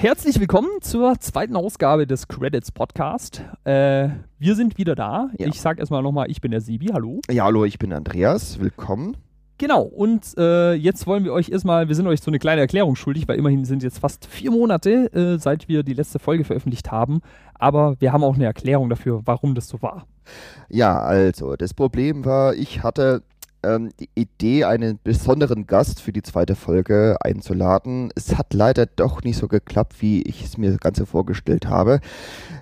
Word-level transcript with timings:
Herzlich 0.00 0.40
willkommen 0.40 0.70
zur 0.80 1.20
zweiten 1.20 1.56
Ausgabe 1.56 2.06
des 2.06 2.26
Credits 2.26 2.72
Podcast. 2.72 3.42
Äh, 3.64 4.08
wir 4.38 4.54
sind 4.54 4.78
wieder 4.78 4.94
da. 4.94 5.28
Ja. 5.36 5.46
Ich 5.46 5.60
sag 5.60 5.78
erstmal 5.78 6.02
nochmal, 6.02 6.30
ich 6.30 6.40
bin 6.40 6.52
der 6.52 6.62
Sibi, 6.62 6.86
hallo. 6.86 7.20
Ja, 7.30 7.44
hallo, 7.44 7.66
ich 7.66 7.78
bin 7.78 7.92
Andreas. 7.92 8.58
Willkommen. 8.60 9.18
Genau, 9.58 9.82
und 9.82 10.38
äh, 10.38 10.72
jetzt 10.72 11.06
wollen 11.06 11.24
wir 11.24 11.34
euch 11.34 11.50
erstmal, 11.50 11.88
wir 11.88 11.94
sind 11.94 12.06
euch 12.06 12.22
so 12.22 12.30
eine 12.30 12.38
kleine 12.38 12.62
Erklärung 12.62 12.96
schuldig, 12.96 13.28
weil 13.28 13.38
immerhin 13.38 13.66
sind 13.66 13.82
jetzt 13.82 13.98
fast 13.98 14.24
vier 14.24 14.50
Monate, 14.50 15.12
äh, 15.12 15.38
seit 15.38 15.68
wir 15.68 15.82
die 15.82 15.92
letzte 15.92 16.18
Folge 16.18 16.44
veröffentlicht 16.44 16.90
haben. 16.90 17.20
Aber 17.52 18.00
wir 18.00 18.10
haben 18.14 18.24
auch 18.24 18.36
eine 18.36 18.46
Erklärung 18.46 18.88
dafür, 18.88 19.20
warum 19.26 19.54
das 19.54 19.68
so 19.68 19.82
war. 19.82 20.06
Ja, 20.70 20.98
also, 20.98 21.56
das 21.56 21.74
Problem 21.74 22.24
war, 22.24 22.54
ich 22.54 22.82
hatte 22.82 23.22
ähm, 23.62 23.90
die 23.98 24.08
Idee, 24.14 24.64
einen 24.64 24.98
besonderen 25.02 25.66
Gast 25.66 26.00
für 26.00 26.12
die 26.12 26.22
zweite 26.22 26.54
Folge 26.54 27.16
einzuladen. 27.20 28.10
Es 28.14 28.36
hat 28.36 28.54
leider 28.54 28.86
doch 28.86 29.22
nicht 29.22 29.36
so 29.36 29.48
geklappt, 29.48 30.00
wie 30.00 30.22
ich 30.22 30.44
es 30.44 30.58
mir 30.58 30.70
das 30.70 30.80
Ganze 30.80 31.06
vorgestellt 31.06 31.66
habe. 31.66 32.00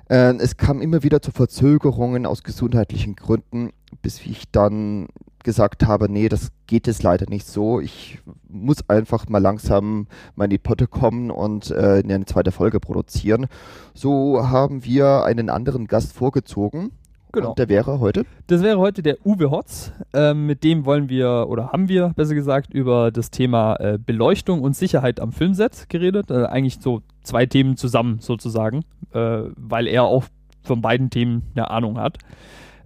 Äh, 0.09 0.35
es 0.37 0.57
kam 0.57 0.81
immer 0.81 1.03
wieder 1.03 1.23
zu 1.23 1.31
Verzögerungen 1.31 2.27
aus 2.27 2.43
gesundheitlichen 2.43 3.17
Gründen, 3.17 3.71
bis 4.03 4.25
ich 4.25 4.51
dann 4.51 5.09
gesagt 5.45 5.87
habe, 5.87 6.11
nee, 6.11 6.29
das 6.29 6.51
geht 6.67 6.89
es 6.89 7.03
leider 7.03 7.27
nicht 7.29 7.47
so. 7.47 7.81
Ich 7.81 8.19
muss 8.49 8.89
einfach 8.89 9.29
mal 9.29 9.39
langsam 9.39 10.07
mal 10.35 10.45
in 10.45 10.51
die 10.51 10.59
Potte 10.59 10.87
kommen 10.87 11.31
und 11.31 11.71
äh, 11.71 12.03
eine 12.05 12.27
zweite 12.27 12.53
Folge 12.53 12.81
produzieren. 12.81 13.47
So 13.95 14.49
haben 14.49 14.85
wir 14.85 15.25
einen 15.25 15.49
anderen 15.49 15.87
Gast 15.87 16.13
vorgezogen. 16.13 16.91
Genau. 17.39 17.51
Und 17.51 17.59
der 17.59 17.69
wäre 17.69 18.01
heute? 18.01 18.25
Das 18.47 18.63
wäre 18.63 18.79
heute 18.79 19.03
der 19.03 19.25
Uwe 19.25 19.51
Hotz. 19.51 19.93
Ähm, 20.13 20.47
mit 20.47 20.65
dem 20.65 20.85
wollen 20.85 21.09
wir, 21.09 21.47
oder 21.49 21.73
haben 21.73 21.89
wir 21.89 22.13
besser 22.17 22.35
gesagt, 22.35 22.73
über 22.75 23.11
das 23.11 23.31
Thema 23.31 23.77
äh, 23.77 23.99
Beleuchtung 24.05 24.63
und 24.63 24.77
Sicherheit 24.77 25.21
am 25.21 25.33
Filmset 25.33 25.89
geredet. 25.89 26.31
Äh, 26.31 26.45
eigentlich 26.47 26.81
so 26.81 27.03
zwei 27.23 27.47
Themen 27.47 27.77
zusammen 27.77 28.19
sozusagen, 28.21 28.85
äh, 29.13 29.43
weil 29.57 29.87
er 29.87 30.05
auch 30.05 30.25
von 30.63 30.83
beiden 30.83 31.11
Themen 31.11 31.43
eine 31.55 31.71
Ahnung 31.71 31.99
hat. 31.99 32.19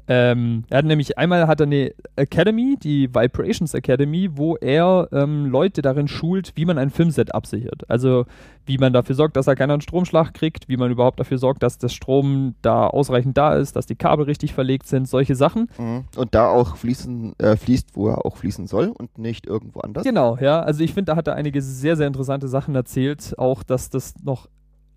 Ähm, 0.08 0.64
er 0.68 0.78
hat 0.78 0.84
nämlich 0.84 1.16
einmal 1.18 1.46
hat 1.46 1.60
er 1.60 1.66
eine 1.66 1.92
Academy, 2.16 2.76
die 2.82 3.14
Vibrations 3.14 3.74
Academy, 3.74 4.30
wo 4.32 4.56
er 4.56 5.08
ähm, 5.12 5.46
Leute 5.46 5.80
darin 5.82 6.08
schult, 6.08 6.52
wie 6.56 6.64
man 6.64 6.78
ein 6.78 6.90
Filmset 6.90 7.34
absichert. 7.34 7.88
Also 7.88 8.26
wie 8.66 8.78
man 8.78 8.92
dafür 8.92 9.14
sorgt, 9.14 9.36
dass 9.36 9.46
er 9.46 9.56
keinen 9.56 9.80
Stromschlag 9.80 10.34
kriegt, 10.34 10.68
wie 10.68 10.76
man 10.76 10.90
überhaupt 10.90 11.18
dafür 11.18 11.38
sorgt, 11.38 11.62
dass 11.62 11.78
das 11.78 11.92
Strom 11.92 12.54
da 12.62 12.86
ausreichend 12.86 13.36
da 13.36 13.54
ist, 13.54 13.76
dass 13.76 13.86
die 13.86 13.96
Kabel 13.96 14.24
richtig 14.24 14.54
verlegt 14.54 14.86
sind, 14.86 15.08
solche 15.08 15.34
Sachen. 15.34 15.68
Mhm. 15.78 16.04
Und 16.16 16.34
da 16.34 16.48
auch 16.48 16.76
fließen, 16.76 17.34
äh, 17.38 17.56
fließt, 17.56 17.90
wo 17.94 18.08
er 18.08 18.24
auch 18.24 18.36
fließen 18.36 18.66
soll 18.66 18.88
und 18.88 19.18
nicht 19.18 19.46
irgendwo 19.46 19.80
anders. 19.80 20.04
Genau, 20.04 20.36
ja. 20.40 20.60
Also 20.60 20.82
ich 20.84 20.94
finde, 20.94 21.12
da 21.12 21.16
hat 21.16 21.28
er 21.28 21.34
einige 21.34 21.60
sehr, 21.60 21.96
sehr 21.96 22.06
interessante 22.06 22.48
Sachen 22.48 22.74
erzählt. 22.74 23.34
Auch, 23.38 23.62
dass 23.62 23.90
das 23.90 24.14
noch 24.22 24.48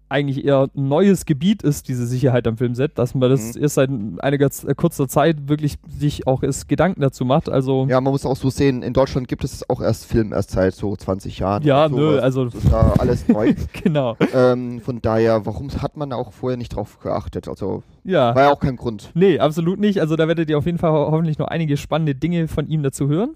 eigentlich 0.07 0.45
eher 0.45 0.67
ein 0.75 0.87
neues 0.87 1.25
Gebiet 1.25 1.63
ist, 1.63 1.87
diese 1.87 2.05
Sicherheit 2.05 2.47
am 2.47 2.57
Filmset, 2.57 2.97
dass 2.97 3.15
man 3.15 3.29
das 3.29 3.55
Mhm. 3.55 3.61
erst 3.63 3.75
seit 3.75 3.89
einiger 4.19 4.51
Z- 4.51 4.77
kurzer 4.77 5.07
Zeit 5.07 5.49
wirklich 5.49 5.77
sich 5.97 6.27
auch 6.27 6.43
erst 6.43 6.67
Gedanken 6.69 7.01
dazu 7.01 7.25
macht. 7.25 7.49
Also 7.49 7.87
Ja, 7.89 7.99
man 8.01 8.11
muss 8.11 8.25
auch 8.25 8.35
so 8.35 8.49
sehen, 8.51 8.83
in 8.83 8.93
Deutschland 8.93 9.27
gibt 9.27 9.43
es 9.43 9.67
auch 9.69 9.81
erst 9.81 10.05
Film 10.05 10.31
erst 10.31 10.51
seit 10.51 10.75
so 10.75 10.95
20 10.95 11.39
Jahren. 11.39 11.63
Ja, 11.63 11.87
oder 11.87 11.95
nö, 11.95 12.19
also- 12.19 12.45
Das 12.45 12.53
ist 12.55 12.71
da 12.71 12.93
alles 12.99 13.27
neu. 13.27 13.55
genau. 13.83 14.15
ähm, 14.33 14.79
von 14.81 15.01
daher, 15.01 15.45
warum 15.45 15.69
hat 15.81 15.97
man 15.97 16.13
auch 16.13 16.31
vorher 16.33 16.57
nicht 16.57 16.75
drauf 16.75 16.99
geachtet? 16.99 17.47
Also 17.47 17.81
Ja. 18.03 18.35
war 18.35 18.43
ja 18.43 18.51
auch 18.51 18.59
kein 18.59 18.75
Grund. 18.75 19.09
Nee, 19.15 19.39
absolut 19.39 19.79
nicht. 19.79 19.99
Also 20.01 20.15
da 20.15 20.27
werdet 20.27 20.49
ihr 20.49 20.57
auf 20.59 20.65
jeden 20.67 20.77
Fall 20.77 20.91
ho 20.91 21.11
hoffentlich 21.11 21.39
noch 21.39 21.47
einige 21.47 21.77
spannende 21.77 22.13
Dinge 22.13 22.47
von 22.47 22.67
ihm 22.67 22.83
dazu 22.83 23.07
hören. 23.07 23.35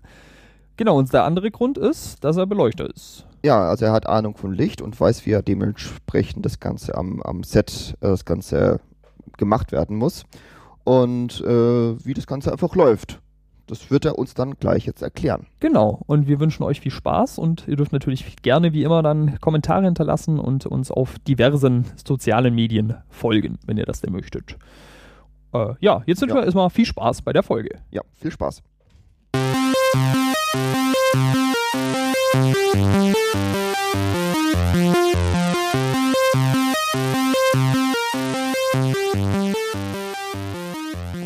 Genau, 0.78 0.98
und 0.98 1.12
der 1.12 1.26
andere 1.26 1.52
Grund 1.52 1.78
ist, 1.78 2.24
dass 2.24 2.38
er 2.38 2.46
Beleuchter 2.48 2.90
ist. 2.90 3.26
Ja, 3.44 3.70
also 3.70 3.86
er 3.86 3.92
hat 3.94 4.08
Ahnung 4.08 4.36
von 4.36 4.54
Licht 4.54 4.82
und 4.82 5.00
weiß, 5.00 5.26
wie 5.26 5.32
er 5.32 5.42
dementsprechend 5.42 6.46
das 6.46 6.60
Ganze 6.60 6.96
am, 6.96 7.22
am 7.22 7.44
Set, 7.44 7.96
äh, 8.02 8.08
das 8.08 8.26
Ganze 8.26 8.80
gemacht 9.38 9.72
werden 9.72 9.96
muss. 9.96 10.24
Und 10.84 11.42
äh, 11.42 12.06
wie 12.06 12.14
das 12.14 12.28
Ganze 12.28 12.52
einfach 12.52 12.76
läuft. 12.76 13.22
Das 13.68 13.92
wird 13.92 14.04
er 14.04 14.18
uns 14.18 14.34
dann 14.34 14.56
gleich 14.56 14.88
jetzt 14.88 15.04
erklären. 15.04 15.46
Genau, 15.60 16.02
und 16.08 16.28
wir 16.28 16.40
wünschen 16.40 16.64
euch 16.64 16.80
viel 16.82 16.92
Spaß 16.92 17.38
und 17.38 17.68
ihr 17.68 17.76
dürft 17.76 17.94
natürlich 17.94 18.38
gerne 18.42 18.74
wie 18.74 18.84
immer 18.84 19.04
dann 19.04 19.40
Kommentare 19.40 19.86
hinterlassen 19.86 20.40
und 20.40 20.66
uns 20.66 20.90
auf 20.90 21.20
diversen 21.20 21.86
sozialen 22.04 22.56
Medien 22.56 22.96
folgen, 23.10 23.60
wenn 23.68 23.78
ihr 23.78 23.86
das 23.86 24.02
denn 24.02 24.12
möchtet. 24.12 24.58
Äh, 25.54 25.76
ja, 25.82 26.02
jetzt 26.08 26.20
wünschen 26.22 26.36
Ja. 26.36 26.42
wir 26.42 26.46
erstmal 26.46 26.72
viel 26.72 26.86
Spaß 26.86 27.22
bei 27.22 27.32
der 27.32 27.44
Folge. 27.44 27.78
Ja, 27.92 28.02
viel 28.16 28.32
Spaß. 28.32 28.64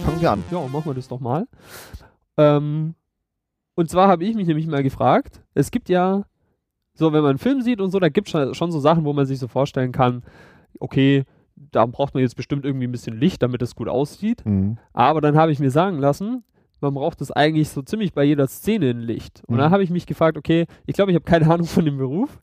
Fangen 0.03 0.21
wir 0.21 0.31
an. 0.31 0.43
Ja, 0.51 0.59
machen 0.67 0.85
wir 0.85 0.93
das 0.93 1.07
doch 1.07 1.19
mal. 1.19 1.47
Ähm, 2.37 2.95
und 3.75 3.89
zwar 3.89 4.07
habe 4.07 4.25
ich 4.25 4.35
mich 4.35 4.47
nämlich 4.47 4.67
mal 4.67 4.83
gefragt, 4.83 5.41
es 5.53 5.71
gibt 5.71 5.89
ja, 5.89 6.23
so 6.93 7.13
wenn 7.13 7.21
man 7.21 7.31
einen 7.31 7.39
Film 7.39 7.61
sieht 7.61 7.79
und 7.81 7.91
so, 7.91 7.99
da 7.99 8.09
gibt 8.09 8.27
es 8.27 8.31
schon, 8.31 8.53
schon 8.53 8.71
so 8.71 8.79
Sachen, 8.79 9.05
wo 9.05 9.13
man 9.13 9.25
sich 9.25 9.39
so 9.39 9.47
vorstellen 9.47 9.91
kann, 9.91 10.23
okay, 10.79 11.23
da 11.55 11.85
braucht 11.85 12.13
man 12.13 12.21
jetzt 12.21 12.35
bestimmt 12.35 12.65
irgendwie 12.65 12.87
ein 12.87 12.91
bisschen 12.91 13.17
Licht, 13.17 13.41
damit 13.41 13.61
es 13.61 13.75
gut 13.75 13.87
aussieht. 13.87 14.45
Mhm. 14.45 14.77
Aber 14.91 15.21
dann 15.21 15.37
habe 15.37 15.51
ich 15.51 15.59
mir 15.59 15.71
sagen 15.71 15.97
lassen, 15.99 16.43
man 16.81 16.93
braucht 16.93 17.21
das 17.21 17.31
eigentlich 17.31 17.69
so 17.69 17.81
ziemlich 17.81 18.13
bei 18.13 18.23
jeder 18.25 18.47
Szene 18.47 18.89
ein 18.89 18.99
Licht. 18.99 19.41
Und 19.47 19.55
Mhm. 19.55 19.59
dann 19.59 19.71
habe 19.71 19.83
ich 19.83 19.89
mich 19.89 20.05
gefragt, 20.05 20.37
okay, 20.37 20.65
ich 20.85 20.95
glaube, 20.95 21.11
ich 21.11 21.15
habe 21.15 21.25
keine 21.25 21.49
Ahnung 21.53 21.67
von 21.67 21.85
dem 21.85 21.97
Beruf. 21.97 22.41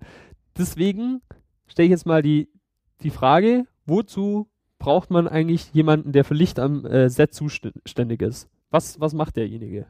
Deswegen 0.57 1.21
stelle 1.67 1.87
ich 1.87 1.91
jetzt 1.91 2.07
mal 2.07 2.23
die, 2.23 2.49
die 3.03 3.11
Frage, 3.11 3.67
wozu 3.87 4.49
braucht 4.81 5.11
man 5.11 5.29
eigentlich 5.29 5.73
jemanden, 5.73 6.11
der 6.11 6.25
für 6.25 6.35
Licht 6.35 6.59
am 6.59 6.85
äh, 6.85 7.09
Set 7.09 7.33
zuständig 7.33 8.23
ist? 8.23 8.49
Was, 8.73 8.99
was 8.99 9.15
macht 9.15 9.37
derjenige? 9.37 9.87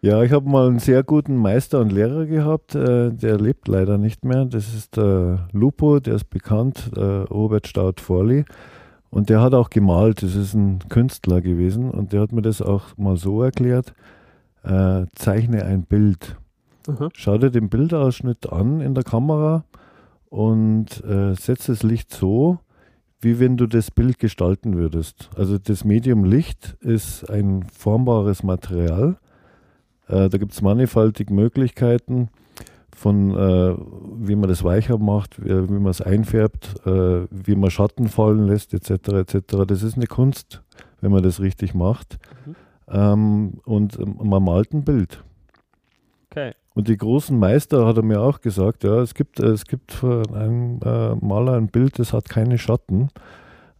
Ja, 0.00 0.22
ich 0.22 0.30
habe 0.32 0.48
mal 0.48 0.68
einen 0.68 0.78
sehr 0.78 1.02
guten 1.02 1.36
Meister 1.36 1.80
und 1.80 1.90
Lehrer 1.90 2.26
gehabt, 2.26 2.74
äh, 2.74 3.10
der 3.10 3.38
lebt 3.38 3.66
leider 3.66 3.98
nicht 3.98 4.24
mehr. 4.24 4.44
Das 4.44 4.72
ist 4.72 4.96
der 4.96 5.48
Lupo, 5.52 6.00
der 6.00 6.14
ist 6.14 6.30
bekannt, 6.30 6.92
äh, 6.96 7.00
Robert 7.00 7.66
Staud-Forley. 7.66 8.44
Und 9.10 9.30
der 9.30 9.40
hat 9.40 9.54
auch 9.54 9.68
gemalt, 9.68 10.22
das 10.22 10.36
ist 10.36 10.54
ein 10.54 10.78
Künstler 10.88 11.40
gewesen 11.40 11.90
und 11.90 12.12
der 12.12 12.20
hat 12.20 12.32
mir 12.32 12.42
das 12.42 12.62
auch 12.62 12.96
mal 12.96 13.16
so 13.16 13.42
erklärt, 13.42 13.94
äh, 14.62 15.06
zeichne 15.14 15.64
ein 15.64 15.82
Bild. 15.82 16.36
Aha. 16.88 17.08
Schau 17.14 17.38
dir 17.38 17.50
den 17.50 17.68
Bildausschnitt 17.68 18.52
an 18.52 18.80
in 18.80 18.94
der 18.94 19.04
Kamera 19.04 19.64
und 20.28 21.02
äh, 21.04 21.34
setz 21.34 21.66
das 21.66 21.82
Licht 21.82 22.12
so, 22.12 22.58
wie 23.20 23.40
wenn 23.40 23.56
du 23.56 23.66
das 23.66 23.90
Bild 23.90 24.18
gestalten 24.18 24.76
würdest. 24.76 25.30
Also 25.36 25.58
das 25.58 25.84
Medium 25.84 26.24
Licht 26.24 26.76
ist 26.80 27.28
ein 27.30 27.64
formbares 27.64 28.42
Material. 28.42 29.16
Äh, 30.08 30.28
da 30.28 30.38
gibt 30.38 30.52
es 30.52 30.62
mannigfaltige 30.62 31.32
Möglichkeiten 31.32 32.28
von 32.96 33.36
äh, 33.36 33.74
wie 34.18 34.36
man 34.36 34.48
das 34.48 34.64
weicher 34.64 34.96
macht, 34.96 35.42
wie, 35.44 35.68
wie 35.68 35.78
man 35.78 35.90
es 35.90 36.00
einfärbt, 36.00 36.86
äh, 36.86 37.26
wie 37.30 37.54
man 37.54 37.70
Schatten 37.70 38.08
fallen 38.08 38.46
lässt, 38.46 38.72
etc. 38.72 39.08
etc. 39.08 39.64
Das 39.66 39.82
ist 39.82 39.96
eine 39.96 40.06
Kunst, 40.06 40.62
wenn 41.02 41.12
man 41.12 41.22
das 41.22 41.40
richtig 41.40 41.74
macht. 41.74 42.18
Mhm. 42.46 42.54
Ähm, 42.88 43.52
und 43.64 43.98
ähm, 43.98 44.16
man 44.22 44.42
malt 44.42 44.72
ein 44.72 44.84
Bild. 44.84 45.22
Und 46.76 46.88
die 46.88 46.96
großen 46.98 47.36
Meister 47.38 47.86
hat 47.86 47.96
er 47.96 48.02
mir 48.02 48.20
auch 48.20 48.40
gesagt, 48.42 48.84
ja, 48.84 49.00
es 49.00 49.14
gibt, 49.14 49.40
es 49.40 49.64
gibt 49.64 49.92
von 49.92 50.24
einem 50.34 50.78
äh, 50.84 51.14
Maler 51.16 51.54
ein 51.54 51.68
Bild, 51.68 51.98
das 51.98 52.12
hat 52.12 52.28
keine 52.28 52.58
Schatten. 52.58 53.08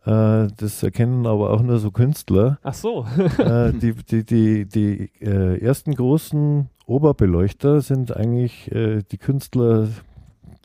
Äh, 0.06 0.48
das 0.56 0.82
erkennen 0.82 1.26
aber 1.26 1.50
auch 1.50 1.60
nur 1.62 1.78
so 1.78 1.90
Künstler. 1.90 2.58
Ach 2.62 2.72
so. 2.72 3.04
äh, 3.38 3.72
die 3.74 3.92
die, 3.92 4.24
die, 4.24 4.64
die 4.66 5.10
äh, 5.20 5.58
ersten 5.62 5.94
großen 5.94 6.70
Oberbeleuchter 6.86 7.82
sind 7.82 8.16
eigentlich 8.16 8.72
äh, 8.72 9.02
die 9.12 9.18
Künstler 9.18 9.88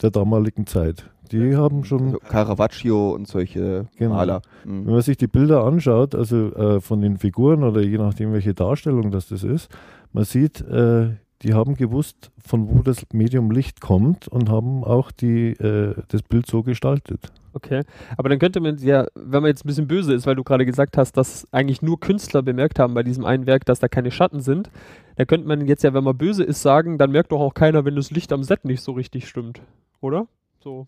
der 0.01 0.11
damaligen 0.11 0.65
Zeit. 0.67 1.05
Die 1.33 1.55
haben 1.57 1.83
schon 1.83 2.11
So 2.11 2.19
Caravaggio 2.19 3.11
und 3.13 3.27
solche 3.27 3.87
Genau. 3.97 4.15
Maler. 4.15 4.41
wenn 4.63 4.83
Mhm. 4.85 4.91
man 4.91 5.01
sich 5.01 5.17
die 5.17 5.27
Bilder 5.27 5.65
anschaut, 5.65 6.15
also 6.15 6.53
äh, 6.53 6.79
von 6.79 7.01
den 7.01 7.17
Figuren 7.17 7.63
oder 7.65 7.81
je 7.81 7.97
nachdem, 7.97 8.31
welche 8.31 8.53
Darstellung 8.53 9.11
das, 9.11 9.27
das 9.27 9.43
ist, 9.43 9.69
man 10.13 10.23
sieht, 10.23 10.61
äh, 10.61 11.09
die 11.43 11.53
haben 11.53 11.75
gewusst, 11.75 12.31
von 12.37 12.69
wo 12.69 12.81
das 12.81 13.05
Medium 13.13 13.51
Licht 13.51 13.81
kommt 13.81 14.27
und 14.27 14.49
haben 14.49 14.83
auch 14.83 15.11
die, 15.11 15.51
äh, 15.51 15.95
das 16.09 16.21
Bild 16.23 16.45
so 16.45 16.63
gestaltet. 16.63 17.31
Okay. 17.53 17.83
Aber 18.17 18.29
dann 18.29 18.39
könnte 18.39 18.59
man 18.59 18.77
ja, 18.77 19.07
wenn 19.15 19.41
man 19.41 19.49
jetzt 19.49 19.65
ein 19.65 19.67
bisschen 19.67 19.87
böse 19.87 20.13
ist, 20.13 20.25
weil 20.25 20.35
du 20.35 20.43
gerade 20.43 20.65
gesagt 20.65 20.97
hast, 20.97 21.17
dass 21.17 21.47
eigentlich 21.51 21.81
nur 21.81 21.99
Künstler 21.99 22.41
bemerkt 22.41 22.79
haben 22.79 22.93
bei 22.93 23.03
diesem 23.03 23.25
einen 23.25 23.45
Werk, 23.45 23.65
dass 23.65 23.79
da 23.79 23.87
keine 23.87 24.11
Schatten 24.11 24.41
sind, 24.41 24.69
dann 25.17 25.27
könnte 25.27 25.47
man 25.47 25.65
jetzt 25.65 25.83
ja, 25.83 25.93
wenn 25.93 26.03
man 26.03 26.17
böse 26.17 26.43
ist, 26.43 26.61
sagen, 26.61 26.97
dann 26.97 27.11
merkt 27.11 27.31
doch 27.31 27.41
auch 27.41 27.53
keiner, 27.53 27.83
wenn 27.83 27.95
das 27.95 28.11
Licht 28.11 28.31
am 28.31 28.43
Set 28.43 28.63
nicht 28.63 28.81
so 28.81 28.93
richtig 28.93 29.27
stimmt. 29.27 29.61
Oder? 29.99 30.27
So. 30.59 30.87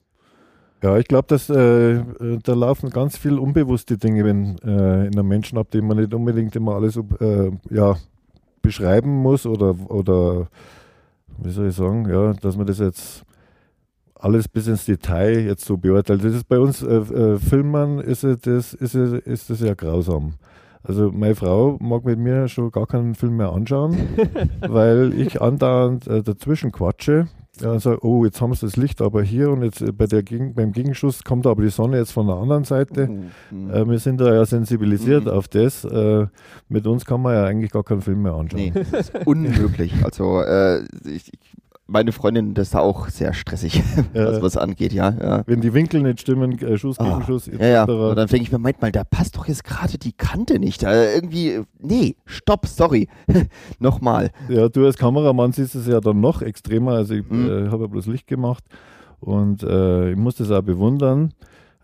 Ja, 0.81 0.97
ich 0.97 1.07
glaube, 1.07 1.27
dass 1.27 1.49
äh, 1.49 1.93
äh, 1.93 2.39
da 2.43 2.53
laufen 2.53 2.89
ganz 2.89 3.17
viel 3.17 3.39
unbewusste 3.39 3.97
Dinge 3.97 4.25
wenn, 4.25 4.57
äh, 4.59 5.07
in 5.07 5.17
einem 5.17 5.27
Menschen 5.27 5.57
ab, 5.57 5.67
die 5.71 5.81
man 5.81 5.97
nicht 5.97 6.13
unbedingt 6.13 6.55
immer 6.55 6.75
alles 6.75 6.97
äh, 6.97 7.51
ja, 7.69 7.95
beschreiben 8.63 9.11
muss 9.21 9.45
oder, 9.45 9.75
oder 9.89 10.47
wie 11.37 11.51
soll 11.51 11.67
ich 11.67 11.75
sagen, 11.75 12.09
ja, 12.09 12.33
dass 12.33 12.57
man 12.57 12.65
das 12.65 12.79
jetzt 12.79 13.23
alles 14.15 14.47
bis 14.47 14.67
ins 14.67 14.85
Detail 14.85 15.41
jetzt 15.41 15.65
so 15.65 15.77
beurteilt. 15.77 16.23
Das 16.23 16.33
ist 16.33 16.47
bei 16.47 16.57
uns 16.57 16.81
äh, 16.81 16.95
äh, 16.95 17.37
Filmern 17.37 17.99
ist 17.99 18.23
das, 18.23 18.73
ist, 18.73 18.95
ist 18.95 19.49
das 19.49 19.59
ja 19.59 19.73
grausam. 19.75 20.33
Also 20.81 21.11
meine 21.11 21.35
Frau 21.35 21.77
mag 21.79 22.03
mit 22.03 22.19
mir 22.19 22.47
schon 22.47 22.71
gar 22.71 22.87
keinen 22.87 23.15
Film 23.15 23.37
mehr 23.37 23.51
anschauen, 23.51 23.97
weil 24.61 25.13
ich 25.13 25.41
andauernd 25.41 26.07
äh, 26.07 26.23
dazwischen 26.23 26.71
quatsche. 26.71 27.27
Ja, 27.61 27.79
sage, 27.79 28.03
oh, 28.03 28.25
jetzt 28.25 28.41
haben 28.41 28.53
sie 28.55 28.65
das 28.65 28.77
Licht 28.77 28.99
aber 28.99 29.21
hier 29.21 29.51
und 29.51 29.63
jetzt 29.63 29.81
äh, 29.81 29.91
bei 29.91 30.07
der 30.07 30.23
Gegen 30.23 30.55
beim 30.55 30.71
Gegenschuss 30.71 31.23
kommt 31.23 31.45
aber 31.45 31.61
die 31.61 31.69
Sonne 31.69 31.97
jetzt 31.97 32.11
von 32.11 32.25
der 32.25 32.37
anderen 32.37 32.63
Seite. 32.63 33.07
Mhm. 33.51 33.69
Äh, 33.69 33.87
wir 33.87 33.99
sind 33.99 34.19
da 34.19 34.33
ja 34.33 34.43
sensibilisiert 34.45 35.25
mhm. 35.25 35.31
auf 35.31 35.47
das. 35.47 35.85
Äh, 35.85 36.25
mit 36.67 36.87
uns 36.87 37.05
kann 37.05 37.21
man 37.21 37.35
ja 37.35 37.45
eigentlich 37.45 37.71
gar 37.71 37.83
keinen 37.83 38.01
Film 38.01 38.23
mehr 38.23 38.33
anschauen. 38.33 38.59
Nee, 38.59 38.73
das 38.91 39.09
ist 39.09 39.27
unmöglich. 39.27 39.93
Also 40.03 40.41
äh, 40.41 40.83
ich, 41.05 41.31
ich 41.31 41.62
meine 41.85 42.11
Freundin, 42.11 42.53
das 42.53 42.69
ist 42.69 42.75
auch 42.75 43.09
sehr 43.09 43.33
stressig, 43.33 43.83
was 44.13 44.41
was 44.41 44.57
angeht, 44.57 44.93
ja, 44.93 45.09
ja. 45.09 45.43
Wenn 45.45 45.61
die 45.61 45.73
Winkel 45.73 46.01
nicht 46.01 46.21
stimmen, 46.21 46.57
äh, 46.59 46.77
Schuss 46.77 46.97
gegen 46.97 47.09
ah, 47.09 47.21
Schuss, 47.25 47.47
etc. 47.47 47.61
Ja, 47.61 47.67
ja. 47.67 47.83
Und 47.83 48.15
dann 48.15 48.27
denke 48.27 48.43
ich 48.43 48.51
mir, 48.51 48.57
meint 48.57 48.81
mal, 48.81 48.91
da 48.91 49.03
passt 49.03 49.35
doch 49.35 49.47
jetzt 49.47 49.63
gerade 49.63 49.97
die 49.97 50.13
Kante 50.13 50.59
nicht. 50.59 50.83
Äh, 50.83 51.13
irgendwie, 51.13 51.61
nee, 51.79 52.15
stopp, 52.25 52.67
sorry. 52.67 53.09
Nochmal. 53.79 54.31
Ja, 54.49 54.69
du 54.69 54.85
als 54.85 54.97
Kameramann 54.97 55.51
siehst 55.51 55.75
es 55.75 55.87
ja 55.87 55.99
dann 55.99 56.21
noch 56.21 56.41
extremer. 56.41 56.93
Also 56.93 57.15
ich 57.15 57.29
mhm. 57.29 57.49
äh, 57.49 57.69
habe 57.69 57.83
ja 57.83 57.87
bloß 57.87 58.07
Licht 58.07 58.27
gemacht 58.27 58.63
und 59.19 59.63
äh, 59.63 60.11
ich 60.11 60.17
muss 60.17 60.35
das 60.35 60.51
auch 60.51 60.61
bewundern 60.61 61.33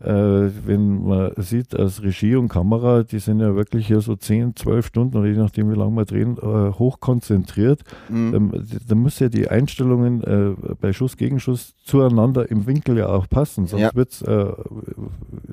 wenn 0.01 1.03
man 1.03 1.31
sieht, 1.37 1.75
als 1.75 2.01
Regie 2.01 2.35
und 2.35 2.47
Kamera, 2.47 3.03
die 3.03 3.19
sind 3.19 3.41
ja 3.41 3.53
wirklich 3.55 3.87
hier 3.87 3.99
so 3.99 4.15
10, 4.15 4.55
12 4.55 4.85
Stunden 4.85 5.17
oder 5.17 5.27
je 5.27 5.37
nachdem, 5.37 5.69
wie 5.69 5.75
lange 5.75 5.95
wir 5.95 6.05
drehen, 6.05 6.37
äh, 6.37 6.71
hoch 6.71 6.99
konzentriert. 6.99 7.81
Mhm. 8.07 8.51
Da, 8.51 8.75
da 8.87 8.95
müssen 8.95 9.23
ja 9.23 9.29
die 9.29 9.49
Einstellungen 9.49 10.23
äh, 10.23 10.75
bei 10.79 10.93
Schuss, 10.93 11.17
Gegenschuss 11.17 11.75
zueinander 11.83 12.49
im 12.49 12.65
Winkel 12.65 12.97
ja 12.97 13.07
auch 13.07 13.27
passen, 13.29 13.67
sonst 13.67 13.81
ja. 13.81 13.93
wird's, 13.93 14.21
äh, 14.21 14.53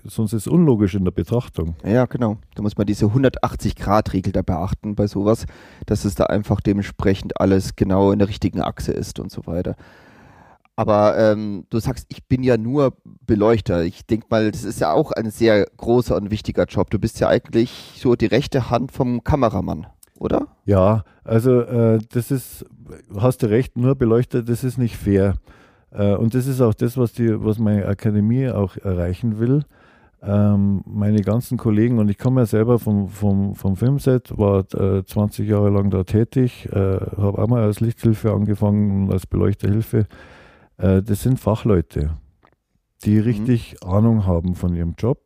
sonst 0.05 0.33
ist 0.33 0.47
es 0.47 0.53
unlogisch 0.53 0.95
in 0.95 1.05
der 1.05 1.11
Betrachtung. 1.11 1.75
Ja, 1.85 2.07
genau. 2.07 2.37
Da 2.55 2.63
muss 2.63 2.77
man 2.77 2.87
diese 2.87 3.07
180-Grad-Regel 3.07 4.33
da 4.33 4.43
beachten 4.43 4.95
bei 4.95 5.09
sowas, 5.09 5.47
dass 5.87 6.05
es 6.05 6.15
da 6.15 6.27
einfach 6.27 6.61
dementsprechend 6.61 7.41
alles 7.41 7.75
genau 7.75 8.13
in 8.13 8.21
der 8.21 8.29
richtigen 8.29 8.61
Achse 8.61 8.93
ist 8.93 9.19
und 9.19 9.33
so 9.33 9.47
weiter. 9.47 9.77
Aber 10.77 11.17
ähm, 11.19 11.65
du 11.71 11.79
sagst, 11.79 12.07
ich 12.11 12.27
bin 12.27 12.43
ja 12.43 12.59
nur 12.59 12.93
Beleuchter. 13.27 13.83
Ich 13.85 14.05
denke 14.05 14.27
mal, 14.29 14.51
das 14.51 14.63
ist 14.63 14.79
ja 14.79 14.93
auch 14.93 15.11
ein 15.11 15.31
sehr 15.31 15.67
großer 15.79 16.15
und 16.17 16.31
wichtiger 16.31 16.65
Job. 16.65 16.91
Du 16.91 16.99
bist 16.99 17.19
ja 17.19 17.29
eigentlich 17.29 17.95
so 17.97 18.15
die 18.15 18.27
rechte 18.27 18.69
Hand 18.69 18.93
vom 18.93 19.25
Kameramann, 19.25 19.87
oder? 20.19 20.49
Ja, 20.67 21.05
also 21.25 21.63
äh, 21.63 21.99
das 22.13 22.31
ist, 22.31 22.67
hast 23.19 23.43
du 23.43 23.47
recht, 23.47 23.79
nur 23.79 23.95
Beleuchter, 23.95 24.43
das 24.43 24.65
ist 24.65 24.77
nicht 24.77 24.97
fair. 24.97 25.37
Äh, 25.93 26.15
und 26.15 26.35
das 26.35 26.47
ist 26.47 26.61
auch 26.61 26.75
das, 26.75 26.99
was, 26.99 27.15
die, 27.15 27.43
was 27.43 27.59
meine 27.59 27.87
Akademie 27.87 28.51
auch 28.51 28.77
erreichen 28.77 29.39
will. 29.39 29.63
Ähm, 30.23 30.83
meine 30.87 31.23
ganzen 31.23 31.57
Kollegen, 31.57 31.99
und 31.99 32.11
ich 32.11 32.19
komme 32.19 32.43
ja 32.43 32.47
selber 32.47 32.79
vom, 32.79 33.09
vom, 33.09 33.55
vom 33.55 33.77
Filmset, 33.77 34.37
war 34.37 34.65
äh, 34.75 35.05
20 35.05 35.49
Jahre 35.49 35.71
lang 35.71 35.91
da 35.91 36.05
tätig, 36.05 36.69
äh, 36.71 36.99
habe 37.17 37.39
auch 37.39 37.49
mal 37.49 37.63
als 37.63 37.81
Lichthilfe 37.81 38.33
angefangen, 38.33 39.11
als 39.11 39.27
Beleuchterhilfe. 39.27 40.07
Äh, 40.79 41.03
das 41.03 41.23
sind 41.23 41.41
Fachleute, 41.41 42.17
die 43.05 43.17
mhm. 43.17 43.23
richtig 43.23 43.77
mhm. 43.83 43.91
Ahnung 43.91 44.27
haben 44.27 44.55
von 44.55 44.75
ihrem 44.75 44.95
Job. 44.99 45.21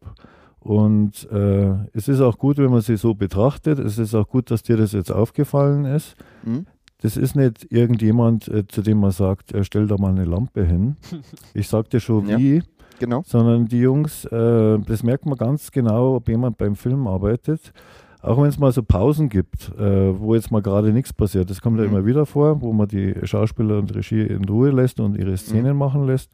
Und 0.58 1.30
äh, 1.30 1.72
es 1.94 2.08
ist 2.08 2.20
auch 2.20 2.36
gut, 2.36 2.58
wenn 2.58 2.70
man 2.70 2.82
sie 2.82 2.96
so 2.96 3.14
betrachtet. 3.14 3.78
Es 3.78 3.98
ist 3.98 4.14
auch 4.14 4.28
gut, 4.28 4.50
dass 4.50 4.62
dir 4.62 4.76
das 4.76 4.92
jetzt 4.92 5.10
aufgefallen 5.10 5.86
ist. 5.86 6.16
Mhm. 6.44 6.66
Das 7.00 7.16
ist 7.16 7.34
nicht 7.34 7.72
irgendjemand, 7.72 8.46
äh, 8.48 8.66
zu 8.66 8.82
dem 8.82 8.98
man 8.98 9.10
sagt, 9.10 9.52
er 9.52 9.64
stellt 9.64 9.90
da 9.90 9.96
mal 9.96 10.10
eine 10.10 10.24
Lampe 10.24 10.64
hin. 10.64 10.96
Ich 11.54 11.68
sag 11.68 11.88
dir 11.90 12.00
schon 12.00 12.28
wie. 12.28 12.56
Ja, 12.56 12.62
genau. 12.98 13.22
Sondern 13.26 13.66
die 13.66 13.80
Jungs, 13.80 14.26
äh, 14.26 14.78
das 14.78 15.02
merkt 15.02 15.24
man 15.24 15.38
ganz 15.38 15.70
genau, 15.70 16.16
ob 16.16 16.28
jemand 16.28 16.58
beim 16.58 16.76
Film 16.76 17.06
arbeitet 17.06 17.72
auch 18.22 18.38
wenn 18.38 18.48
es 18.48 18.58
mal 18.58 18.72
so 18.72 18.82
Pausen 18.82 19.28
gibt, 19.28 19.70
äh, 19.78 20.18
wo 20.18 20.34
jetzt 20.34 20.50
mal 20.50 20.62
gerade 20.62 20.92
nichts 20.92 21.12
passiert, 21.12 21.48
das 21.50 21.60
kommt 21.60 21.78
ja 21.78 21.84
mhm. 21.86 21.90
immer 21.90 22.06
wieder 22.06 22.26
vor, 22.26 22.60
wo 22.60 22.72
man 22.72 22.88
die 22.88 23.14
Schauspieler 23.22 23.78
und 23.78 23.94
Regie 23.94 24.22
in 24.22 24.44
Ruhe 24.44 24.70
lässt 24.70 25.00
und 25.00 25.16
ihre 25.16 25.36
Szenen 25.36 25.72
mhm. 25.72 25.78
machen 25.78 26.06
lässt. 26.06 26.30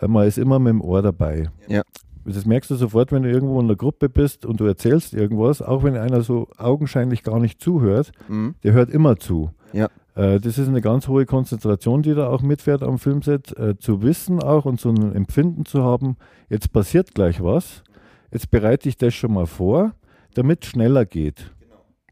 Äh, 0.00 0.08
man 0.08 0.26
ist 0.26 0.38
immer 0.38 0.58
mit 0.58 0.70
dem 0.70 0.80
Ohr 0.80 1.02
dabei. 1.02 1.50
Ja. 1.68 1.82
Das 2.24 2.46
merkst 2.46 2.70
du 2.70 2.76
sofort, 2.76 3.10
wenn 3.10 3.24
du 3.24 3.30
irgendwo 3.30 3.60
in 3.60 3.66
der 3.66 3.76
Gruppe 3.76 4.08
bist 4.08 4.46
und 4.46 4.60
du 4.60 4.64
erzählst 4.64 5.12
irgendwas, 5.12 5.60
auch 5.60 5.82
wenn 5.82 5.96
einer 5.96 6.22
so 6.22 6.48
augenscheinlich 6.56 7.24
gar 7.24 7.40
nicht 7.40 7.60
zuhört, 7.60 8.12
mhm. 8.28 8.54
der 8.62 8.72
hört 8.72 8.90
immer 8.90 9.16
zu. 9.16 9.50
Ja. 9.72 9.88
Äh, 10.14 10.40
das 10.40 10.56
ist 10.56 10.68
eine 10.68 10.80
ganz 10.80 11.08
hohe 11.08 11.26
Konzentration, 11.26 12.02
die 12.02 12.14
da 12.14 12.28
auch 12.28 12.42
mitfährt 12.42 12.82
am 12.82 12.98
Filmset, 12.98 13.56
äh, 13.58 13.76
zu 13.78 14.02
wissen 14.02 14.42
auch 14.42 14.64
und 14.64 14.80
so 14.80 14.90
ein 14.90 15.14
Empfinden 15.14 15.64
zu 15.64 15.82
haben, 15.82 16.16
jetzt 16.48 16.72
passiert 16.72 17.14
gleich 17.14 17.42
was, 17.42 17.82
jetzt 18.30 18.50
bereite 18.50 18.88
ich 18.88 18.96
das 18.96 19.14
schon 19.14 19.34
mal 19.34 19.46
vor 19.46 19.92
damit 20.34 20.64
es 20.64 20.70
schneller 20.70 21.04
geht. 21.04 21.52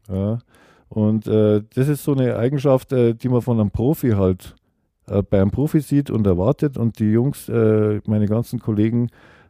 Genau. 0.07 0.19
Ja, 0.19 0.39
und 0.89 1.25
äh, 1.25 1.63
das 1.73 1.87
ist 1.87 2.03
so 2.03 2.13
eine 2.13 2.35
Eigenschaft, 2.35 2.91
äh, 2.91 3.13
die 3.13 3.29
man 3.29 3.41
von 3.41 3.59
einem 3.59 3.71
Profi 3.71 4.11
halt 4.11 4.55
äh, 5.07 5.23
bei 5.23 5.41
einem 5.41 5.51
Profi 5.51 5.79
sieht 5.79 6.09
und 6.09 6.27
erwartet. 6.27 6.77
Und 6.77 6.99
die 6.99 7.11
Jungs, 7.11 7.47
äh, 7.47 8.01
meine 8.05 8.27
ganzen 8.27 8.59
Kollegen, 8.59 9.07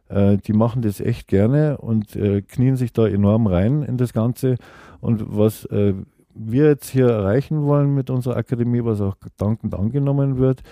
äh, 0.08 0.36
die 0.36 0.52
machen 0.52 0.82
das 0.82 1.00
echt 1.00 1.26
gerne 1.26 1.78
und 1.78 2.14
äh, 2.14 2.42
knien 2.42 2.76
sich 2.76 2.92
da 2.92 3.08
enorm 3.08 3.48
rein 3.48 3.82
in 3.82 3.96
das 3.96 4.12
Ganze. 4.12 4.56
Und 5.00 5.36
was 5.36 5.68
wir 5.68 6.66
jetzt 6.66 6.90
hier 6.90 7.08
erreichen 7.08 7.64
wollen 7.64 7.92
mit 7.92 8.08
unserer 8.08 8.36
Akademie, 8.36 8.84
was 8.84 9.00
auch 9.00 9.16
dankend 9.36 9.74
angenommen 9.74 10.38
wird, 10.38 10.62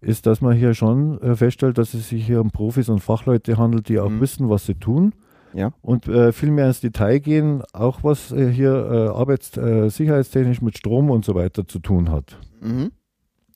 ist, 0.00 0.24
dass 0.24 0.40
man 0.40 0.56
hier 0.56 0.72
schon 0.72 1.18
feststellt, 1.36 1.76
dass 1.76 1.92
es 1.92 2.08
sich 2.08 2.24
hier 2.24 2.40
um 2.40 2.50
Profis 2.50 2.88
und 2.88 3.00
Fachleute 3.00 3.58
handelt, 3.58 3.90
die 3.90 4.00
auch 4.00 4.08
mhm. 4.08 4.22
wissen, 4.22 4.48
was 4.48 4.64
sie 4.64 4.76
tun 4.76 5.12
ja. 5.54 5.72
Und 5.82 6.08
äh, 6.08 6.32
viel 6.32 6.50
mehr 6.50 6.66
ins 6.66 6.80
Detail 6.80 7.20
gehen, 7.20 7.62
auch 7.72 8.02
was 8.02 8.32
äh, 8.32 8.50
hier 8.50 8.72
äh, 8.74 9.08
arbeitssicherheitstechnisch 9.16 10.60
äh, 10.60 10.64
mit 10.64 10.76
Strom 10.76 11.10
und 11.10 11.24
so 11.24 11.34
weiter 11.34 11.66
zu 11.66 11.78
tun 11.78 12.10
hat. 12.10 12.36
Mhm. 12.60 12.90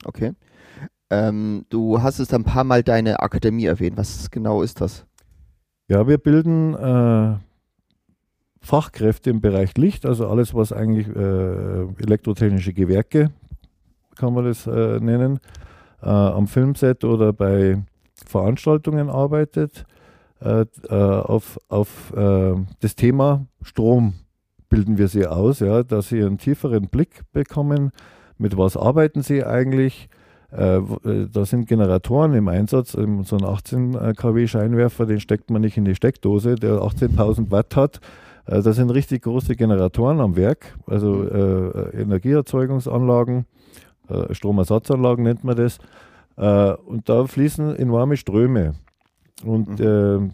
Okay. 0.04 0.32
Ähm, 1.10 1.66
du 1.70 2.00
hast 2.00 2.20
es 2.20 2.32
ein 2.32 2.44
paar 2.44 2.64
Mal 2.64 2.82
deine 2.84 3.20
Akademie 3.20 3.64
erwähnt. 3.64 3.96
Was 3.96 4.30
genau 4.30 4.62
ist 4.62 4.80
das? 4.80 5.06
Ja, 5.88 6.06
wir 6.06 6.18
bilden 6.18 6.74
äh, 6.74 7.36
Fachkräfte 8.60 9.30
im 9.30 9.40
Bereich 9.40 9.76
Licht, 9.76 10.06
also 10.06 10.28
alles, 10.28 10.54
was 10.54 10.72
eigentlich 10.72 11.08
äh, 11.08 12.02
elektrotechnische 12.02 12.74
Gewerke, 12.74 13.30
kann 14.16 14.34
man 14.34 14.44
das 14.44 14.66
nennen, 14.66 15.38
am 16.00 16.48
Filmset 16.48 17.04
oder 17.04 17.32
bei 17.32 17.80
Veranstaltungen 18.26 19.08
arbeitet 19.10 19.84
äh, 20.40 20.66
äh, 20.88 20.94
auf, 20.94 21.58
auf 21.68 22.12
äh, 22.16 22.54
das 22.80 22.94
Thema 22.94 23.46
Strom 23.62 24.14
bilden 24.68 24.96
wir 24.96 25.08
sie 25.08 25.26
aus, 25.26 25.58
ja, 25.60 25.82
dass 25.82 26.10
sie 26.10 26.22
einen 26.22 26.38
tieferen 26.38 26.88
Blick 26.88 27.22
bekommen, 27.32 27.90
mit 28.36 28.56
was 28.56 28.76
arbeiten 28.76 29.22
sie 29.22 29.44
eigentlich. 29.44 30.08
Äh, 30.52 30.76
äh 30.76 31.28
da 31.32 31.44
sind 31.44 31.66
Generatoren 31.66 32.34
im 32.34 32.46
Einsatz, 32.48 32.92
so 32.92 33.00
ein 33.00 33.44
18 33.44 34.14
kW 34.16 34.46
Scheinwerfer, 34.46 35.06
den 35.06 35.18
steckt 35.18 35.50
man 35.50 35.62
nicht 35.62 35.76
in 35.76 35.84
die 35.84 35.96
Steckdose, 35.96 36.54
der 36.54 36.82
18.000 36.82 37.50
Watt 37.50 37.74
hat. 37.74 38.00
Äh, 38.46 38.62
da 38.62 38.72
sind 38.72 38.90
richtig 38.90 39.22
große 39.22 39.56
Generatoren 39.56 40.20
am 40.20 40.36
Werk, 40.36 40.76
also 40.86 41.14
mhm. 41.14 41.90
Energieerzeugungsanlagen, 41.94 43.46
Stromersatzanlagen 44.30 45.24
nennt 45.24 45.44
man 45.44 45.56
das. 45.56 45.78
und 46.36 47.08
da 47.08 47.26
fließen 47.26 47.76
enorme 47.76 48.16
Ströme. 48.16 48.74
Und 49.44 49.78
mhm. 49.80 49.84
äh, 49.84 50.28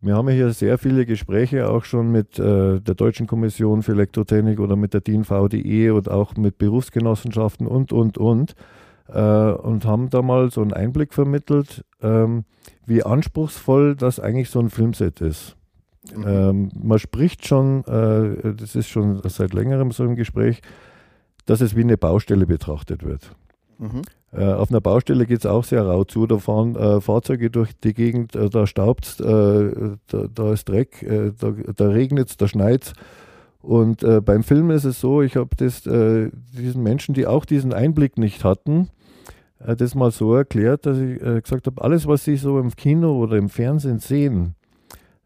wir 0.00 0.16
haben 0.16 0.28
ja 0.28 0.34
hier 0.34 0.52
sehr 0.52 0.78
viele 0.78 1.06
Gespräche 1.06 1.70
auch 1.70 1.84
schon 1.84 2.12
mit 2.12 2.38
äh, 2.38 2.80
der 2.80 2.94
Deutschen 2.94 3.26
Kommission 3.26 3.82
für 3.82 3.92
Elektrotechnik 3.92 4.60
oder 4.60 4.76
mit 4.76 4.92
der 4.92 5.00
DIN-VDE 5.00 5.94
und 5.94 6.10
auch 6.10 6.36
mit 6.36 6.58
Berufsgenossenschaften 6.58 7.66
und, 7.66 7.92
und, 7.92 8.18
und. 8.18 8.54
Äh, 9.08 9.20
und 9.20 9.84
haben 9.84 10.08
da 10.08 10.22
mal 10.22 10.50
so 10.50 10.62
einen 10.62 10.72
Einblick 10.72 11.12
vermittelt, 11.12 11.84
ähm, 12.00 12.44
wie 12.86 13.02
anspruchsvoll 13.02 13.96
das 13.96 14.18
eigentlich 14.18 14.48
so 14.48 14.60
ein 14.60 14.70
Filmset 14.70 15.20
ist. 15.20 15.56
Mhm. 16.14 16.24
Ähm, 16.26 16.70
man 16.82 16.98
spricht 16.98 17.46
schon, 17.46 17.84
äh, 17.84 18.54
das 18.54 18.74
ist 18.76 18.88
schon 18.88 19.20
seit 19.24 19.52
längerem 19.52 19.90
so 19.90 20.04
im 20.04 20.16
Gespräch, 20.16 20.62
dass 21.46 21.60
es 21.60 21.76
wie 21.76 21.82
eine 21.82 21.98
Baustelle 21.98 22.46
betrachtet 22.46 23.04
wird. 23.04 23.34
Mhm. 23.78 24.02
Äh, 24.34 24.52
auf 24.52 24.70
einer 24.70 24.80
Baustelle 24.80 25.26
geht 25.26 25.40
es 25.40 25.46
auch 25.46 25.64
sehr 25.64 25.82
rau 25.82 26.04
zu. 26.04 26.26
Da 26.26 26.38
fahren 26.38 26.74
äh, 26.74 27.00
Fahrzeuge 27.00 27.50
durch 27.50 27.72
die 27.78 27.94
Gegend, 27.94 28.34
äh, 28.34 28.50
da 28.50 28.66
staubt 28.66 29.06
es, 29.06 29.20
äh, 29.20 29.96
da, 30.08 30.26
da, 30.32 30.52
ist 30.52 30.68
Dreck, 30.68 31.02
äh, 31.02 31.32
da, 31.38 31.52
da 31.74 31.88
regnet 31.88 32.30
es, 32.30 32.36
da 32.36 32.48
schneit. 32.48 32.94
Und 33.62 34.02
äh, 34.02 34.20
beim 34.20 34.42
Film 34.42 34.70
ist 34.70 34.84
es 34.84 35.00
so, 35.00 35.22
ich 35.22 35.36
habe 35.36 35.48
diesen 35.56 36.82
Menschen, 36.82 37.14
die 37.14 37.26
auch 37.26 37.44
diesen 37.44 37.72
Einblick 37.72 38.18
nicht 38.18 38.44
hatten, 38.44 38.90
das 39.58 39.94
mal 39.94 40.10
so 40.10 40.34
erklärt, 40.34 40.84
dass 40.84 40.98
ich 40.98 41.18
gesagt 41.18 41.66
habe, 41.66 41.80
alles, 41.80 42.06
was 42.06 42.24
sie 42.24 42.36
so 42.36 42.58
im 42.58 42.76
Kino 42.76 43.16
oder 43.16 43.38
im 43.38 43.48
Fernsehen 43.48 44.00
sehen, 44.00 44.54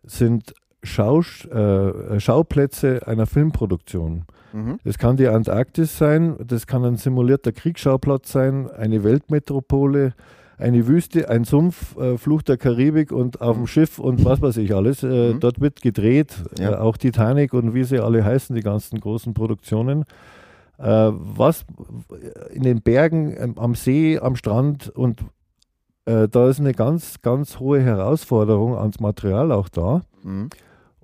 sind 0.04 0.54
Schau, 0.84 1.22
Schauplätze 1.22 3.04
einer 3.08 3.26
Filmproduktion. 3.26 4.26
Mhm. 4.52 4.78
Das 4.84 4.98
kann 4.98 5.16
die 5.16 5.28
Antarktis 5.28 5.98
sein, 5.98 6.36
das 6.44 6.66
kann 6.66 6.84
ein 6.84 6.96
simulierter 6.96 7.52
Kriegsschauplatz 7.52 8.32
sein, 8.32 8.70
eine 8.70 9.04
Weltmetropole, 9.04 10.14
eine 10.56 10.86
Wüste, 10.88 11.28
ein 11.28 11.44
Sumpf, 11.44 11.96
äh, 11.98 12.18
Fluch 12.18 12.42
der 12.42 12.56
Karibik 12.56 13.12
und 13.12 13.40
auf 13.40 13.56
dem 13.56 13.66
Schiff 13.66 13.98
und 13.98 14.24
was 14.24 14.40
weiß 14.42 14.56
ich 14.56 14.74
alles. 14.74 15.02
Äh, 15.04 15.34
Mhm. 15.34 15.40
Dort 15.40 15.60
wird 15.60 15.82
gedreht, 15.82 16.42
Ja. 16.58 16.72
äh, 16.72 16.74
auch 16.76 16.96
Titanic 16.96 17.52
und 17.54 17.74
wie 17.74 17.84
sie 17.84 17.98
alle 18.00 18.24
heißen, 18.24 18.56
die 18.56 18.62
ganzen 18.62 18.98
großen 19.00 19.34
Produktionen. 19.34 20.04
Äh, 20.78 20.84
was 21.12 21.64
in 22.52 22.62
den 22.62 22.82
Bergen, 22.82 23.34
ähm, 23.38 23.54
am 23.58 23.74
See, 23.74 24.18
am 24.18 24.36
Strand 24.36 24.88
und 24.90 25.20
äh, 26.06 26.26
da 26.28 26.48
ist 26.48 26.58
eine 26.58 26.72
ganz, 26.72 27.20
ganz 27.20 27.58
hohe 27.60 27.80
Herausforderung 27.82 28.76
ans 28.76 28.98
Material 28.98 29.52
auch 29.52 29.68
da. 29.68 30.02
Mhm. 30.22 30.48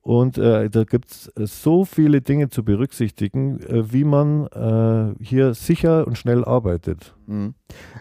Und 0.04 0.36
äh, 0.36 0.68
da 0.68 0.84
gibt 0.84 1.10
es 1.10 1.32
so 1.34 1.86
viele 1.86 2.20
Dinge 2.20 2.50
zu 2.50 2.62
berücksichtigen, 2.62 3.58
äh, 3.60 3.90
wie 3.90 4.04
man 4.04 4.46
äh, 4.48 5.14
hier 5.24 5.54
sicher 5.54 6.06
und 6.06 6.18
schnell 6.18 6.44
arbeitet. 6.44 7.14
Mhm. 7.26 7.54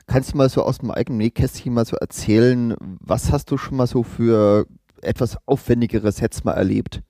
Kannst 0.05 0.33
du 0.33 0.37
mal 0.37 0.49
so 0.49 0.63
aus 0.63 0.79
dem 0.79 0.91
eigenen 0.91 1.19
Nähkästchen 1.19 1.73
mal 1.73 1.85
so 1.85 1.95
erzählen, 1.95 2.75
was 2.99 3.31
hast 3.31 3.51
du 3.51 3.57
schon 3.57 3.77
mal 3.77 3.87
so 3.87 4.03
für 4.03 4.67
etwas 5.01 5.37
aufwendigere 5.45 6.11
Sets 6.11 6.43
mal 6.43 6.51
erlebt? 6.51 7.03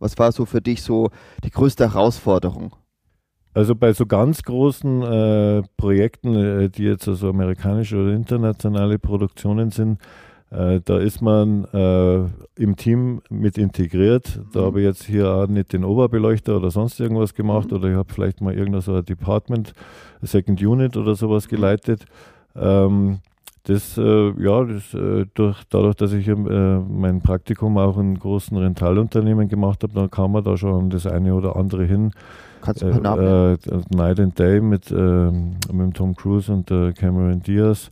Was 0.00 0.18
war 0.18 0.32
so 0.32 0.44
für 0.44 0.60
dich 0.60 0.82
so 0.82 1.10
die 1.44 1.50
größte 1.50 1.94
Herausforderung? 1.94 2.74
Also 3.54 3.76
bei 3.76 3.92
so 3.92 4.06
ganz 4.06 4.42
großen 4.42 5.02
äh, 5.02 5.62
Projekten, 5.76 6.34
äh, 6.34 6.68
die 6.68 6.82
jetzt 6.82 7.06
also 7.06 7.30
amerikanische 7.30 7.96
oder 7.96 8.12
internationale 8.12 8.98
Produktionen 8.98 9.70
sind, 9.70 10.00
äh, 10.00 10.04
da 10.50 10.98
ist 10.98 11.20
man 11.22 11.64
äh, 11.72 12.18
im 12.62 12.76
Team 12.76 13.20
mit 13.30 13.58
integriert. 13.58 14.40
Da 14.52 14.60
Mhm. 14.60 14.64
habe 14.64 14.80
ich 14.80 14.86
jetzt 14.86 15.04
hier 15.04 15.28
auch 15.28 15.46
nicht 15.48 15.72
den 15.72 15.84
Oberbeleuchter 15.84 16.56
oder 16.56 16.70
sonst 16.70 17.00
irgendwas 17.00 17.34
gemacht 17.34 17.70
Mhm. 17.70 17.76
oder 17.76 17.88
ich 17.90 17.96
habe 17.96 18.12
vielleicht 18.12 18.40
mal 18.40 18.54
irgendein 18.54 18.80
so 18.80 18.94
ein 18.94 19.04
Department, 19.04 19.72
Second 20.22 20.62
Unit 20.62 20.96
oder 20.96 21.14
sowas 21.16 21.48
geleitet. 21.48 22.04
Ähm, 22.54 23.18
das, 23.64 23.98
äh, 23.98 24.30
ja, 24.40 24.64
das, 24.64 24.94
äh, 24.94 25.26
durch, 25.34 25.64
dadurch, 25.68 25.96
dass 25.96 26.12
ich 26.12 26.28
äh, 26.28 26.34
mein 26.36 27.20
Praktikum 27.20 27.76
auch 27.78 27.98
in 27.98 28.16
großen 28.16 28.56
Rentalunternehmen 28.56 29.48
gemacht 29.48 29.82
habe, 29.82 29.92
dann 29.94 30.08
kam 30.10 30.32
man 30.32 30.44
da 30.44 30.56
schon 30.56 30.88
das 30.90 31.06
eine 31.08 31.34
oder 31.34 31.56
andere 31.56 31.84
hin. 31.84 32.12
Kannst 32.62 32.82
du 32.82 32.86
ein 32.86 33.02
paar 33.02 33.16
Namen? 33.16 33.26
Äh, 33.26 33.52
äh, 33.54 33.82
Night 33.90 34.20
and 34.20 34.38
Day 34.38 34.60
mit, 34.60 34.90
mit 34.92 35.94
Tom 35.96 36.14
Cruise 36.14 36.52
und 36.52 36.70
äh, 36.70 36.92
Cameron 36.92 37.42
Diaz. 37.42 37.90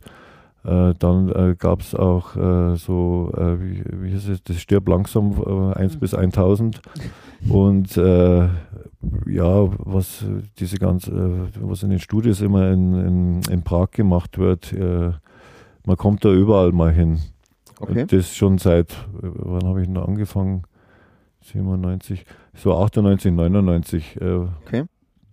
Äh, 0.65 0.93
dann 0.97 1.29
äh, 1.29 1.55
gab 1.57 1.81
es 1.81 1.93
auch 1.93 2.35
äh, 2.35 2.75
so, 2.75 3.31
wie, 3.59 3.83
wie 4.01 4.09
hieß 4.09 4.29
es, 4.29 4.43
das 4.43 4.59
stirbt 4.59 4.89
langsam 4.89 5.33
äh, 5.73 5.73
1 5.77 5.95
Mhm. 5.95 5.99
bis 5.99 6.13
1000. 6.13 6.81
Und 7.49 7.95
ja, 7.95 9.67
was 9.77 10.25
diese 10.57 10.77
ganz, 10.77 11.07
äh, 11.07 11.11
was 11.61 11.83
in 11.83 11.91
den 11.91 11.99
Studios 11.99 12.41
immer 12.41 12.71
in, 12.71 12.93
in, 12.93 13.41
in 13.51 13.61
Prag 13.63 13.91
gemacht 13.91 14.37
wird, 14.39 14.73
man 15.85 15.97
kommt 15.97 16.25
da 16.25 16.31
überall 16.31 16.71
mal 16.71 16.91
hin. 16.91 17.19
Okay. 17.79 18.01
Und 18.01 18.11
das 18.13 18.35
schon 18.35 18.57
seit, 18.57 18.95
wann 19.21 19.67
habe 19.67 19.81
ich 19.81 19.87
denn 19.87 19.97
angefangen? 19.97 20.63
97, 21.41 22.25
so 22.55 22.75
98, 22.75 23.31
99. 23.31 24.19
Äh, 24.19 24.47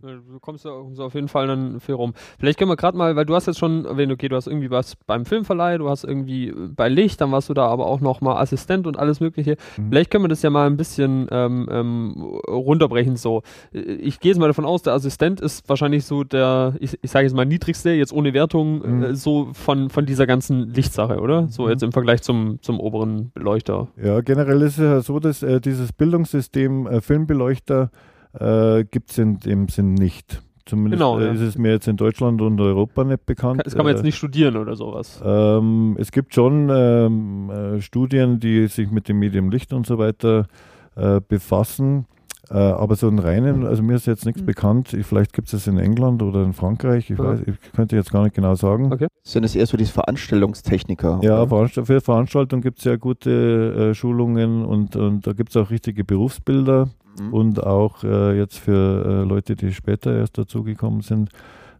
Du 0.02 0.40
kommst, 0.40 0.64
ja- 0.64 0.72
auf 0.72 1.14
jeden 1.14 1.28
Fall 1.28 1.46
dann 1.46 1.78
viel 1.78 1.94
rum. 1.94 2.12
Vielleicht 2.40 2.58
können 2.58 2.68
wir 2.70 2.76
gerade 2.76 2.96
mal, 2.98 3.14
weil 3.14 3.24
du 3.24 3.36
hast 3.36 3.46
jetzt 3.46 3.60
schon 3.60 3.84
erwähnt, 3.84 4.10
okay, 4.10 4.28
du 4.28 4.34
hast 4.34 4.48
irgendwie 4.48 4.68
was 4.68 4.96
beim 5.06 5.24
Filmverleih, 5.24 5.78
du 5.78 5.88
hast 5.88 6.02
irgendwie 6.02 6.48
äh, 6.48 6.54
bei 6.74 6.88
Licht, 6.88 7.20
dann 7.20 7.30
warst 7.30 7.48
du 7.48 7.54
da 7.54 7.66
aber 7.68 7.86
auch 7.86 8.00
noch 8.00 8.20
mal 8.20 8.40
Assistent 8.40 8.88
und 8.88 8.98
alles 8.98 9.20
Mögliche. 9.20 9.56
Mhm. 9.76 9.90
Vielleicht 9.90 10.10
können 10.10 10.24
wir 10.24 10.28
das 10.28 10.42
ja 10.42 10.50
mal 10.50 10.66
ein 10.66 10.76
bisschen 10.76 11.28
ähm, 11.30 11.68
ähm, 11.70 12.14
runterbrechen. 12.48 13.14
So, 13.16 13.42
Äh, 13.72 13.78
ich 13.78 14.18
gehe 14.18 14.32
jetzt 14.32 14.38
mal 14.40 14.48
davon 14.48 14.64
aus, 14.64 14.82
der 14.82 14.92
Assistent 14.94 15.40
ist 15.40 15.68
wahrscheinlich 15.68 16.04
so 16.04 16.24
der, 16.24 16.74
ich, 16.80 16.98
ich 17.00 17.10
sage 17.12 17.26
jetzt 17.26 17.34
mal 17.36 17.46
niedrigste, 17.46 17.90
jetzt 17.90 18.12
ohne 18.12 18.34
Wertung, 18.34 18.78
Mhm. 18.98 19.02
äh, 19.04 19.14
so 19.14 19.50
von, 19.52 19.88
von 19.88 20.04
dieser 20.04 20.26
ganzen 20.26 20.68
Lichtsache, 20.70 21.20
oder? 21.20 21.46
So 21.48 21.64
Mhm. 21.64 21.68
jetzt 21.70 21.82
im 21.84 21.92
Vergleich 21.92 22.22
zum, 22.22 22.58
zum 22.60 22.80
oberen 22.80 23.30
Beleuchter. 23.34 23.86
Ja, 24.02 24.20
generell 24.20 24.62
ist 24.62 24.78
es 24.78 24.84
ja 24.84 25.00
so, 25.00 25.20
dass 25.20 25.44
äh, 25.44 25.60
dieses 25.60 25.92
Bildungssystem 25.92 26.88
äh, 26.88 27.00
Filmbeleuchter 27.00 27.90
äh, 28.38 28.84
gibt 28.84 29.10
es 29.10 29.18
in 29.18 29.38
dem 29.38 29.68
Sinn 29.68 29.94
nicht. 29.94 30.42
Zumindest 30.64 31.00
Genau, 31.00 31.18
äh, 31.18 31.26
ja. 31.26 31.32
ist 31.32 31.40
es 31.40 31.58
mir 31.58 31.72
jetzt 31.72 31.88
in 31.88 31.96
Deutschland 31.96 32.40
und 32.40 32.60
Europa 32.60 33.02
nicht 33.04 33.26
bekannt. 33.26 33.62
Das 33.64 33.74
kann 33.74 33.84
man 33.84 33.92
jetzt 33.94 34.02
Äh, 34.02 34.06
nicht 34.06 34.16
studieren 34.16 34.56
oder 34.56 34.76
sowas. 34.76 35.20
Ähm, 35.24 35.96
es 35.98 36.12
gibt 36.12 36.34
schon 36.34 36.68
ähm, 36.72 37.50
äh, 37.50 37.80
Studien, 37.80 38.38
die 38.38 38.68
sich 38.68 38.90
mit 38.90 39.08
dem 39.08 39.18
Medium 39.18 39.50
Licht 39.50 39.72
und 39.72 39.86
so 39.86 39.98
weiter 39.98 40.46
äh, 40.94 41.20
befassen. 41.26 42.06
Äh, 42.50 42.54
aber 42.58 42.96
so 42.96 43.06
einen 43.08 43.18
reinen, 43.18 43.64
also 43.66 43.82
mir 43.82 43.94
ist 43.94 44.06
jetzt 44.06 44.26
nichts 44.26 44.42
Mhm. 44.42 44.46
bekannt. 44.46 44.92
Ich, 44.94 45.06
vielleicht 45.06 45.32
gibt 45.32 45.48
es 45.48 45.54
es 45.54 45.66
in 45.68 45.78
England 45.78 46.22
oder 46.22 46.42
in 46.44 46.52
Frankreich. 46.52 47.08
Ich, 47.10 47.18
Ja. 47.18 47.24
weiß, 47.24 47.40
ich 47.46 47.72
könnte 47.72 47.96
jetzt 47.96 48.12
gar 48.12 48.24
nicht 48.24 48.34
genau 48.34 48.54
sagen. 48.56 48.92
Okay. 48.92 49.06
Sind 49.24 49.44
es 49.44 49.54
eher 49.56 49.66
so 49.66 49.76
diese 49.76 49.92
Veranstaltungstechniker? 49.92 51.20
Ja, 51.22 51.38
oder? 51.42 51.48
Veranstalt 51.48 51.86
für 51.86 52.00
Veranstaltungen 52.00 52.62
gibt 52.62 52.78
es 52.78 52.84
ja 52.84 52.96
gute 52.96 53.90
äh, 53.90 53.94
Schulungen 53.94 54.64
und, 54.64 54.96
und 54.96 55.26
da 55.26 55.32
gibt 55.32 55.50
es 55.50 55.56
auch 55.56 55.70
richtige 55.70 56.04
Berufsbilder 56.04 56.88
Mhm. 57.18 57.32
und 57.32 57.62
auch 57.62 58.04
äh, 58.04 58.36
jetzt 58.36 58.58
für 58.58 59.04
äh, 59.04 59.28
Leute, 59.28 59.56
die 59.56 59.72
später 59.72 60.14
erst 60.16 60.38
dazugekommen 60.38 61.02
sind, 61.02 61.30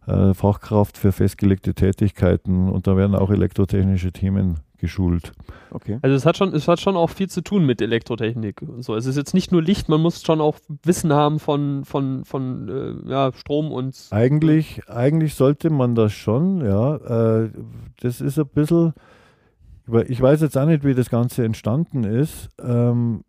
äh, 0.07 0.33
Fachkraft 0.33 0.97
für 0.97 1.11
festgelegte 1.11 1.73
Tätigkeiten 1.73 2.69
und 2.69 2.87
da 2.87 2.97
werden 2.97 3.15
auch 3.15 3.29
elektrotechnische 3.29 4.11
Themen 4.11 4.59
geschult. 4.83 5.31
Okay. 5.71 5.97
Also 6.01 6.13
es 6.13 6.25
hat 6.25 6.35
schon, 6.35 6.53
es 6.53 6.67
hat 6.67 6.81
schon 6.81 6.97
auch 6.97 7.09
viel 7.09 7.29
zu 7.29 7.41
tun 7.41 7.65
mit 7.65 7.81
Elektrotechnik 7.81 8.61
und 8.61 8.83
so. 8.83 8.95
Es 8.95 9.05
ist 9.05 9.15
jetzt 9.15 9.33
nicht 9.33 9.49
nur 9.49 9.61
Licht, 9.61 9.87
man 9.87 10.01
muss 10.01 10.21
schon 10.21 10.41
auch 10.41 10.57
Wissen 10.83 11.13
haben 11.13 11.39
von, 11.39 11.85
von, 11.85 12.25
von 12.25 12.67
äh, 13.07 13.09
ja, 13.09 13.31
Strom 13.33 13.71
und 13.71 13.95
Eigentlich, 14.11 14.81
eigentlich 14.89 15.35
sollte 15.35 15.69
man 15.69 15.95
das 15.95 16.11
schon, 16.11 16.65
ja. 16.65 17.43
Äh, 17.43 17.51
das 18.01 18.19
ist 18.19 18.37
ein 18.37 18.47
bisschen, 18.47 18.93
ich 20.07 20.21
weiß 20.21 20.41
jetzt 20.41 20.57
auch 20.57 20.65
nicht, 20.65 20.83
wie 20.83 20.95
das 20.95 21.09
Ganze 21.09 21.45
entstanden 21.45 22.03
ist. 22.03 22.49
Ähm, 22.61 23.23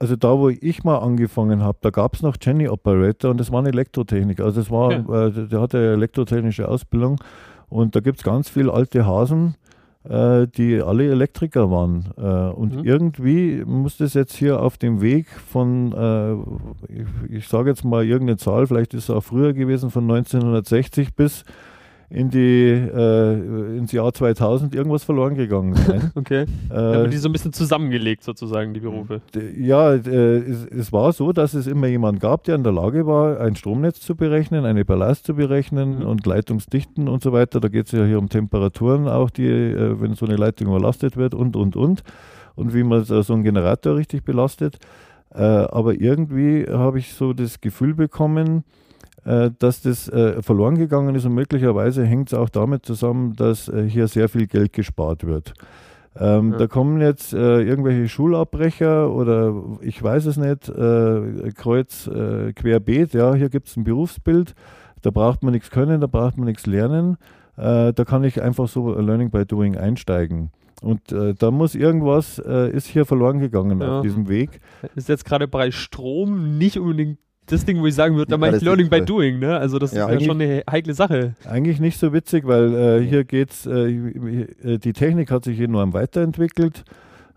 also 0.00 0.16
da, 0.16 0.36
wo 0.38 0.48
ich 0.48 0.82
mal 0.82 0.98
angefangen 0.98 1.62
habe, 1.62 1.78
da 1.82 1.90
gab 1.90 2.14
es 2.14 2.22
noch 2.22 2.36
Jenny 2.42 2.68
Operator 2.68 3.30
und 3.30 3.38
das 3.38 3.52
war 3.52 3.62
ein 3.62 3.66
Elektrotechniker. 3.66 4.44
Also 4.44 4.60
das 4.60 4.70
war, 4.70 4.90
äh, 4.92 5.30
der- 5.30 5.46
der 5.46 5.60
hatte 5.60 5.76
eine 5.78 5.92
elektrotechnische 5.92 6.66
Ausbildung 6.66 7.20
und 7.68 7.94
da 7.94 8.00
gibt 8.00 8.18
es 8.18 8.24
ganz 8.24 8.48
viele 8.48 8.72
alte 8.72 9.06
Hasen, 9.06 9.54
äh, 10.08 10.46
die 10.48 10.80
alle 10.80 11.08
Elektriker 11.10 11.70
waren. 11.70 12.06
Äh, 12.16 12.22
und 12.22 12.76
Mhm. 12.76 12.84
irgendwie 12.84 13.62
muss 13.66 13.98
das 13.98 14.14
jetzt 14.14 14.34
hier 14.34 14.62
auf 14.62 14.78
dem 14.78 15.02
Weg 15.02 15.26
von, 15.28 15.92
äh, 15.92 16.32
ich, 16.92 17.36
ich 17.40 17.48
sage 17.48 17.68
jetzt 17.68 17.84
mal 17.84 18.04
irgendeine 18.04 18.38
Zahl, 18.38 18.66
vielleicht 18.66 18.94
ist 18.94 19.04
es 19.04 19.10
auch 19.10 19.22
früher 19.22 19.52
gewesen, 19.52 19.90
von 19.90 20.06
1960 20.06 21.14
bis 21.14 21.44
in 22.10 22.28
die, 22.28 22.70
äh, 22.72 23.76
ins 23.78 23.92
Jahr 23.92 24.12
2000 24.12 24.74
irgendwas 24.74 25.04
verloren 25.04 25.36
gegangen 25.36 25.74
sein. 25.74 26.10
okay. 26.16 26.44
Äh, 26.68 26.74
wird 26.74 27.12
die 27.12 27.18
so 27.18 27.28
ein 27.28 27.32
bisschen 27.32 27.52
zusammengelegt 27.52 28.24
sozusagen, 28.24 28.74
die 28.74 28.80
Berufe. 28.80 29.20
Ja, 29.56 29.94
äh, 29.94 30.38
es, 30.38 30.66
es 30.66 30.92
war 30.92 31.12
so, 31.12 31.32
dass 31.32 31.54
es 31.54 31.68
immer 31.68 31.86
jemand 31.86 32.18
gab, 32.18 32.42
der 32.44 32.56
in 32.56 32.64
der 32.64 32.72
Lage 32.72 33.06
war, 33.06 33.38
ein 33.38 33.54
Stromnetz 33.54 34.00
zu 34.00 34.16
berechnen, 34.16 34.64
eine 34.64 34.84
Ballast 34.84 35.24
zu 35.26 35.34
berechnen 35.34 36.00
Mhm. 36.00 36.06
und 36.06 36.26
Leitungsdichten 36.26 37.08
und 37.08 37.22
so 37.22 37.32
weiter. 37.32 37.60
Da 37.60 37.68
geht 37.68 37.86
es 37.86 37.92
ja 37.92 38.04
hier 38.04 38.18
um 38.18 38.28
Temperaturen 38.28 39.08
auch, 39.08 39.30
die, 39.30 39.46
äh, 39.46 40.00
wenn 40.00 40.14
so 40.14 40.26
eine 40.26 40.36
Leitung 40.36 40.68
überlastet 40.68 41.16
wird 41.16 41.34
und, 41.34 41.56
und, 41.56 41.76
und. 41.76 42.02
Und 42.56 42.74
wie 42.74 42.82
man 42.82 43.04
so 43.04 43.32
einen 43.32 43.44
Generator 43.44 43.96
richtig 43.96 44.24
belastet. 44.24 44.78
Äh, 45.32 45.42
aber 45.42 45.94
irgendwie 45.94 46.66
habe 46.68 46.98
ich 46.98 47.14
so 47.14 47.32
das 47.32 47.60
Gefühl 47.60 47.94
bekommen, 47.94 48.64
dass 49.24 49.82
das 49.82 50.08
äh, 50.08 50.40
verloren 50.42 50.76
gegangen 50.78 51.14
ist 51.14 51.24
und 51.26 51.34
möglicherweise 51.34 52.04
hängt 52.04 52.32
es 52.32 52.34
auch 52.38 52.48
damit 52.48 52.86
zusammen, 52.86 53.34
dass 53.36 53.68
äh, 53.68 53.88
hier 53.88 54.08
sehr 54.08 54.28
viel 54.28 54.46
Geld 54.46 54.72
gespart 54.72 55.24
wird. 55.24 55.52
Ähm, 56.18 56.52
Ja. 56.52 56.58
Da 56.58 56.66
kommen 56.66 57.00
jetzt 57.00 57.32
äh, 57.34 57.60
irgendwelche 57.62 58.08
Schulabbrecher 58.08 59.10
oder 59.12 59.54
ich 59.80 60.02
weiß 60.02 60.26
es 60.26 60.36
nicht, 60.36 60.68
äh, 60.68 61.52
Kreuz 61.54 62.06
äh, 62.08 62.52
querbeet, 62.52 63.12
ja, 63.14 63.34
hier 63.34 63.48
gibt 63.48 63.68
es 63.68 63.76
ein 63.76 63.84
Berufsbild, 63.84 64.54
da 65.02 65.10
braucht 65.10 65.42
man 65.42 65.52
nichts 65.52 65.70
können, 65.70 66.00
da 66.00 66.06
braucht 66.08 66.36
man 66.36 66.46
nichts 66.46 66.66
lernen, 66.66 67.16
äh, 67.56 67.92
da 67.92 68.04
kann 68.04 68.24
ich 68.24 68.42
einfach 68.42 68.68
so 68.68 68.92
Learning 68.98 69.30
by 69.30 69.44
Doing 69.46 69.76
einsteigen. 69.76 70.50
Und 70.82 71.12
äh, 71.12 71.34
da 71.34 71.50
muss 71.50 71.74
irgendwas, 71.74 72.38
äh, 72.38 72.70
ist 72.70 72.86
hier 72.86 73.04
verloren 73.04 73.38
gegangen 73.38 73.80
Ja. 73.80 73.98
auf 73.98 74.02
diesem 74.02 74.28
Weg. 74.28 74.60
Ist 74.96 75.10
jetzt 75.10 75.26
gerade 75.26 75.46
bei 75.46 75.70
Strom 75.70 76.56
nicht 76.56 76.78
unbedingt 76.78 77.18
das 77.50 77.64
Ding, 77.64 77.80
wo 77.80 77.86
ich 77.86 77.94
sagen 77.94 78.16
würde, 78.16 78.28
da 78.30 78.34
Ja, 78.34 78.38
mache 78.38 78.56
ich 78.56 78.62
Learning 78.62 78.88
by. 78.88 79.00
Doing, 79.04 79.38
ne? 79.38 79.56
Also 79.56 79.78
das 79.78 79.92
Ja. 79.92 80.08
ist 80.08 80.20
ja 80.20 80.26
schon 80.26 80.40
eine 80.40 80.62
heikle 80.70 80.94
Sache. 80.94 81.34
Eigentlich 81.48 81.80
nicht 81.80 81.98
so 81.98 82.12
witzig, 82.12 82.46
weil 82.46 82.74
äh, 82.74 83.06
hier 83.06 83.24
geht's, 83.24 83.66
äh, 83.66 83.90
äh, 83.90 84.78
die 84.78 84.92
Technik 84.92 85.30
hat 85.30 85.44
sich 85.44 85.60
enorm 85.60 85.92
weiterentwickelt. 85.92 86.84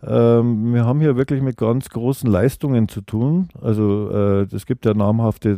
Ähm, 0.06 0.74
wir 0.74 0.86
haben 0.86 1.00
hier 1.00 1.16
wirklich 1.16 1.42
mit 1.42 1.56
ganz 1.58 1.90
großen 1.90 2.30
Leistungen 2.30 2.88
zu 2.90 3.02
tun. 3.02 3.48
Also 3.62 4.10
äh, 4.12 4.56
es 4.56 4.66
gibt 4.66 4.86
ja 4.86 4.94
namhafte 4.94 5.52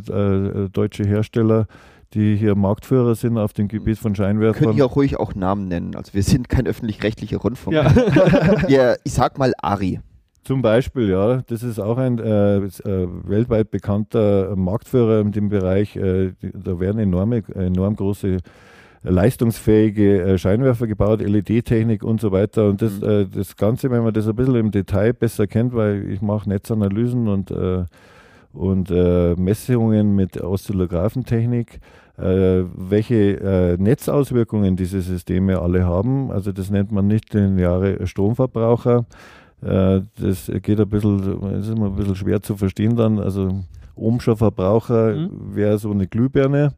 äh, 0.66 0.68
deutsche 0.70 1.04
Hersteller, 1.04 1.66
die 2.14 2.36
hier 2.36 2.54
Marktführer 2.54 3.16
sind 3.16 3.38
auf 3.38 3.52
dem 3.52 3.66
Gebiet 3.66 3.98
von 3.98 4.12
Wir 4.12 4.16
Scheinwerfern. 4.16 4.62
können 4.62 4.74
hier 4.74 4.86
auch 4.86 4.94
ruhig 4.94 5.18
auch 5.18 5.34
Namen 5.34 5.66
nennen. 5.66 5.96
Also 5.96 6.14
wir 6.14 6.22
sind 6.22 6.48
kein 6.48 6.66
öffentlich-rechtlicher 6.68 7.38
Rundfunk. 7.38 7.74
Ja. 7.74 7.92
Wir, 8.68 8.98
ich 9.02 9.12
sag 9.14 9.36
mal 9.38 9.52
Ari. 9.60 9.98
Zum 10.46 10.62
Beispiel, 10.62 11.08
ja, 11.10 11.42
das 11.48 11.64
ist 11.64 11.80
auch 11.80 11.98
ein 11.98 12.20
äh, 12.20 12.58
äh, 12.58 12.68
weltweit 13.24 13.72
bekannter 13.72 14.54
Marktführer 14.54 15.18
in 15.20 15.32
dem 15.32 15.48
Bereich. 15.48 15.96
Äh, 15.96 16.34
da 16.40 16.78
werden 16.78 17.00
enorme, 17.00 17.42
enorm 17.52 17.96
große 17.96 18.36
leistungsfähige 19.02 20.22
äh, 20.22 20.38
Scheinwerfer 20.38 20.86
gebaut, 20.86 21.20
LED-Technik 21.20 22.04
und 22.04 22.20
so 22.20 22.30
weiter. 22.30 22.68
Und 22.68 22.80
das, 22.80 23.00
Mhm. 23.00 23.08
äh, 23.08 23.26
das 23.26 23.56
Ganze, 23.56 23.90
wenn 23.90 24.04
man 24.04 24.14
das 24.14 24.28
ein 24.28 24.36
bisschen 24.36 24.54
im 24.54 24.70
Detail 24.70 25.12
besser 25.14 25.48
kennt, 25.48 25.74
weil 25.74 26.08
ich 26.12 26.22
mache 26.22 26.48
Netzanalysen 26.48 27.26
und, 27.26 27.50
äh, 27.50 27.84
und 28.52 28.88
äh, 28.92 29.34
Messungen 29.34 30.14
mit 30.14 30.40
Oszillographentechnik, 30.40 31.80
äh, 32.18 32.62
welche 32.76 33.40
äh, 33.40 33.76
Netzauswirkungen 33.78 34.76
diese 34.76 35.00
Systeme 35.00 35.58
alle 35.60 35.84
haben. 35.86 36.30
Also 36.30 36.52
das 36.52 36.70
nennt 36.70 36.92
man 36.92 37.08
nicht 37.08 37.34
lineare 37.34 38.06
Stromverbraucher. 38.06 39.06
Äh, 39.66 40.02
das 40.20 40.50
geht 40.62 40.78
ein 40.80 40.88
bisschen, 40.88 41.40
das 41.40 41.66
ist 41.66 41.76
immer 41.76 41.86
ein 41.86 41.96
bisschen 41.96 42.14
schwer 42.14 42.40
zu 42.40 42.56
verstehen 42.56 42.94
dann. 42.96 43.18
Also 43.18 43.64
Ohmscher 43.96 44.36
Verbraucher 44.36 45.14
Mhm. 45.14 45.30
wäre 45.56 45.78
so 45.78 45.90
eine 45.90 46.06
Glühbirne. 46.06 46.74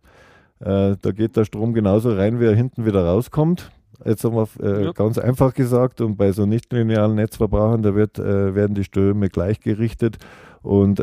Äh, 0.61 0.97
da 1.01 1.11
geht 1.13 1.37
der 1.37 1.45
Strom 1.45 1.75
genauso 1.75 2.13
rein, 2.13 2.41
wie 2.41 2.47
er 2.47 2.55
hinten 2.55 2.87
wieder 2.87 3.05
rauskommt. 3.05 3.71
Jetzt 4.05 4.25
haben 4.25 4.37
wir 4.37 4.47
äh, 4.63 4.85
Ja. 4.87 4.93
ganz 4.93 5.19
einfach 5.19 5.53
gesagt, 5.53 6.01
und 6.01 6.17
bei 6.17 6.31
so 6.33 6.47
nichtlinearen 6.47 7.17
Netzverbrauchern, 7.17 7.83
da 7.83 7.95
wird, 7.97 8.19
werden 8.19 8.75
die 8.77 8.85
Ströme 8.85 9.29
gleichgerichtet 9.29 10.19
und 10.63 10.99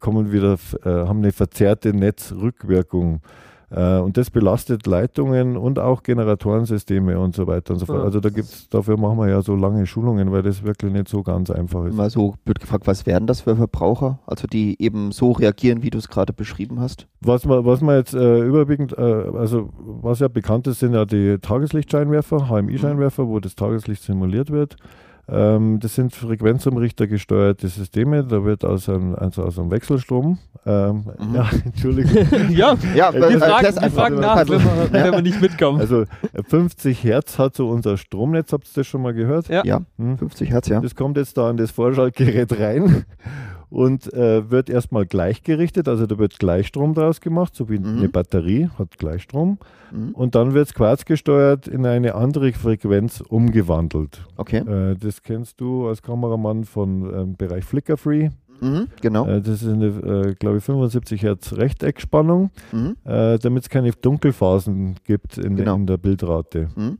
kommen 0.00 0.32
wieder, 0.32 0.56
haben 0.84 1.18
eine 1.18 1.30
verzerrte 1.32 1.94
Netzrückwirkung. 1.96 3.20
Äh, 3.70 3.98
und 3.98 4.16
das 4.16 4.30
belastet 4.30 4.86
Leitungen 4.86 5.56
und 5.56 5.78
auch 5.78 6.02
Generatorenensysteme 6.02 7.18
und 7.18 7.34
so 7.34 7.46
weiter 7.46 7.74
und 7.74 7.80
so 7.80 7.86
fort. 7.86 8.02
Also 8.02 8.20
da 8.20 8.30
gibt's, 8.30 8.68
dafür 8.68 8.96
machen 8.96 9.18
wir 9.18 9.28
ja 9.28 9.42
so 9.42 9.54
lange 9.54 9.86
Schulungen, 9.86 10.32
weil 10.32 10.42
das 10.42 10.62
wirklich 10.62 10.92
nicht 10.92 11.08
so 11.08 11.22
ganz 11.22 11.50
einfach 11.50 11.84
ist. 11.84 11.94
Mal 11.94 12.10
so 12.10 12.34
blöd 12.44 12.60
gefragt, 12.60 12.86
was 12.86 13.04
wären 13.04 13.26
das 13.26 13.42
für 13.42 13.56
Verbraucher? 13.56 14.20
Also 14.26 14.46
die 14.46 14.80
eben 14.82 15.12
so 15.12 15.32
reagieren, 15.32 15.82
wie 15.82 15.90
du 15.90 15.98
es 15.98 16.08
gerade 16.08 16.32
beschrieben 16.32 16.80
hast? 16.80 17.06
Was 17.20 17.44
man, 17.44 17.64
was 17.64 17.80
man 17.80 17.96
jetzt 17.96 18.14
äh, 18.14 18.40
überwiegend, 18.40 18.96
äh, 18.96 19.02
also 19.02 19.70
was 19.76 20.20
ja 20.20 20.28
bekannt 20.28 20.66
ist, 20.66 20.78
sind 20.78 20.94
ja 20.94 21.04
die 21.04 21.38
Tageslichtscheinwerfer, 21.38 22.48
HMI-Scheinwerfer, 22.48 23.28
wo 23.28 23.38
das 23.40 23.54
Tageslicht 23.54 24.02
simuliert 24.02 24.50
wird. 24.50 24.76
Ähm, 25.30 25.78
das 25.80 25.94
sind 25.94 26.14
Frequenzumrichter 26.14 27.06
gesteuerte 27.06 27.68
Systeme, 27.68 28.24
da 28.24 28.44
wird 28.44 28.64
aus 28.64 28.88
einem, 28.88 29.14
also 29.14 29.42
aus 29.44 29.58
einem 29.58 29.70
Wechselstrom, 29.70 30.38
ähm, 30.64 31.04
Mhm. 31.18 31.34
ja, 31.34 31.50
Entschuldigung, 31.66 32.16
ja, 32.50 32.74
Ja, 32.94 33.12
Wir 33.12 33.28
äh, 33.28 33.38
fragen, 33.38 33.76
wir 33.82 33.90
fragen 33.90 34.20
nach, 34.20 34.38
wenn 34.48 34.60
wir, 34.62 34.88
wenn 34.92 35.12
wir 35.12 35.22
nicht 35.22 35.40
mitkommen. 35.40 35.80
also 35.80 36.02
äh, 36.02 36.06
50 36.46 37.04
Hertz 37.04 37.38
hat 37.38 37.54
so 37.56 37.68
unser 37.68 37.98
Stromnetz, 37.98 38.52
habt 38.52 38.64
ihr 38.68 38.70
das 38.76 38.86
schon 38.86 39.02
mal 39.02 39.12
gehört? 39.12 39.48
Ja. 39.48 39.62
Ja, 39.64 39.82
Hm? 39.98 40.16
50 40.16 40.50
Hertz, 40.50 40.68
ja. 40.68 40.80
Das 40.80 40.94
kommt 40.94 41.16
jetzt 41.18 41.36
da 41.36 41.50
an 41.50 41.56
das 41.58 41.70
Vorschaltgerät 41.72 42.58
rein 42.58 43.04
und 43.70 44.12
äh, 44.12 44.50
wird 44.50 44.70
erstmal 44.70 45.06
gleichgerichtet, 45.06 45.88
also 45.88 46.06
da 46.06 46.18
wird 46.18 46.38
Gleichstrom 46.38 46.94
draus 46.94 47.20
gemacht, 47.20 47.54
so 47.54 47.68
wie 47.68 47.78
Mhm. 47.78 47.98
eine 47.98 48.08
Batterie 48.08 48.68
hat 48.78 48.98
Gleichstrom. 48.98 49.58
Mhm. 49.92 50.10
Und 50.14 50.34
dann 50.34 50.54
wird 50.54 50.66
es 50.68 50.74
quarzgesteuert 50.74 51.68
in 51.68 51.86
eine 51.86 52.14
andere 52.14 52.52
Frequenz 52.52 53.20
umgewandelt. 53.20 54.24
Okay. 54.36 54.58
Äh, 54.58 54.96
das 54.96 55.22
kennst 55.22 55.60
du 55.60 55.86
als 55.88 56.02
Kameramann 56.02 56.64
von 56.64 57.02
ähm, 57.14 57.36
Bereich 57.36 57.64
Flicker 57.64 57.96
Free. 57.96 58.30
Mhm. 58.60 58.88
Genau. 59.00 59.26
Äh, 59.26 59.40
das 59.40 59.62
ist 59.62 59.68
eine, 59.68 59.86
äh, 59.86 60.34
glaube 60.34 60.58
ich, 60.58 60.64
75 60.64 61.22
Hertz 61.22 61.52
Rechteckspannung, 61.52 62.50
Mhm. 62.72 62.96
äh, 63.04 63.38
damit 63.38 63.62
es 63.64 63.68
keine 63.68 63.92
Dunkelphasen 63.92 64.96
gibt 65.04 65.38
in, 65.38 65.56
Genau. 65.56 65.76
in 65.76 65.86
der 65.86 65.96
Bildrate. 65.96 66.68
Mhm. 66.74 66.98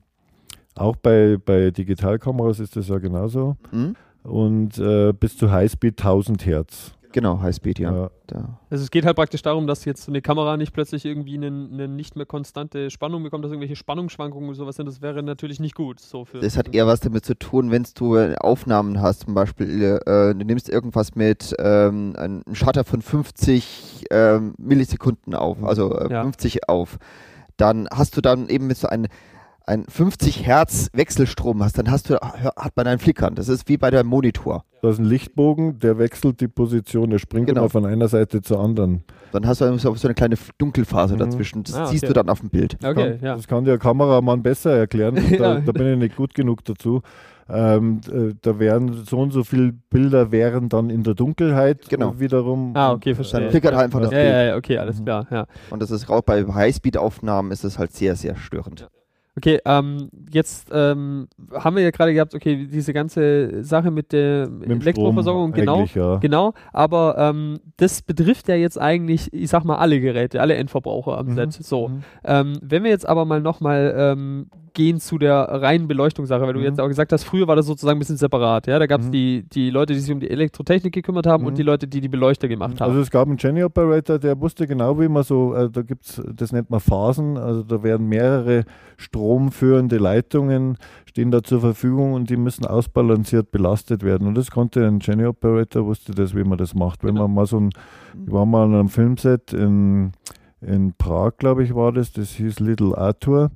Auch 0.76 0.94
bei, 0.94 1.37
bei 1.44 1.72
Digitalkameras 1.72 2.61
ist 2.61 2.76
das 2.76 2.87
ja 2.88 2.98
genauso. 2.98 3.57
Mhm. 4.24 4.31
Und 4.31 4.78
äh, 4.78 5.12
bis 5.12 5.37
zu 5.37 5.50
Highspeed 5.50 5.98
1000 5.98 6.46
Hertz. 6.46 6.92
Genau, 7.12 7.40
Highspeed, 7.40 7.78
ja. 7.78 7.92
Ja. 7.92 8.11
Da. 8.26 8.59
Also 8.68 8.85
es 8.85 8.90
geht 8.90 9.07
halt 9.07 9.16
praktisch 9.16 9.40
darum, 9.40 9.66
dass 9.66 9.87
jetzt 9.87 10.04
so 10.04 10.12
eine 10.12 10.20
Kamera 10.20 10.59
nicht 10.59 10.74
plötzlich 10.74 11.07
irgendwie 11.07 11.37
eine, 11.37 11.46
eine 11.46 11.88
nicht 11.88 12.16
mehr 12.16 12.26
konstante 12.26 12.90
Spannung 12.90 13.22
bekommt, 13.22 13.44
dass 13.44 13.50
irgendwelche 13.50 13.76
Spannungsschwankungen 13.76 14.50
und 14.50 14.54
sowas 14.54 14.76
sind. 14.76 14.87
Das 14.87 15.00
wäre 15.00 15.22
natürlich 15.22 15.59
nicht 15.59 15.74
gut. 15.74 16.00
So 16.00 16.26
für 16.26 16.40
Das 16.40 16.59
hat 16.59 16.74
eher 16.74 16.87
was 16.87 17.00
damit 17.00 17.24
zu 17.24 17.35
tun, 17.35 17.70
wenn 17.70 17.87
du 17.94 18.16
äh, 18.16 18.37
Aufnahmen 18.38 19.00
hast, 19.00 19.20
zum 19.20 19.35
Beispiel, 19.35 20.00
äh, 20.04 20.35
du 20.35 20.44
nimmst 20.44 20.68
irgendwas 20.68 21.14
mit 21.14 21.54
ähm, 21.59 22.14
einem 22.16 22.42
Shutter 22.52 22.85
von 22.85 23.00
50 23.00 24.04
ähm, 24.11 24.54
Millisekunden 24.59 25.35
auf, 25.35 25.64
also 25.64 25.98
äh, 25.98 26.12
Ja. 26.12 26.22
50 26.22 26.68
auf, 26.68 26.98
dann 27.57 27.88
hast 27.90 28.16
du 28.16 28.20
dann 28.20 28.48
eben 28.48 28.66
mit 28.66 28.76
so 28.76 28.87
einem 28.88 29.07
ein 29.68 29.85
50 29.88 30.46
Hertz 30.46 30.88
Wechselstrom 30.92 31.62
hast, 31.62 31.78
dann 31.78 31.90
hast 31.90 32.11
du, 32.11 32.16
hat 32.16 32.72
man 32.76 32.87
ein 32.87 32.98
Flickern. 32.98 33.35
Das 33.35 33.48
ist 33.48 33.68
wie 33.68 33.76
bei 33.76 33.90
deinem 33.90 34.09
Monitor. 34.09 34.64
Da 34.83 34.90
ist 34.90 34.98
ein 34.98 35.04
Lichtbogen, 35.04 35.78
der 35.78 35.98
wechselt 35.98 36.40
die 36.40 36.48
Position, 36.48 37.11
der 37.11 37.18
springt 37.18 37.48
Genau. 37.48 37.62
immer 37.62 37.70
von 37.70 37.85
einer 37.85 38.09
Seite 38.09 38.40
zur 38.42 38.61
anderen. 38.61 39.04
Dann 39.33 39.46
hast 39.46 39.61
du 39.61 39.78
so 39.78 39.94
so 39.94 40.09
eine 40.09 40.14
kleine 40.14 40.37
Dunkelphase 40.59 41.14
Mhm. 41.14 41.18
dazwischen. 41.18 41.62
Das 41.64 41.74
Ah, 41.74 41.87
siehst 41.87 42.04
okay. 42.04 42.14
du 42.14 42.14
dann 42.14 42.28
auf 42.31 42.40
dem 42.40 42.48
Bild. 42.50 42.76
Okay, 42.83 42.94
kann, 43.18 43.18
ja. 43.22 43.37
Das 43.37 43.46
kann 43.46 43.64
der 43.64 43.78
Kameramann 43.78 44.42
besser 44.42 44.70
erklären. 44.76 45.14
Da, 45.38 45.54
Ja. 45.57 45.61
da 45.61 45.72
bin 45.72 45.92
ich 45.92 45.98
nicht 45.98 46.16
gut 46.16 46.35
genug 46.35 46.64
dazu. 46.64 47.02
Ähm, 47.50 48.00
äh, 48.12 48.35
da 48.42 48.59
wären 48.59 48.92
so 49.04 49.18
und 49.20 49.33
so 49.33 49.42
viele 49.42 49.72
Bilder 49.72 50.31
wären 50.31 50.68
dann 50.68 50.90
in 50.90 51.02
der 51.02 51.14
Dunkelheit 51.14 51.88
Genau. 51.88 52.18
wiederum. 52.20 52.72
Ah, 52.74 52.92
okay, 52.92 53.11
Und, 53.11 53.14
verstehe. 53.16 53.40
Dann 53.40 53.50
flickert 53.50 53.74
halt 53.74 53.85
einfach 53.87 54.00
das 54.00 54.11
Ja, 54.12 54.18
Bild. 54.18 54.31
ja, 54.33 54.42
ja, 54.44 54.57
okay, 54.57 54.78
alles 54.78 55.00
Mhm. 55.00 55.04
klar, 55.07 55.26
ja. 55.31 55.46
Und 55.70 55.81
das 55.83 55.90
ist 55.90 56.09
auch 56.11 56.22
bei 56.22 56.44
Highspeed-Aufnahmen 56.44 57.50
ist 57.50 57.64
es 57.64 57.78
halt 57.78 57.92
sehr, 57.92 58.16
sehr 58.16 58.37
störend. 58.37 58.88
Okay, 59.38 59.61
ähm, 59.64 60.09
jetzt 60.33 60.68
ähm, 60.72 61.29
haben 61.53 61.77
wir 61.77 61.83
ja 61.85 61.90
gerade 61.90 62.12
gehabt, 62.12 62.35
okay, 62.35 62.66
diese 62.70 62.92
ganze 62.92 63.62
Sache 63.62 63.90
mit 63.92 64.11
der 64.12 64.48
mit 64.48 64.68
Elektroversorgung, 64.83 65.53
Strom 65.55 65.61
genau. 65.64 65.87
Ja. 65.94 66.16
Genau, 66.16 66.55
aber 66.72 67.16
ähm, 67.18 67.61
das 67.77 68.03
betrifft 68.03 68.48
ja 68.48 68.57
jetzt 68.57 68.81
eigentlich, 68.81 69.33
ich 69.33 69.48
sag 69.48 69.64
mal, 69.64 69.77
alle 69.77 70.01
Geräte, 70.01 70.40
alle 70.40 70.55
Endverbraucher 70.55 71.16
am 71.16 71.29
Mhm. 71.29 71.35
Set. 71.35 71.53
So. 71.53 71.88
Mhm. 71.88 72.03
Ähm, 72.24 72.53
wenn 72.62 72.83
wir 72.83 72.90
jetzt 72.90 73.09
aber 73.09 73.24
mal 73.24 73.40
nochmal 73.40 73.94
ähm, 73.96 74.46
gehen 74.74 75.01
zu 75.01 75.18
der 75.18 75.35
reinen 75.40 75.88
Beleuchtungssache, 75.88 76.42
weil 76.42 76.53
du 76.53 76.61
Mhm. 76.61 76.66
jetzt 76.66 76.81
auch 76.81 76.87
gesagt 76.88 77.12
hast, 77.12 77.24
früher 77.24 77.48
war 77.48 77.57
das 77.57 77.66
sozusagen 77.66 77.96
ein 77.96 77.98
bisschen 78.01 78.16
separat. 78.16 78.66
Ja? 78.68 78.79
Da 78.79 78.87
gab 78.87 79.01
es 79.01 79.09
Mhm. 79.09 79.12
die, 79.12 79.44
die 79.53 79.70
Leute, 79.70 79.92
die 79.92 79.98
sich 79.98 80.12
um 80.12 80.20
die 80.20 80.31
Elektrotechnik 80.31 80.92
gekümmert 80.92 81.27
haben 81.27 81.42
Mhm. 81.42 81.48
und 81.48 81.59
die 81.59 81.62
Leute, 81.64 81.88
die 81.88 82.01
die 82.01 82.09
Beleuchter 82.09 82.46
gemacht 82.48 82.81
haben. 82.81 82.88
Also 82.90 83.01
es 83.01 83.11
gab 83.11 83.27
einen 83.29 83.38
Jenny 83.38 83.64
Operator, 83.64 84.18
der 84.18 84.38
wusste 84.40 84.66
genau, 84.68 85.01
wie 85.01 85.09
man 85.09 85.22
so, 85.24 85.53
äh, 85.55 85.68
da 85.70 85.83
gibt's, 85.83 86.20
das 86.33 86.53
nennt 86.53 86.70
man 86.70 86.79
Phasen, 86.81 87.37
also 87.37 87.62
da 87.64 87.83
werden 87.83 88.09
mehrere 88.09 88.64
stromführende 89.28 89.98
Leitungen 89.98 90.78
stehen 91.04 91.30
da 91.30 91.42
zur 91.42 91.60
Verfügung 91.60 92.14
und 92.14 92.30
die 92.30 92.36
müssen 92.38 92.64
ausbalanciert 92.64 93.50
belastet 93.50 94.02
werden. 94.02 94.26
Und 94.26 94.36
das 94.36 94.50
konnte 94.50 94.86
ein 94.86 95.00
Jenny 95.02 95.26
Operator, 95.26 95.84
wusste 95.84 96.12
das, 96.14 96.34
wie 96.34 96.44
man 96.44 96.56
das 96.56 96.74
macht. 96.74 97.04
Wenn 97.04 97.14
Genau. 97.14 97.28
man 97.28 97.34
mal 97.34 97.46
so 97.46 97.60
ein, 97.60 97.70
wir 98.14 98.32
waren 98.32 98.50
mal 98.50 98.64
an 98.64 98.74
einem 98.74 98.88
Filmset 98.88 99.52
in, 99.52 100.12
in 100.62 100.94
Prag, 100.94 101.32
glaube 101.36 101.62
ich, 101.62 101.74
war 101.74 101.92
das, 101.92 102.12
das 102.12 102.30
hieß 102.30 102.60
Little 102.60 102.96
Arthur. 102.96 103.50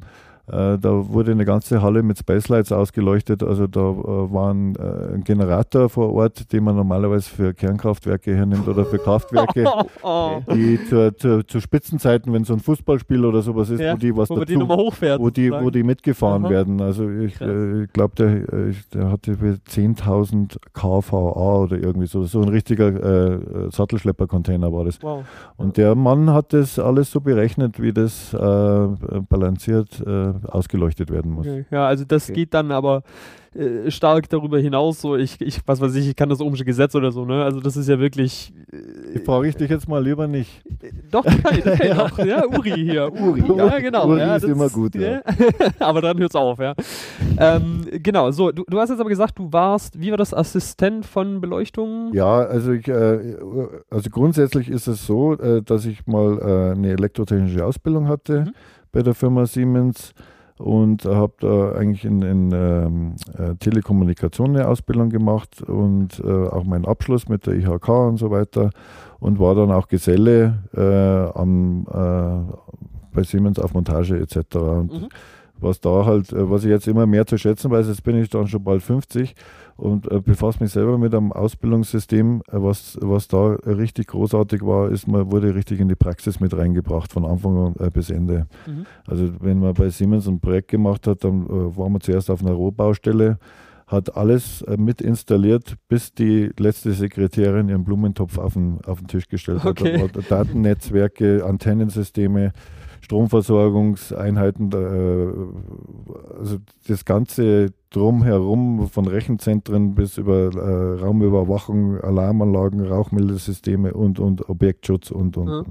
Äh, 0.52 0.78
da 0.78 1.08
wurde 1.08 1.30
eine 1.30 1.46
ganze 1.46 1.80
Halle 1.80 2.02
mit 2.02 2.18
Spacelights 2.18 2.72
ausgeleuchtet. 2.72 3.42
Also 3.42 3.66
da 3.66 3.80
äh, 3.80 4.32
war 4.32 4.52
ein, 4.52 4.76
äh, 4.76 5.14
ein 5.14 5.24
Generator 5.24 5.88
vor 5.88 6.12
Ort, 6.12 6.52
den 6.52 6.64
man 6.64 6.76
normalerweise 6.76 7.30
für 7.30 7.54
Kernkraftwerke 7.54 8.34
hernimmt 8.36 8.68
oder 8.68 8.84
für 8.84 8.98
Kraftwerke, 8.98 9.64
oh, 10.02 10.40
die 10.54 10.78
zur, 10.90 11.16
zur, 11.16 11.46
zu 11.48 11.58
Spitzenzeiten, 11.58 12.34
wenn 12.34 12.44
so 12.44 12.52
ein 12.52 12.60
Fußballspiel 12.60 13.24
oder 13.24 13.40
sowas 13.40 13.70
ist, 13.70 13.80
Ja, 13.80 13.94
wo 13.94 13.96
die 13.96 14.14
was 14.14 14.28
wo 14.28 14.40
die 14.40 14.54
dazu, 14.54 14.58
nochmal 14.58 14.76
hochfährt. 14.76 15.20
wo 15.20 15.30
die, 15.30 15.50
wo 15.50 15.70
die 15.70 15.82
mitgefahren 15.82 16.44
Aha. 16.44 16.50
werden. 16.50 16.82
Also 16.82 17.08
ich, 17.08 17.40
äh, 17.40 17.84
ich 17.84 17.92
glaube, 17.94 18.14
der, 18.16 18.72
der 18.92 19.10
hatte 19.10 19.32
10.000 19.32 20.56
kVA 20.74 21.56
oder 21.62 21.78
irgendwie 21.78 22.06
so. 22.06 22.24
So 22.24 22.42
ein 22.42 22.48
richtiger 22.48 22.88
äh, 22.88 23.70
Sattelschlepper-Container 23.70 24.70
war 24.70 24.84
das. 24.84 25.02
wow. 25.02 25.24
Und 25.56 25.78
der 25.78 25.94
Mann 25.94 26.30
hat 26.30 26.52
das 26.52 26.78
alles 26.78 27.10
so 27.10 27.22
berechnet, 27.22 27.80
wie 27.80 27.92
das 27.94 28.34
äh, 28.34 28.86
balanciert 29.30 30.02
ausgeleuchtet 30.46 31.10
werden 31.10 31.32
muss. 31.32 31.46
Okay. 31.46 31.64
Ja, 31.70 31.86
also 31.86 32.04
das 32.04 32.24
Okay. 32.24 32.32
geht 32.40 32.54
dann 32.54 32.70
aber 32.70 33.02
äh, 33.54 33.90
stark 33.90 34.28
darüber 34.30 34.58
hinaus, 34.58 35.00
so 35.02 35.14
ich, 35.16 35.38
ich, 35.40 35.60
was 35.66 35.80
weiß 35.80 35.94
ich, 35.96 36.08
ich 36.08 36.16
kann 36.16 36.30
das 36.30 36.40
ohmsche 36.40 36.64
Gesetz 36.64 36.94
oder 36.94 37.12
so, 37.12 37.26
ne? 37.26 37.44
Also 37.44 37.60
das 37.60 37.76
ist 37.76 37.86
ja 37.88 37.98
wirklich. 37.98 38.52
Äh, 38.72 39.18
Ich 39.18 39.24
frage 39.24 39.46
ich 39.48 39.56
dich 39.56 39.68
jetzt 39.68 39.88
mal 39.88 40.02
lieber 40.02 40.26
nicht. 40.26 40.62
doch, 41.10 41.22
kann 41.24 41.58
ich, 41.58 41.62
das 41.62 41.78
kann 41.78 41.86
ich 41.86 41.92
auch. 41.98 42.18
Ja, 42.18 42.46
Uri 42.46 42.70
hier. 42.70 43.12
Uri, 43.12 43.42
Ja, 43.58 43.78
genau. 43.78 44.08
Uri 44.08 44.20
ja, 44.20 44.36
ist 44.36 44.44
immer 44.44 44.70
gut, 44.70 44.94
ja. 44.94 45.20
aber 45.80 46.00
dann 46.00 46.18
hört's 46.18 46.34
auf, 46.34 46.58
ja. 46.60 46.74
ähm, 47.38 47.84
genau, 48.02 48.30
so, 48.30 48.52
du, 48.52 48.64
du 48.66 48.78
hast 48.80 48.88
jetzt 48.88 49.00
aber 49.00 49.10
gesagt, 49.10 49.38
du 49.38 49.52
warst, 49.52 50.00
wie 50.00 50.10
war 50.10 50.16
das, 50.16 50.32
Assistent 50.32 51.04
von 51.04 51.40
Beleuchtung? 51.42 52.10
Ja, 52.14 52.38
also 52.38 52.72
ich, 52.72 52.88
äh, 52.88 53.36
also 53.90 54.08
grundsätzlich 54.10 54.70
ist 54.70 54.86
es 54.86 55.06
so, 55.06 55.34
äh, 55.34 55.60
dass 55.62 55.84
ich 55.84 56.06
mal 56.06 56.38
äh, 56.38 56.72
eine 56.72 56.90
elektrotechnische 56.92 57.64
Ausbildung 57.66 58.08
hatte 58.08 58.44
Mhm. 58.46 58.52
bei 58.92 59.02
der 59.02 59.14
Firma 59.14 59.44
Siemens 59.44 60.14
und 60.62 61.04
habe 61.04 61.32
da 61.40 61.72
eigentlich 61.72 62.04
in, 62.04 62.22
in 62.22 62.50
ähm, 62.52 63.14
äh, 63.36 63.54
Telekommunikation 63.56 64.50
eine 64.56 64.68
Ausbildung 64.68 65.10
gemacht 65.10 65.60
und 65.60 66.22
äh, 66.24 66.28
auch 66.30 66.64
meinen 66.64 66.84
Abschluss 66.86 67.28
mit 67.28 67.46
der 67.46 67.54
IHK 67.54 67.88
und 67.88 68.16
so 68.18 68.30
weiter 68.30 68.70
und 69.18 69.38
war 69.40 69.54
dann 69.54 69.72
auch 69.72 69.88
Geselle 69.88 70.62
äh, 70.74 71.38
am, 71.38 71.86
äh, 71.90 72.52
bei 73.12 73.22
Siemens 73.24 73.58
auf 73.58 73.74
Montage 73.74 74.18
etc. 74.18 74.56
Und 74.56 74.92
Mhm. 74.92 75.08
was 75.58 75.80
da 75.80 76.04
halt, 76.06 76.32
äh, 76.32 76.48
was 76.50 76.62
ich 76.64 76.70
jetzt 76.70 76.86
immer 76.86 77.06
mehr 77.06 77.26
zu 77.26 77.36
schätzen 77.38 77.70
weiß, 77.70 77.88
jetzt 77.88 78.04
bin 78.04 78.16
ich 78.16 78.30
dann 78.30 78.46
schon 78.46 78.62
bald 78.62 78.82
50 78.82 79.34
und 79.82 80.08
äh, 80.12 80.20
befasse 80.20 80.62
mich 80.62 80.70
selber 80.70 80.96
mit 80.96 81.12
einem 81.12 81.32
Ausbildungssystem, 81.32 82.42
äh, 82.46 82.52
was, 82.52 82.96
was 83.02 83.26
da 83.26 83.54
richtig 83.66 84.06
großartig 84.06 84.62
war, 84.62 84.88
ist, 84.88 85.08
man 85.08 85.32
wurde 85.32 85.56
richtig 85.56 85.80
in 85.80 85.88
die 85.88 85.96
Praxis 85.96 86.38
mit 86.38 86.56
reingebracht, 86.56 87.12
von 87.12 87.24
Anfang 87.24 87.56
an 87.58 87.74
äh, 87.80 87.90
bis 87.90 88.08
Ende. 88.08 88.46
Mhm. 88.64 88.86
Also 89.08 89.28
wenn 89.40 89.58
man 89.58 89.74
bei 89.74 89.90
Siemens 89.90 90.28
ein 90.28 90.38
Projekt 90.38 90.68
gemacht 90.68 91.08
hat, 91.08 91.24
dann 91.24 91.46
äh, 91.46 91.76
waren 91.76 91.92
wir 91.92 91.98
zuerst 91.98 92.30
auf 92.30 92.42
einer 92.42 92.52
Rohbaustelle, 92.52 93.38
hat 93.88 94.16
alles 94.16 94.62
äh, 94.62 94.76
mit 94.76 95.00
installiert, 95.00 95.74
bis 95.88 96.14
die 96.14 96.50
letzte 96.60 96.92
Sekretärin 96.92 97.68
ihren 97.68 97.82
Blumentopf 97.82 98.38
auf 98.38 98.52
den, 98.52 98.80
auf 98.86 99.00
den 99.00 99.08
Tisch 99.08 99.26
gestellt 99.26 99.64
okay. 99.64 99.98
hat. 100.00 100.30
Datennetzwerke, 100.30 101.44
Antennensysteme, 101.44 102.52
Stromversorgungseinheiten, 103.02 104.70
äh, 104.72 106.38
also 106.38 106.58
das 106.86 107.04
ganze 107.04 107.72
drumherum 107.90 108.88
von 108.88 109.06
Rechenzentren 109.08 109.94
bis 109.96 110.18
über 110.18 110.54
äh, 110.54 111.00
Raumüberwachung, 111.00 112.00
Alarmanlagen, 112.00 112.80
Rauchmeldesysteme 112.80 113.92
und, 113.92 114.20
und 114.20 114.48
Objektschutz 114.48 115.10
und, 115.10 115.36
und, 115.36 115.48
ja. 115.48 115.64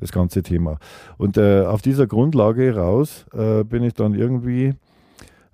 das 0.00 0.12
ganze 0.12 0.44
Thema. 0.44 0.78
Und 1.18 1.36
äh, 1.36 1.62
auf 1.62 1.82
dieser 1.82 2.06
Grundlage 2.06 2.74
raus 2.76 3.26
bin 3.32 3.82
ich 3.82 3.94
dann 3.94 4.14
irgendwie 4.14 4.74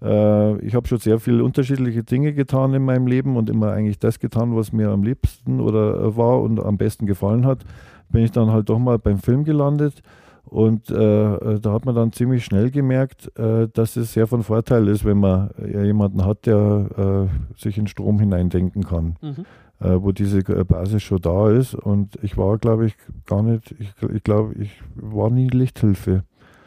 ich 0.05 0.75
habe 0.75 0.88
schon 0.88 0.99
sehr 0.99 1.21
viele 1.21 1.45
unterschiedliche 1.45 2.03
Dinge 2.03 2.33
getan 2.33 2.75
in 2.75 2.85
meinem 2.85 3.07
Leben 3.07 3.37
und 3.37 3.49
immer 3.49 3.71
eigentlich 3.71 4.01
das 4.01 4.18
getan, 4.18 4.57
was 4.57 4.73
mir 4.73 4.88
am 4.88 5.05
liebsten 5.05 5.61
oder 5.61 6.16
war 6.16 6.40
und 6.40 6.59
am 6.59 6.77
besten 6.77 7.07
gefallen 7.07 7.47
hat. 7.47 7.61
Bin 8.09 8.25
ich 8.25 8.33
dann 8.33 8.51
halt 8.51 8.68
doch 8.68 8.81
mal 8.81 8.99
beim 8.99 9.21
Film 9.21 9.45
gelandet 9.45 10.03
und 10.52 10.90
äh, 10.90 11.34
äh, 11.34 11.60
da 11.60 11.72
hat 11.72 11.86
man 11.86 11.94
dann 11.94 12.12
ziemlich 12.12 12.44
schnell 12.44 12.70
gemerkt, 12.70 13.32
äh, 13.38 13.68
dass 13.72 13.96
es 13.96 14.12
sehr 14.12 14.26
von 14.26 14.42
Vorteil 14.42 14.86
ist, 14.86 15.02
wenn 15.02 15.16
man 15.16 15.48
äh, 15.56 15.86
jemanden 15.86 16.26
hat, 16.26 16.44
der 16.44 17.28
äh, 17.56 17.58
sich 17.58 17.78
in 17.78 17.86
Strom 17.86 18.20
hineindenken 18.20 18.84
kann, 18.84 19.16
mhm. 19.22 19.46
Äh, 19.80 20.02
wo 20.02 20.12
diese 20.12 20.42
Basis 20.42 21.02
schon 21.02 21.22
da 21.22 21.50
ist. 21.50 21.74
Und 21.74 22.16
ich 22.22 22.36
war, 22.36 22.58
glaube 22.58 22.84
ich, 22.84 22.94
gar 23.24 23.42
nicht, 23.42 23.74
ich, 23.78 23.94
ich 24.14 24.22
glaube, 24.22 24.54
ich 24.60 24.70
war 24.94 25.30
nie 25.30 25.48
Lichthilfe. 25.48 26.22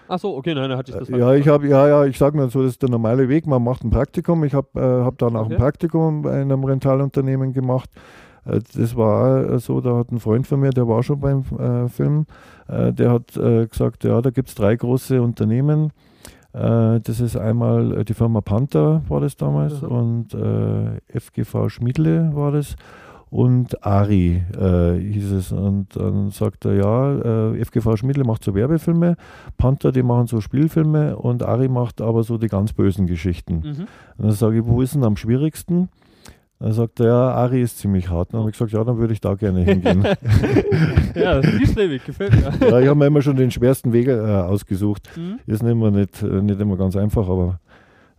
Ach 0.08 0.18
so, 0.20 0.36
okay, 0.36 0.56
nein, 0.56 0.70
dann 0.70 0.80
hatte 0.80 0.92
ich 0.92 0.98
das. 0.98 1.10
Ja, 1.10 1.34
ich 1.36 1.48
habe, 1.48 1.68
ja, 1.68 1.88
ja, 1.88 2.06
ich 2.06 2.18
sage 2.18 2.36
mal 2.38 2.50
so, 2.50 2.64
das 2.64 2.72
ist 2.72 2.82
der 2.82 2.90
normale 2.90 3.30
Weg. 3.30 3.46
Man 3.46 3.64
macht 3.64 3.84
ein 3.84 3.92
Praktikum. 3.92 4.44
Ich 4.44 4.56
habe 4.56 4.82
hab 4.82 5.20
dann 5.20 5.36
auch 5.36 5.46
okay. 5.46 5.54
ein 5.54 5.60
Praktikum 5.60 6.24
bei 6.24 6.42
einem 6.42 6.64
Rentalunternehmen 6.64 7.54
gemacht. 7.54 7.90
Äh, 8.46 8.60
das 8.76 8.96
war 8.96 9.54
äh, 9.54 9.60
so, 9.60 9.82
da 9.82 9.98
hat 9.98 10.12
ein 10.12 10.20
Freund 10.20 10.48
von 10.48 10.60
mir, 10.60 10.72
der 10.72 10.88
war 10.88 11.04
schon 11.04 11.20
beim 11.20 11.44
äh, 11.58 11.90
Film, 11.90 12.26
äh, 12.68 12.94
der 12.94 13.12
hat 13.12 13.36
äh, 13.38 13.68
gesagt, 13.68 14.04
ja, 14.04 14.22
da 14.22 14.30
gibt 14.30 14.50
es 14.50 14.56
drei 14.56 14.76
große 14.76 15.22
Unternehmen. 15.22 15.92
Äh, 16.54 17.00
das 17.02 17.20
ist 17.20 17.36
einmal 17.36 18.04
die 18.06 18.14
Firma 18.14 18.42
Panther, 18.42 19.02
war 19.08 19.22
das 19.22 19.36
damals, 19.36 19.82
mhm. 19.82 19.88
und 19.88 20.38
FGV 21.14 21.70
Schmiedle 21.70 22.32
war 22.34 22.52
das 22.52 22.76
und 23.36 23.86
Ari 23.86 24.44
äh, 24.58 24.98
hieß 24.98 25.32
es. 25.32 25.52
Und 25.52 25.96
dann 25.96 26.30
sagt 26.30 26.64
er, 26.64 26.76
ja, 26.76 27.52
äh, 27.52 27.66
FGV 27.66 27.98
Schmidle 27.98 28.24
macht 28.24 28.46
so 28.46 28.56
Werbefilme, 28.56 29.18
Panther, 29.58 29.92
die 29.92 30.04
machen 30.04 30.28
so 30.28 30.40
Spielfilme 30.40 31.18
und 31.18 31.44
Ari 31.44 31.68
macht 31.68 32.00
aber 32.00 32.24
so 32.24 32.38
die 32.38 32.48
ganz 32.48 32.72
bösen 32.72 33.08
Geschichten. 33.08 33.56
Mhm. 33.56 33.88
Und 34.18 34.26
dann 34.26 34.32
sage 34.32 34.60
ich, 34.60 34.66
wo 34.66 34.82
ist 34.82 34.96
denn 34.96 35.04
am 35.04 35.18
schwierigsten? 35.18 35.90
Dann 36.60 36.72
sagt 36.72 37.00
er, 37.02 37.08
ja, 37.08 37.32
Ari 37.32 37.62
ist 37.62 37.80
ziemlich 37.80 38.10
hart. 38.10 38.34
Dann 38.34 38.40
habe 38.40 38.50
ich 38.50 38.58
gesagt, 38.58 38.72
ja, 38.72 38.84
dann 38.84 38.98
würde 38.98 39.14
ich 39.14 39.20
da 39.20 39.34
gerne 39.36 39.64
hingehen. 39.64 40.04
ja, 41.16 41.42
zielstrebig, 41.42 42.06
gefällt 42.06 42.34
mir. 42.34 42.68
ja, 42.70 42.80
ich 42.80 42.88
habe 42.88 42.96
mir 42.96 43.08
immer 43.08 43.22
schon 43.22 43.36
den 43.36 43.52
schwersten 43.52 43.92
Weg 43.92 44.08
äh, 44.08 44.20
ausgesucht. 44.20 45.10
Mhm. 45.18 45.40
Ist 45.48 45.64
nicht 45.64 45.72
immer, 45.74 45.92
nicht, 45.92 46.22
äh, 46.24 46.42
nicht 46.42 46.60
immer 46.60 46.78
ganz 46.78 46.96
einfach, 46.96 47.28
aber 47.28 47.60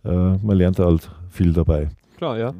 äh, 0.05 0.09
man 0.09 0.55
lernt 0.55 0.77
halt 0.77 1.09
viel 1.29 1.51
dabei. 1.51 1.89
Klar, 2.17 2.37
ja. 2.37 2.53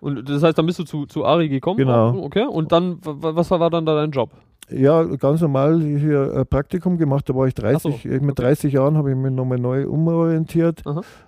Und 0.00 0.28
das 0.28 0.42
heißt, 0.42 0.58
dann 0.58 0.66
bist 0.66 0.78
du 0.80 0.84
zu, 0.84 1.06
zu 1.06 1.24
Ari 1.24 1.48
gekommen? 1.48 1.76
Genau. 1.76 2.18
Okay, 2.24 2.46
und 2.46 2.72
dann, 2.72 2.98
was 3.02 3.50
war 3.50 3.70
dann 3.70 3.86
da 3.86 3.94
dein 3.94 4.10
Job? 4.10 4.30
Ja, 4.72 5.02
ganz 5.04 5.40
normal 5.40 5.80
hier 5.80 6.32
ein 6.34 6.46
Praktikum 6.46 6.96
gemacht, 6.96 7.28
da 7.28 7.34
war 7.34 7.46
ich 7.46 7.54
30. 7.54 7.82
So, 7.82 7.88
okay. 7.88 8.20
Mit 8.20 8.38
30 8.38 8.72
Jahren 8.72 8.96
habe 8.96 9.10
ich 9.10 9.16
mich 9.16 9.32
nochmal 9.32 9.58
neu 9.58 9.86
umorientiert. 9.86 10.82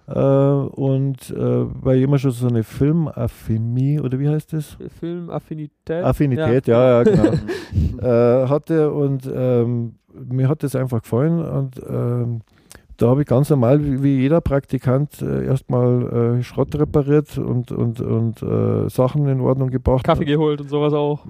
Äh, 0.07 0.19
und 0.19 1.31
äh, 1.31 1.37
weil 1.37 1.99
ich 1.99 2.05
immer 2.05 2.19
schon 2.19 2.31
so 2.31 2.49
eine 2.49 2.63
Filmaffimie, 2.63 4.01
oder 4.01 4.19
wie 4.19 4.29
heißt 4.29 4.53
das? 4.53 4.77
Filmaffinität? 5.01 6.05
Affinität, 6.05 6.67
ja, 6.67 7.03
ja, 7.03 7.03
ja 7.03 7.03
genau. 7.03 8.03
äh, 8.03 8.49
hatte 8.49 8.93
und 8.93 9.31
ähm, 9.33 9.97
mir 10.15 10.49
hat 10.49 10.63
das 10.63 10.77
einfach 10.77 11.03
gefallen 11.03 11.41
und 11.41 11.81
ähm, 11.89 12.43
da 12.97 13.09
habe 13.09 13.23
ich 13.23 13.27
ganz 13.27 13.51
normal, 13.51 13.85
wie, 13.85 14.03
wie 14.03 14.21
jeder 14.21 14.41
Praktikant, 14.41 15.23
äh, 15.23 15.47
erstmal 15.47 16.39
äh, 16.39 16.43
Schrott 16.43 16.75
repariert 16.75 17.39
und, 17.39 17.73
und, 17.73 18.01
und 18.01 18.43
äh, 18.43 18.89
Sachen 18.89 19.27
in 19.29 19.41
Ordnung 19.41 19.71
gebracht. 19.71 20.05
Kaffee 20.05 20.25
geholt 20.25 20.61
und 20.61 20.69
sowas 20.69 20.93
auch. 20.93 21.25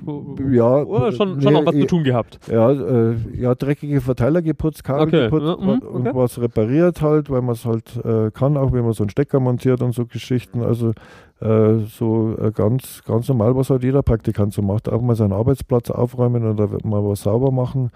Ja. 0.51 0.83
Oder 0.83 1.13
schon, 1.13 1.41
schon 1.41 1.53
nee, 1.53 1.61
noch 1.61 1.67
was 1.67 1.75
zu 1.75 1.87
tun 1.87 2.05
gehabt. 2.05 2.39
Ja, 2.51 2.71
äh, 2.71 3.15
ja 3.35 3.55
dreckige 3.55 4.01
Verteiler 4.01 4.43
geputzt, 4.43 4.85
Kabel 4.85 5.09
okay. 5.09 5.25
geputzt 5.25 5.47
ja, 5.47 5.57
mh, 5.57 5.73
und 5.87 6.07
okay. 6.09 6.11
was 6.15 6.41
repariert 6.41 7.01
halt, 7.03 7.31
weil 7.31 7.43
man 7.43 7.55
es 7.55 7.65
halt 7.65 8.01
kann, 8.35 8.57
auch 8.57 8.73
wenn 8.73 8.85
man 8.85 8.93
so 8.93 9.05
einen 9.05 9.11
Stecker 9.11 9.41
montiert 9.41 9.83
und 9.83 9.95
so 9.95 10.07
Geschichten. 10.07 10.63
Also 10.63 10.93
so 11.41 12.37
ganz, 12.55 13.03
ganz 13.05 13.29
normal, 13.29 13.57
was 13.57 13.71
halt 13.71 13.83
jeder 13.83 14.03
Praktikant 14.03 14.53
so 14.53 14.63
macht. 14.63 14.89
Auch 14.89 15.03
mal 15.03 15.17
seinen 15.17 15.33
Arbeitsplatz 15.33 15.91
aufräumen 15.91 16.49
oder 16.49 16.69
mal 16.85 17.05
was 17.05 17.23
sauber 17.23 17.51
machen 17.51 17.91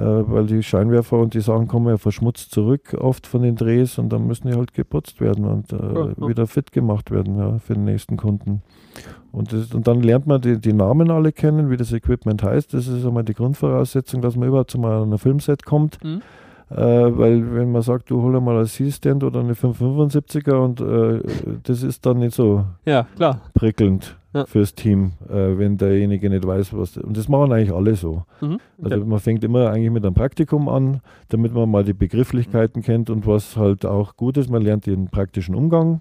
weil 0.00 0.46
die 0.46 0.62
Scheinwerfer 0.62 1.18
und 1.18 1.34
die 1.34 1.40
Sachen 1.40 1.68
kommen 1.68 1.88
ja 1.88 1.98
verschmutzt 1.98 2.50
zurück, 2.50 2.96
oft 2.98 3.26
von 3.26 3.42
den 3.42 3.54
Drehs 3.54 3.98
und 3.98 4.12
dann 4.12 4.26
müssen 4.26 4.48
die 4.48 4.54
halt 4.54 4.74
geputzt 4.74 5.20
werden 5.20 5.44
und 5.44 5.72
äh, 5.72 5.76
ja, 5.76 6.06
ja. 6.06 6.28
wieder 6.28 6.46
fit 6.46 6.72
gemacht 6.72 7.10
werden 7.10 7.38
ja, 7.38 7.58
für 7.58 7.74
den 7.74 7.84
nächsten 7.84 8.16
Kunden. 8.16 8.62
Und, 9.30 9.52
das, 9.52 9.72
und 9.72 9.86
dann 9.86 10.00
lernt 10.02 10.26
man 10.26 10.40
die, 10.40 10.60
die, 10.60 10.72
Namen 10.72 11.10
alle 11.10 11.32
kennen, 11.32 11.70
wie 11.70 11.76
das 11.76 11.92
Equipment 11.92 12.42
heißt. 12.42 12.74
Das 12.74 12.86
ist 12.86 13.04
einmal 13.04 13.24
die 13.24 13.34
Grundvoraussetzung, 13.34 14.20
dass 14.20 14.36
man 14.36 14.48
überhaupt 14.48 14.70
zu 14.70 14.78
mal 14.78 15.02
an 15.02 15.12
ein 15.12 15.18
Filmset 15.18 15.64
kommt. 15.64 16.02
Mhm. 16.02 16.22
Äh, 16.70 16.76
weil 16.76 17.54
wenn 17.54 17.70
man 17.70 17.82
sagt, 17.82 18.10
du 18.10 18.22
hol 18.22 18.40
mal 18.40 18.58
ein 18.58 18.66
C-Stand 18.66 19.22
oder 19.22 19.40
eine 19.40 19.52
575er 19.52 20.54
und 20.54 20.80
äh, 20.80 21.20
das 21.62 21.82
ist 21.82 22.06
dann 22.06 22.18
nicht 22.18 22.34
so 22.34 22.64
ja, 22.84 23.06
klar. 23.16 23.42
prickelnd 23.54 24.16
ja. 24.34 24.44
fürs 24.46 24.74
Team, 24.74 25.12
äh, 25.28 25.56
wenn 25.56 25.78
derjenige 25.78 26.28
nicht 26.28 26.46
weiß, 26.46 26.76
was. 26.76 26.96
Und 26.98 27.16
das 27.16 27.28
machen 27.28 27.52
eigentlich 27.52 27.72
alle 27.72 27.94
so. 27.94 28.24
Mhm. 28.40 28.58
Okay. 28.78 28.94
Also 28.94 29.06
man 29.06 29.20
fängt 29.20 29.44
immer 29.44 29.70
eigentlich 29.70 29.92
mit 29.92 30.04
einem 30.04 30.14
Praktikum 30.14 30.68
an, 30.68 31.00
damit 31.28 31.54
man 31.54 31.70
mal 31.70 31.84
die 31.84 31.94
Begrifflichkeiten 31.94 32.80
mhm. 32.80 32.84
kennt 32.84 33.10
und 33.10 33.26
was 33.26 33.56
halt 33.56 33.86
auch 33.86 34.16
gut 34.16 34.36
ist, 34.36 34.50
man 34.50 34.62
lernt 34.62 34.86
den 34.86 35.08
praktischen 35.08 35.54
Umgang. 35.54 36.00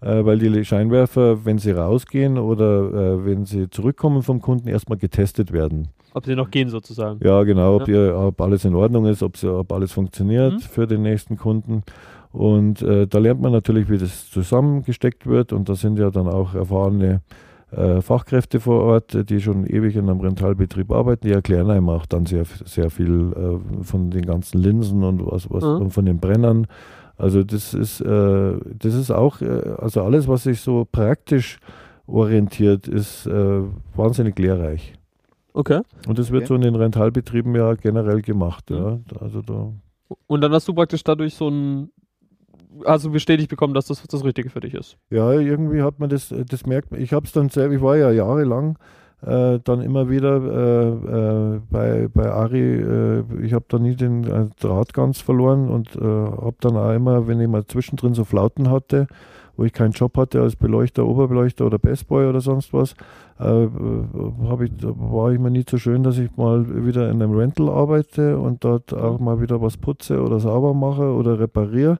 Äh, 0.00 0.26
weil 0.26 0.38
die 0.38 0.64
Scheinwerfer, 0.64 1.46
wenn 1.46 1.56
sie 1.56 1.70
rausgehen 1.70 2.36
oder 2.36 3.14
äh, 3.14 3.24
wenn 3.24 3.46
sie 3.46 3.70
zurückkommen 3.70 4.22
vom 4.22 4.42
Kunden, 4.42 4.68
erstmal 4.68 4.98
getestet 4.98 5.50
werden. 5.50 5.88
Ob 6.12 6.26
sie 6.26 6.36
noch 6.36 6.50
gehen 6.50 6.68
sozusagen. 6.68 7.18
Ja, 7.24 7.42
genau, 7.42 7.76
ob, 7.76 7.88
ja. 7.88 7.94
Ihr, 7.94 8.16
ob 8.16 8.40
alles 8.40 8.66
in 8.66 8.74
Ordnung 8.74 9.06
ist, 9.06 9.22
ob, 9.22 9.36
sie, 9.36 9.50
ob 9.50 9.72
alles 9.72 9.92
funktioniert 9.92 10.52
mhm. 10.52 10.58
für 10.60 10.86
den 10.86 11.02
nächsten 11.02 11.38
Kunden. 11.38 11.82
Und 12.34 12.82
äh, 12.82 13.06
da 13.06 13.18
lernt 13.18 13.40
man 13.40 13.52
natürlich, 13.52 13.88
wie 13.88 13.96
das 13.96 14.28
zusammengesteckt 14.28 15.24
wird. 15.24 15.52
Und 15.52 15.68
da 15.68 15.76
sind 15.76 16.00
ja 16.00 16.10
dann 16.10 16.26
auch 16.26 16.56
erfahrene 16.56 17.20
äh, 17.70 18.00
Fachkräfte 18.00 18.58
vor 18.58 18.82
Ort, 18.82 19.30
die 19.30 19.40
schon 19.40 19.64
ewig 19.66 19.94
in 19.94 20.10
einem 20.10 20.18
Rentalbetrieb 20.18 20.90
arbeiten. 20.90 21.28
Die 21.28 21.32
erklären 21.32 21.70
einem 21.70 21.88
auch 21.88 22.06
dann 22.06 22.26
sehr, 22.26 22.44
sehr 22.64 22.90
viel 22.90 23.32
äh, 23.36 23.84
von 23.84 24.10
den 24.10 24.26
ganzen 24.26 24.58
Linsen 24.58 25.04
und 25.04 25.24
was, 25.24 25.48
was 25.48 25.62
mhm. 25.62 25.82
und 25.82 25.90
von 25.92 26.06
den 26.06 26.18
Brennern. 26.18 26.66
Also 27.16 27.44
das 27.44 27.72
ist, 27.72 28.00
äh, 28.00 28.58
das 28.80 28.94
ist 28.94 29.12
auch, 29.12 29.40
äh, 29.40 29.76
also 29.78 30.02
alles, 30.02 30.26
was 30.26 30.42
sich 30.42 30.60
so 30.60 30.88
praktisch 30.90 31.60
orientiert, 32.08 32.88
ist 32.88 33.28
äh, 33.28 33.60
wahnsinnig 33.94 34.36
lehrreich. 34.40 34.94
Okay. 35.52 35.82
Und 36.08 36.18
das 36.18 36.32
wird 36.32 36.42
okay. 36.42 36.48
so 36.48 36.54
in 36.56 36.62
den 36.62 36.74
Rentalbetrieben 36.74 37.54
ja 37.54 37.74
generell 37.74 38.22
gemacht. 38.22 38.70
Mhm. 38.70 38.76
Ja. 38.76 38.98
Also 39.20 39.40
da 39.40 39.72
und 40.26 40.40
dann 40.40 40.52
hast 40.52 40.68
du 40.68 40.74
praktisch 40.74 41.02
dadurch 41.02 41.34
so 41.34 41.48
also 42.84 43.10
bestätigt 43.10 43.50
bekommen, 43.50 43.74
dass 43.74 43.86
das 43.86 44.02
das 44.02 44.24
Richtige 44.24 44.50
für 44.50 44.60
dich 44.60 44.74
ist. 44.74 44.96
Ja, 45.10 45.32
irgendwie 45.32 45.82
hat 45.82 45.98
man 46.00 46.10
das, 46.10 46.34
das 46.48 46.66
merkt 46.66 46.90
man. 46.90 47.00
Ich 47.00 47.12
habe 47.12 47.26
es 47.26 47.32
dann 47.32 47.48
selber, 47.48 47.74
ich 47.74 47.82
war 47.82 47.96
ja 47.96 48.10
jahrelang 48.10 48.78
äh, 49.26 49.58
dann 49.64 49.80
immer 49.80 50.10
wieder 50.10 50.36
äh, 50.36 51.56
äh, 51.56 51.60
bei, 51.70 52.08
bei 52.12 52.30
Ari, 52.30 52.80
äh, 52.80 53.24
ich 53.42 53.54
habe 53.54 53.64
da 53.68 53.78
nie 53.78 53.96
den 53.96 54.24
äh, 54.24 54.46
Draht 54.60 54.92
ganz 54.92 55.20
verloren 55.20 55.70
und 55.70 55.96
äh, 55.96 56.00
habe 56.00 56.56
dann 56.60 56.76
auch 56.76 56.92
immer, 56.92 57.26
wenn 57.26 57.40
ich 57.40 57.48
mal 57.48 57.66
zwischendrin 57.66 58.14
so 58.14 58.24
Flauten 58.24 58.70
hatte, 58.70 59.06
wo 59.56 59.64
ich 59.64 59.72
keinen 59.72 59.92
Job 59.92 60.16
hatte 60.18 60.42
als 60.42 60.56
Beleuchter, 60.56 61.06
Oberbeleuchter 61.06 61.64
oder 61.64 61.78
Bestboy 61.78 62.26
oder 62.26 62.40
sonst 62.40 62.72
was, 62.72 62.94
äh, 63.40 63.64
ich, 63.64 63.70
war 64.82 65.32
ich 65.32 65.38
mir 65.38 65.50
nie 65.50 65.64
so 65.68 65.78
schön, 65.78 66.02
dass 66.02 66.18
ich 66.18 66.36
mal 66.36 66.84
wieder 66.84 67.08
in 67.10 67.22
einem 67.22 67.36
Rental 67.36 67.70
arbeite 67.70 68.38
und 68.38 68.64
dort 68.64 68.92
auch 68.92 69.20
mal 69.20 69.40
wieder 69.40 69.62
was 69.62 69.76
putze 69.76 70.22
oder 70.22 70.40
sauber 70.40 70.74
mache 70.74 71.12
oder 71.12 71.38
repariere. 71.38 71.98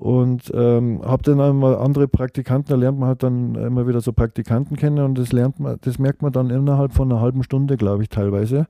Und 0.00 0.50
ähm, 0.54 1.02
habe 1.04 1.22
dann 1.24 1.42
einmal 1.42 1.76
andere 1.76 2.08
Praktikanten, 2.08 2.70
da 2.70 2.76
lernt 2.76 2.98
man 2.98 3.08
halt 3.10 3.22
dann 3.22 3.54
immer 3.54 3.86
wieder 3.86 4.00
so 4.00 4.14
Praktikanten 4.14 4.78
kennen 4.78 5.04
und 5.04 5.18
das 5.18 5.30
lernt 5.30 5.60
man, 5.60 5.76
das 5.82 5.98
merkt 5.98 6.22
man 6.22 6.32
dann 6.32 6.48
innerhalb 6.48 6.94
von 6.94 7.12
einer 7.12 7.20
halben 7.20 7.42
Stunde, 7.42 7.76
glaube 7.76 8.04
ich, 8.04 8.08
teilweise. 8.08 8.60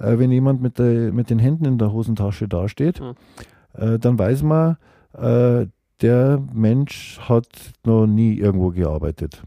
Mhm. 0.00 0.04
Äh, 0.04 0.18
wenn 0.18 0.32
jemand 0.32 0.62
mit, 0.62 0.80
der, 0.80 1.12
mit 1.12 1.30
den 1.30 1.38
Händen 1.38 1.64
in 1.64 1.78
der 1.78 1.92
Hosentasche 1.92 2.48
dasteht, 2.48 3.00
mhm. 3.00 3.14
äh, 3.74 4.00
dann 4.00 4.18
weiß 4.18 4.42
man, 4.42 4.76
äh, 5.12 5.66
der 6.02 6.42
Mensch 6.52 7.20
hat 7.20 7.46
noch 7.86 8.08
nie 8.08 8.34
irgendwo 8.34 8.70
gearbeitet. 8.70 9.44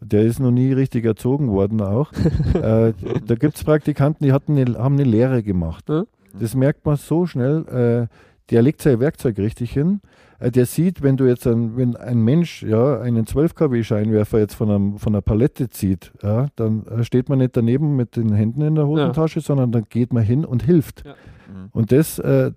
Der 0.00 0.22
ist 0.22 0.40
noch 0.40 0.52
nie 0.52 0.72
richtig 0.72 1.04
erzogen 1.04 1.50
worden 1.50 1.82
auch. 1.82 2.10
äh, 2.54 2.94
da 3.26 3.34
gibt 3.34 3.56
es 3.56 3.64
Praktikanten, 3.64 4.24
die 4.24 4.32
hatten 4.32 4.56
eine, 4.56 4.78
haben 4.78 4.94
eine 4.94 5.04
Lehre 5.04 5.42
gemacht. 5.42 5.90
Ja. 5.90 6.04
Das 6.40 6.54
merkt 6.54 6.86
man 6.86 6.96
so 6.96 7.26
schnell. 7.26 8.08
Äh, 8.08 8.31
der 8.50 8.62
legt 8.62 8.82
sein 8.82 9.00
Werkzeug 9.00 9.38
richtig 9.38 9.72
hin. 9.72 10.00
Äh, 10.38 10.50
der 10.50 10.66
sieht, 10.66 11.02
wenn 11.02 11.16
du 11.16 11.24
jetzt 11.26 11.46
ein, 11.46 11.76
wenn 11.76 11.96
ein 11.96 12.18
Mensch 12.18 12.62
ja, 12.62 13.00
einen 13.00 13.26
12 13.26 13.54
kW 13.54 13.82
Scheinwerfer 13.82 14.38
jetzt 14.38 14.54
von, 14.54 14.70
einem, 14.70 14.98
von 14.98 15.14
einer 15.14 15.22
Palette 15.22 15.68
zieht, 15.68 16.12
ja, 16.22 16.46
dann 16.56 16.84
äh, 16.86 17.04
steht 17.04 17.28
man 17.28 17.38
nicht 17.38 17.56
daneben 17.56 17.96
mit 17.96 18.16
den 18.16 18.32
Händen 18.32 18.62
in 18.62 18.74
der 18.74 18.86
Hosentasche, 18.86 19.40
sondern 19.40 19.72
dann 19.72 19.84
geht 19.88 20.12
man 20.12 20.22
hin 20.22 20.44
und 20.44 20.62
hilft. 20.62 21.04
Ja. 21.06 21.12
Mhm. 21.12 21.68
Und 21.72 21.92
das, 21.92 22.18
äh, 22.18 22.52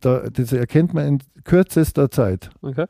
da, 0.00 0.28
das 0.30 0.52
erkennt 0.52 0.94
man 0.94 1.06
in 1.06 1.18
kürzester 1.44 2.10
Zeit. 2.10 2.50
Okay. 2.62 2.86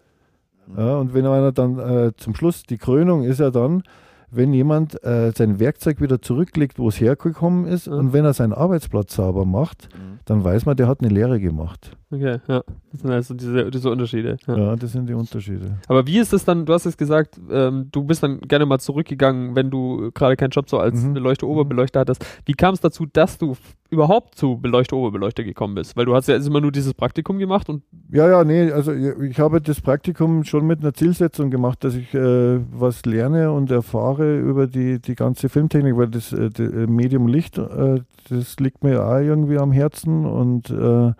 Ja, 0.77 0.97
und 0.97 1.13
wenn 1.13 1.27
einer 1.27 1.53
dann 1.53 1.79
äh, 1.79 2.13
zum 2.17 2.35
Schluss, 2.35 2.63
die 2.63 2.79
Krönung 2.79 3.23
ist 3.23 3.39
ja 3.41 3.51
dann, 3.51 3.83
wenn 4.31 4.53
jemand 4.55 5.01
äh, 5.05 5.31
sein 5.37 5.61
Werkzeug 5.61 6.01
wieder 6.01 6.21
zurücklegt, 6.23 6.79
wo 6.79 6.89
es 6.89 6.99
hergekommen 7.01 7.67
ist, 7.67 7.87
Ja. 7.87 7.93
und 7.93 8.13
wenn 8.13 8.25
er 8.25 8.33
seinen 8.33 8.53
Arbeitsplatz 8.55 9.15
sauber 9.15 9.45
macht, 9.45 9.89
Mhm. 9.95 10.19
dann 10.25 10.43
weiß 10.43 10.65
man, 10.67 10.77
der 10.77 10.89
hat 10.89 11.01
eine 11.01 11.11
Lehre 11.11 11.39
gemacht. 11.39 11.97
Okay, 12.15 12.39
ja. 12.47 12.63
Das 12.93 13.01
sind 13.01 13.11
also 13.11 13.35
diese, 13.35 13.71
diese 13.71 13.91
Unterschiede. 13.91 14.37
Ja. 14.47 14.57
Ja, 14.57 14.77
das 14.77 14.93
sind 14.93 15.09
die 15.09 15.15
Unterschiede. 15.15 15.79
Aber 15.89 16.07
wie 16.07 16.19
ist 16.19 16.33
es 16.33 16.45
dann, 16.45 16.65
du 16.65 16.73
hast 16.73 16.85
jetzt 16.85 16.97
gesagt, 16.99 17.41
ähm, 17.51 17.89
du 17.91 18.05
bist 18.05 18.23
dann 18.23 18.41
gerne 18.43 18.67
mal 18.67 18.79
zurückgegangen, 18.79 19.57
wenn 19.57 19.69
du 19.71 20.13
gerade 20.15 20.37
keinen 20.37 20.51
Job 20.51 20.69
so 20.71 20.79
als 20.79 21.03
Mhm. 21.03 21.15
Beleuchter, 21.15 21.49
Oberbeleuchter 21.49 22.01
hattest. 22.01 22.25
Wie 22.47 22.53
kam 22.53 22.75
es 22.75 22.81
dazu, 22.81 23.07
dass 23.13 23.37
du 23.39 23.57
überhaupt 23.91 24.37
zu 24.37 24.59
Beleuchter, 24.59 24.97
Oberbeleuchter 24.97 25.43
gekommen 25.43 25.75
bist? 25.75 25.97
Weil 25.97 26.05
du 26.05 26.15
hast 26.15 26.29
ja 26.29 26.37
immer 26.37 26.61
nur 26.61 26.71
dieses 26.71 26.95
Praktikum 26.95 27.39
gemacht 27.39 27.69
und 27.69 27.83
Ja, 28.13 28.29
ja, 28.29 28.45
nee, 28.45 28.71
also 28.71 28.93
ich 28.93 29.41
habe 29.41 29.61
das 29.61 29.81
Praktikum 29.81 30.45
schon 30.45 30.65
mit 30.67 30.81
einer 30.81 30.95
Zielsetzung 30.95 31.51
gemacht, 31.51 31.83
dass 31.83 31.97
ich 31.97 32.15
äh, 32.15 32.61
was 32.73 33.05
lerne 33.07 33.51
und 33.51 33.73
erfahre 33.73 34.39
über 34.39 34.69
die, 34.69 35.01
die 35.01 35.17
ganze 35.17 35.49
Filmtechnik, 35.49 35.97
weil 35.97 36.09
das 36.09 36.33
äh, 36.33 36.47
äh, 36.59 36.87
Medium 36.87 37.27
Licht, 37.27 37.59
äh, 37.59 38.01
das 38.29 38.57
liegt 38.61 38.85
mir 38.85 39.05
auch 39.05 39.19
irgendwie 39.19 39.59
am 39.59 39.73
Herzen 39.73 40.25
und 40.27 40.71
äh, 40.71 41.13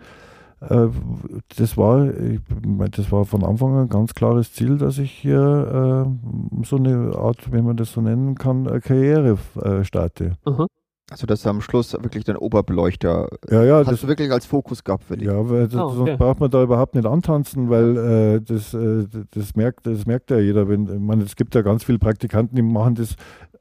das 0.59 1.77
war, 1.77 2.07
ich, 2.13 2.39
mein, 2.65 2.91
das 2.91 3.11
war 3.11 3.25
von 3.25 3.43
Anfang 3.43 3.75
an 3.75 3.81
ein 3.83 3.89
ganz 3.89 4.13
klares 4.13 4.53
Ziel, 4.53 4.77
dass 4.77 4.97
ich 4.97 5.11
hier 5.11 6.05
äh, 6.07 6.65
so 6.65 6.77
eine 6.77 7.15
Art, 7.15 7.51
wenn 7.51 7.65
man 7.65 7.77
das 7.77 7.91
so 7.91 8.01
nennen 8.01 8.35
kann, 8.35 8.67
eine 8.67 8.81
Karriere 8.81 9.37
äh, 9.61 9.83
starte. 9.83 10.33
aha, 10.45 10.65
Also, 11.11 11.27
dass 11.27 11.43
du 11.43 11.49
am 11.49 11.61
Schluss 11.61 11.93
wirklich 11.93 12.23
den 12.23 12.35
Oberbeleuchter 12.37 13.27
Ja, 13.49 13.63
ja, 13.63 13.77
hast 13.79 13.91
das, 13.91 14.01
du 14.01 14.07
wirklich 14.07 14.31
als 14.31 14.45
Fokus 14.45 14.83
gehabt 14.83 15.03
für 15.03 15.17
dich. 15.17 15.27
Ja, 15.27 15.47
weil 15.49 15.67
das, 15.67 15.79
Ah, 15.79 15.85
okay. 15.85 15.95
sonst 15.97 16.17
braucht 16.17 16.39
man 16.39 16.49
da 16.49 16.63
überhaupt 16.63 16.95
nicht 16.95 17.05
antanzen, 17.05 17.69
weil 17.69 17.97
äh, 17.97 18.41
das, 18.41 18.73
äh, 18.73 19.05
das, 19.31 19.55
merkt, 19.55 19.85
das 19.85 20.05
merkt 20.05 20.31
ja 20.31 20.39
jeder. 20.39 20.67
Wenn, 20.67 20.87
ich 20.87 20.99
meine, 20.99 21.23
es 21.23 21.35
gibt 21.35 21.53
ja 21.53 21.61
ganz 21.61 21.83
viele 21.83 21.99
Praktikanten, 21.99 22.55
die 22.55 22.61
machen 22.63 22.95
das 22.95 23.15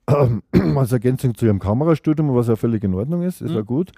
äh, 0.07 0.29
als 0.77 0.93
Ergänzung 0.93 1.35
zu 1.35 1.45
ihrem 1.47 1.59
Kamerastudium, 1.59 2.35
was 2.35 2.49
ja 2.49 2.57
völlig 2.57 2.83
in 2.85 2.95
Ordnung 2.95 3.23
ist, 3.23 3.43
ist 3.43 3.51
Mhm. 3.51 3.57
ja 3.57 3.63
gut. 3.63 3.93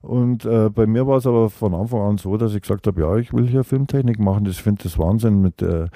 Und 0.00 0.44
äh, 0.44 0.70
bei 0.70 0.86
mir 0.86 1.06
war 1.06 1.16
es 1.18 1.26
aber 1.26 1.50
von 1.50 1.74
Anfang 1.74 2.00
an 2.02 2.18
so, 2.18 2.36
dass 2.36 2.54
ich 2.54 2.62
gesagt 2.62 2.86
habe, 2.86 3.00
ja, 3.00 3.16
ich 3.16 3.32
will 3.32 3.46
hier 3.46 3.64
Filmtechnik 3.64 4.18
machen. 4.18 4.44
Das 4.44 4.56
finde 4.58 4.84
das 4.84 4.98
Wahnsinn 4.98 5.40
mit 5.42 5.60
äh, 5.60 5.86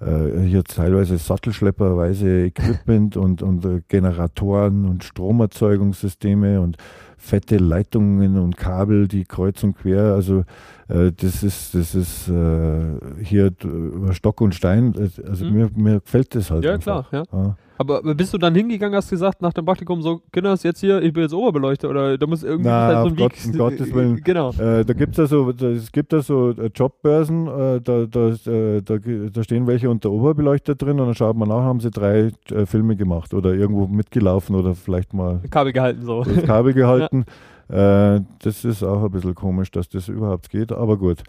äh, 0.00 0.40
hier 0.46 0.62
teilweise 0.64 1.18
sattelschlepperweise 1.18 2.44
Equipment 2.46 3.16
und, 3.16 3.42
und 3.42 3.64
äh, 3.64 3.80
Generatoren 3.88 4.84
und 4.86 5.04
Stromerzeugungssysteme 5.04 6.60
und 6.60 6.76
fette 7.18 7.58
Leitungen 7.58 8.38
und 8.38 8.56
Kabel, 8.56 9.06
die 9.08 9.24
kreuz 9.24 9.62
und 9.62 9.76
quer. 9.76 10.14
Also 10.14 10.44
äh, 10.88 11.12
das 11.12 11.42
ist, 11.42 11.74
das 11.74 11.94
ist 11.94 12.28
äh, 12.28 12.80
hier 13.22 13.52
über 13.62 14.14
Stock 14.14 14.40
und 14.40 14.54
Stein. 14.54 14.94
Äh, 14.94 15.10
Also 15.28 15.44
Mhm. 15.44 15.52
mir, 15.52 15.70
mir 15.74 16.00
gefällt 16.00 16.34
das 16.34 16.50
halt. 16.50 16.64
ja 16.64 16.74
einfach. 16.74 17.10
klar, 17.10 17.26
ja. 17.32 17.38
Ja. 17.38 17.56
Aber 17.80 18.02
bist 18.14 18.34
du 18.34 18.36
dann 18.36 18.54
hingegangen, 18.54 18.94
hast 18.94 19.08
gesagt 19.08 19.40
nach 19.40 19.54
dem 19.54 19.64
Praktikum 19.64 20.02
so, 20.02 20.20
Kinders, 20.32 20.64
jetzt 20.64 20.80
hier, 20.80 21.00
ich 21.00 21.14
bin 21.14 21.22
jetzt 21.22 21.32
Oberbeleuchter 21.32 21.88
oder 21.88 22.18
da 22.18 22.26
muss 22.26 22.42
irgendwie 22.42 22.68
Na, 22.68 22.86
halt 22.88 22.96
auf 22.98 23.16
Gott- 23.16 23.32
um 23.46 23.52
Gottes 23.56 23.94
Willen. 23.94 24.20
Genau. 24.22 24.50
Äh, 24.50 24.84
da 24.84 24.92
gibt 24.92 25.14
es 25.14 25.18
also, 25.20 25.50
da- 25.52 25.68
es 25.70 25.90
gibt 25.90 26.12
da 26.12 26.20
so 26.20 26.50
äh, 26.50 26.70
Jobbörsen, 26.74 27.46
äh, 27.46 27.80
da, 27.80 28.04
da, 28.04 28.28
äh, 28.28 28.82
da, 28.82 28.98
da 29.32 29.42
stehen 29.42 29.66
welche 29.66 29.88
unter 29.88 30.10
Oberbeleuchter 30.10 30.74
drin 30.74 31.00
und 31.00 31.06
dann 31.06 31.14
schaut 31.14 31.38
man 31.38 31.48
nach, 31.48 31.62
haben 31.62 31.80
sie 31.80 31.90
drei 31.90 32.32
äh, 32.50 32.66
Filme 32.66 32.96
gemacht 32.96 33.32
oder 33.32 33.54
irgendwo 33.54 33.86
mitgelaufen 33.86 34.56
oder 34.56 34.74
vielleicht 34.74 35.14
mal 35.14 35.40
Kabel 35.50 35.72
gehalten 35.72 36.02
so. 36.04 36.22
das 36.22 36.42
Kabel 36.44 36.74
gehalten. 36.74 37.24
Äh, 37.68 38.20
das 38.42 38.62
ist 38.66 38.82
auch 38.82 39.02
ein 39.04 39.10
bisschen 39.10 39.34
komisch, 39.34 39.70
dass 39.70 39.88
das 39.88 40.06
überhaupt 40.08 40.50
geht, 40.50 40.70
aber 40.70 40.98
gut. 40.98 41.22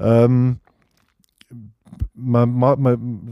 Ähm, 0.00 0.56
man, 2.14 2.52
man, 2.52 2.80
man, 2.82 3.28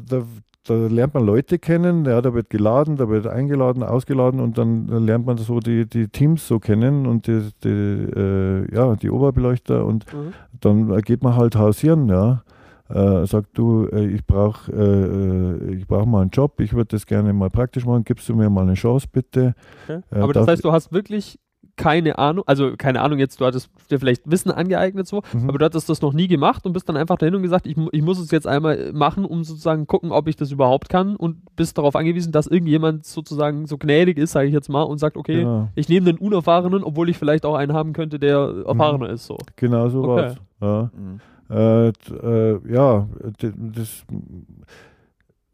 da, 0.65 0.75
lernt 0.75 1.15
man 1.15 1.25
Leute 1.25 1.59
kennen, 1.59 2.05
ja, 2.05 2.21
da 2.21 2.35
wird 2.35 2.51
geladen, 2.51 2.97
da 2.97 3.09
wird 3.09 3.27
eingeladen, 3.27 3.83
ausgeladen 3.83 4.41
und 4.41 4.59
dann 4.59 4.87
lernt 4.89 5.27
man 5.27 5.39
so 5.39 5.61
die, 5.61 5.87
die 5.87 6.09
Teams 6.09 6.47
so 6.47 6.59
kennen 6.59 7.07
und 7.07 7.27
die, 7.27 7.49
die, 7.65 7.69
äh, 7.69 8.75
ja, 8.75 8.95
die 8.97 9.11
Oberbeleuchter 9.11 9.85
und 9.87 10.05
Mhm. 10.13 10.33
dann 10.61 10.91
äh, 10.93 11.01
geht 11.01 11.23
man 11.23 11.37
halt 11.37 11.57
hausieren, 11.57 12.09
ja. 12.09 12.43
Äh, 12.89 13.25
sagt 13.27 13.57
du, 13.57 13.87
äh, 13.87 14.07
ich 14.07 14.27
brauche 14.27 14.73
äh, 14.73 15.71
äh, 15.71 15.75
ich 15.77 15.87
brauch 15.87 16.07
mal 16.07 16.23
einen 16.23 16.31
Job, 16.31 16.59
ich 16.61 16.73
würde 16.73 16.89
das 16.97 17.07
gerne 17.07 17.33
mal 17.33 17.49
praktisch 17.49 17.87
machen, 17.87 18.03
gibst 18.05 18.29
du 18.29 18.35
mir 18.35 18.51
mal 18.51 18.63
eine 18.63 18.75
Chance 18.75 19.07
bitte? 19.11 19.55
Okay. 19.85 20.01
Ja, 20.11 20.23
Aber 20.25 20.33
das 20.33 20.49
heißt, 20.49 20.65
du 20.65 20.73
hast 20.73 20.93
wirklich 20.93 21.39
keine 21.81 22.19
Ahnung, 22.19 22.45
also 22.47 22.75
keine 22.77 23.01
Ahnung 23.01 23.19
jetzt, 23.19 23.41
du 23.41 23.47
hattest 23.47 23.71
dir 23.91 23.99
vielleicht 23.99 24.31
Wissen 24.31 24.51
angeeignet 24.51 25.07
so, 25.07 25.23
Mhm. 25.33 25.49
aber 25.49 25.59
du 25.59 25.65
hattest 25.65 25.89
das 25.89 26.03
noch 26.03 26.13
nie 26.13 26.29
gemacht 26.29 26.67
und 26.67 26.75
bist 26.75 26.89
dann 26.89 26.97
einfach 26.99 27.17
dahin 27.17 27.35
und 27.35 27.43
gesagt, 27.43 27.67
ich, 27.67 27.77
ich 27.93 28.03
muss 28.03 28.19
es 28.19 28.31
jetzt 28.31 28.47
einmal 28.47 28.93
machen, 28.93 29.25
um 29.25 29.43
sozusagen 29.45 29.87
gucken, 29.87 30.13
ob 30.13 30.29
ich 30.29 30.37
das 30.37 30.51
überhaupt 30.53 30.91
kann 30.91 31.17
und 31.17 31.39
bist 31.57 31.79
darauf 31.79 31.97
angewiesen, 31.97 32.33
dass 32.33 32.47
irgendjemand 32.47 33.07
sozusagen 33.07 33.67
so 33.67 33.79
gnädig 33.79 34.19
ist, 34.19 34.33
sage 34.33 34.49
ich 34.49 34.53
jetzt 34.55 34.69
mal, 34.69 34.83
und 34.83 34.99
sagt, 34.99 35.17
okay, 35.17 35.43
Ja, 35.43 35.69
ich 35.75 35.89
nehme 35.89 36.07
den 36.07 36.19
Unerfahrenen, 36.19 36.85
obwohl 36.85 37.09
ich 37.09 37.17
vielleicht 37.17 37.47
auch 37.47 37.55
einen 37.55 37.73
haben 37.73 37.93
könnte, 37.95 38.19
der 38.19 38.65
erfahrener 38.67 39.09
ist 39.11 39.27
so. 39.27 39.39
genau 39.57 39.89
so 39.89 40.03
Okay. 40.05 40.23
war's. 40.23 40.37
Ja. 40.61 40.91
Mhm. 40.95 41.21
Äh, 41.51 41.89
äh, 41.89 42.61
ja, 42.73 43.09
das, 43.41 44.05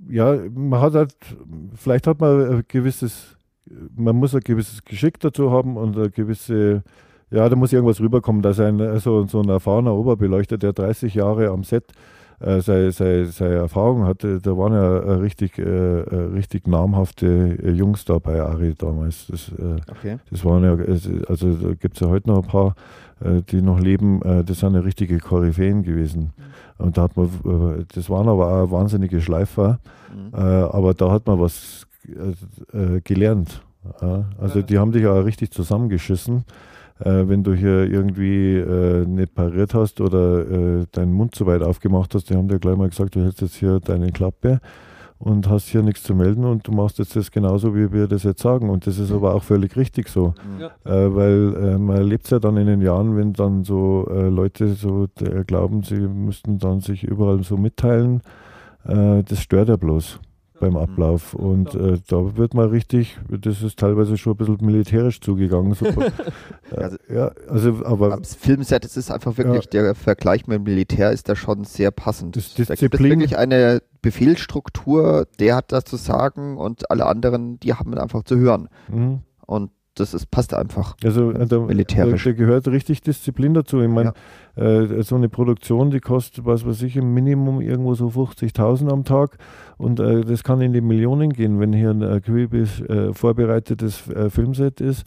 ja, 0.09 0.37
man 0.55 0.81
hat 0.81 0.95
halt, 0.95 1.15
vielleicht 1.75 2.07
hat 2.07 2.21
man 2.21 2.51
ein 2.57 2.65
gewisses, 2.69 3.36
man 3.97 4.17
muss 4.17 4.35
ein 4.35 4.41
gewisses 4.41 4.85
Geschick 4.85 5.21
dazu 5.21 5.51
haben 5.51 5.77
und 5.77 5.97
eine 5.97 6.11
gewisse, 6.11 6.83
ja, 7.31 7.49
da 7.49 7.57
muss 7.57 7.73
irgendwas 7.73 8.01
rüberkommen, 8.01 8.43
dass 8.43 8.61
ein, 8.61 8.81
also 8.81 9.27
so 9.27 9.41
ein 9.41 9.49
erfahrener 9.49 9.95
Oberbeleuchter, 9.95 10.59
der 10.59 10.73
30 10.73 11.15
Jahre 11.15 11.49
am 11.49 11.65
Set 11.65 11.85
äh, 12.41 12.61
seine, 12.61 12.93
seine, 12.93 13.25
seine 13.27 13.55
Erfahrung 13.55 14.05
hatte, 14.05 14.41
da 14.41 14.57
waren 14.57 14.73
ja 14.75 14.97
äh, 14.99 15.13
richtig, 15.15 15.59
äh, 15.59 15.63
äh, 15.63 16.15
richtig 16.35 16.69
namhafte 16.69 17.27
äh, 17.63 17.71
Jungs 17.71 18.05
da 18.05 18.19
bei 18.19 18.41
Ari 18.43 18.75
damals. 18.77 19.27
Das, 19.29 19.49
äh, 19.59 19.81
Okay. 19.91 20.19
das 20.31 20.45
waren 20.45 20.63
ja, 20.63 20.73
also 21.29 21.53
da 21.55 21.75
gibt 21.75 21.95
es 21.97 22.01
ja 22.01 22.09
heute 22.09 22.29
noch 22.29 22.43
ein 22.43 22.49
paar, 22.49 22.75
äh, 23.25 23.41
die 23.43 23.63
noch 23.63 23.81
leben, 23.81 24.21
äh, 24.23 24.45
das 24.45 24.61
sind 24.61 24.75
ja 24.75 24.81
richtige 24.81 25.19
Koryphäen 25.19 25.83
gewesen. 25.83 26.33
Und 26.79 26.99
da 26.99 27.05
hat 27.05 27.17
man, 27.17 27.27
äh, 27.81 27.85
das 27.95 28.11
waren 28.11 28.29
aber 28.29 28.49
auch 28.65 28.71
wahnsinnige 28.71 29.21
Schleifer, 29.23 29.79
Mhm. 30.15 30.39
äh, 30.39 30.41
aber 30.41 30.95
da 30.95 31.11
hat 31.11 31.27
man 31.27 31.41
was 31.41 31.87
äh, 32.09 32.97
äh, 32.97 33.01
gelernt. 33.01 33.63
Ja? 34.01 34.27
Also 34.39 34.63
die 34.63 34.79
haben 34.79 34.93
dich 34.93 35.07
auch 35.07 35.25
richtig 35.25 35.51
zusammengeschissen. 35.51 36.45
Äh, 36.99 37.29
wenn 37.29 37.43
du 37.43 37.53
hier 37.53 37.91
irgendwie 37.91 38.57
äh, 38.57 39.05
nicht 39.05 39.35
pariert 39.35 39.75
hast 39.75 40.01
oder 40.01 40.49
äh, 40.49 40.87
deinen 40.93 41.13
Mund 41.13 41.35
zu 41.35 41.47
weit 41.47 41.63
aufgemacht 41.63 42.15
hast, 42.15 42.31
die 42.31 42.35
haben 42.35 42.49
dir 42.49 42.59
gleich 42.59 42.77
mal 42.77 42.89
gesagt, 42.89 43.15
du 43.15 43.23
hältst 43.23 43.43
jetzt 43.43 43.57
hier 43.57 43.81
deine 43.81 44.13
Klappe 44.13 44.61
und 45.19 45.49
hast 45.49 45.69
hier 45.69 45.83
nichts 45.83 46.03
zu 46.03 46.15
melden 46.15 46.45
und 46.45 46.67
du 46.67 46.73
machst 46.73 46.99
jetzt 46.99 47.15
das 47.17 47.31
genauso, 47.31 47.75
wie 47.75 47.93
wir 47.93 48.07
das 48.07 48.23
jetzt 48.23 48.41
sagen. 48.41 48.71
Und 48.71 48.87
das 48.87 48.99
ist 48.99 49.13
aber 49.13 49.35
auch 49.35 49.43
völlig 49.43 49.77
richtig 49.77 50.09
so. 50.09 50.35
Mhm. 50.57 50.61
Ja. 50.61 50.67
Äh, 50.85 51.15
weil 51.15 51.55
äh, 51.55 51.79
man 51.79 51.97
erlebt 51.97 52.25
es 52.25 52.31
ja 52.31 52.39
dann 52.39 52.57
in 52.57 52.67
den 52.67 52.81
Jahren, 52.81 53.17
wenn 53.17 53.35
dann 53.35 53.65
so 53.65 54.07
äh, 54.11 54.29
Leute 54.29 54.69
so 54.69 55.07
äh, 55.21 55.45
glauben, 55.45 55.83
sie 55.83 56.01
müssten 56.01 56.59
dann 56.59 56.81
sich 56.81 57.05
überall 57.05 57.43
so 57.43 57.57
mitteilen. 57.57 58.23
Das 58.89 59.41
stört 59.41 59.69
ja 59.69 59.75
bloß 59.75 60.21
beim 60.61 60.77
Ablauf. 60.77 61.35
Und 61.35 61.75
äh, 61.75 61.99
da 62.09 62.37
wird 62.37 62.55
man 62.55 62.69
richtig, 62.71 63.19
das 63.29 63.63
ist 63.63 63.79
teilweise 63.79 64.17
schon 64.17 64.33
ein 64.35 64.37
bisschen 64.37 64.59
militärisch 64.61 65.21
zugegangen. 65.21 65.77
Äh, 66.73 66.77
Also- 66.83 66.97
ja, 67.09 67.31
also 67.49 67.85
aber 67.85 68.13
Am 68.15 68.25
Filmset 68.25 68.85
ist 68.85 68.97
es 68.97 69.11
einfach 69.11 69.37
wirklich, 69.39 69.69
der 69.69 69.95
Vergleich 69.95 70.47
mit 70.49 70.57
dem 70.57 70.63
Militär 70.65 71.13
ist 71.13 71.29
da 71.29 71.37
schon 71.37 71.63
sehr 71.65 71.91
passend. 71.93 72.35
Das 72.37 72.55
Da 72.55 72.57
gibt 72.57 72.71
es 72.71 72.81
Disziplin- 72.81 73.11
wirklich 73.11 73.39
eine 73.39 73.81
Befehlsstruktur, 74.03 75.27
der 75.39 75.57
hat 75.57 75.73
das 75.73 75.85
zu 75.85 75.97
sagen 75.97 76.57
und 76.57 76.91
alle 76.91 77.07
anderen, 77.07 77.59
die 77.61 77.75
haben 77.75 77.95
einfach 77.99 78.23
zu 78.25 78.37
hören. 78.37 78.69
mhm. 78.89 79.21
Und 79.47 79.71
das 79.97 80.15
ist, 80.15 80.31
passt 80.31 80.55
einfach. 80.55 80.97
Also 81.05 81.31
äh, 81.33 81.47
da, 81.47 81.59
Militärisch. 81.61 82.25
Da, 82.25 82.31
da 82.31 82.37
gehört 82.37 82.69
richtig 82.69 83.01
Disziplin 83.03 83.55
dazu. 83.55 83.81
Ich 83.81 83.89
meine, 83.89 84.13
äh, 84.55 85.03
so 85.03 85.17
eine 85.17 85.29
Produktion, 85.29 85.91
die 85.91 86.01
kostet, 86.01 86.45
was 86.47 86.65
weiß 86.67 86.83
ich, 86.83 86.97
im 86.97 87.13
Minimum 87.15 87.61
irgendwo 87.61 87.95
so 87.95 88.07
50.000 88.09 88.91
am 88.91 89.05
Tag 89.05 89.39
und 89.79 89.99
äh, 90.01 90.21
das 90.23 90.45
kann 90.45 90.61
in 90.61 90.73
die 90.73 90.81
Millionen 90.81 91.31
gehen, 91.33 91.59
wenn 91.61 91.73
hier 91.73 91.91
ein 91.91 92.03
äh, 92.03 92.21
Quibi- 92.25 92.85
äh, 92.89 93.13
vorbereitetes 93.13 94.09
äh, 94.09 94.31
Filmset 94.31 94.81
ist. 94.81 95.05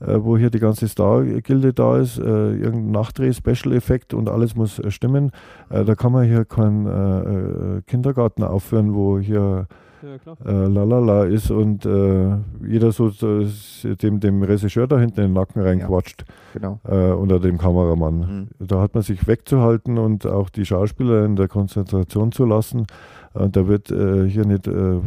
äh, 0.00 0.18
wo 0.20 0.36
hier 0.36 0.50
die 0.50 0.58
ganze 0.58 0.88
Star-Gilde 0.88 1.72
da 1.72 1.96
ist, 1.98 2.18
äh, 2.18 2.22
irgendein 2.22 2.90
Nachdreh-Special-Effekt 2.90 4.14
und 4.14 4.28
alles 4.28 4.56
muss 4.56 4.78
äh, 4.80 4.90
stimmen. 4.90 5.30
Äh, 5.70 5.84
da 5.84 5.94
kann 5.94 6.10
man 6.10 6.24
hier 6.26 6.44
keinen 6.44 6.86
äh, 6.86 7.78
äh, 7.78 7.82
Kindergarten 7.86 8.42
aufführen, 8.42 8.94
wo 8.94 9.20
hier 9.20 9.68
Ja, 10.02 10.50
äh, 10.50 10.66
lalala 10.66 11.24
ist 11.24 11.50
und 11.50 11.86
äh, 11.86 12.36
jeder 12.66 12.90
so, 12.92 13.08
so 13.10 13.44
dem, 13.84 14.18
dem 14.20 14.42
Regisseur 14.42 14.86
da 14.86 14.98
hinten 14.98 15.20
in 15.20 15.26
den 15.28 15.32
Nacken 15.34 15.62
reinquatscht 15.62 16.24
Genau. 16.54 16.80
äh, 16.88 17.12
oder 17.12 17.38
dem 17.38 17.56
Kameramann. 17.58 18.48
Mhm. 18.60 18.66
Da 18.66 18.80
hat 18.80 18.94
man 18.94 19.02
sich 19.02 19.26
wegzuhalten 19.26 19.98
und 19.98 20.26
auch 20.26 20.50
die 20.50 20.64
Schauspieler 20.66 21.24
in 21.24 21.36
der 21.36 21.48
Konzentration 21.48 22.32
zu 22.32 22.44
lassen. 22.44 22.86
Und 23.34 23.56
da 23.56 23.66
wird 23.68 23.90
äh, 23.90 24.28
hier 24.28 24.44
nicht, 24.44 24.66
äh, 24.66 24.98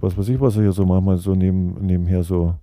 was 0.00 0.16
weiß 0.16 0.28
ich, 0.28 0.40
was 0.40 0.56
er 0.56 0.62
hier 0.62 0.72
so 0.72 0.86
manchmal 0.86 1.16
so 1.18 1.34
neben, 1.34 1.74
nebenher 1.84 2.22
so. 2.22 2.54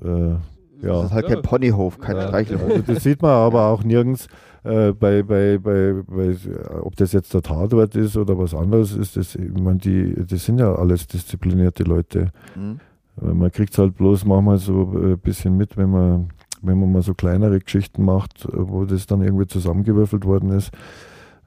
Äh, 0.00 0.34
Das 0.80 0.82
ja. 0.82 1.04
ist 1.04 1.12
halt 1.12 1.26
kein 1.28 1.42
Ponyhof, 1.42 1.98
kein 1.98 2.16
Ja. 2.16 2.28
Streichelhof. 2.28 2.70
Also 2.70 2.82
das 2.92 3.02
sieht 3.04 3.22
man 3.22 3.30
aber 3.30 3.66
auch 3.68 3.84
nirgends, 3.84 4.26
äh, 4.64 4.92
bei, 4.92 5.22
bei, 5.22 5.58
bei, 5.58 5.94
bei, 6.06 6.24
äh, 6.26 6.78
ob 6.82 6.96
das 6.96 7.12
jetzt 7.12 7.34
der 7.34 7.42
Tatort 7.42 7.96
ist 7.96 8.16
oder 8.16 8.38
was 8.38 8.54
anderes 8.54 8.94
ist. 8.94 9.16
Das, 9.16 9.34
ich 9.34 9.52
meine, 9.52 9.78
die, 9.78 10.14
das 10.26 10.44
sind 10.44 10.58
ja 10.58 10.74
alles 10.74 11.06
disziplinierte 11.06 11.82
Leute. 11.84 12.30
Mhm. 12.54 12.78
Äh, 13.20 13.34
Man 13.34 13.50
kriegt 13.50 13.72
es 13.72 13.78
halt 13.78 13.96
bloß 13.96 14.24
manchmal 14.24 14.58
so 14.58 14.92
ein 14.94 15.18
bisschen 15.18 15.56
mit, 15.56 15.76
wenn 15.76 15.90
man, 15.90 16.28
wenn 16.62 16.78
man 16.78 16.92
mal 16.92 17.02
so 17.02 17.14
kleinere 17.14 17.58
Geschichten 17.58 18.04
macht, 18.04 18.44
äh, 18.44 18.50
wo 18.54 18.84
das 18.84 19.06
dann 19.06 19.22
irgendwie 19.22 19.46
zusammengewürfelt 19.46 20.24
worden 20.24 20.50
ist, 20.50 20.70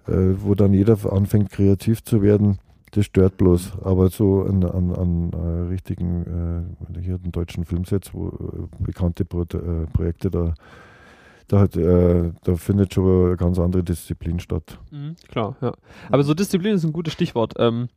äh, 0.08 0.34
wo 0.40 0.56
dann 0.56 0.74
jeder 0.74 0.98
anfängt 1.12 1.52
kreativ 1.52 2.04
zu 2.04 2.22
werden. 2.22 2.58
Das 2.92 3.06
stört 3.06 3.38
bloß. 3.38 3.80
Aber 3.84 4.10
so 4.10 4.44
an, 4.44 4.64
an, 4.64 4.92
an 4.94 5.32
äh, 5.34 5.70
richtigen, 5.70 6.66
äh, 6.94 7.02
hier 7.02 7.18
den 7.18 7.32
deutschen 7.32 7.66
Filmsets, 7.66 8.14
wo 8.14 8.28
äh, 8.28 8.84
bekannte 8.84 9.26
Pro 9.26 9.42
äh, 9.42 9.86
Projekte 9.92 10.30
da, 10.32 10.54
da, 11.48 11.60
hat, 11.60 11.76
äh, 11.76 12.32
da 12.44 12.56
findet 12.56 12.94
schon 12.94 13.28
eine 13.28 13.38
ganz 13.38 13.60
andere 13.60 13.84
Disziplin 13.84 14.40
statt. 14.40 14.80
Mhm, 14.92 15.16
klar, 15.28 15.56
ja. 15.62 15.74
Aber 16.10 16.24
so 16.24 16.34
Disziplin 16.34 16.76
ist 16.76 16.84
ein 16.84 16.94
gutes 16.94 17.14
Stichwort. 17.14 17.54
Ähm, 17.58 17.90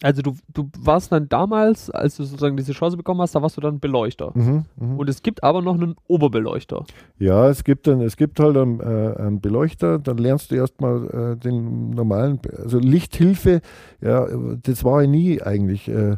also 0.00 0.22
du, 0.22 0.36
du 0.52 0.68
warst 0.78 1.12
dann 1.12 1.28
damals, 1.28 1.90
als 1.90 2.16
du 2.16 2.24
sozusagen 2.24 2.56
diese 2.56 2.72
Chance 2.72 2.96
bekommen 2.96 3.20
hast, 3.20 3.34
da 3.34 3.42
warst 3.42 3.56
du 3.56 3.60
dann 3.60 3.78
Beleuchter. 3.78 4.32
Mhm, 4.34 4.64
mhm. 4.76 4.98
Und 4.98 5.08
es 5.08 5.22
gibt 5.22 5.44
aber 5.44 5.62
noch 5.62 5.74
einen 5.74 5.96
Oberbeleuchter. 6.08 6.84
Ja, 7.18 7.48
es 7.48 7.62
gibt, 7.62 7.86
dann, 7.86 8.00
es 8.00 8.16
gibt 8.16 8.40
halt 8.40 8.56
einen, 8.56 8.80
äh, 8.80 9.14
einen 9.18 9.40
Beleuchter, 9.40 9.98
dann 9.98 10.18
lernst 10.18 10.50
du 10.50 10.56
erstmal 10.56 11.34
äh, 11.34 11.36
den 11.36 11.90
normalen, 11.90 12.40
also 12.56 12.78
Lichthilfe, 12.78 13.60
ja, 14.00 14.26
das 14.62 14.82
war 14.84 15.02
ich 15.02 15.08
nie 15.08 15.42
eigentlich. 15.42 15.88
Äh, 15.88 16.16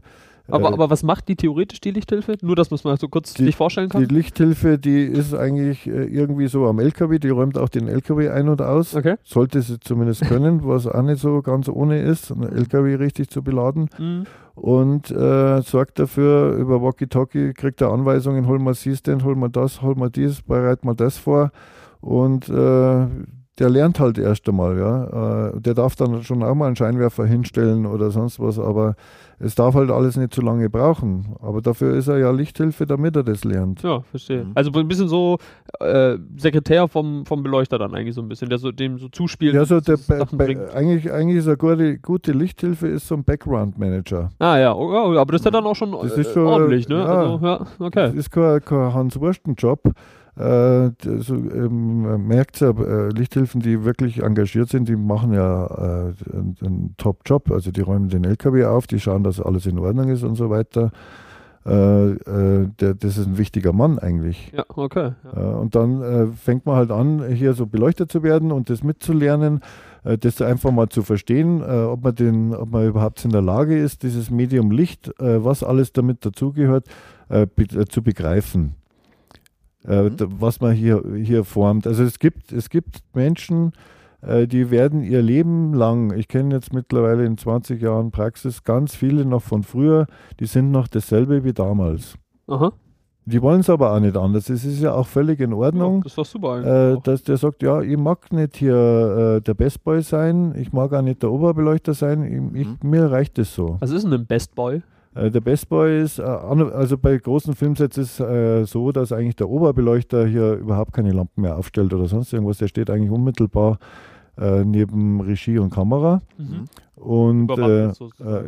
Aber, 0.48 0.68
äh, 0.68 0.72
aber 0.72 0.90
was 0.90 1.02
macht 1.02 1.28
die 1.28 1.36
theoretisch, 1.36 1.80
die 1.80 1.90
Lichthilfe? 1.90 2.36
Nur, 2.42 2.54
dass 2.56 2.70
man 2.70 2.76
es 2.76 2.84
mal 2.84 2.98
so 2.98 3.08
kurz 3.08 3.32
Die- 3.34 3.44
sich 3.44 3.56
vorstellen 3.56 3.88
die 3.88 3.92
kann. 3.92 4.04
Lichthilfe, 4.14 4.78
die 4.78 5.02
ist 5.04 5.34
eigentlich 5.34 5.86
äh, 5.86 6.04
irgendwie 6.04 6.48
so 6.48 6.66
am 6.66 6.78
LKW, 6.80 7.18
die 7.18 7.30
räumt 7.30 7.56
auch 7.56 7.68
den 7.70 7.88
LKW 7.88 8.28
ein 8.28 8.48
und 8.48 8.60
aus. 8.60 8.94
Okay. 8.94 9.16
Sollte 9.24 9.62
sie 9.62 9.80
zumindest 9.80 10.22
können, 10.22 10.60
was 10.64 10.86
auch 10.86 11.02
nicht 11.02 11.20
so 11.20 11.40
ganz 11.42 11.68
ohne 11.68 12.00
ist, 12.02 12.30
einen 12.30 12.42
LKW 12.52 12.96
richtig 12.96 13.30
zu 13.30 13.42
beladen. 13.42 13.88
Mhm. 13.98 14.24
und 14.54 15.10
äh, 15.10 15.62
sorgt 15.62 15.98
dafür, 15.98 16.52
über 16.56 16.80
Walkie-Talkie 16.80 17.54
kriegt 17.54 17.80
er 17.80 17.90
Anweisungen, 17.90 18.46
hol 18.46 18.58
mal 18.60 18.74
dies 18.74 19.02
denn, 19.02 19.24
hol 19.24 19.34
mal 19.34 19.48
das, 19.48 19.82
hol 19.82 19.94
mal 19.96 20.10
dies, 20.10 20.42
bereit 20.42 20.84
mal 20.84 20.94
das 20.94 21.18
vor 21.18 21.50
und 22.00 22.48
äh, 22.48 23.06
der 23.58 23.70
lernt 23.70 23.98
halt 24.00 24.18
erst 24.18 24.48
einmal, 24.48 24.76
ja. 24.78 25.48
Äh, 25.54 25.60
der 25.60 25.74
darf 25.74 25.96
dann 25.96 26.22
schon 26.22 26.42
auch 26.42 26.54
mal 26.54 26.66
einen 26.66 26.76
Scheinwerfer 26.76 27.24
hinstellen 27.24 27.86
oder 27.86 28.10
sonst 28.10 28.38
was, 28.40 28.58
aber 28.58 28.94
es 29.38 29.54
darf 29.54 29.74
halt 29.74 29.90
alles 29.90 30.16
nicht 30.16 30.34
zu 30.34 30.40
lange 30.40 30.70
brauchen. 30.70 31.36
Aber 31.40 31.60
dafür 31.60 31.94
ist 31.94 32.08
er 32.08 32.18
ja 32.18 32.30
Lichthilfe, 32.30 32.86
damit 32.86 33.16
er 33.16 33.22
das 33.22 33.44
lernt. 33.44 33.82
Ja, 33.82 34.00
verstehe. 34.00 34.44
Mhm. 34.44 34.52
Also 34.54 34.70
ein 34.72 34.88
bisschen 34.88 35.08
so 35.08 35.38
äh, 35.80 36.16
Sekretär 36.36 36.88
vom, 36.88 37.26
vom 37.26 37.42
Beleuchter 37.42 37.78
dann 37.78 37.94
eigentlich 37.94 38.14
so 38.14 38.22
ein 38.22 38.28
bisschen, 38.28 38.48
der 38.48 38.58
so 38.58 38.72
dem 38.72 38.98
so 38.98 39.08
zuspielt. 39.08 39.54
Ja, 39.54 39.64
so 39.64 39.80
der, 39.80 39.96
Sachen 39.96 40.38
bringt. 40.38 40.74
eigentlich, 40.74 41.12
eigentlich 41.12 41.38
ist 41.38 41.48
eine 41.48 41.56
gute, 41.56 41.98
gute 41.98 42.32
Lichthilfe 42.32 42.88
ist 42.88 43.08
so 43.08 43.14
ein 43.14 43.24
Background-Manager. 43.24 44.30
Ah 44.38 44.58
ja, 44.58 44.74
oh, 44.74 45.16
aber 45.16 45.32
das 45.32 45.40
ist 45.40 45.44
ja 45.44 45.50
dann 45.50 45.64
auch 45.64 45.76
schon, 45.76 45.92
Das 45.92 46.16
äh, 46.16 46.20
ist 46.20 46.32
schon, 46.32 46.46
ordentlich, 46.46 46.88
ne? 46.88 46.98
ja. 46.98 47.04
Also, 47.04 47.46
ja, 47.46 47.66
okay. 47.78 48.06
Das 48.06 48.14
ist 48.14 48.30
kein, 48.30 48.64
kein 48.64 48.94
Hans-Wursten-Job. 48.94 49.80
Äh, 50.36 50.90
so, 51.20 51.34
ähm, 51.34 52.02
man 52.02 52.26
merkt 52.26 52.60
ja, 52.60 52.70
äh, 52.70 53.08
Lichthilfen, 53.10 53.60
die 53.60 53.84
wirklich 53.84 54.22
engagiert 54.22 54.68
sind, 54.68 54.88
die 54.88 54.96
machen 54.96 55.32
ja 55.32 55.66
äh, 55.66 56.12
einen, 56.32 56.56
einen 56.60 56.94
Top-Job. 56.96 57.50
Also 57.50 57.70
die 57.70 57.82
räumen 57.82 58.08
den 58.08 58.24
LKW 58.24 58.64
auf, 58.64 58.86
die 58.86 58.98
schauen, 58.98 59.22
dass 59.22 59.40
alles 59.40 59.66
in 59.66 59.78
Ordnung 59.78 60.08
ist 60.08 60.24
und 60.24 60.34
so 60.34 60.50
weiter. 60.50 60.90
Äh, 61.66 62.10
äh, 62.10 62.68
der, 62.78 62.94
das 62.94 63.16
ist 63.16 63.26
ein 63.26 63.38
wichtiger 63.38 63.72
Mann 63.72 63.98
eigentlich. 63.98 64.52
Ja, 64.54 64.64
okay. 64.68 65.12
Ja. 65.24 65.52
Äh, 65.52 65.54
und 65.54 65.74
dann 65.74 66.02
äh, 66.02 66.26
fängt 66.26 66.66
man 66.66 66.76
halt 66.76 66.90
an, 66.90 67.26
hier 67.32 67.54
so 67.54 67.66
beleuchtet 67.66 68.12
zu 68.12 68.22
werden 68.22 68.52
und 68.52 68.68
das 68.70 68.82
mitzulernen, 68.82 69.60
das 70.20 70.42
einfach 70.42 70.70
mal 70.70 70.90
zu 70.90 71.00
verstehen, 71.00 71.62
ob, 71.62 72.04
man 72.04 72.14
den, 72.14 72.54
ob 72.54 72.70
man 72.70 72.86
überhaupt 72.86 73.24
in 73.24 73.30
der 73.30 73.40
Lage 73.40 73.78
ist, 73.78 74.02
dieses 74.02 74.30
Medium 74.30 74.70
Licht, 74.70 75.10
was 75.16 75.62
alles 75.62 75.94
damit 75.94 76.26
dazugehört, 76.26 76.88
be 77.30 77.86
zu 77.88 78.02
begreifen. 78.02 78.74
Äh, 79.86 80.04
Mhm. 80.10 80.16
was 80.38 80.60
man 80.60 80.72
hier, 80.72 81.02
hier 81.14 81.44
formt. 81.44 81.86
Also 81.86 82.04
es 82.04 82.18
gibt, 82.18 82.52
es 82.52 82.70
gibt 82.70 83.00
Menschen, 83.14 83.72
äh, 84.22 84.46
die 84.46 84.70
werden 84.70 85.02
ihr 85.02 85.20
Leben 85.20 85.74
lang, 85.74 86.12
ich 86.16 86.28
kenne 86.28 86.54
jetzt 86.54 86.72
mittlerweile 86.72 87.24
in 87.26 87.36
20 87.36 87.82
Jahren 87.82 88.10
Praxis 88.10 88.64
ganz 88.64 88.94
viele 88.94 89.24
noch 89.26 89.42
von 89.42 89.62
früher, 89.62 90.06
die 90.40 90.46
sind 90.46 90.70
noch 90.70 90.88
dasselbe 90.88 91.44
wie 91.44 91.52
damals. 91.52 92.14
Aha. 92.48 92.72
Die 93.26 93.40
wollen 93.40 93.60
es 93.60 93.70
aber 93.70 93.92
auch 93.94 94.00
nicht 94.00 94.18
anders. 94.18 94.50
Es 94.50 94.66
ist 94.66 94.80
ja 94.82 94.92
auch 94.92 95.06
völlig 95.06 95.40
in 95.40 95.50
Ja, 95.52 95.56
Ordnung, 95.56 96.02
das 96.02 96.12
ist 96.12 96.18
doch 96.18 96.26
super. 96.26 96.92
äh, 96.92 96.98
dass 97.02 97.22
der 97.22 97.38
sagt, 97.38 97.62
ja, 97.62 97.80
ich 97.80 97.96
mag 97.96 98.30
nicht 98.32 98.56
hier 98.56 99.36
äh, 99.36 99.40
der 99.40 99.54
Bestboy 99.54 100.02
sein, 100.02 100.54
ich 100.58 100.72
mag 100.74 100.92
auch 100.92 101.00
nicht 101.02 101.22
der 101.22 101.30
Oberbeleuchter 101.30 101.94
sein, 101.94 102.52
ich, 102.54 102.60
ich, 102.62 102.82
mir 102.82 103.10
reicht 103.10 103.38
es 103.38 103.54
so. 103.54 103.76
Was 103.80 103.90
ist 103.92 104.04
denn 104.04 104.12
ein 104.12 104.26
Best 104.26 104.54
Boy? 104.54 104.82
Äh, 105.14 105.30
der 105.30 105.40
Bestboy 105.40 106.02
ist, 106.02 106.18
äh, 106.18 106.22
also 106.22 106.98
bei 106.98 107.16
großen 107.16 107.54
Filmsets 107.54 107.98
ist 107.98 108.20
äh, 108.20 108.64
so, 108.64 108.92
dass 108.92 109.12
eigentlich 109.12 109.36
der 109.36 109.48
Oberbeleuchter 109.48 110.26
hier 110.26 110.54
überhaupt 110.54 110.92
keine 110.92 111.12
Lampen 111.12 111.42
mehr 111.42 111.56
aufstellt 111.56 111.92
oder 111.94 112.06
sonst 112.06 112.32
irgendwas. 112.32 112.58
Der 112.58 112.68
steht 112.68 112.90
eigentlich 112.90 113.10
unmittelbar 113.10 113.78
neben 114.36 115.20
Regie 115.20 115.58
und 115.60 115.70
Kamera. 115.72 116.20
Mhm. 116.38 116.64
Und 116.96 117.56
äh, 117.56 117.84
äh, 117.86 117.92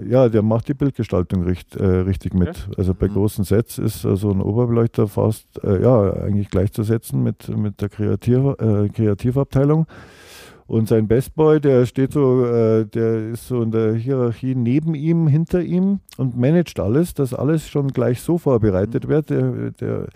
ja, 0.08 0.28
der 0.28 0.42
macht 0.42 0.66
die 0.66 0.74
Bildgestaltung 0.74 1.44
richt, 1.44 1.76
äh, 1.76 1.86
richtig 1.86 2.34
mit. 2.34 2.68
Also 2.76 2.92
bei 2.92 3.06
Mhm. 3.06 3.12
großen 3.12 3.44
Sets 3.44 3.78
ist 3.78 4.00
so 4.00 4.32
ein 4.32 4.40
Oberbeleuchter 4.40 5.06
fast 5.06 5.46
ja, 5.62 6.12
eigentlich 6.14 6.50
gleichzusetzen 6.50 7.22
mit, 7.22 7.56
mit 7.56 7.80
der 7.80 7.88
Kreativ, 7.88 8.56
Kreativabteilung. 8.94 9.86
Und 10.66 10.88
sein 10.88 11.06
Bestboy, 11.06 11.60
der 11.60 11.86
steht 11.86 12.12
so, 12.12 12.44
äh, 12.44 12.86
der 12.86 13.30
ist 13.30 13.46
so 13.46 13.62
in 13.62 13.70
der 13.70 13.94
Hierarchie 13.94 14.56
neben 14.56 14.96
ihm, 14.96 15.28
hinter 15.28 15.62
ihm 15.62 16.00
und 16.16 16.36
managt 16.36 16.80
alles, 16.80 17.14
dass 17.14 17.32
alles 17.32 17.68
schon 17.68 17.88
gleich 17.88 18.20
so 18.20 18.36
vorbereitet 18.36 19.06
wird. 19.06 19.30
Der, 19.30 19.70
der, 19.70 20.06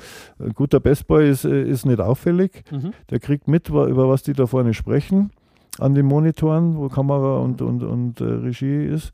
ein 0.40 0.52
guter 0.54 0.80
Bestboy 0.80 1.30
ist, 1.30 1.44
äh, 1.44 1.62
ist 1.62 1.86
nicht 1.86 2.00
auffällig. 2.00 2.64
Mhm. 2.72 2.92
Der 3.10 3.20
kriegt 3.20 3.46
mit, 3.46 3.68
über 3.68 4.08
was 4.08 4.24
die 4.24 4.32
da 4.32 4.46
vorne 4.46 4.74
sprechen, 4.74 5.30
an 5.78 5.94
den 5.94 6.06
Monitoren, 6.06 6.76
wo 6.76 6.88
Kamera 6.88 7.38
und, 7.38 7.62
und, 7.62 7.84
und 7.84 8.20
äh, 8.20 8.24
Regie 8.24 8.86
ist. 8.86 9.12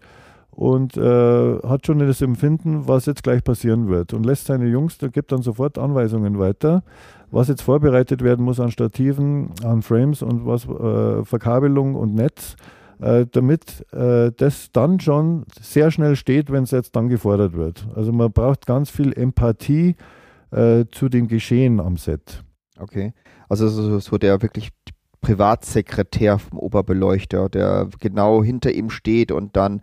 Und 0.57 0.97
äh, 0.97 1.59
hat 1.59 1.85
schon 1.85 1.99
das 1.99 2.23
Empfinden, 2.23 2.89
was 2.89 3.05
jetzt 3.05 3.23
gleich 3.23 3.45
passieren 3.45 3.89
wird. 3.89 4.15
Und 4.15 4.25
lässt 4.25 4.47
seine 4.47 4.67
Jungs, 4.67 4.97
der 4.97 5.11
gibt 5.11 5.31
dann 5.31 5.43
sofort 5.43 5.77
Anweisungen 5.77 6.39
weiter, 6.39 6.83
was 7.31 7.49
jetzt 7.49 7.61
vorbereitet 7.61 8.25
werden 8.25 8.43
muss 8.43 8.59
an 8.59 8.71
Stativen, 8.71 9.51
an 9.63 9.83
Frames 9.83 10.23
und 10.23 10.47
was 10.47 10.67
äh, 10.67 11.27
Verkabelung 11.27 11.95
und 11.95 12.15
Netz, 12.15 12.57
äh, 13.01 13.27
damit 13.31 13.85
äh, 13.93 14.33
das 14.35 14.73
dann 14.73 14.99
schon 14.99 15.45
sehr 15.61 15.91
schnell 15.91 16.17
steht, 16.17 16.51
wenn 16.51 16.65
es 16.65 16.71
jetzt 16.71 16.97
dann 16.97 17.11
gefordert 17.11 17.55
wird. 17.55 17.87
Also 17.95 18.13
man 18.13 18.33
braucht 18.33 18.65
ganz 18.67 18.89
viel 18.89 19.13
Empathie 19.13 19.95
äh, 20.53 20.87
zu 20.91 21.11
dem 21.11 21.29
Geschehen 21.29 21.81
am 21.81 21.99
Set. 21.99 22.43
Okay. 22.79 23.13
Also 23.51 23.69
so, 23.69 23.99
so 23.99 24.17
der 24.17 24.41
wirklich 24.41 24.71
Privatsekretär 25.21 26.39
vom 26.39 26.59
Oberbeleuchter, 26.59 27.51
der 27.51 27.91
genau 28.01 28.43
hinter 28.43 28.73
ihm 28.73 28.89
steht 28.89 29.33
und 29.33 29.55
dann 29.55 29.83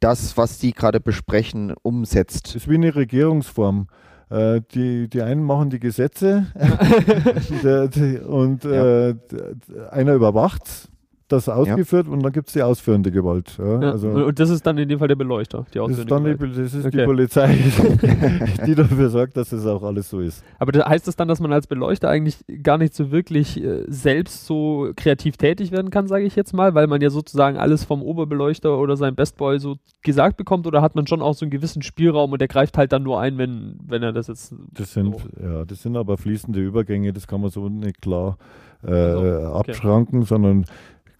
das, 0.00 0.36
was 0.36 0.58
die 0.58 0.72
gerade 0.72 1.00
besprechen, 1.00 1.74
umsetzt. 1.82 2.46
Das 2.48 2.54
ist 2.56 2.68
wie 2.68 2.74
eine 2.74 2.94
Regierungsform. 2.94 3.88
Äh, 4.30 4.62
die, 4.74 5.08
die 5.08 5.22
einen 5.22 5.42
machen 5.44 5.70
die 5.70 5.78
Gesetze 5.80 6.46
und 8.26 8.64
Ja. 8.64 9.08
äh, 9.08 9.14
d- 9.14 9.80
einer 9.90 10.14
überwacht 10.14 10.88
das 11.28 11.48
ausgeführt 11.48 12.06
und 12.06 12.22
dann 12.22 12.32
gibt 12.32 12.48
es 12.48 12.52
die 12.52 12.62
ausführende 12.62 13.10
Gewalt. 13.10 13.56
Ja, 13.58 13.80
Ja. 13.80 13.90
also, 13.92 14.08
und, 14.10 14.38
das 14.38 14.50
ist 14.50 14.66
dann 14.66 14.76
in 14.78 14.88
dem 14.88 14.98
Fall 14.98 15.08
der 15.08 15.16
Beleuchter, 15.16 15.64
die 15.72 15.78
das 15.78 15.90
ist, 15.90 16.00
ausführende 16.00 16.14
dann 16.14 16.24
die, 16.24 16.32
Gewalt. 16.54 16.58
das 16.66 16.74
ist 16.74 16.86
Okay. 16.86 16.98
die 16.98 17.04
Polizei, 17.04 17.58
die 18.66 18.74
dafür 18.74 19.08
sorgt, 19.08 19.36
dass 19.36 19.48
das 19.50 19.66
auch 19.66 19.82
alles 19.82 20.10
so 20.10 20.20
ist. 20.20 20.44
Aber 20.58 20.72
da 20.72 20.88
heißt 20.88 21.08
das 21.08 21.16
dann, 21.16 21.28
dass 21.28 21.40
man 21.40 21.52
als 21.52 21.66
Beleuchter 21.66 22.08
eigentlich 22.10 22.44
gar 22.62 22.78
nicht 22.78 22.94
so 22.94 23.10
wirklich 23.10 23.62
äh, 23.62 23.84
selbst 23.88 24.46
so 24.46 24.90
kreativ 24.96 25.36
tätig 25.36 25.72
werden 25.72 25.90
kann, 25.90 26.06
sage 26.06 26.24
ich 26.24 26.36
jetzt 26.36 26.52
mal, 26.52 26.74
weil 26.74 26.86
man 26.86 27.00
ja 27.00 27.10
sozusagen 27.10 27.56
alles 27.56 27.84
vom 27.84 28.02
Oberbeleuchter 28.02 28.78
oder 28.78 28.96
seinem 28.96 29.14
Bestboy 29.14 29.58
so 29.58 29.76
gesagt 30.02 30.36
bekommt 30.36 30.66
oder 30.66 30.82
hat 30.82 30.94
man 30.94 31.06
schon 31.06 31.22
auch 31.22 31.34
so 31.34 31.44
einen 31.44 31.50
gewissen 31.50 31.82
Spielraum 31.82 32.32
und 32.32 32.40
der 32.40 32.48
greift 32.48 32.76
halt 32.76 32.92
dann 32.92 33.02
nur 33.02 33.20
ein, 33.20 33.38
wenn, 33.38 33.78
wenn 33.86 34.02
er 34.02 34.12
das 34.12 34.26
jetzt. 34.26 34.54
Das 34.72 34.92
sind, 34.92 35.18
so. 35.18 35.42
ja, 35.42 35.64
das 35.64 35.82
sind 35.82 35.96
aber 35.96 36.18
fließende 36.18 36.60
Übergänge, 36.60 37.12
das 37.12 37.26
kann 37.26 37.40
man 37.40 37.50
so 37.50 37.68
nicht 37.68 38.02
klar 38.02 38.36
äh, 38.82 38.90
Also, 38.92 39.48
okay. 39.54 39.70
abschranken, 39.70 40.22
sondern 40.22 40.66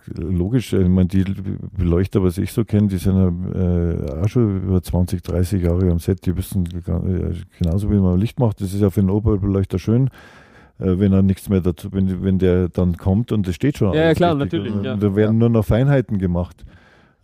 logisch, 0.07 0.72
ich 0.72 0.88
meine, 0.88 1.09
die 1.09 1.24
Beleuchter, 1.76 2.22
was 2.22 2.38
ich 2.38 2.52
so 2.52 2.64
kenne, 2.64 2.88
die 2.88 2.98
sind 2.98 3.16
ja, 3.16 3.28
äh, 3.28 4.22
auch 4.22 4.28
schon 4.28 4.62
über 4.62 4.82
20, 4.82 5.22
30 5.22 5.62
Jahre 5.62 5.90
am 5.90 5.98
Set, 5.98 6.26
die 6.26 6.36
wissen 6.36 6.66
äh, 6.66 7.34
genauso 7.59 7.90
wie 7.90 7.96
man 7.96 8.18
Licht 8.18 8.38
macht, 8.38 8.61
das 8.61 8.74
ist 8.74 8.80
ja 8.80 8.90
für 8.90 9.00
einen 9.00 9.11
Oberbeleuchter 9.11 9.78
schön, 9.78 10.09
äh, 10.78 10.98
wenn 10.98 11.12
er 11.12 11.22
nichts 11.22 11.48
mehr 11.48 11.61
dazu, 11.61 11.92
wenn, 11.92 12.22
wenn 12.22 12.38
der 12.38 12.68
dann 12.68 12.96
kommt 12.96 13.32
und 13.32 13.46
es 13.48 13.55
steht 13.55 13.78
schon 13.78 13.94
Ja, 13.94 14.07
ja, 14.07 14.14
klar, 14.14 14.38
richtig. 14.38 14.61
natürlich, 14.61 14.74
Und, 14.74 14.84
ja. 14.84 14.96
Da 14.96 15.16
werden 15.16 15.38
nur 15.38 15.48
noch 15.48 15.64
Feinheiten 15.64 16.18
gemacht. 16.18 16.64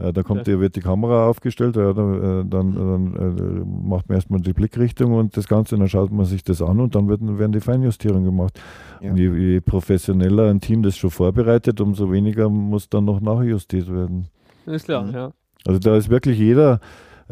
Äh, 0.00 0.12
Da 0.12 0.22
kommt, 0.22 0.46
der 0.46 0.60
wird 0.60 0.76
die 0.76 0.80
Kamera 0.80 1.28
aufgestellt, 1.28 1.76
ja, 1.76 1.92
da, 1.92 2.40
äh, 2.40 2.44
dann, 2.46 2.74
dann 2.74 3.14
äh, 3.14 3.88
macht 3.88 4.08
man 4.08 4.16
erstmal 4.16 4.40
die 4.40 4.52
Blickrichtung 4.52 5.12
und 5.12 5.36
das 5.36 5.46
Ganze, 5.48 5.76
dann 5.76 5.88
schaut 5.88 6.10
man 6.10 6.26
sich 6.26 6.42
das 6.42 6.62
an 6.62 6.80
und 6.80 6.94
dann 6.94 7.08
werden, 7.08 7.38
werden 7.38 7.52
die 7.52 7.60
Feinjustierungen 7.60 8.24
gemacht. 8.24 8.58
Ja. 9.00 9.10
Und 9.10 9.18
je, 9.18 9.30
je 9.32 9.60
professioneller 9.60 10.50
ein 10.50 10.60
Team 10.60 10.82
das 10.82 10.96
schon 10.96 11.10
vorbereitet, 11.10 11.80
umso 11.80 12.10
weniger 12.10 12.48
muss 12.48 12.88
dann 12.88 13.04
noch 13.04 13.20
nachjustiert 13.20 13.92
werden. 13.92 14.26
Ist 14.66 14.84
klar, 14.86 15.04
Mhm. 15.04 15.14
ja. 15.14 15.32
Also 15.66 15.78
da 15.78 15.96
ist 15.96 16.08
wirklich 16.08 16.38
jeder, 16.38 16.80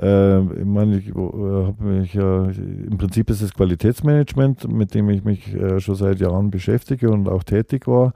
äh, 0.00 0.40
ich 0.40 0.64
meine, 0.64 0.98
ich 0.98 1.08
äh, 1.08 1.12
habe 1.14 1.82
mich 1.82 2.12
ja, 2.14 2.44
im 2.46 2.98
Prinzip 2.98 3.30
ist 3.30 3.40
es 3.40 3.54
Qualitätsmanagement, 3.54 4.70
mit 4.70 4.94
dem 4.94 5.08
ich 5.08 5.24
mich 5.24 5.54
äh, 5.54 5.80
schon 5.80 5.94
seit 5.94 6.20
Jahren 6.20 6.50
beschäftige 6.50 7.10
und 7.10 7.28
auch 7.28 7.42
tätig 7.42 7.86
war. 7.86 8.12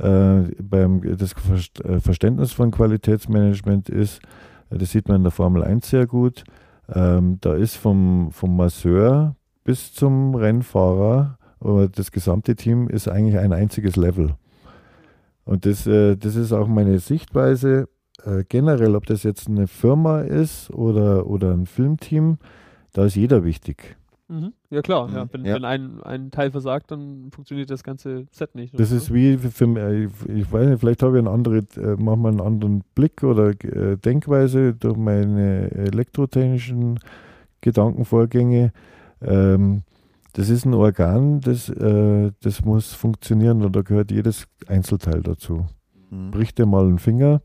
Äh, 0.00 0.54
beim, 0.62 1.02
das 1.18 1.34
äh, 1.84 2.00
Verständnis 2.00 2.52
von 2.52 2.70
Qualitätsmanagement 2.70 3.90
ist, 3.90 4.20
äh, 4.70 4.78
das 4.78 4.92
sieht 4.92 5.08
man 5.08 5.18
in 5.18 5.22
der 5.24 5.30
Formel 5.30 5.62
1 5.62 5.90
sehr 5.90 6.06
gut, 6.06 6.44
ähm, 6.88 7.36
da 7.42 7.54
ist 7.54 7.76
vom, 7.76 8.30
vom 8.32 8.56
Masseur 8.56 9.36
bis 9.64 9.92
zum 9.92 10.34
Rennfahrer, 10.34 11.36
das 11.92 12.10
gesamte 12.10 12.56
Team 12.56 12.88
ist 12.88 13.06
eigentlich 13.06 13.36
ein 13.36 13.52
einziges 13.52 13.96
Level. 13.96 14.34
Und 15.44 15.66
das, 15.66 15.84
das 15.84 16.34
ist 16.34 16.52
auch 16.52 16.66
meine 16.66 16.98
Sichtweise 16.98 17.86
generell, 18.48 18.96
ob 18.96 19.04
das 19.04 19.24
jetzt 19.24 19.46
eine 19.46 19.66
Firma 19.66 20.22
ist 20.22 20.70
oder, 20.70 21.26
oder 21.26 21.52
ein 21.52 21.66
Filmteam, 21.66 22.38
da 22.94 23.04
ist 23.04 23.14
jeder 23.16 23.44
wichtig. 23.44 23.98
Mhm. 24.30 24.52
Ja, 24.70 24.80
klar, 24.80 25.10
ja. 25.12 25.24
Mhm. 25.24 25.28
Wenn, 25.32 25.44
Ja. 25.44 25.54
wenn 25.56 25.64
ein, 25.64 26.00
ein 26.02 26.30
Teil 26.30 26.52
versagt, 26.52 26.92
dann 26.92 27.30
funktioniert 27.32 27.68
das 27.68 27.82
ganze 27.82 28.26
Set 28.30 28.54
nicht. 28.54 28.78
Das 28.78 28.92
ist 28.92 29.12
wie 29.12 29.36
für, 29.36 29.64
äh, 29.76 30.04
ich 30.28 30.52
weiß 30.52 30.68
nicht, 30.68 30.78
vielleicht 30.80 31.02
habe 31.02 31.16
ich 31.16 31.18
einen 31.18 31.34
anderen, 31.34 31.66
äh, 31.76 31.96
manchmal 31.98 32.30
einen 32.32 32.40
anderen 32.40 32.84
Blick 32.94 33.24
oder 33.24 33.48
äh, 33.64 33.96
Denkweise 33.96 34.72
durch 34.74 34.96
meine 34.96 35.70
elektrotechnischen 35.72 37.00
Gedankenvorgänge. 37.60 38.72
Ähm, 39.20 39.82
das 40.34 40.48
ist 40.48 40.64
ein 40.64 40.74
Organ, 40.74 41.40
das, 41.40 41.68
äh, 41.68 42.30
das 42.40 42.64
muss 42.64 42.92
funktionieren 42.92 43.62
und 43.62 43.74
da 43.74 43.82
gehört 43.82 44.12
jedes 44.12 44.46
Einzelteil 44.68 45.22
dazu. 45.22 45.66
Mhm. 46.10 46.30
Bricht 46.30 46.58
dir 46.58 46.66
mal 46.66 46.86
einen 46.86 47.00
Finger, 47.00 47.42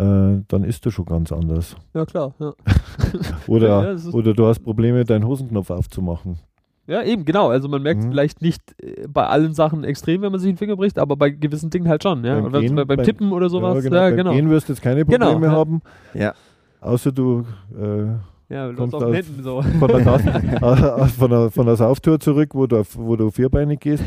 äh, 0.00 0.42
dann 0.48 0.64
ist 0.64 0.84
du 0.86 0.90
schon 0.90 1.04
ganz 1.04 1.30
anders. 1.32 1.76
Ja, 1.94 2.04
klar, 2.06 2.32
ja. 2.38 2.52
Oder, 3.46 3.94
Ja, 3.94 4.12
oder 4.12 4.32
du 4.34 4.46
hast 4.46 4.60
Probleme, 4.60 5.04
deinen 5.04 5.26
Hosenknopf 5.26 5.70
aufzumachen. 5.70 6.38
Ja, 6.86 7.02
eben, 7.02 7.24
genau. 7.24 7.50
Also 7.50 7.68
man 7.68 7.82
merkt 7.82 8.02
Mhm. 8.02 8.08
vielleicht 8.10 8.42
nicht 8.42 8.60
äh, 8.82 9.06
bei 9.06 9.26
allen 9.26 9.54
Sachen 9.54 9.84
extrem, 9.84 10.22
wenn 10.22 10.32
man 10.32 10.40
sich 10.40 10.50
den 10.50 10.56
Finger 10.56 10.76
bricht, 10.76 10.98
aber 10.98 11.14
bei 11.16 11.30
gewissen 11.30 11.70
Dingen 11.70 11.88
halt 11.88 12.02
schon, 12.02 12.24
ja. 12.24 12.40
Beim 12.40 12.52
Gehen- 12.62 12.74
bei, 12.74 12.84
beim 12.84 12.96
beim- 12.96 13.06
Tippen 13.06 13.30
oder 13.32 13.48
sowas, 13.48 13.76
Ja, 13.76 13.80
genau. 13.82 13.96
ja, 13.96 14.02
Beim 14.08 14.16
genau. 14.16 14.32
Gehen 14.32 14.50
wirst 14.50 14.68
du 14.68 14.72
jetzt 14.72 14.82
keine 14.82 15.04
Genau, 15.04 15.26
Probleme 15.32 15.46
ja. 15.46 15.52
haben, 15.52 15.82
Ja. 16.14 16.34
außer 16.80 17.12
du 17.12 17.44
äh, 17.80 18.06
Ja, 18.52 18.66
läufst 18.66 18.94
auf 18.96 19.04
Händen 19.14 19.42
so. 19.44 19.62
von 19.78 19.86
der, 19.88 20.00
Gas, 20.00 20.26
äh, 20.26 21.06
von, 21.18 21.30
der, 21.30 21.50
von 21.52 21.66
der 21.66 21.76
Sauftour 21.76 22.18
zurück, 22.18 22.50
wo 22.54 22.66
du, 22.66 22.78
auf- 22.80 22.98
wo 22.98 23.14
du 23.14 23.30
vierbeinig 23.30 23.78
gehst. 23.78 24.02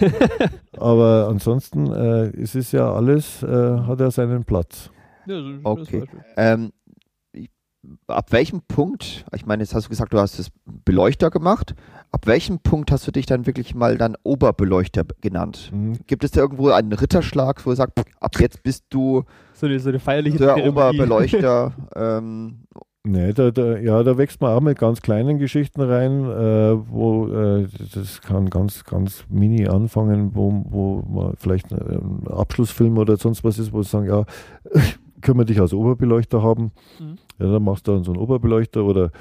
Aber 0.78 1.28
ansonsten, 1.30 1.88
äh, 1.92 2.26
es 2.42 2.54
ist 2.56 2.74
ja 2.74 2.92
alles, 2.94 3.44
äh, 3.44 3.48
hat 3.88 4.00
ja 4.02 4.12
seinen 4.12 4.44
Platz. 4.44 4.90
Ja, 5.26 5.42
so 5.42 5.60
Okay. 5.64 6.04
Ähm, 6.38 6.72
ab 8.08 8.32
welchem 8.32 8.62
Punkt, 8.62 9.26
ich 9.36 9.46
meine, 9.46 9.64
jetzt 9.64 9.76
hast 9.76 9.86
du 9.86 9.90
gesagt, 9.90 10.14
du 10.14 10.20
hast 10.20 10.40
das 10.40 10.52
Beleuchter 10.86 11.30
gemacht. 11.30 11.76
Ab 12.12 12.28
welchem 12.28 12.60
Punkt 12.60 12.92
hast 12.92 13.08
du 13.08 13.12
dich 13.12 13.26
dann 13.26 13.46
wirklich 13.46 13.76
mal 13.76 13.98
dann 13.98 14.16
Oberbeleuchter 14.24 15.04
genannt? 15.22 15.72
Mhm. 15.74 15.98
Gibt 16.08 16.24
es 16.24 16.32
da 16.32 16.42
irgendwo 16.42 16.70
einen 16.70 16.94
Ritterschlag, 16.94 17.66
wo 17.66 17.72
du 17.72 17.76
sagst, 17.76 18.00
ab 18.20 18.40
jetzt 18.40 18.64
bist 18.64 18.86
du 18.90 19.24
So 19.54 19.66
eine, 19.66 19.80
so 19.80 19.90
eine 19.90 20.00
feierliche 20.00 20.38
der 20.38 20.56
Zeremonie. 20.56 20.70
Oberbeleuchter? 20.70 21.74
ähm, 21.96 22.66
Nee, 23.06 23.34
da, 23.34 23.52
da, 23.52 23.78
ja, 23.80 24.02
da 24.02 24.18
wächst 24.18 24.40
man 24.40 24.56
auch 24.56 24.62
mit 24.62 24.80
ganz 24.80 25.02
kleinen 25.02 25.38
Geschichten 25.38 25.82
rein, 25.82 26.24
äh, 26.24 26.90
wo 26.90 27.28
äh, 27.28 27.68
das 27.94 28.22
kann 28.22 28.50
ganz, 28.50 28.86
ganz 28.86 29.26
mini 29.28 29.68
anfangen, 29.68 30.34
wo, 30.34 30.64
wo 30.70 31.04
man 31.10 31.36
vielleicht 31.38 31.74
ein 31.74 32.26
Abschlussfilm 32.28 32.98
oder 32.98 33.18
sonst 33.18 33.44
was 33.44 33.60
ist, 33.60 33.74
wo 33.74 33.84
sie 33.84 33.90
sagen, 33.90 34.08
ja, 34.08 34.24
können 35.24 35.40
wir 35.40 35.46
dich 35.46 35.60
als 35.60 35.74
Oberbeleuchter 35.74 36.44
haben? 36.44 36.72
Mhm. 37.00 37.18
Ja, 37.40 37.52
dann 37.54 37.64
machst 37.64 37.88
du 37.88 37.94
dann 37.94 38.04
so 38.04 38.12
einen 38.12 38.22
Oberbeleuchter 38.22 38.84
oder 38.84 39.12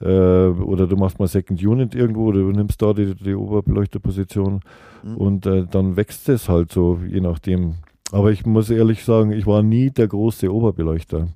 äh, 0.00 0.06
oder 0.48 0.86
du 0.86 0.96
machst 0.96 1.18
mal 1.20 1.28
Second 1.28 1.62
Unit 1.62 1.94
irgendwo 1.94 2.26
oder 2.28 2.40
du 2.40 2.50
nimmst 2.52 2.80
da 2.82 2.92
die, 2.92 3.14
die 3.14 3.34
Oberbeleuchterposition 3.34 4.60
Mhm. 5.04 5.16
und 5.16 5.46
äh, 5.46 5.66
dann 5.70 5.96
wächst 5.96 6.28
es 6.28 6.48
halt 6.48 6.70
so, 6.72 7.00
je 7.08 7.20
nachdem. 7.20 7.74
Aber 8.12 8.30
ich 8.30 8.46
muss 8.46 8.70
ehrlich 8.70 9.04
sagen, 9.04 9.32
ich 9.32 9.46
war 9.46 9.62
nie 9.62 9.90
der 9.90 10.06
große 10.08 10.52
Oberbeleuchter. 10.52 11.28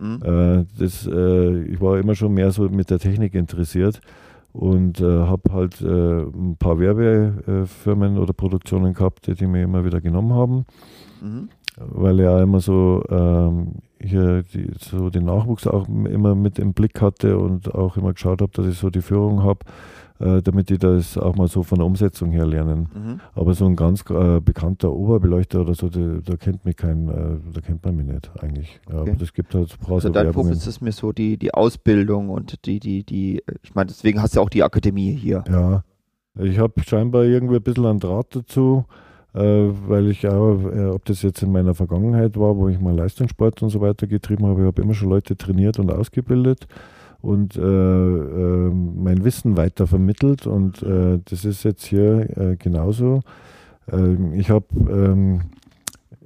mhm. 0.00 0.20
Äh, 0.24 0.64
das, 0.78 1.06
äh, 1.06 1.62
ich 1.64 1.80
war 1.80 1.98
immer 1.98 2.14
schon 2.16 2.34
mehr 2.34 2.50
so 2.50 2.68
mit 2.68 2.90
der 2.90 2.98
Technik 2.98 3.34
interessiert 3.34 4.00
und 4.52 5.00
äh, 5.00 5.04
habe 5.04 5.52
halt 5.52 5.80
äh, 5.82 6.22
ein 6.22 6.56
paar 6.58 6.78
Werbefirmen 6.80 8.18
oder 8.18 8.32
Produktionen 8.32 8.92
gehabt, 8.94 9.26
die, 9.26 9.34
die 9.34 9.46
mir 9.46 9.62
immer 9.62 9.84
wieder 9.84 10.00
genommen 10.00 10.32
haben, 10.34 10.64
Mhm. 11.22 11.48
Weil 11.76 12.20
er 12.20 12.42
immer 12.42 12.60
so 12.60 13.02
ähm, 13.08 13.76
hier 14.00 14.42
die, 14.42 14.70
so 14.78 15.10
den 15.10 15.24
Nachwuchs 15.24 15.66
auch 15.66 15.88
immer 15.88 16.34
mit 16.34 16.58
im 16.58 16.74
Blick 16.74 17.00
hatte 17.00 17.38
und 17.38 17.74
auch 17.74 17.96
immer 17.96 18.12
geschaut 18.12 18.42
habe, 18.42 18.52
dass 18.52 18.66
ich 18.66 18.78
so 18.78 18.90
die 18.90 19.00
Führung 19.00 19.42
habe, 19.42 19.60
äh, 20.18 20.42
damit 20.42 20.68
die 20.70 20.78
das 20.78 21.16
auch 21.16 21.34
mal 21.36 21.48
so 21.48 21.62
von 21.62 21.78
der 21.78 21.86
Umsetzung 21.86 22.30
her 22.30 22.46
lernen. 22.46 22.88
Mhm. 22.94 23.20
Aber 23.34 23.54
so 23.54 23.64
ein 23.64 23.76
ganz 23.76 24.04
äh, 24.10 24.40
bekannter 24.40 24.92
Oberbeleuchter 24.92 25.60
oder 25.60 25.74
so, 25.74 25.88
der, 25.88 26.20
da 26.22 26.36
kennt 26.36 26.64
mich 26.64 26.76
kein, 26.76 27.08
äh, 27.08 27.52
da 27.52 27.60
kennt 27.60 27.84
man 27.84 27.96
mich 27.96 28.06
nicht 28.06 28.30
eigentlich. 28.40 28.80
Okay. 28.86 28.96
Aber 28.98 29.12
das 29.12 29.32
gibt 29.32 29.54
halt 29.54 29.76
Also 29.88 30.00
so 30.00 30.08
dein. 30.10 30.32
Fokus 30.32 30.66
ist 30.66 30.80
mir 30.80 30.92
so 30.92 31.12
die, 31.12 31.36
die 31.38 31.54
Ausbildung 31.54 32.28
und 32.28 32.66
die, 32.66 32.80
die, 32.80 33.04
die, 33.04 33.42
ich 33.62 33.74
meine, 33.74 33.88
deswegen 33.88 34.20
hast 34.20 34.36
du 34.36 34.40
auch 34.40 34.50
die 34.50 34.62
Akademie 34.62 35.12
hier. 35.12 35.44
Ja, 35.48 35.84
ich 36.38 36.58
habe 36.58 36.74
scheinbar 36.82 37.24
irgendwie 37.24 37.56
ein 37.56 37.62
bisschen 37.62 37.86
einen 37.86 38.00
Draht 38.00 38.34
dazu, 38.34 38.84
weil 39.34 40.08
ich 40.10 40.26
auch, 40.28 40.58
äh, 40.64 40.86
ob 40.86 41.04
das 41.06 41.22
jetzt 41.22 41.42
in 41.42 41.52
meiner 41.52 41.74
Vergangenheit 41.74 42.36
war, 42.38 42.56
wo 42.56 42.68
ich 42.68 42.78
mal 42.80 42.94
Leistungssport 42.94 43.62
und 43.62 43.70
so 43.70 43.80
weiter 43.80 44.06
getrieben 44.06 44.46
habe, 44.46 44.60
ich 44.60 44.66
habe 44.66 44.82
immer 44.82 44.94
schon 44.94 45.08
Leute 45.08 45.36
trainiert 45.36 45.78
und 45.78 45.90
ausgebildet 45.90 46.66
und 47.22 47.56
äh, 47.56 47.60
äh, 47.62 48.70
mein 48.70 49.24
Wissen 49.24 49.56
weiter 49.56 49.86
vermittelt 49.86 50.46
und 50.46 50.82
äh, 50.82 51.18
das 51.24 51.44
ist 51.44 51.62
jetzt 51.64 51.84
hier 51.84 52.28
äh, 52.36 52.56
genauso. 52.56 53.20
Ähm, 53.90 54.34
ich 54.34 54.50
habe 54.50 54.66
ähm, 54.90 55.40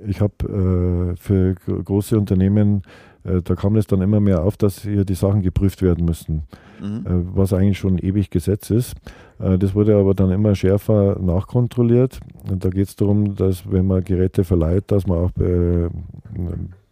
ich 0.07 0.21
hab, 0.21 0.43
äh, 0.43 1.17
für 1.17 1.55
gro- 1.55 1.83
große 1.83 2.19
Unternehmen, 2.19 2.83
äh, 3.27 3.43
da 3.43 3.55
kam 3.55 3.77
es 3.77 3.87
dann 3.87 4.01
immer 4.03 4.21
mehr 4.21 4.43
auf, 4.45 4.57
dass 4.57 4.83
hier 4.83 5.05
die 5.05 5.15
Sachen 5.15 5.43
geprüft 5.43 5.83
werden 5.83 6.05
müssen 6.05 6.45
Mhm. 6.81 7.07
äh, 7.07 7.37
was 7.37 7.53
eigentlich 7.55 7.79
schon 7.79 7.97
ewig 7.99 8.29
Gesetz 8.31 8.69
ist. 8.71 8.95
Äh, 9.41 9.57
Das 9.59 9.75
wurde 9.75 9.97
aber 9.97 10.13
dann 10.15 10.31
immer 10.31 10.55
schärfer 10.55 11.19
nachkontrolliert. 11.21 12.21
Und 12.51 12.65
da 12.67 12.69
geht 12.69 12.89
es 12.89 12.97
darum, 12.97 13.35
dass 13.35 13.71
wenn 13.71 13.87
man 13.87 14.05
Geräte 14.05 14.45
verleiht, 14.45 14.91
dass 14.93 15.07
man 15.07 15.19
auch 15.19 15.31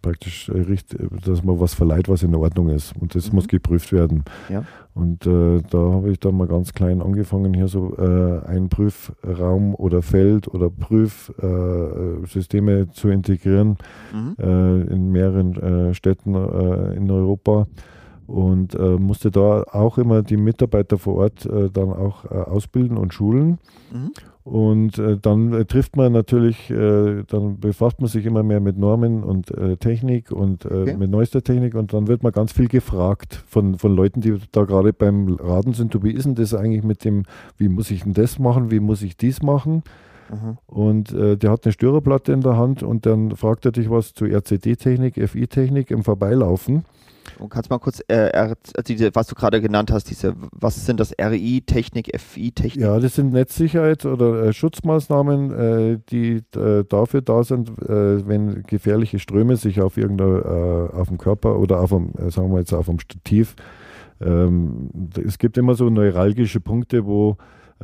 praktisch 0.05 0.49
äh, 0.51 0.65
dass 1.25 1.43
man 1.43 1.59
was 1.61 1.75
verleiht, 1.75 2.09
was 2.09 2.23
in 2.23 2.35
Ordnung 2.35 2.69
ist. 2.69 2.95
Und 3.01 3.15
das 3.15 3.29
Mhm. 3.31 3.37
muss 3.37 3.49
geprüft 3.49 3.93
werden. 3.93 4.25
Ja. 4.49 4.65
Und 4.95 5.27
äh, 5.27 5.61
da 5.71 5.79
habe 5.79 6.11
ich 6.13 6.21
dann 6.21 6.37
mal 6.37 6.47
ganz 6.47 6.73
klein 6.73 7.03
angefangen, 7.03 7.53
hier 7.55 7.67
so 7.69 7.97
äh, 7.97 8.47
einen 8.47 8.69
Prüfraum 8.69 9.75
oder 9.75 10.03
Feld 10.03 10.47
oder 10.47 10.71
Prüfsysteme 10.71 12.23
äh, 12.23 12.27
Systeme 12.27 12.91
zu 12.91 13.09
integrieren 13.09 13.77
Mhm. 14.13 14.37
äh, 14.39 14.81
in 14.95 15.11
mehreren 15.11 15.57
äh, 15.57 15.95
Städten 15.95 16.35
äh, 16.35 16.95
in 16.97 17.11
Europa. 17.11 17.67
Und 18.27 18.75
äh, 18.75 18.97
musste 18.97 19.31
da 19.31 19.65
auch 19.71 19.99
immer 19.99 20.23
die 20.23 20.37
Mitarbeiter 20.37 20.99
vor 20.99 21.17
Ort 21.17 21.47
äh, 21.47 21.71
dann 21.71 21.93
auch 21.93 22.25
äh, 22.25 22.29
ausbilden 22.29 22.97
und 22.97 23.13
schulen. 23.13 23.59
Mhm. 23.93 24.13
Und 24.45 24.99
äh, 24.99 25.17
dann 25.17 25.55
äh, 25.55 25.65
trifft 25.65 25.97
man 25.97 26.13
natürlich, 26.13 26.71
äh, 26.71 27.23
dann 27.27 27.61
befasst 27.61 28.01
man 28.01 28.09
sich 28.09 28.27
immer 28.27 28.43
mehr 28.43 28.61
mit 28.61 28.77
Normen 28.77 29.25
und 29.25 29.53
Technik 29.81 30.31
und 30.31 30.67
okay. 30.67 30.97
mit 30.97 31.11
neuester 31.11 31.43
Technik 31.43 31.75
und 31.75 31.93
dann 31.93 32.09
wird 32.09 32.23
man 32.23 32.33
ganz 32.33 32.53
viel 32.53 32.69
gefragt 32.69 33.43
von, 33.47 33.79
von 33.79 33.95
Leuten, 33.95 34.21
die 34.21 34.37
da 34.53 34.65
gerade 34.65 34.93
beim 34.93 35.37
Raden 35.41 35.73
sind, 35.73 35.95
du, 35.95 36.03
wie 36.03 36.13
ist 36.13 36.25
denn 36.25 36.35
das 36.35 36.55
eigentlich 36.55 36.85
mit 36.85 37.05
dem, 37.05 37.25
wie 37.57 37.69
muss 37.69 37.91
ich 37.91 38.03
denn 38.03 38.13
das 38.13 38.39
machen, 38.39 38.71
wie 38.71 38.81
muss 38.81 39.03
ich 39.03 39.17
dies 39.17 39.43
machen? 39.43 39.83
Mhm. 40.31 40.59
Und 40.67 41.13
äh, 41.13 41.37
der 41.37 41.51
hat 41.51 41.65
eine 41.65 41.73
Störerplatte 41.73 42.33
in 42.33 42.41
der 42.41 42.57
Hand 42.57 42.83
und 42.83 43.07
dann 43.07 43.37
fragt 43.37 43.65
er 43.65 43.73
dich 43.73 43.91
was 43.91 44.15
zu 44.15 44.27
RCD-Technik, 44.27 45.17
FI-Technik 45.29 45.91
im 45.91 46.05
Vorbeilaufen. 46.05 46.85
Und 47.39 47.49
kannst 47.49 47.71
mal 47.71 47.79
kurz, 47.79 48.03
äh, 48.09 48.31
also 48.33 48.55
diese, 48.87 49.15
was 49.15 49.27
du 49.27 49.35
gerade 49.35 49.61
genannt 49.61 49.91
hast, 49.91 50.11
diese, 50.11 50.35
was 50.53 50.87
sind 50.87 51.01
das 51.01 51.13
RI-Technik, 51.21 52.11
FI-Technik? 52.19 52.85
Ja, 52.85 52.99
das 52.99 53.15
sind 53.15 53.33
Netzsicherheit 53.33 54.05
oder 54.05 54.45
äh, 54.45 54.53
Schutzmaßnahmen, 54.53 55.51
äh, 55.53 55.99
die 56.11 56.43
äh, 56.57 56.85
dafür 56.89 57.23
da 57.23 57.43
sind, 57.43 57.71
äh, 57.83 58.27
wenn 58.27 58.63
gefährliche 58.63 59.19
Ströme 59.19 59.57
sich 59.57 59.81
auf 59.81 59.97
irgendeiner, 59.97 60.91
äh, 60.93 60.97
auf 60.97 61.09
dem 61.09 61.19
Körper 61.19 61.59
oder 61.59 61.81
auf 61.81 61.91
dem, 61.91 62.13
sagen 62.31 62.53
wir 62.53 62.61
jetzt 62.61 62.73
auf 62.73 62.87
dem 62.87 62.99
Stativ, 62.99 63.57
ähm, 64.21 64.91
es 65.25 65.39
gibt 65.39 65.59
immer 65.59 65.75
so 65.75 65.91
neuralgische 65.91 66.61
Punkte, 66.61 67.05
wo 67.05 67.37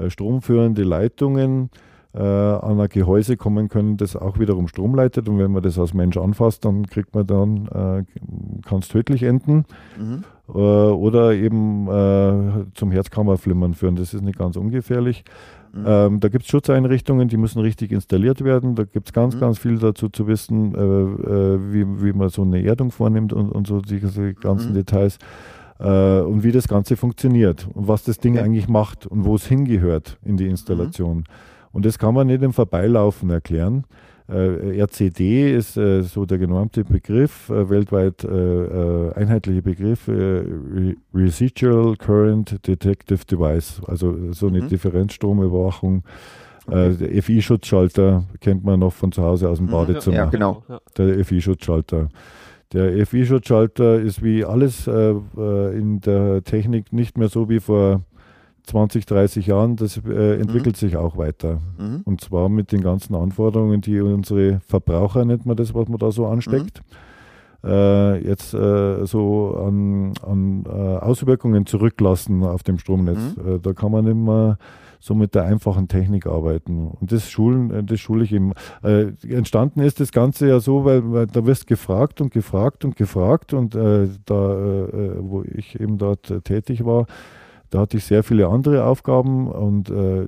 stromführende 0.08 0.84
Leitungen 0.84 1.70
an 2.18 2.80
ein 2.80 2.88
Gehäuse 2.88 3.36
kommen 3.36 3.68
können, 3.68 3.96
das 3.96 4.16
auch 4.16 4.38
wiederum 4.38 4.66
Strom 4.66 4.94
leitet. 4.94 5.28
Und 5.28 5.38
wenn 5.38 5.52
man 5.52 5.62
das 5.62 5.78
als 5.78 5.94
Mensch 5.94 6.16
anfasst, 6.16 6.64
dann 6.64 6.86
kriegt 6.86 7.14
man 7.14 7.26
dann, 7.26 7.66
äh, 7.66 8.04
kann 8.66 8.80
es 8.80 8.88
tödlich 8.88 9.22
enden. 9.22 9.64
Mhm. 9.98 10.24
Äh, 10.54 10.58
oder 10.58 11.32
eben 11.34 11.88
äh, 11.88 12.64
zum 12.74 12.90
Herzkammerflimmern 12.90 13.74
führen. 13.74 13.96
Das 13.96 14.14
ist 14.14 14.22
nicht 14.22 14.38
ganz 14.38 14.56
ungefährlich. 14.56 15.24
Mhm. 15.72 15.84
Ähm, 15.86 16.20
da 16.20 16.28
gibt 16.28 16.44
es 16.44 16.50
Schutzeinrichtungen, 16.50 17.28
die 17.28 17.36
müssen 17.36 17.60
richtig 17.60 17.92
installiert 17.92 18.42
werden. 18.42 18.74
Da 18.74 18.84
gibt 18.84 19.08
es 19.08 19.12
ganz, 19.12 19.36
mhm. 19.36 19.40
ganz 19.40 19.58
viel 19.58 19.78
dazu 19.78 20.08
zu 20.08 20.26
wissen, 20.26 20.74
äh, 20.74 20.78
äh, 20.78 21.72
wie, 21.72 22.02
wie 22.02 22.12
man 22.12 22.28
so 22.28 22.42
eine 22.42 22.62
Erdung 22.64 22.90
vornimmt 22.90 23.32
und, 23.32 23.50
und 23.50 23.66
so 23.66 23.80
diese 23.80 24.34
ganzen 24.34 24.70
mhm. 24.70 24.74
Details 24.74 25.18
und 25.82 26.42
wie 26.42 26.52
das 26.52 26.68
Ganze 26.68 26.94
funktioniert 26.94 27.66
und 27.72 27.88
was 27.88 28.04
das 28.04 28.18
Ding 28.18 28.34
okay. 28.34 28.44
eigentlich 28.44 28.68
macht 28.68 29.06
und 29.06 29.24
wo 29.24 29.34
es 29.36 29.46
hingehört 29.46 30.18
in 30.22 30.36
die 30.36 30.46
Installation. 30.46 31.24
Und 31.72 31.84
das 31.84 31.98
kann 31.98 32.14
man 32.14 32.26
nicht 32.26 32.42
im 32.42 32.52
Vorbeilaufen 32.52 33.30
erklären. 33.30 33.84
Äh, 34.30 34.80
RCD 34.80 35.52
ist 35.56 35.76
äh, 35.76 36.02
so 36.02 36.24
der 36.24 36.38
genormte 36.38 36.84
Begriff, 36.84 37.50
äh, 37.50 37.68
weltweit 37.68 38.24
einheitlicher 38.24 39.62
Begriff, 39.62 40.08
Re 40.08 40.94
Residual 41.12 41.96
Current 41.96 42.66
Detective 42.66 43.24
Device, 43.24 43.80
also 43.86 44.32
so 44.32 44.46
eine 44.46 44.62
mhm. 44.62 44.68
Differenzstromüberwachung. 44.68 46.04
Okay. 46.66 46.94
der 47.00 47.22
FI-Schutzschalter 47.22 48.24
kennt 48.40 48.62
man 48.64 48.78
noch 48.78 48.92
von 48.92 49.10
zu 49.10 49.22
Hause 49.22 49.48
aus 49.48 49.58
dem 49.58 49.66
mhm. 49.66 49.72
Badezimmer. 49.72 50.16
Ja, 50.16 50.24
genau. 50.26 50.62
Der 50.96 51.24
FI-Schutzschalter. 51.24 52.10
Der 52.72 53.04
FI-Schutzschalter 53.06 53.98
ist 53.98 54.22
wie 54.22 54.44
alles 54.44 54.86
in 54.86 56.00
der 56.00 56.44
Technik 56.44 56.92
nicht 56.92 57.18
mehr 57.18 57.28
so 57.28 57.48
wie 57.48 57.58
vor 57.58 58.02
20, 58.66 59.06
30 59.06 59.46
Jahren, 59.46 59.76
das 59.76 59.96
äh, 59.98 60.40
entwickelt 60.40 60.76
mhm. 60.76 60.78
sich 60.78 60.96
auch 60.96 61.16
weiter. 61.16 61.60
Mhm. 61.78 62.02
Und 62.04 62.20
zwar 62.20 62.48
mit 62.48 62.72
den 62.72 62.80
ganzen 62.80 63.14
Anforderungen, 63.14 63.80
die 63.80 64.00
unsere 64.00 64.60
Verbraucher, 64.66 65.24
nennt 65.24 65.46
man 65.46 65.56
das, 65.56 65.74
was 65.74 65.88
man 65.88 65.98
da 65.98 66.12
so 66.12 66.26
ansteckt, 66.26 66.82
mhm. 67.62 67.68
äh, 67.68 68.18
jetzt 68.18 68.54
äh, 68.54 69.04
so 69.06 69.56
an, 69.56 70.12
an 70.22 70.64
äh, 70.66 70.70
Auswirkungen 70.70 71.66
zurücklassen 71.66 72.44
auf 72.44 72.62
dem 72.62 72.78
Stromnetz. 72.78 73.36
Mhm. 73.36 73.56
Äh, 73.56 73.58
da 73.60 73.72
kann 73.72 73.92
man 73.92 74.06
immer 74.06 74.58
so 75.02 75.14
mit 75.14 75.34
der 75.34 75.44
einfachen 75.44 75.88
Technik 75.88 76.26
arbeiten. 76.26 76.88
Und 76.88 77.10
das 77.10 77.30
schulen, 77.30 77.70
äh, 77.70 77.84
das 77.84 78.00
schule 78.00 78.24
ich 78.24 78.32
eben. 78.32 78.52
entstanden 78.82 79.80
ist 79.80 79.98
das 79.98 80.12
Ganze 80.12 80.48
ja 80.48 80.60
so, 80.60 80.84
weil, 80.84 81.10
weil 81.12 81.26
da 81.26 81.46
wirst 81.46 81.66
gefragt 81.66 82.20
und 82.20 82.32
gefragt 82.32 82.84
und 82.84 82.96
gefragt 82.96 83.54
und 83.54 83.74
da, 83.74 84.08
wo 84.28 85.42
ich 85.42 85.80
eben 85.80 85.96
dort 85.96 86.44
tätig 86.44 86.84
war, 86.84 87.06
da 87.70 87.80
hatte 87.80 87.96
ich 87.96 88.04
sehr 88.04 88.24
viele 88.24 88.48
andere 88.48 88.84
Aufgaben 88.84 89.48
und 89.48 89.90
äh, 89.90 90.26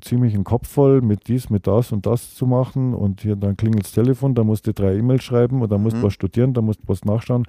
ziemlich 0.00 0.34
einen 0.34 0.42
Kopf 0.42 0.68
voll 0.68 1.00
mit 1.02 1.28
dies, 1.28 1.50
mit 1.50 1.68
das 1.68 1.92
und 1.92 2.04
das 2.04 2.34
zu 2.34 2.46
machen. 2.46 2.94
Und 2.94 3.20
hier 3.20 3.36
dann 3.36 3.56
klingelt 3.56 3.84
das 3.84 3.92
Telefon, 3.92 4.34
da 4.34 4.42
musste 4.42 4.74
drei 4.74 4.96
E-Mails 4.96 5.22
schreiben 5.22 5.62
und 5.62 5.70
dann 5.70 5.82
musst 5.82 5.94
du 5.94 6.00
mhm. 6.00 6.04
was 6.04 6.14
studieren, 6.14 6.54
da 6.54 6.60
musst 6.60 6.80
du 6.82 6.88
was 6.88 7.04
nachschauen. 7.04 7.44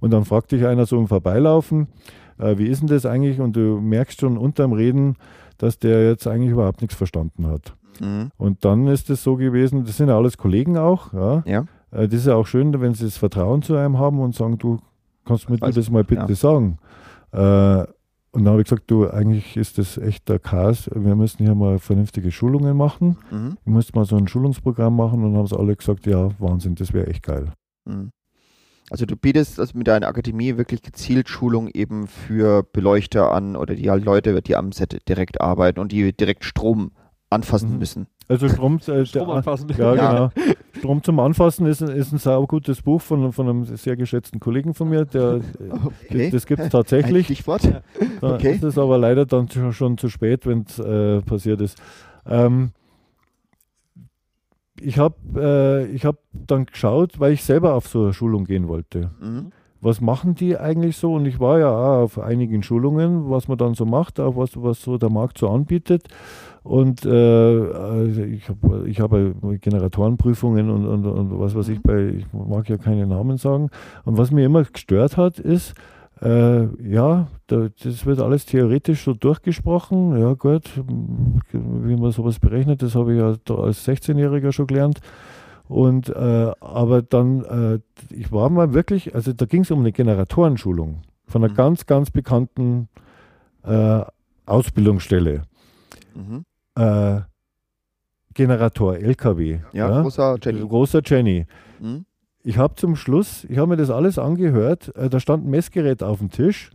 Und 0.00 0.10
dann 0.10 0.26
fragt 0.26 0.52
dich 0.52 0.66
einer 0.66 0.84
so 0.84 0.98
im 0.98 1.08
Vorbeilaufen, 1.08 1.88
äh, 2.38 2.58
wie 2.58 2.66
ist 2.66 2.80
denn 2.80 2.88
das 2.88 3.06
eigentlich? 3.06 3.40
Und 3.40 3.56
du 3.56 3.80
merkst 3.80 4.20
schon 4.20 4.36
unterm 4.36 4.72
Reden, 4.72 5.16
dass 5.56 5.78
der 5.78 6.08
jetzt 6.08 6.26
eigentlich 6.26 6.52
überhaupt 6.52 6.82
nichts 6.82 6.96
verstanden 6.96 7.46
hat. 7.46 7.74
Mhm. 7.98 8.30
Und 8.36 8.64
dann 8.66 8.86
ist 8.88 9.08
es 9.08 9.22
so 9.22 9.36
gewesen, 9.36 9.84
das 9.84 9.96
sind 9.96 10.08
ja 10.08 10.16
alles 10.18 10.36
Kollegen 10.36 10.76
auch, 10.76 11.14
ja. 11.14 11.42
ja. 11.46 11.60
Äh, 11.92 12.08
das 12.08 12.20
ist 12.20 12.26
ja 12.26 12.34
auch 12.34 12.46
schön, 12.46 12.78
wenn 12.78 12.92
sie 12.92 13.04
das 13.04 13.16
Vertrauen 13.16 13.62
zu 13.62 13.74
einem 13.76 13.98
haben 13.98 14.20
und 14.20 14.34
sagen, 14.34 14.58
du 14.58 14.80
kannst 15.24 15.48
mir 15.48 15.56
das 15.56 15.90
mal 15.90 16.04
bitte 16.04 16.26
ja. 16.28 16.34
sagen. 16.34 16.78
Äh, 17.32 17.84
und 18.32 18.44
dann 18.44 18.52
habe 18.52 18.62
ich 18.62 18.68
gesagt, 18.68 18.90
du, 18.90 19.08
eigentlich 19.08 19.56
ist 19.56 19.78
das 19.78 19.98
echt 19.98 20.28
der 20.28 20.38
Chaos. 20.38 20.88
Wir 20.94 21.16
müssen 21.16 21.44
hier 21.44 21.54
mal 21.54 21.80
vernünftige 21.80 22.30
Schulungen 22.30 22.76
machen. 22.76 23.18
Mhm. 23.30 23.56
Ich 23.64 23.72
müsste 23.72 23.96
mal 23.96 24.04
so 24.04 24.16
ein 24.16 24.28
Schulungsprogramm 24.28 24.94
machen 24.94 25.24
und 25.24 25.32
dann 25.32 25.38
haben 25.38 25.46
sie 25.48 25.58
alle 25.58 25.74
gesagt, 25.74 26.06
ja, 26.06 26.30
Wahnsinn, 26.38 26.76
das 26.76 26.92
wäre 26.92 27.08
echt 27.08 27.24
geil. 27.24 27.52
Mhm. 27.86 28.10
Also 28.88 29.06
du 29.06 29.16
bietest 29.16 29.58
also 29.58 29.76
mit 29.76 29.88
deiner 29.88 30.08
Akademie 30.08 30.56
wirklich 30.56 30.82
gezielt 30.82 31.28
Schulung 31.28 31.68
eben 31.68 32.06
für 32.06 32.62
Beleuchter 32.62 33.32
an 33.32 33.56
oder 33.56 33.74
die 33.74 33.90
halt 33.90 34.04
Leute, 34.04 34.42
die 34.42 34.56
am 34.56 34.72
Set 34.72 35.08
direkt 35.08 35.40
arbeiten 35.40 35.80
und 35.80 35.92
die 35.92 36.12
direkt 36.12 36.44
Strom 36.44 36.92
anfassen 37.30 37.72
mhm. 37.72 37.78
müssen. 37.78 38.06
Also 38.30 38.48
Strom, 38.48 38.78
äh, 38.86 39.04
Strom 39.04 39.28
anfassen. 39.28 39.68
Ja, 39.76 39.94
ja, 39.94 40.10
genau. 40.10 40.54
Strom 40.78 41.02
zum 41.02 41.18
Anfassen 41.18 41.66
ist, 41.66 41.82
ist 41.82 42.12
ein 42.12 42.18
saugutes 42.18 42.80
Buch 42.80 43.00
von, 43.00 43.32
von 43.32 43.48
einem 43.48 43.64
sehr 43.64 43.96
geschätzten 43.96 44.38
Kollegen 44.38 44.72
von 44.72 44.88
mir. 44.88 45.04
Der, 45.04 45.40
okay. 45.84 46.30
Das, 46.30 46.30
das 46.30 46.46
gibt 46.46 46.60
es 46.60 46.68
tatsächlich. 46.68 47.28
Ein 47.28 47.34
Stichwort. 47.34 47.62
Da 48.20 48.34
okay. 48.34 48.52
ist 48.52 48.62
es 48.62 48.76
aber 48.76 48.98
leider 48.98 49.24
dann 49.24 49.48
schon 49.72 49.96
zu 49.96 50.10
spät, 50.10 50.46
wenn 50.46 50.66
es 50.68 50.78
äh, 50.78 51.22
passiert 51.22 51.60
ist. 51.62 51.80
Ähm, 52.26 52.72
ich 54.78 54.98
habe 54.98 55.88
äh, 55.90 55.98
hab 55.98 56.18
dann 56.32 56.66
geschaut, 56.66 57.18
weil 57.18 57.32
ich 57.32 57.42
selber 57.42 57.74
auf 57.74 57.88
so 57.88 58.04
eine 58.04 58.12
Schulung 58.12 58.44
gehen 58.44 58.68
wollte. 58.68 59.10
Mhm. 59.20 59.52
Was 59.80 60.02
machen 60.02 60.34
die 60.34 60.58
eigentlich 60.58 60.98
so? 60.98 61.14
Und 61.14 61.24
ich 61.24 61.40
war 61.40 61.58
ja 61.58 61.70
auch 61.70 62.02
auf 62.02 62.18
einigen 62.18 62.62
Schulungen, 62.62 63.30
was 63.30 63.48
man 63.48 63.56
dann 63.56 63.74
so 63.74 63.86
macht, 63.86 64.20
auch 64.20 64.36
was, 64.36 64.50
was 64.56 64.82
so 64.82 64.98
der 64.98 65.08
Markt 65.08 65.38
so 65.38 65.48
anbietet. 65.48 66.08
Und 66.62 67.06
äh, 67.06 67.08
also 67.08 68.22
ich 68.22 68.48
habe 68.48 68.84
ich 68.86 69.00
hab 69.00 69.12
Generatorenprüfungen 69.12 70.70
und, 70.70 70.86
und, 70.86 71.06
und 71.06 71.40
was 71.40 71.54
weiß 71.54 71.68
ich, 71.68 71.78
mhm. 71.78 71.82
bei, 71.82 72.08
ich 72.08 72.26
mag 72.32 72.68
ja 72.68 72.76
keine 72.76 73.06
Namen 73.06 73.38
sagen. 73.38 73.70
Und 74.04 74.18
was 74.18 74.30
mir 74.30 74.44
immer 74.44 74.64
gestört 74.64 75.16
hat, 75.16 75.38
ist, 75.38 75.74
äh, 76.20 76.66
ja, 76.86 77.28
da, 77.46 77.68
das 77.82 78.04
wird 78.04 78.20
alles 78.20 78.44
theoretisch 78.44 79.04
so 79.04 79.14
durchgesprochen. 79.14 80.20
Ja, 80.20 80.34
gut, 80.34 80.70
wie 81.52 81.96
man 81.96 82.10
sowas 82.10 82.38
berechnet, 82.38 82.82
das 82.82 82.94
habe 82.94 83.14
ich 83.14 83.20
ja 83.20 83.28
als 83.56 83.88
16-Jähriger 83.88 84.52
schon 84.52 84.66
gelernt. 84.66 85.00
Und 85.66 86.10
äh, 86.10 86.50
aber 86.60 87.00
dann, 87.00 87.44
äh, 87.44 87.78
ich 88.14 88.32
war 88.32 88.50
mal 88.50 88.74
wirklich, 88.74 89.14
also 89.14 89.32
da 89.32 89.46
ging 89.46 89.62
es 89.62 89.70
um 89.70 89.78
eine 89.78 89.92
Generatorenschulung 89.92 91.02
von 91.26 91.44
einer 91.44 91.52
mhm. 91.52 91.56
ganz, 91.56 91.86
ganz 91.86 92.10
bekannten 92.10 92.88
äh, 93.62 94.02
Ausbildungsstelle. 94.44 95.42
Mhm 96.14 96.44
äh, 96.80 97.20
Generator, 98.34 98.96
LKW. 98.96 99.58
Ja, 99.72 99.90
ja, 99.90 100.02
großer 100.02 100.36
Jenny. 100.42 100.60
Großer 100.60 101.00
Jenny. 101.04 101.46
Mhm. 101.80 102.04
Ich 102.42 102.56
habe 102.56 102.74
zum 102.76 102.96
Schluss, 102.96 103.44
ich 103.44 103.58
habe 103.58 103.68
mir 103.68 103.76
das 103.76 103.90
alles 103.90 104.18
angehört, 104.18 104.94
äh, 104.96 105.10
da 105.10 105.20
stand 105.20 105.44
ein 105.44 105.50
Messgerät 105.50 106.02
auf 106.02 106.18
dem 106.18 106.30
Tisch 106.30 106.70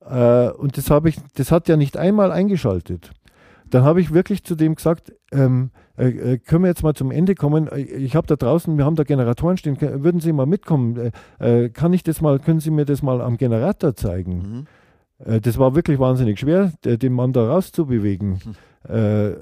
äh, 0.00 0.50
und 0.50 0.76
das, 0.76 0.90
ich, 1.04 1.16
das 1.34 1.50
hat 1.50 1.68
ja 1.68 1.76
nicht 1.76 1.96
einmal 1.96 2.30
eingeschaltet. 2.30 3.10
Dann 3.68 3.82
habe 3.82 4.00
ich 4.00 4.14
wirklich 4.14 4.44
zu 4.44 4.54
dem 4.54 4.76
gesagt, 4.76 5.12
ähm, 5.32 5.70
äh, 5.98 6.08
äh 6.08 6.38
können 6.38 6.62
wir 6.62 6.68
jetzt 6.68 6.84
mal 6.84 6.94
zum 6.94 7.10
Ende 7.10 7.34
kommen? 7.34 7.66
Äh, 7.66 7.80
ich 7.80 8.14
habe 8.14 8.28
da 8.28 8.36
draußen, 8.36 8.76
wir 8.78 8.84
haben 8.84 8.94
da 8.94 9.02
Generatoren 9.02 9.56
stehen, 9.56 9.80
würden 9.80 10.20
Sie 10.20 10.32
mal 10.32 10.46
mitkommen? 10.46 11.10
Äh, 11.40 11.70
kann 11.70 11.92
ich 11.92 12.04
das 12.04 12.20
mal, 12.20 12.38
können 12.38 12.60
Sie 12.60 12.70
mir 12.70 12.84
das 12.84 13.02
mal 13.02 13.20
am 13.20 13.38
Generator 13.38 13.96
zeigen? 13.96 14.66
Mhm. 15.18 15.40
das 15.40 15.58
war 15.58 15.74
wirklich 15.74 15.98
wahnsinnig 15.98 16.38
schwer, 16.38 16.72
den 16.84 17.12
Mann 17.12 17.32
da 17.32 17.48
rauszubewegen. 17.48 18.32
Mhm. 18.32 18.54
Äh, 18.88 19.36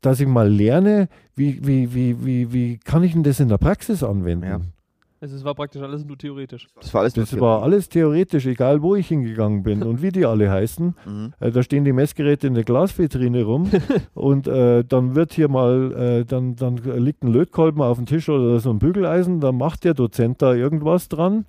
dass 0.00 0.20
ich 0.20 0.28
mal 0.28 0.48
lerne, 0.48 1.08
wie, 1.34 1.66
wie, 1.66 1.92
wie, 1.94 2.24
wie, 2.24 2.52
wie 2.52 2.78
kann 2.78 3.02
ich 3.02 3.12
denn 3.12 3.22
das 3.24 3.40
in 3.40 3.48
der 3.48 3.58
Praxis 3.58 4.02
anwenden? 4.02 4.46
Ja. 4.46 4.60
Also 5.20 5.36
es 5.36 5.44
war 5.44 5.54
praktisch 5.54 5.80
alles 5.80 6.04
nur 6.04 6.18
theoretisch. 6.18 6.68
Das 6.78 6.92
war 6.92 7.00
alles, 7.00 7.14
das 7.14 7.40
war 7.40 7.62
alles 7.62 7.88
theoretisch, 7.88 8.44
egal 8.44 8.82
wo 8.82 8.94
ich 8.94 9.08
hingegangen 9.08 9.62
bin 9.62 9.82
und 9.88 10.02
wie 10.02 10.10
die 10.10 10.26
alle 10.26 10.50
heißen. 10.50 10.94
Mhm. 11.06 11.32
Äh, 11.40 11.50
da 11.50 11.62
stehen 11.62 11.84
die 11.84 11.94
Messgeräte 11.94 12.46
in 12.46 12.54
der 12.54 12.64
Glasvitrine 12.64 13.42
rum 13.44 13.70
und 14.14 14.46
äh, 14.46 14.84
dann 14.84 15.14
wird 15.14 15.32
hier 15.32 15.48
mal, 15.48 15.92
äh, 16.20 16.24
dann, 16.26 16.54
dann 16.56 16.76
liegt 16.76 17.24
ein 17.24 17.32
Lötkolben 17.32 17.80
auf 17.80 17.96
dem 17.96 18.04
Tisch 18.06 18.28
oder 18.28 18.60
so 18.60 18.68
ein 18.70 18.78
Bügeleisen, 18.78 19.40
dann 19.40 19.56
macht 19.56 19.84
der 19.84 19.94
Dozent 19.94 20.42
da 20.42 20.54
irgendwas 20.54 21.08
dran 21.08 21.46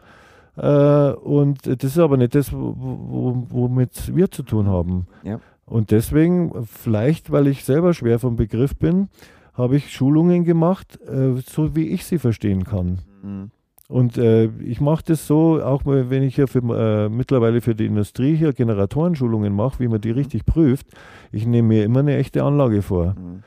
Äh, 0.58 1.12
und 1.12 1.68
das 1.68 1.84
ist 1.84 2.00
aber 2.00 2.16
nicht 2.16 2.34
das, 2.34 2.54
wo- 2.54 2.76
wo- 2.78 3.46
womit 3.50 4.16
wir 4.16 4.32
zu 4.32 4.42
tun 4.44 4.68
haben. 4.68 5.06
Ja. 5.24 5.42
Und 5.66 5.92
deswegen, 5.92 6.66
vielleicht, 6.66 7.32
weil 7.32 7.48
ich 7.48 7.64
selber 7.64 7.94
schwer 7.94 8.20
vom 8.20 8.36
Begriff 8.36 8.76
bin, 8.76 9.10
habe 9.54 9.78
ich 9.78 9.92
Schulungen 9.92 10.44
gemacht, 10.44 11.00
äh, 11.08 11.42
so 11.46 11.76
wie 11.76 11.88
ich 11.88 12.06
sie 12.06 12.20
verstehen 12.20 12.64
kann. 12.66 13.00
Mhm. 13.24 13.52
Und 13.88 14.18
äh, 14.18 14.46
ich 14.64 14.82
mache 14.82 15.04
das 15.06 15.28
so, 15.28 15.62
auch 15.64 15.86
mal, 15.86 16.10
wenn 16.10 16.24
ich 16.24 16.36
hier 16.36 16.48
für, 16.48 16.60
äh, 16.60 17.10
mittlerweile 17.10 17.62
für 17.62 17.76
die 17.76 17.86
Industrie 17.86 18.36
hier 18.36 18.52
Generatorenschulungen 18.52 19.54
mache, 19.54 19.80
wie 19.80 19.88
man 19.88 20.02
die 20.02 20.12
richtig 20.12 20.46
prüft, 20.46 20.88
ich 21.32 21.46
nehme 21.46 21.68
mir 21.68 21.84
immer 21.84 22.00
eine 22.00 22.18
echte 22.18 22.44
Anlage 22.44 22.82
vor. 22.82 23.14
Mhm. 23.14 23.44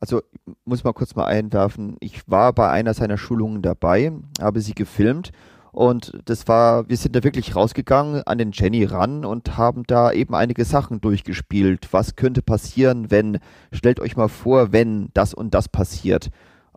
Also 0.00 0.20
muss 0.64 0.84
mal 0.84 0.92
kurz 0.92 1.14
mal 1.16 1.26
einwerfen, 1.26 1.96
ich 2.00 2.28
war 2.28 2.52
bei 2.52 2.70
einer 2.70 2.94
seiner 2.94 3.18
Schulungen 3.18 3.62
dabei, 3.62 4.12
habe 4.40 4.60
sie 4.60 4.74
gefilmt 4.74 5.32
und 5.78 6.10
das 6.24 6.48
war, 6.48 6.88
wir 6.88 6.96
sind 6.96 7.14
da 7.14 7.22
wirklich 7.22 7.54
rausgegangen 7.54 8.24
an 8.24 8.38
den 8.38 8.50
Jenny 8.50 8.82
ran 8.82 9.24
und 9.24 9.56
haben 9.56 9.84
da 9.86 10.10
eben 10.10 10.34
einige 10.34 10.64
Sachen 10.64 11.00
durchgespielt. 11.00 11.86
Was 11.92 12.16
könnte 12.16 12.42
passieren, 12.42 13.12
wenn, 13.12 13.38
stellt 13.70 14.00
euch 14.00 14.16
mal 14.16 14.26
vor, 14.26 14.72
wenn 14.72 15.10
das 15.14 15.34
und 15.34 15.54
das 15.54 15.68
passiert. 15.68 16.30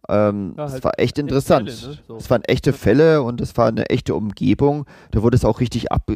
Ähm, 0.07 0.53
Ja, 0.55 0.65
das 0.65 0.73
halt 0.73 0.83
war 0.83 0.91
echt 0.99 1.17
interessant. 1.17 1.71
Fälle, 1.71 1.93
ne? 1.93 1.99
So. 2.07 2.17
Es 2.17 2.29
waren 2.29 2.43
echte 2.43 2.73
Fälle 2.73 3.23
und 3.23 3.41
es 3.41 3.57
war 3.57 3.69
eine 3.69 3.89
echte 3.89 4.13
Umgebung. 4.13 4.85
Da 5.09 5.23
wurde 5.23 5.35
es 5.35 5.45
auch 5.45 5.61
richtig 5.61 5.91
ab 5.91 6.11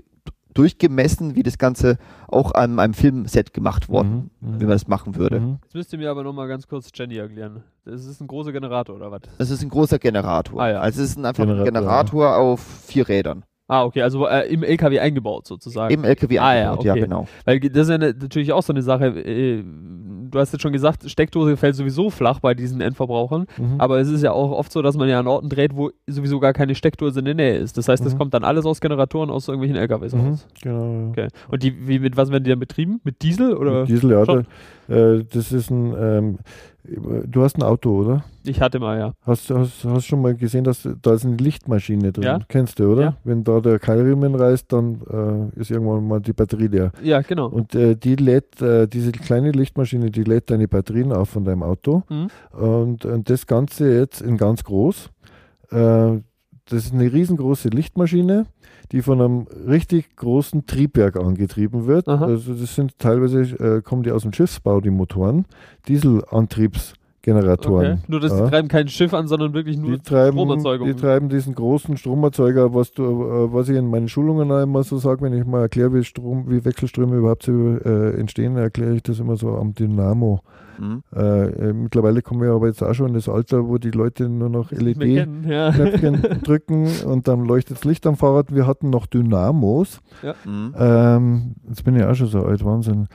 durchgemessen, 0.56 1.36
wie 1.36 1.44
das 1.44 1.60
Ganze 1.60 1.98
auch 2.28 2.54
an 2.54 2.80
einem 2.80 2.96
Filmset 2.96 3.54
gemacht 3.54 3.88
worden, 3.90 4.32
Mhm, 4.40 4.50
mhm. 4.56 4.60
wie 4.60 4.64
man 4.66 4.74
das 4.74 4.88
machen 4.88 5.16
würde. 5.16 5.40
Mhm. 5.40 5.60
Jetzt 5.64 5.76
müsst 5.76 5.94
ihr 5.94 6.00
mir 6.00 6.10
aber 6.10 6.24
nochmal 6.24 6.48
ganz 6.48 6.68
kurz 6.68 6.90
Jenny 6.94 7.18
erklären. 7.18 7.64
Das 7.86 8.06
ist 8.06 8.20
ein 8.20 8.28
großer 8.28 8.52
Generator 8.52 8.96
oder 8.96 9.12
was? 9.12 9.22
Das 9.38 9.52
ist 9.52 9.62
ein 9.62 9.70
großer 9.70 10.00
Generator. 10.00 10.60
Ah, 10.60 10.70
ja. 10.72 10.80
Also 10.80 11.04
es 11.04 11.12
ist 11.12 11.18
ein 11.18 11.26
einfach 11.26 11.44
ein 11.44 11.50
Generator, 11.64 11.72
Generator 11.72 12.38
auf 12.38 12.62
vier 12.88 13.08
Rädern. 13.08 13.44
Ah, 13.68 13.84
okay, 13.84 14.04
also 14.04 14.28
äh, 14.28 14.48
im 14.54 14.62
LKW 14.64 15.00
eingebaut 15.00 15.48
sozusagen. 15.48 15.92
Im 15.94 16.04
LKW 16.04 16.38
Ah, 16.38 16.56
ja, 16.56 16.62
eingebaut, 16.72 16.86
ja, 16.86 16.92
okay. 16.94 17.02
genau. 17.02 17.28
Weil 17.46 17.60
das 17.60 17.84
ist 17.84 17.90
ja 17.90 17.98
ne, 17.98 18.14
natürlich 18.20 18.54
auch 18.54 18.62
so 18.62 18.72
eine 18.74 18.84
Sache. 18.84 19.08
Äh, 19.08 19.64
du 19.64 20.40
hast 20.40 20.52
jetzt 20.54 20.62
schon 20.62 20.72
gesagt, 20.74 21.10
Steckdose 21.10 21.58
fällt 21.58 21.76
sowieso 21.76 22.10
flach 22.12 22.40
bei 22.40 22.54
diesen 22.54 22.80
Endverbrauchern. 22.82 23.48
Mhm. 23.58 23.76
Aber 23.80 24.00
es 24.00 24.08
ist 24.10 24.22
ja 24.22 24.34
auch 24.34 24.52
oft 24.52 24.72
so, 24.72 24.82
dass 24.84 24.98
man 24.98 25.10
ja 25.10 25.20
an 25.20 25.28
Orten 25.28 25.50
dreht, 25.50 25.76
wo 25.76 25.90
sowieso 26.06 26.40
gar 26.40 26.54
keine 26.54 26.76
Steckdose 26.76 27.18
in 27.20 27.26
der 27.26 27.34
Nähe 27.34 27.58
ist. 27.58 27.76
Das 27.78 27.88
heißt, 27.88 28.06
das 28.06 28.14
Mhm. 28.14 28.18
kommt 28.20 28.34
dann 28.36 28.44
alles 28.44 28.66
aus 28.68 28.82
Generatoren 28.82 29.32
aus 29.32 29.48
irgendwelchen 29.48 29.78
LKWs 29.78 30.14
Mhm, 30.14 30.28
raus. 30.28 30.48
Genau. 30.62 30.84
ja. 31.04 31.10
Okay. 31.10 31.28
Und 31.50 31.64
die, 31.64 31.88
wie, 31.88 31.98
mit 32.00 32.18
was 32.18 32.30
werden 32.32 32.44
die 32.44 32.52
dann 32.52 32.60
betrieben? 32.60 33.02
Mit 33.04 33.24
Diesel 33.24 33.56
oder? 33.56 33.82
Mit 33.82 33.90
Diesel, 33.90 34.12
ja. 34.12 34.44
Äh, 34.88 35.24
das 35.32 35.52
ist 35.52 35.70
ein, 35.70 35.96
ähm, 35.98 36.38
du 37.26 37.44
hast 37.44 37.58
ein 37.58 37.64
Auto, 37.64 38.02
oder? 38.02 38.24
Ich 38.44 38.62
hatte 38.62 38.80
mal, 38.80 39.00
ja. 39.00 39.14
Hast 39.22 39.50
du 39.50 39.58
hast, 39.58 39.84
hast 39.86 40.06
schon 40.06 40.22
mal 40.22 40.36
gesehen, 40.36 40.64
dass 40.64 40.88
da 41.02 41.14
ist 41.14 41.26
eine 41.26 41.38
Lichtmaschine 41.38 42.12
drin? 42.12 42.24
Ja. 42.24 42.40
Kennst 42.48 42.80
du, 42.80 42.92
oder? 42.92 43.02
Ja. 43.02 43.18
Wenn 43.24 43.44
da 43.44 43.60
der 43.60 43.80
Keilriemen 43.80 44.36
reißt, 44.36 44.72
dann 44.72 45.52
äh, 45.56 45.60
ist 45.60 45.72
irgendwann 45.72 46.08
mal 46.08 46.20
die 46.20 46.34
Batterie 46.34 46.68
leer. 46.68 46.92
Ja, 47.02 47.22
genau. 47.22 47.48
Und 47.48 47.74
äh, 47.76 47.96
die 47.96 48.16
lädt, 48.16 48.62
äh, 48.62 48.88
diese 48.88 49.12
kleine 49.12 49.52
Lichtmaschine, 49.52 50.12
die 50.12 50.24
lädt 50.24 50.52
deine 50.52 50.68
Batterien 50.68 51.12
auf 51.12 51.30
von 51.30 51.46
deinem 51.46 51.64
Auto. 51.64 52.04
Mhm. 52.10 52.28
Und, 52.58 53.06
und 53.06 53.30
das 53.30 53.48
Ganze 53.48 53.92
jetzt 53.92 54.22
in 54.22 54.38
ganz 54.38 54.64
groß. 54.64 55.10
Äh, 55.72 56.20
das 56.68 56.86
ist 56.86 56.94
eine 56.94 57.12
riesengroße 57.12 57.70
Lichtmaschine, 57.70 58.48
die 58.92 59.02
von 59.02 59.22
einem 59.22 59.48
richtig 59.68 60.16
großen 60.16 60.66
Triebwerk 60.66 61.18
angetrieben 61.18 61.88
wird. 61.88 62.08
Aha. 62.08 62.26
Also 62.26 62.54
das 62.54 62.76
sind 62.76 62.98
teilweise, 63.00 63.42
äh, 63.42 63.82
kommen 63.82 64.04
die 64.04 64.12
aus 64.12 64.24
dem 64.24 64.34
Schiffsbau, 64.34 64.82
die 64.82 64.90
Motoren, 64.90 65.46
Dieselantriebsgeneratoren. 67.26 67.92
Okay. 67.94 68.02
Nur, 68.08 68.20
dass 68.20 68.32
Ja. 68.32 68.44
die 68.46 68.50
treiben 68.50 68.68
kein 68.68 68.88
Schiff 68.88 69.14
an, 69.14 69.28
sondern 69.28 69.54
wirklich 69.54 69.78
nur 69.78 69.92
Die 69.92 70.00
treiben, 70.00 70.38
Stromerzeugung. 70.38 70.88
die 70.88 70.94
treiben 70.94 71.30
diesen 71.30 71.56
großen 71.56 71.98
Stromerzeuger, 71.98 72.74
was, 72.74 72.92
du, 72.92 73.04
äh, 73.04 73.54
was 73.54 73.70
ich 73.70 73.78
in 73.78 73.90
meinen 73.90 74.08
Schulungen 74.08 74.52
auch 74.52 74.62
immer 74.64 74.84
so 74.84 74.98
sage, 74.98 75.22
wenn 75.22 75.34
ich 75.34 75.46
mal 75.46 75.62
erkläre, 75.62 75.94
wie, 75.94 76.04
Strom, 76.04 76.46
wie 76.50 76.64
Wechselströme 76.64 77.16
überhaupt 77.18 77.44
so, 77.44 77.52
äh, 77.52 78.20
entstehen, 78.20 78.58
erkläre 78.58 78.96
ich 78.96 79.04
das 79.04 79.20
immer 79.20 79.36
so 79.38 79.50
am 79.56 79.74
Dynamo. 79.74 80.42
Mhm. 80.78 81.04
Äh, 81.16 81.70
äh, 81.70 81.74
mittlerweile 81.74 82.22
kommen 82.22 82.42
wir 82.42 82.52
aber 82.52 82.68
jetzt 82.68 82.84
auch 82.84 82.94
schon 82.94 83.08
in 83.08 83.14
das 83.14 83.30
Alter, 83.30 83.66
wo 83.70 83.78
die 83.78 83.92
Leute 83.92 84.28
nur 84.28 84.50
noch 84.50 84.72
nicht 84.72 84.98
mehr 84.98 85.08
LED 85.08 85.18
kennen. 85.20 85.46
Ja. 85.50 85.72
Drücken 86.44 86.88
und 87.06 87.30
dann 87.30 87.46
leuchtet 87.46 87.78
das 87.78 87.86
Licht 87.86 88.06
am 88.06 88.18
Fahrrad. 88.18 88.54
Wir 88.54 88.68
hatten 88.68 88.90
noch 88.90 89.06
Dynamos. 89.06 90.02
Mhm. 90.44 90.76
Ähm, 90.78 91.56
jetzt 91.70 91.86
bin 91.86 91.96
ich 91.96 92.04
auch 92.04 92.14
schon 92.16 92.28
so 92.28 92.42
alt, 92.44 92.66
Wahnsinn. 92.66 93.08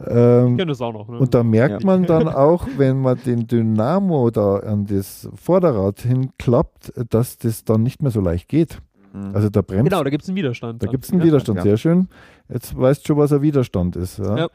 Ich 0.00 0.06
Ähm, 0.06 0.56
kenne 0.56 0.66
das 0.66 0.80
auch 0.80 0.92
noch. 0.92 1.08
Ne? 1.08 1.18
und 1.18 1.34
da 1.34 1.42
merkt 1.42 1.82
Ja. 1.82 1.86
man 1.86 2.04
dann 2.04 2.28
auch, 2.28 2.66
wenn 2.76 3.00
man 3.00 3.18
den 3.26 3.46
Dynamo 3.46 4.30
da 4.30 4.56
an 4.58 4.86
das 4.86 5.28
Vorderrad 5.34 6.00
hinklappt, 6.00 6.92
dass 7.10 7.38
das 7.38 7.64
dann 7.64 7.82
nicht 7.82 8.00
mehr 8.02 8.10
so 8.12 8.20
leicht 8.20 8.48
geht. 8.48 8.78
Mhm. 9.12 9.30
Also 9.34 9.48
da 9.48 9.62
bremst, 9.62 9.90
genau, 9.90 10.04
da 10.04 10.10
gibt 10.10 10.22
es 10.22 10.28
einen 10.28 10.36
Widerstand. 10.36 10.82
da 10.82 10.86
gibt 10.86 11.04
es 11.04 11.10
einen 11.10 11.20
ja. 11.20 11.26
Widerstand, 11.26 11.56
Ja. 11.58 11.62
sehr 11.64 11.76
schön. 11.78 12.08
Jetzt 12.48 12.78
weißt 12.78 13.02
du 13.02 13.06
schon, 13.08 13.16
was 13.16 13.32
ein 13.32 13.42
Widerstand 13.42 13.96
ist. 13.96 14.18
Ja? 14.18 14.36
Ja. 14.36 14.48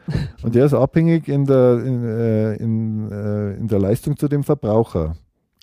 Und 0.44 0.56
der 0.56 0.66
ist 0.66 0.74
abhängig 0.74 1.28
in 1.28 1.46
der, 1.46 1.84
in, 1.84 2.04
äh, 2.06 2.54
in, 2.56 3.12
äh, 3.12 3.54
in 3.56 3.68
der 3.68 3.80
Leistung 3.80 4.16
zu 4.16 4.28
dem 4.28 4.44
Verbraucher. 4.44 5.16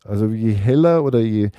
Also 0.04 0.26
je 0.26 0.52
heller 0.52 1.04
oder 1.04 1.20
je 1.20 1.50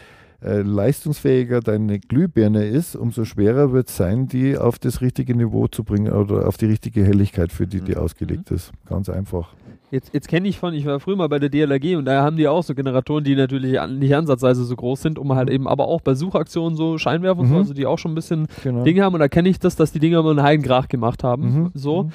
äh, 0.44 0.62
leistungsfähiger 0.62 1.60
deine 1.62 2.00
Glühbirne 2.00 2.66
ist, 2.66 2.96
umso 2.96 3.26
schwerer 3.26 3.72
wird 3.72 3.90
es 3.90 3.98
sein, 3.98 4.28
die 4.28 4.58
auf 4.58 4.80
das 4.80 5.02
richtige 5.02 5.36
Niveau 5.36 5.68
zu 5.68 5.84
bringen 5.84 6.12
oder 6.12 6.48
auf 6.48 6.58
die 6.58 6.66
richtige 6.66 7.04
Helligkeit, 7.06 7.52
für 7.52 7.68
die 7.68 7.82
die 7.82 7.92
Mhm. 7.94 7.98
ausgelegt 7.98 8.52
ist. 8.52 8.72
Ganz 8.88 9.10
einfach. 9.10 9.50
Jetzt, 9.92 10.14
jetzt 10.14 10.30
kenne 10.30 10.48
ich 10.48 10.58
von, 10.58 10.74
ich 10.74 10.86
war 10.86 11.00
früher 11.02 11.18
mal 11.18 11.28
bei 11.28 11.38
der 11.38 11.50
DLRG 11.50 11.98
und 11.98 12.06
da 12.06 12.24
haben 12.24 12.38
die 12.38 12.48
auch 12.48 12.64
so 12.64 12.74
Generatoren, 12.74 13.24
die 13.26 13.36
natürlich 13.36 13.80
an, 13.80 14.00
nicht 14.00 14.16
ansatzweise 14.16 14.64
so 14.64 14.76
groß 14.76 15.02
sind, 15.02 15.20
um 15.20 15.34
halt 15.36 15.50
eben 15.50 15.68
aber 15.68 15.88
auch 15.88 16.00
bei 16.02 16.16
Suchaktionen 16.16 16.78
so 16.78 16.98
Scheinwerfer 16.98 17.42
und 17.42 17.48
so, 17.48 17.54
Mhm. 17.56 17.60
also 17.60 17.74
die 17.74 17.86
auch 17.86 18.00
schon 18.00 18.14
ein 18.14 18.16
bisschen 18.16 18.48
Genau. 18.64 18.84
Dinge 18.86 19.04
haben 19.04 19.14
und 19.14 19.20
da 19.20 19.28
kenne 19.28 19.50
ich 19.50 19.60
das, 19.60 19.76
dass 19.76 19.92
die 19.92 20.00
Dinger 20.00 20.20
immer 20.20 20.30
einen 20.32 20.44
heiligen 20.44 20.64
Grach 20.64 20.88
gemacht 20.88 21.24
haben. 21.26 21.44
Mhm. 21.64 21.72
So. 21.74 22.10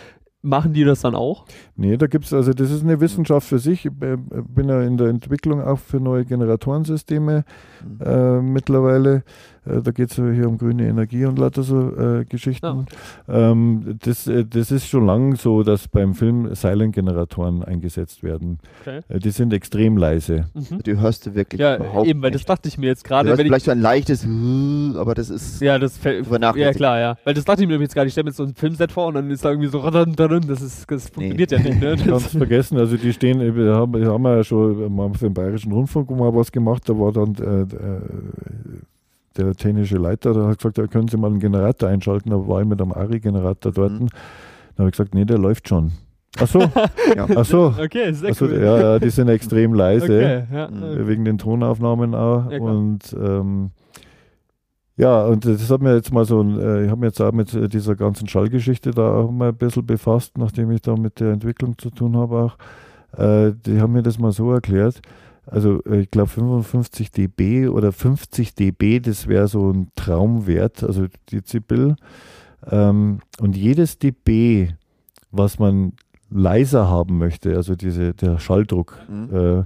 Machen 0.46 0.72
die 0.72 0.84
das 0.84 1.00
dann 1.00 1.16
auch? 1.16 1.44
Nee, 1.74 1.96
da 1.96 2.06
gibt 2.06 2.26
es, 2.26 2.32
also 2.32 2.52
das 2.52 2.70
ist 2.70 2.84
eine 2.84 3.00
Wissenschaft 3.00 3.48
für 3.48 3.58
sich. 3.58 3.86
Ich 3.86 3.92
äh, 4.00 4.16
bin 4.16 4.68
ja 4.68 4.80
in 4.82 4.96
der 4.96 5.08
Entwicklung 5.08 5.60
auch 5.60 5.80
für 5.80 5.98
neue 5.98 6.24
Generatorensysteme 6.24 7.44
Mhm. 7.82 8.00
äh, 8.00 8.40
mittlerweile. 8.42 9.24
Äh, 9.66 9.82
da 9.82 9.90
geht 9.90 10.10
es 10.10 10.16
hier 10.16 10.48
um 10.48 10.58
grüne 10.58 10.86
Energie 10.88 11.24
und 11.24 11.38
lauter 11.38 11.62
so 11.62 11.90
äh, 11.96 12.24
Geschichten. 12.24 12.86
Ähm, 13.28 13.98
das, 14.04 14.26
äh, 14.26 14.44
das 14.44 14.70
ist 14.70 14.88
schon 14.88 15.06
lang 15.06 15.36
so, 15.36 15.62
dass 15.62 15.88
beim 15.88 16.14
Film 16.14 16.54
Silent-Generatoren 16.54 17.62
eingesetzt 17.64 18.22
werden. 18.22 18.58
Okay. 18.82 19.00
Äh, 19.08 19.18
die 19.18 19.30
sind 19.30 19.52
extrem 19.52 19.96
leise. 19.96 20.46
Mhm. 20.54 20.82
Die 20.84 20.98
hörst 20.98 21.26
du 21.26 21.34
wirklich 21.34 21.60
Ja, 21.60 21.76
überhaupt 21.76 22.06
eben, 22.08 22.22
weil 22.22 22.30
nicht. 22.30 22.40
das 22.42 22.46
dachte 22.46 22.68
ich 22.68 22.78
mir 22.78 22.86
jetzt 22.86 23.04
gerade, 23.04 23.28
hörst 23.28 23.38
wenn 23.38 23.46
ich. 23.46 23.50
vielleicht 23.50 23.64
so 23.66 23.70
ein 23.72 23.80
leichtes, 23.80 24.24
aber 24.96 25.14
das 25.14 25.30
ist 25.30 25.60
Ja, 25.60 25.78
das 25.78 25.96
fällt. 25.98 26.26
Ja, 26.56 26.72
klar, 26.72 26.98
ja. 27.00 27.16
Weil 27.24 27.34
das 27.34 27.44
dachte 27.44 27.62
ich 27.62 27.68
mir 27.68 27.78
jetzt 27.78 27.94
gerade. 27.94 28.06
Ich 28.06 28.12
stelle 28.12 28.24
mir 28.24 28.30
jetzt 28.30 28.36
so 28.38 28.44
ein 28.44 28.54
Filmset 28.54 28.92
vor 28.92 29.08
und 29.08 29.14
dann 29.14 29.30
ist 29.30 29.44
da 29.44 29.50
irgendwie 29.50 29.68
so. 29.68 29.82
Das, 29.86 30.62
ist, 30.62 30.90
das 30.90 31.08
funktioniert 31.08 31.50
ja 31.52 31.58
nicht, 31.58 31.80
ne? 31.80 31.96
Ganz 32.06 32.24
Das, 32.24 32.32
vergessen, 32.32 32.78
also 32.78 32.96
die 32.96 33.12
stehen, 33.12 33.40
wir 33.56 33.74
haben, 33.74 33.94
wir 33.94 34.12
haben 34.12 34.24
ja 34.24 34.42
schon 34.44 34.94
mal 34.94 35.12
für 35.14 35.26
den 35.26 35.34
Bayerischen 35.34 35.72
Rundfunk 35.72 36.10
mal 36.10 36.34
was 36.34 36.50
gemacht, 36.52 36.82
da 36.88 36.94
war 36.98 37.12
dann 37.12 37.34
äh, 37.34 37.66
der 39.38 39.54
technische 39.54 39.96
Leiter, 39.96 40.32
der 40.34 40.46
hat 40.46 40.58
gesagt, 40.58 40.78
da 40.78 40.86
können 40.86 41.08
Sie 41.08 41.16
mal 41.16 41.28
einen 41.28 41.40
Generator 41.40 41.88
einschalten, 41.88 42.30
da 42.30 42.36
war 42.48 42.60
ich 42.62 42.66
mit 42.66 42.80
einem 42.80 42.92
Ari-Generator 42.92 43.72
dort. 43.72 43.92
Mhm. 43.92 44.08
Da 44.74 44.80
habe 44.80 44.88
ich 44.88 44.92
gesagt, 44.96 45.14
nee, 45.14 45.24
der 45.24 45.38
läuft 45.38 45.68
schon. 45.68 45.92
Ach 46.38 46.46
so, 46.46 46.60
Ja. 47.16 47.26
ach 47.34 47.44
so. 47.44 47.74
okay, 47.82 48.12
sehr 48.12 48.30
Ach 48.32 48.34
so, 48.36 48.44
cool. 48.46 48.60
ja, 48.62 48.78
ja, 48.80 48.98
die 48.98 49.10
sind 49.10 49.28
extrem 49.28 49.72
leise. 49.74 50.04
Okay, 50.04 50.44
ja. 50.54 50.68
Mhm. 50.68 51.06
Wegen 51.08 51.24
den 51.24 51.38
Tonaufnahmen 51.38 52.14
auch. 52.14 52.50
Ja, 52.50 52.58
und 52.60 53.16
ähm, 53.18 53.70
ja, 54.98 55.26
und 55.26 55.44
das 55.44 55.70
hat 55.70 55.82
mir 55.82 55.94
jetzt 55.94 56.12
mal 56.12 56.24
so, 56.24 56.42
äh, 56.42 56.84
ich 56.84 56.90
habe 56.90 57.00
mich 57.00 57.08
jetzt 57.08 57.20
auch 57.20 57.32
mit 57.32 57.52
äh, 57.54 57.68
dieser 57.68 57.96
ganzen 57.96 58.28
Schallgeschichte 58.28 58.92
da 58.92 59.14
auch 59.14 59.30
mal 59.30 59.50
ein 59.50 59.56
bisschen 59.56 59.84
befasst, 59.84 60.38
nachdem 60.38 60.70
ich 60.70 60.80
da 60.82 60.96
mit 60.96 61.20
der 61.20 61.32
Entwicklung 61.32 61.76
zu 61.78 61.90
tun 61.90 62.16
habe 62.16 62.36
auch. 62.36 62.56
Äh, 63.18 63.52
die 63.66 63.80
haben 63.80 63.92
mir 63.92 64.02
das 64.02 64.18
mal 64.18 64.32
so 64.32 64.52
erklärt. 64.52 65.00
Also 65.46 65.82
äh, 65.84 66.00
ich 66.00 66.10
glaube 66.10 66.28
55 66.28 67.10
dB 67.10 67.68
oder 67.68 67.92
50 67.92 68.54
dB, 68.54 69.00
das 69.00 69.26
wäre 69.28 69.48
so 69.48 69.70
ein 69.70 69.88
Traumwert, 69.96 70.82
also 70.82 71.06
Dezibel. 71.30 71.96
Ähm, 72.68 73.20
und 73.40 73.56
jedes 73.56 73.98
dB, 73.98 74.74
was 75.30 75.58
man 75.58 75.92
leiser 76.30 76.88
haben 76.88 77.18
möchte, 77.18 77.54
also 77.56 77.76
diese, 77.76 78.12
der 78.14 78.38
Schalldruck, 78.38 78.98
Mhm. 79.08 79.28
äh, 79.32 79.58
äh, 79.60 79.64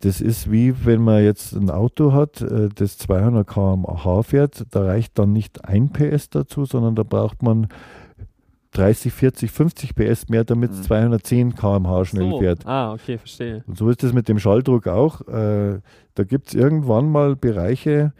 das 0.00 0.20
ist 0.20 0.50
wie 0.52 0.74
wenn 0.86 1.02
man 1.02 1.24
jetzt 1.24 1.52
ein 1.54 1.70
Auto 1.70 2.12
hat, 2.12 2.40
äh, 2.42 2.68
das 2.72 2.96
200 2.98 3.46
km/h 3.46 4.22
fährt, 4.22 4.64
da 4.70 4.84
reicht 4.84 5.18
dann 5.18 5.32
nicht 5.32 5.64
ein 5.64 5.90
PS 5.90 6.30
dazu, 6.30 6.64
sondern 6.64 6.94
da 6.94 7.02
braucht 7.02 7.42
man 7.42 7.66
30, 8.74 9.12
40, 9.12 9.50
50 9.50 9.94
PS 9.94 10.28
mehr, 10.28 10.44
damit 10.44 10.72
es 10.72 10.78
Mhm. 10.78 10.82
210 10.82 11.54
km/h 11.54 12.04
schnell 12.04 12.30
so. 12.30 12.38
fährt. 12.40 12.66
Ah, 12.66 12.92
okay, 12.92 13.16
verstehe. 13.18 13.64
Und 13.66 13.78
so 13.78 13.88
ist 13.88 14.04
es 14.04 14.12
mit 14.12 14.28
dem 14.28 14.38
Schalldruck 14.38 14.86
auch. 14.88 15.22
Äh, 15.28 15.80
da 16.14 16.24
gibt 16.24 16.48
es 16.48 16.54
irgendwann 16.54 17.10
mal 17.10 17.36
Bereiche, 17.36 18.12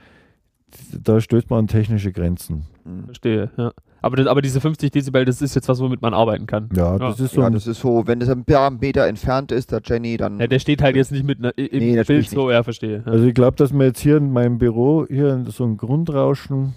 da 0.93 1.21
stößt 1.21 1.51
man 1.51 1.61
an 1.61 1.67
technische 1.69 2.11
Grenzen. 2.13 2.67
Mhm. 2.85 3.05
Verstehe, 3.05 3.51
ja. 3.57 3.73
Aber, 4.03 4.17
das, 4.17 4.27
aber 4.27 4.43
diese 4.43 4.61
50 4.61 4.91
Dezibel, 4.91 5.25
das 5.25 5.41
ist 5.41 5.55
jetzt 5.55 5.67
was, 5.69 5.81
womit 5.81 6.03
man 6.03 6.13
arbeiten 6.13 6.47
kann. 6.47 6.69
Ja, 6.77 6.99
das 6.99 7.19
ist 7.21 7.33
so 7.33 7.41
Ja, 7.41 7.49
das 7.49 7.67
ist 7.67 7.81
so, 7.81 8.07
wenn 8.07 8.21
es 8.21 8.29
ein 8.29 8.45
paar 8.45 8.71
Meter 8.71 9.07
entfernt 9.07 9.51
ist, 9.51 9.73
der 9.73 9.81
Jenny, 9.83 10.19
dann 10.19 10.39
Ja, 10.39 10.47
der 10.47 10.59
steht 10.59 10.83
halt 10.83 10.95
jetzt 10.95 11.11
nicht 11.11 11.25
mit 11.25 11.39
einer, 11.39 11.57
im 11.57 11.79
Nee, 11.79 12.03
Bild 12.03 12.29
so, 12.29 12.51
ja, 12.51 12.63
verstehe. 12.63 13.03
Ja. 13.07 13.11
Also 13.13 13.25
ich 13.25 13.33
glaube, 13.35 13.57
dass 13.57 13.73
wir 13.73 13.87
jetzt 13.87 14.01
hier 14.01 14.19
in 14.19 14.31
meinem 14.31 14.59
Büro 14.59 15.07
hier 15.09 15.43
so 15.49 15.65
ein 15.65 15.79
Grundrauschen 15.79 16.75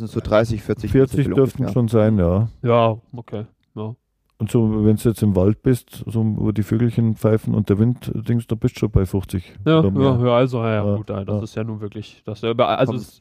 Das 0.00 0.10
sind 0.10 0.10
so 0.10 0.20
30, 0.20 0.62
40 0.62 0.90
40 0.90 1.16
Dezibel 1.16 1.34
dürften 1.34 1.68
schon 1.68 1.88
sein, 1.88 2.18
ja. 2.18 2.48
Ja, 2.62 2.96
okay. 3.14 3.44
Ja. 3.74 3.94
Und 4.38 4.50
so, 4.50 4.84
wenn 4.84 4.96
du 4.96 5.08
jetzt 5.08 5.22
im 5.22 5.36
Wald 5.36 5.62
bist, 5.62 6.02
so 6.06 6.24
wo 6.36 6.50
die 6.52 6.64
Vögelchen 6.64 7.14
pfeifen 7.14 7.54
und 7.54 7.68
der 7.68 7.78
Wind, 7.78 8.10
denkst 8.14 8.48
du, 8.48 8.56
bist 8.56 8.78
schon 8.78 8.90
bei 8.90 9.06
50. 9.06 9.54
Ja, 9.64 9.82
ja, 9.82 9.90
ja, 10.24 10.36
also, 10.36 10.58
ja, 10.64 10.74
ja, 10.74 10.84
Ja, 10.86 10.96
gut, 10.96 11.08
ja, 11.10 11.24
das 11.24 11.36
ja. 11.36 11.42
ist 11.44 11.54
ja 11.54 11.64
nun 11.64 11.80
wirklich, 11.80 12.22
das, 12.26 12.42
über- 12.42 12.76
also, 12.78 12.94
es, 12.94 13.20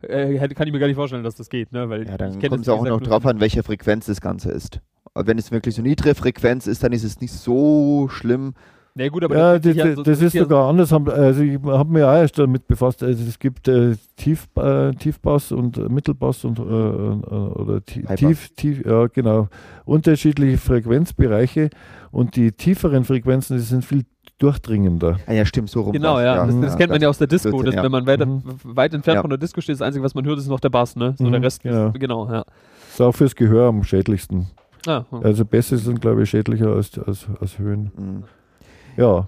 äh, 0.00 0.38
kann 0.54 0.66
ich 0.66 0.72
mir 0.72 0.78
gar 0.78 0.86
nicht 0.86 0.96
vorstellen, 0.96 1.22
dass 1.22 1.34
das 1.36 1.50
geht, 1.50 1.70
ne, 1.72 1.88
weil 1.90 2.06
Ja, 2.08 2.16
dann 2.16 2.40
kommt 2.40 2.62
es 2.62 2.68
auch 2.68 2.84
noch 2.84 3.00
drauf 3.00 3.26
an, 3.26 3.40
welche 3.40 3.62
Frequenz 3.62 4.06
das 4.06 4.20
Ganze 4.22 4.50
ist. 4.50 4.80
Aber 5.12 5.26
wenn 5.26 5.38
es 5.38 5.50
wirklich 5.52 5.74
so 5.74 5.82
niedrige 5.82 6.14
Frequenz 6.14 6.66
ist, 6.66 6.82
dann 6.82 6.92
ist 6.92 7.04
es 7.04 7.20
nicht 7.20 7.32
so 7.32 8.08
schlimm. 8.08 8.54
Nee, 8.96 9.08
gut, 9.08 9.24
aber 9.24 9.36
Ja, 9.36 9.52
das, 9.58 9.62
das, 9.62 9.76
ja 9.76 9.94
so- 9.96 10.02
das 10.04 10.22
ist 10.22 10.34
ja 10.34 10.42
sogar 10.42 10.68
anders. 10.68 10.92
Haben- 10.92 11.10
Also 11.10 11.42
ich 11.42 11.58
habe 11.64 11.92
mich 11.92 12.02
auch 12.04 12.12
erst 12.14 12.38
damit 12.38 12.68
befasst. 12.68 13.02
Also 13.02 13.24
es 13.26 13.38
gibt 13.40 13.66
äh, 13.66 13.96
Tief, 14.16 14.46
äh, 14.56 14.92
Tiefbass 14.92 15.50
und 15.50 15.76
äh, 15.78 15.88
Mittelbass 15.88 16.44
und 16.44 16.60
äh, 16.60 16.62
äh, 16.62 16.64
oder 16.64 17.84
tief, 17.84 18.50
tief, 18.54 18.84
ja 18.86 19.06
genau, 19.08 19.48
unterschiedliche 19.84 20.58
Frequenzbereiche 20.58 21.70
und 22.12 22.36
die 22.36 22.52
tieferen 22.52 23.02
Frequenzen, 23.04 23.56
die 23.56 23.62
sind 23.64 23.84
viel 23.84 24.04
durchdringender. 24.38 25.18
Ah 25.26 25.32
ja, 25.32 25.44
stimmt, 25.44 25.70
so 25.70 25.80
rum. 25.82 25.92
Genau, 25.92 26.14
war's. 26.14 26.24
ja. 26.24 26.46
Das, 26.46 26.60
das 26.60 26.76
kennt 26.76 26.90
man 26.92 27.00
ja 27.02 27.08
aus 27.08 27.18
der 27.18 27.26
Disco. 27.26 27.48
Blödsinn, 27.50 27.66
Dass, 27.66 27.74
ja. 27.74 27.82
Wenn 27.82 27.90
man 27.92 28.06
weiter, 28.06 28.26
Mhm. 28.26 28.42
weit 28.62 28.94
entfernt 28.94 29.16
Ja. 29.16 29.20
von 29.22 29.30
der 29.30 29.38
Disco 29.38 29.60
steht, 29.60 29.74
das 29.74 29.82
Einzige, 29.82 30.04
was 30.04 30.14
man 30.14 30.24
hört, 30.24 30.38
ist 30.38 30.46
noch 30.48 30.60
der 30.60 30.70
Bass, 30.70 30.94
ne? 30.94 31.14
So 31.18 31.24
Mhm, 31.24 31.32
der 31.32 31.42
Rest 31.42 31.62
genau. 31.64 31.88
ist, 31.88 31.98
genau, 32.00 32.30
ja. 32.30 32.44
Ist 32.90 33.00
auch 33.00 33.12
fürs 33.12 33.34
Gehör 33.34 33.68
am 33.68 33.82
schädlichsten. 33.82 34.46
Ah, 34.86 35.02
Also 35.22 35.44
Bässe 35.44 35.78
sind, 35.78 36.00
glaube 36.00 36.22
ich, 36.22 36.30
schädlicher 36.30 36.68
als, 36.68 36.96
als, 36.98 37.26
als 37.40 37.58
Höhen. 37.58 37.90
Mhm. 37.96 38.24
Ja, 38.96 39.26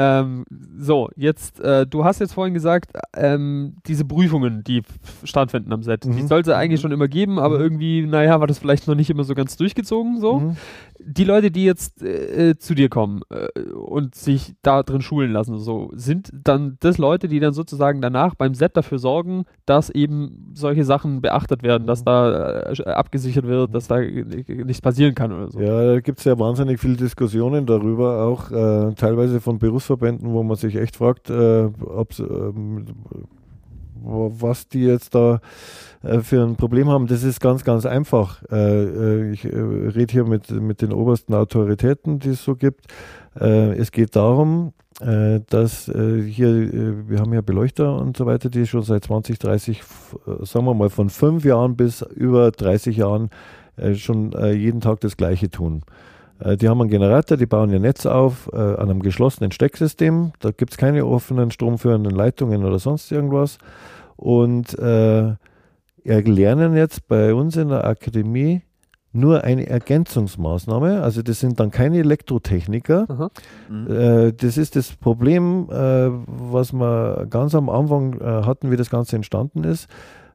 Ähm, 0.00 0.44
so, 0.78 1.08
jetzt, 1.16 1.58
äh, 1.60 1.84
du 1.84 2.04
hast 2.04 2.20
jetzt 2.20 2.32
vorhin 2.32 2.54
gesagt, 2.54 2.92
ähm, 3.16 3.74
diese 3.86 4.04
Prüfungen, 4.04 4.62
die 4.62 4.82
stattfinden 5.24 5.72
am 5.72 5.82
Set, 5.82 6.04
die 6.04 6.10
Mhm. 6.22 6.28
sollte 6.28 6.52
es 6.52 6.56
eigentlich 6.56 6.80
schon 6.80 6.92
immer 6.92 7.08
geben, 7.08 7.40
aber 7.40 7.56
Mhm. 7.56 7.62
irgendwie, 7.64 8.06
naja, 8.06 8.38
war 8.38 8.46
das 8.46 8.58
vielleicht 8.60 8.86
noch 8.86 8.94
nicht 8.94 9.10
immer 9.10 9.24
so 9.24 9.34
ganz 9.34 9.56
durchgezogen, 9.56 10.20
so. 10.20 10.38
Mhm. 10.40 10.56
Die 11.00 11.24
Leute, 11.24 11.50
die 11.50 11.64
jetzt 11.64 12.00
äh, 12.02 12.56
zu 12.58 12.74
dir 12.76 12.88
kommen 12.88 13.22
äh, 13.30 13.60
und 13.72 14.14
sich 14.14 14.54
da 14.62 14.82
drin 14.84 15.00
schulen 15.00 15.32
lassen, 15.32 15.58
so, 15.58 15.90
sind 15.94 16.30
dann 16.32 16.76
das 16.80 16.98
Leute, 16.98 17.26
die 17.26 17.40
dann 17.40 17.52
sozusagen 17.52 18.00
danach 18.00 18.36
beim 18.36 18.54
Set 18.54 18.76
dafür 18.76 18.98
sorgen, 19.00 19.46
dass 19.66 19.90
eben 19.90 20.52
solche 20.54 20.84
Sachen 20.84 21.20
beachtet 21.22 21.62
werden, 21.64 21.86
dass 21.88 22.04
da 22.04 22.62
äh, 22.70 22.84
abgesichert 22.84 23.46
wird, 23.46 23.74
dass 23.74 23.88
da 23.88 23.98
äh, 24.00 24.24
nichts 24.64 24.80
passieren 24.80 25.14
kann 25.16 25.32
oder 25.32 25.50
so. 25.50 25.58
Ja, 25.60 25.94
da 25.94 26.00
gibt 26.00 26.18
es 26.20 26.24
ja 26.24 26.38
wahnsinnig 26.38 26.78
viele 26.80 26.96
Diskussionen 26.96 27.66
darüber, 27.66 28.22
auch 28.24 28.50
äh, 28.52 28.94
teilweise 28.94 29.40
von 29.40 29.58
Berufsverbänden, 29.88 30.32
wo 30.32 30.42
man 30.42 30.56
sich 30.56 30.76
echt 30.76 30.96
fragt, 30.96 31.30
äh, 31.30 31.64
ähm, 31.64 32.86
was 34.00 34.68
die 34.68 34.84
jetzt 34.84 35.14
da 35.14 35.40
äh, 36.02 36.20
für 36.20 36.42
ein 36.44 36.56
Problem 36.56 36.88
haben. 36.88 37.06
Das 37.06 37.24
ist 37.24 37.40
ganz, 37.40 37.64
ganz 37.64 37.84
einfach. 37.86 38.42
Äh, 38.50 38.84
äh, 38.84 39.30
ich 39.32 39.44
äh, 39.44 39.48
rede 39.58 40.12
hier 40.12 40.24
mit, 40.24 40.50
mit 40.50 40.82
den 40.82 40.92
obersten 40.92 41.34
Autoritäten, 41.34 42.18
die 42.20 42.30
es 42.30 42.44
so 42.44 42.54
gibt. 42.54 42.86
Äh, 43.38 43.72
es 43.76 43.90
geht 43.92 44.14
darum, 44.16 44.72
dass 45.00 45.84
hier, 45.84 47.08
wir 47.08 47.20
haben 47.20 47.32
ja 47.32 47.40
Beleuchter 47.40 47.94
und 48.00 48.16
so 48.16 48.26
weiter, 48.26 48.50
die 48.50 48.66
schon 48.66 48.82
seit 48.82 49.04
20, 49.04 49.38
30, 49.38 49.78
f- 49.78 50.18
äh, 50.26 50.44
sagen 50.44 50.64
wir 50.64 50.74
mal 50.74 50.90
von 50.90 51.08
fünf 51.08 51.44
Jahren 51.44 51.76
bis 51.76 52.02
über 52.02 52.50
30 52.50 52.96
Jahren 52.96 53.30
schon 53.94 54.32
jeden 54.32 54.80
Tag 54.80 54.98
das 55.02 55.16
Gleiche 55.16 55.50
tun. 55.52 55.82
Äh, 56.40 56.56
die 56.56 56.68
haben 56.68 56.80
einen 56.80 56.90
Generator, 56.90 57.36
die 57.36 57.46
bauen 57.46 57.70
ihr 57.70 57.80
Netz 57.80 58.06
auf 58.06 58.50
äh, 58.52 58.56
an 58.56 58.90
einem 58.90 59.02
geschlossenen 59.02 59.52
Stecksystem. 59.52 60.32
Da 60.40 60.50
gibt 60.50 60.72
es 60.72 60.78
keine 60.78 61.06
offenen 61.06 61.50
stromführenden 61.50 62.14
Leitungen 62.14 62.64
oder 62.64 62.78
sonst 62.78 63.10
irgendwas. 63.12 63.58
Und 64.16 64.78
äh, 64.78 65.34
lernen 66.04 66.76
jetzt 66.76 67.06
bei 67.08 67.34
uns 67.34 67.56
in 67.56 67.68
der 67.68 67.84
Akademie 67.84 68.62
nur 69.12 69.44
eine 69.44 69.66
Ergänzungsmaßnahme. 69.66 71.02
Also 71.02 71.22
das 71.22 71.40
sind 71.40 71.60
dann 71.60 71.70
keine 71.70 71.98
Elektrotechniker. 71.98 73.30
Mhm. 73.68 73.90
Äh, 73.90 74.32
das 74.32 74.58
ist 74.58 74.76
das 74.76 74.92
Problem, 74.92 75.68
äh, 75.70 76.10
was 76.26 76.72
wir 76.72 77.26
ganz 77.30 77.54
am 77.54 77.68
Anfang 77.68 78.20
äh, 78.20 78.24
hatten, 78.24 78.70
wie 78.70 78.76
das 78.76 78.90
Ganze 78.90 79.16
entstanden 79.16 79.64
ist. 79.64 79.88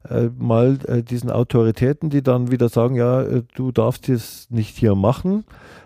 Äh, 0.09 0.29
mal 0.37 0.79
äh, 0.87 1.01
diesen 1.01 1.31
Autoritäten, 1.31 2.09
die 2.09 2.21
dann 2.21 2.51
wieder 2.51 2.67
sagen, 2.67 2.95
ja, 2.95 3.21
äh, 3.21 3.43
du 3.55 3.71
darfst 3.71 4.09
das 4.09 4.47
nicht 4.49 4.77
hier 4.77 4.95
machen, 4.95 5.45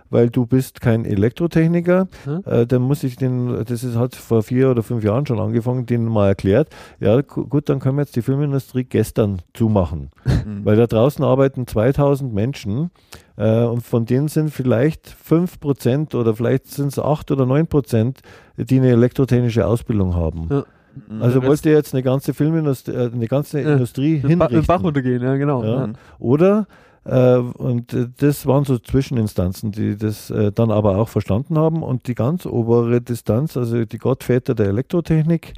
weil 0.09 0.29
du 0.29 0.45
bist 0.45 0.81
kein 0.81 1.05
Elektrotechniker. 1.05 2.07
Hm? 2.25 2.41
Äh, 2.45 2.65
dann 2.65 2.81
muss 2.81 3.03
ich 3.03 3.15
den, 3.15 3.63
das 3.65 3.83
ist, 3.83 3.95
hat 3.95 4.15
vor 4.15 4.43
vier 4.43 4.71
oder 4.71 4.83
fünf 4.83 5.03
Jahren 5.03 5.25
schon 5.25 5.39
angefangen, 5.39 5.85
denen 5.85 6.05
mal 6.07 6.27
erklärt, 6.27 6.69
ja 6.99 7.21
gu- 7.21 7.45
gut, 7.45 7.69
dann 7.69 7.79
können 7.79 7.97
wir 7.97 8.03
jetzt 8.03 8.15
die 8.15 8.21
Filmindustrie 8.21 8.83
gestern 8.83 9.41
zumachen. 9.53 10.09
Mhm. 10.25 10.63
Weil 10.65 10.75
da 10.77 10.87
draußen 10.87 11.23
arbeiten 11.23 11.67
2000 11.67 12.33
Menschen 12.33 12.91
äh, 13.37 13.63
und 13.63 13.81
von 13.81 14.05
denen 14.05 14.27
sind 14.27 14.49
vielleicht 14.51 15.07
5% 15.29 16.15
oder 16.15 16.35
vielleicht 16.35 16.67
sind 16.67 16.87
es 16.87 16.99
8 16.99 17.31
oder 17.31 17.43
9%, 17.45 18.15
die 18.57 18.77
eine 18.77 18.89
elektrotechnische 18.89 19.65
Ausbildung 19.67 20.15
haben. 20.15 20.47
Ja. 20.49 20.63
Mhm. 21.09 21.21
Also 21.21 21.43
wollt 21.43 21.63
ihr 21.65 21.73
jetzt 21.73 21.93
eine 21.93 22.01
ganze 22.01 22.33
Filmindustrie, 22.33 22.91
äh, 22.93 23.11
eine 23.13 23.27
ganze 23.27 23.61
Ja. 23.61 23.73
Industrie 23.73 24.19
Den 24.19 24.39
Ba- 24.39 24.47
den 24.47 24.55
hinrichten? 24.55 24.65
Bach 24.67 24.83
runtergehen, 24.83 25.21
ja, 25.21 25.35
genau. 25.35 25.63
Ja. 25.63 25.85
Ja. 25.85 25.93
Oder, 26.17 26.65
und 27.09 27.93
äh, 27.93 28.07
das 28.17 28.45
waren 28.45 28.65
so 28.65 28.77
Zwischeninstanzen, 28.77 29.71
die 29.71 29.95
das 29.95 30.29
äh, 30.29 30.51
dann 30.51 30.71
aber 30.71 30.97
auch 30.97 31.07
verstanden 31.07 31.57
haben. 31.57 31.81
Und 31.83 32.07
die 32.07 32.15
ganz 32.15 32.45
obere 32.45 33.01
Distanz, 33.01 33.55
also 33.55 33.85
die 33.85 33.97
Gottväter 33.97 34.55
der 34.55 34.67
Elektrotechnik, 34.67 35.53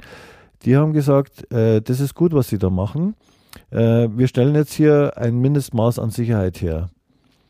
die 0.64 0.76
haben 0.76 0.92
gesagt, 0.92 1.50
äh, 1.52 1.80
das 1.80 2.00
ist 2.00 2.14
gut, 2.14 2.32
was 2.34 2.48
sie 2.48 2.58
da 2.58 2.70
machen. 2.70 3.16
Äh, 3.70 4.08
wir 4.12 4.28
stellen 4.28 4.54
jetzt 4.54 4.74
hier 4.74 5.14
ein 5.16 5.38
Mindestmaß 5.40 5.98
an 5.98 6.10
Sicherheit 6.10 6.60
her. 6.60 6.90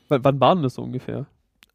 W 0.09 0.19
wann 0.23 0.41
war 0.41 0.55
denn 0.55 0.63
das 0.63 0.75
so 0.75 0.83
ungefähr? 0.83 1.27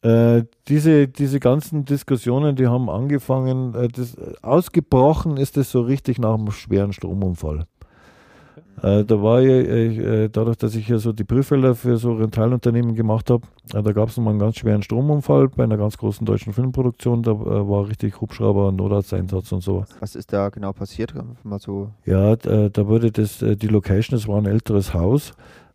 Äh, 0.01 0.43
diese, 0.67 1.07
diese 1.07 1.39
ganzen 1.39 1.86
Diskussionen, 1.86 2.55
die 2.55 2.67
haben 2.67 2.89
angefangen, 2.89 3.73
äh, 3.76 3.88
das, 3.88 4.15
ausgebrochen 4.41 5.38
ist 5.38 5.57
es 5.57 5.71
so 5.71 5.82
richtig 5.82 6.19
nach 6.19 6.36
einem 6.36 6.51
schweren 6.51 6.93
Stromunfall. 6.93 7.65
Äh, 8.81 9.03
da 9.05 9.21
war 9.21 9.41
ich, 9.41 9.47
äh, 9.47 10.29
dadurch, 10.29 10.57
dass 10.57 10.75
ich 10.75 10.87
ja 10.87 10.97
so 10.97 11.13
die 11.13 11.23
Prüffelder 11.23 11.75
für 11.75 11.97
so 11.97 12.13
Rentalunternehmen 12.13 12.93
gemacht 12.95 13.29
habe, 13.29 13.43
äh, 13.73 13.81
da 13.81 13.91
gab 13.91 14.09
es 14.09 14.17
mal 14.17 14.31
einen 14.31 14.39
ganz 14.39 14.57
schweren 14.57 14.83
Stromunfall 14.83 15.47
bei 15.49 15.63
einer 15.63 15.77
ganz 15.77 15.97
großen 15.97 16.25
deutschen 16.25 16.53
Filmproduktion. 16.53 17.23
Da 17.23 17.31
äh, 17.31 17.35
war 17.35 17.87
richtig 17.87 18.19
Hubschrauber, 18.21 18.71
Notarzteinsatz 18.71 19.51
und 19.51 19.61
so. 19.61 19.85
Was 19.99 20.15
ist 20.15 20.31
da 20.33 20.49
genau 20.49 20.73
passiert? 20.73 21.13
Mal 21.43 21.59
so. 21.59 21.89
Ja, 22.05 22.35
d- 22.35 22.65
äh, 22.65 22.69
da 22.69 22.87
wurde 22.87 23.11
das, 23.11 23.41
äh, 23.41 23.55
die 23.55 23.67
Location, 23.67 24.17
das 24.17 24.27
war 24.27 24.37
ein 24.37 24.45
älteres 24.45 24.93
Haus, 24.93 25.33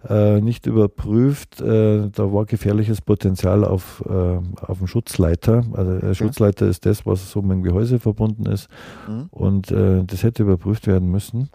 äh, 0.08 0.40
nicht 0.40 0.66
überprüft. 0.66 1.60
Äh, 1.60 2.08
da 2.10 2.32
war 2.32 2.44
gefährliches 2.44 3.00
Potenzial 3.00 3.64
auf, 3.64 4.02
äh, 4.08 4.38
auf 4.66 4.78
dem 4.78 4.86
Schutzleiter. 4.86 5.64
Also 5.72 5.98
der 5.98 6.14
Schutzleiter 6.14 6.66
ist 6.66 6.86
das, 6.86 7.04
was 7.06 7.30
so 7.30 7.42
mit 7.42 7.52
dem 7.52 7.62
Gehäuse 7.62 7.98
verbunden 7.98 8.46
ist. 8.46 8.68
Mhm. 9.08 9.26
Und 9.30 9.70
äh, 9.70 10.04
das 10.04 10.22
hätte 10.22 10.42
überprüft 10.42 10.86
werden 10.86 11.10
müssen 11.10 11.48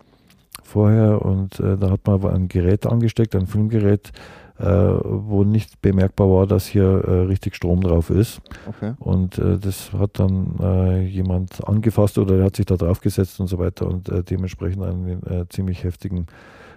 vorher. 0.66 1.24
Und 1.24 1.60
äh, 1.60 1.78
da 1.78 1.90
hat 1.92 2.02
man 2.06 2.16
aber 2.16 2.34
ein 2.34 2.48
Gerät 2.48 2.86
angesteckt, 2.86 3.36
ein 3.36 3.48
Filmgerät, 3.48 4.12
äh, 4.58 4.64
wo 4.64 5.44
nicht 5.44 5.82
bemerkbar 5.82 6.30
war, 6.30 6.48
dass 6.48 6.66
hier 6.66 6.84
äh, 6.86 7.12
richtig 7.26 7.56
Strom 7.56 7.82
drauf 7.82 8.10
ist. 8.10 8.42
Okay. 8.68 8.94
Und 9.00 9.38
äh, 9.38 9.58
das 9.60 9.92
hat 9.94 10.18
dann 10.20 10.56
äh, 10.62 11.06
jemand 11.06 11.68
angefasst 11.68 12.18
oder 12.18 12.38
der 12.38 12.46
hat 12.46 12.56
sich 12.56 12.66
da 12.66 12.78
drauf 12.78 13.02
gesetzt 13.02 13.40
und 13.42 13.48
so 13.48 13.60
weiter 13.60 13.86
und 13.88 14.08
äh, 14.08 14.24
dementsprechend 14.24 14.84
einen 14.84 15.46
ziemlich 15.50 15.84
heftigen 15.84 16.28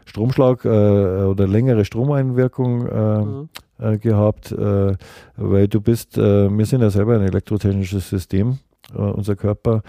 Stromschlag 0.07 0.65
oder 0.65 1.47
längere 1.47 1.85
Stromeinwirkung 1.85 3.49
Mhm. 3.79 4.01
gehabt, 4.01 4.55
weil 4.57 5.69
du 5.69 5.81
bist, 5.83 6.17
wir 6.17 6.65
sind 6.65 6.81
ja 6.81 6.89
selber 6.89 7.17
ein 7.17 7.27
elektrotechnisches 7.27 8.09
System, 8.09 8.59
unser 8.95 9.37
Körper. 9.37 9.83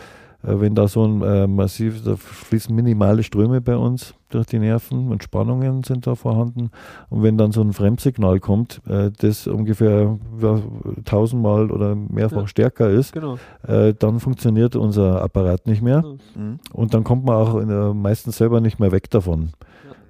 Äh, 0.43 0.59
wenn 0.61 0.75
da 0.75 0.87
so 0.87 1.03
ein 1.05 1.21
äh, 1.21 1.47
massiv, 1.47 2.03
da 2.03 2.15
fließen 2.15 2.73
minimale 2.73 3.23
Ströme 3.23 3.61
bei 3.61 3.75
uns 3.75 4.13
durch 4.29 4.45
die 4.45 4.59
Nerven 4.59 5.09
und 5.11 5.23
Spannungen 5.23 5.83
sind 5.83 6.05
da 6.07 6.15
vorhanden. 6.15 6.69
Und 7.09 7.23
wenn 7.23 7.37
dann 7.37 7.51
so 7.51 7.61
ein 7.61 7.73
Fremdsignal 7.73 8.39
kommt, 8.39 8.81
äh, 8.87 9.11
das 9.19 9.47
ungefähr 9.47 10.17
ja, 10.41 10.59
tausendmal 11.05 11.71
oder 11.71 11.95
mehrfach 11.95 12.41
Ja. 12.41 12.47
stärker 12.47 12.89
ist, 12.89 13.11
Genau. 13.13 13.37
äh, 13.67 13.93
dann 13.97 14.19
funktioniert 14.19 14.75
unser 14.75 15.21
Apparat 15.21 15.65
nicht 15.67 15.81
mehr. 15.81 16.03
Mhm. 16.35 16.59
Und 16.73 16.93
dann 16.93 17.03
kommt 17.03 17.25
man 17.25 17.35
auch 17.35 17.55
in, 17.57 17.69
äh, 17.69 17.93
meistens 17.93 18.37
selber 18.37 18.61
nicht 18.61 18.79
mehr 18.79 18.91
weg 18.91 19.09
davon. 19.09 19.49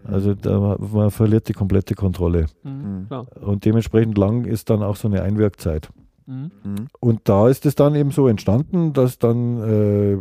Also 0.06 0.34
da, 0.34 0.78
man 0.80 1.12
verliert 1.12 1.50
die 1.50 1.54
komplette 1.54 1.94
Kontrolle. 1.96 2.46
Mhm. 2.64 2.72
Mhm. 2.72 3.08
Klar. 3.08 3.26
Und 3.42 3.66
dementsprechend 3.66 4.18
lang 4.18 4.46
ist 4.46 4.70
dann 4.70 4.82
auch 4.84 4.96
so 4.96 5.08
eine 5.08 5.22
Einwirkzeit. 5.24 5.90
Mhm. 6.30 6.52
Mhm. 6.64 6.88
Und 7.00 7.22
da 7.24 7.50
ist 7.50 7.66
es 7.66 7.76
dann 7.76 7.96
eben 7.96 8.12
so 8.12 8.28
entstanden, 8.28 8.94
dass 8.94 9.18
dann 9.18 9.58
äh, 9.58 10.18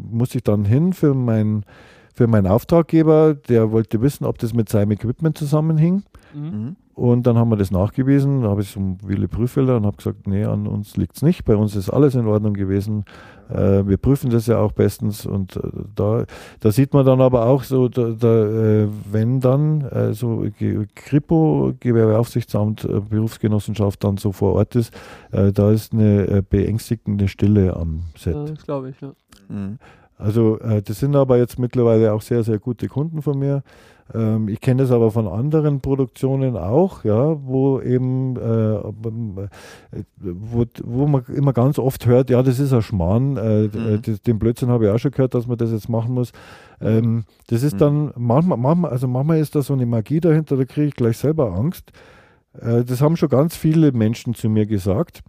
musste 0.00 0.38
ich 0.38 0.44
dann 0.44 0.64
hin 0.64 0.94
für, 0.94 1.14
mein, 1.14 1.64
für 2.14 2.26
meinen 2.26 2.46
Auftraggeber, 2.46 3.34
der 3.34 3.70
wollte 3.70 4.00
wissen, 4.00 4.24
ob 4.24 4.38
das 4.38 4.54
mit 4.54 4.70
seinem 4.70 4.92
Equipment 4.92 5.36
zusammenhing. 5.36 6.02
Mhm. 6.34 6.76
Und 7.00 7.26
dann 7.26 7.38
haben 7.38 7.48
wir 7.48 7.56
das 7.56 7.70
nachgewiesen, 7.70 8.42
da 8.42 8.50
habe 8.50 8.60
ich 8.60 8.72
zum 8.72 8.98
Wille 9.02 9.26
Prüffelder 9.26 9.78
und 9.78 9.86
habe 9.86 9.96
gesagt, 9.96 10.26
nee, 10.26 10.44
an 10.44 10.66
uns 10.66 10.98
liegt 10.98 11.16
es 11.16 11.22
nicht, 11.22 11.46
bei 11.46 11.56
uns 11.56 11.74
ist 11.74 11.88
alles 11.88 12.14
in 12.14 12.26
Ordnung 12.26 12.52
gewesen. 12.52 13.06
Äh, 13.48 13.88
wir 13.88 13.96
prüfen 13.96 14.28
das 14.28 14.46
ja 14.46 14.58
auch 14.58 14.72
bestens 14.72 15.24
und 15.24 15.56
äh, 15.56 15.60
da, 15.96 16.26
da 16.60 16.70
sieht 16.70 16.92
man 16.92 17.06
dann 17.06 17.22
aber 17.22 17.46
auch 17.46 17.62
so, 17.62 17.88
da, 17.88 18.10
da, 18.10 18.44
äh, 18.82 18.88
wenn 19.10 19.40
dann 19.40 19.80
äh, 19.80 20.12
so 20.12 20.44
Kripo, 20.94 21.72
Gewerbeaufsichtsamt, 21.80 22.84
äh, 22.84 23.00
Berufsgenossenschaft 23.00 24.04
dann 24.04 24.18
so 24.18 24.32
vor 24.32 24.52
Ort 24.56 24.76
ist, 24.76 24.92
äh, 25.32 25.52
da 25.52 25.70
ist 25.70 25.94
eine 25.94 26.26
äh, 26.26 26.42
beängstigende 26.46 27.28
Stille 27.28 27.76
am 27.76 28.02
Set. 28.14 28.34
Ja, 28.34 28.44
das 28.44 28.62
glaube 28.62 28.90
ich, 28.90 29.00
ja. 29.00 29.12
Mhm. 29.48 29.78
Also 30.18 30.58
äh, 30.58 30.82
das 30.82 30.98
sind 30.98 31.16
aber 31.16 31.38
jetzt 31.38 31.58
mittlerweile 31.58 32.12
auch 32.12 32.20
sehr, 32.20 32.42
sehr 32.42 32.58
gute 32.58 32.88
Kunden 32.88 33.22
von 33.22 33.38
mir. 33.38 33.62
Ähm, 34.12 34.48
ich 34.48 34.60
kenne 34.60 34.82
das 34.82 34.90
aber 34.90 35.10
von 35.10 35.28
anderen 35.28 35.80
Produktionen 35.80 36.56
auch, 36.56 37.04
ja, 37.04 37.36
wo 37.46 37.80
eben, 37.80 38.36
äh, 38.36 38.80
wo, 40.18 40.64
wo 40.82 41.06
man 41.06 41.24
immer 41.26 41.52
ganz 41.52 41.78
oft 41.78 42.06
hört, 42.06 42.30
ja, 42.30 42.42
das 42.42 42.58
ist 42.58 42.72
ein 42.72 42.82
Schmarrn, 42.82 43.36
äh, 43.36 43.68
Mhm. 43.68 44.02
das, 44.02 44.22
den 44.22 44.38
Blödsinn 44.38 44.68
habe 44.68 44.86
ich 44.86 44.90
auch 44.90 44.98
schon 44.98 45.12
gehört, 45.12 45.34
dass 45.34 45.46
man 45.46 45.58
das 45.58 45.70
jetzt 45.72 45.88
machen 45.88 46.14
muss. 46.14 46.32
Ähm, 46.80 47.24
das 47.48 47.62
ist 47.62 47.74
Mhm. 47.74 47.78
dann, 47.78 48.12
manchmal, 48.16 48.58
manchmal, 48.58 48.90
also 48.90 49.06
manchmal 49.06 49.38
ist 49.38 49.54
da 49.54 49.62
so 49.62 49.74
eine 49.74 49.86
Magie 49.86 50.20
dahinter, 50.20 50.56
da 50.56 50.64
kriege 50.64 50.88
ich 50.88 50.94
gleich 50.96 51.18
selber 51.18 51.52
Angst. 51.52 51.92
Äh, 52.60 52.84
das 52.84 53.00
haben 53.00 53.16
schon 53.16 53.28
ganz 53.28 53.56
viele 53.56 53.92
Menschen 53.92 54.34
zu 54.34 54.48
mir 54.48 54.66
gesagt. 54.66 55.20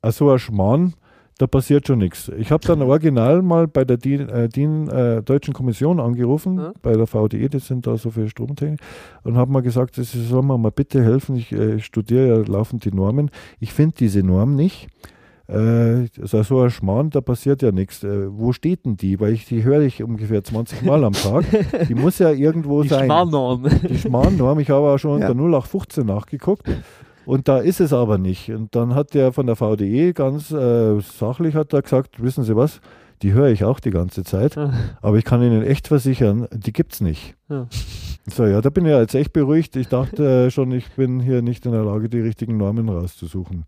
Also 0.00 0.30
ein 0.30 0.38
Schmarrn, 0.38 0.94
da 1.42 1.48
passiert 1.48 1.88
schon 1.88 1.98
nichts. 1.98 2.30
Ich 2.38 2.52
habe 2.52 2.64
dann 2.64 2.80
original 2.82 3.42
mal 3.42 3.66
bei 3.66 3.84
der 3.84 3.96
DIN, 3.96 4.28
äh, 4.28 4.48
DIN 4.48 4.86
äh, 4.88 5.22
Deutschen 5.24 5.52
Kommission 5.52 5.98
angerufen, 5.98 6.58
Ja. 6.58 6.72
bei 6.82 6.92
der 6.94 7.08
VDE, 7.08 7.48
das 7.48 7.66
sind 7.66 7.84
da 7.86 7.96
so 7.96 8.10
für 8.10 8.28
Stromtechnik, 8.28 8.78
und 9.24 9.36
habe 9.36 9.50
mal 9.50 9.60
gesagt, 9.62 9.96
Sie 9.96 10.04
sollen 10.04 10.46
mir 10.46 10.56
mal 10.56 10.70
bitte 10.70 11.02
helfen, 11.02 11.34
ich 11.34 11.50
äh, 11.52 11.80
studiere 11.80 12.28
ja 12.28 12.36
laufend 12.46 12.84
die 12.84 12.92
Normen. 12.92 13.30
Ich 13.58 13.72
finde 13.72 13.96
diese 13.98 14.22
Norm 14.22 14.54
nicht. 14.54 14.86
Äh, 15.48 16.06
also 16.20 16.42
so 16.44 16.60
ein 16.60 16.70
Schmarrn, 16.70 17.10
da 17.10 17.20
passiert 17.20 17.60
ja 17.62 17.72
nichts. 17.72 18.04
Äh, 18.04 18.28
wo 18.30 18.52
steht 18.52 18.84
denn 18.86 18.96
die? 18.96 19.18
Weil 19.18 19.32
ich 19.32 19.44
die 19.46 19.64
höre 19.64 19.80
ich 19.80 20.00
ungefähr 20.02 20.44
20 20.44 20.82
Mal 20.82 21.02
am 21.02 21.12
Tag. 21.14 21.44
Die 21.88 21.94
muss 21.96 22.20
ja 22.20 22.30
irgendwo 22.30 22.82
Die 22.82 22.88
sein. 22.88 23.06
Schmarrnorm. 23.06 23.66
Die 23.88 23.98
Schmarrnorm, 23.98 24.60
ich 24.60 24.70
habe 24.70 24.86
auch 24.90 24.98
schon 24.98 25.20
Ja. 25.20 25.28
unter 25.30 25.34
0815 25.42 26.06
nachgeguckt. 26.06 26.68
Und 27.24 27.48
da 27.48 27.58
ist 27.58 27.80
es 27.80 27.92
aber 27.92 28.18
nicht. 28.18 28.50
Und 28.50 28.74
dann 28.74 28.94
hat 28.94 29.14
der 29.14 29.32
von 29.32 29.46
der 29.46 29.56
VDE 29.56 30.12
ganz 30.12 30.50
äh, 30.50 31.00
sachlich 31.00 31.54
hat 31.54 31.72
er 31.72 31.82
gesagt, 31.82 32.22
wissen 32.22 32.44
Sie 32.44 32.56
was, 32.56 32.80
die 33.22 33.32
höre 33.32 33.48
ich 33.48 33.64
auch 33.64 33.78
die 33.78 33.90
ganze 33.90 34.24
Zeit, 34.24 34.56
aber 35.00 35.16
ich 35.16 35.24
kann 35.24 35.42
Ihnen 35.42 35.62
echt 35.62 35.88
versichern, 35.88 36.48
die 36.52 36.72
gibt 36.72 36.94
es 36.94 37.00
nicht. 37.00 37.36
Ja. 37.48 37.68
So, 38.30 38.46
ja, 38.46 38.60
da 38.60 38.70
bin 38.70 38.84
ich 38.84 38.92
jetzt 38.92 39.14
echt 39.14 39.32
beruhigt. 39.32 39.74
Ich 39.74 39.88
dachte 39.88 40.46
äh, 40.46 40.50
schon, 40.50 40.70
ich 40.70 40.88
bin 40.92 41.18
hier 41.18 41.42
nicht 41.42 41.66
in 41.66 41.72
der 41.72 41.84
Lage, 41.84 42.08
die 42.08 42.20
richtigen 42.20 42.56
Normen 42.56 42.88
rauszusuchen. 42.88 43.64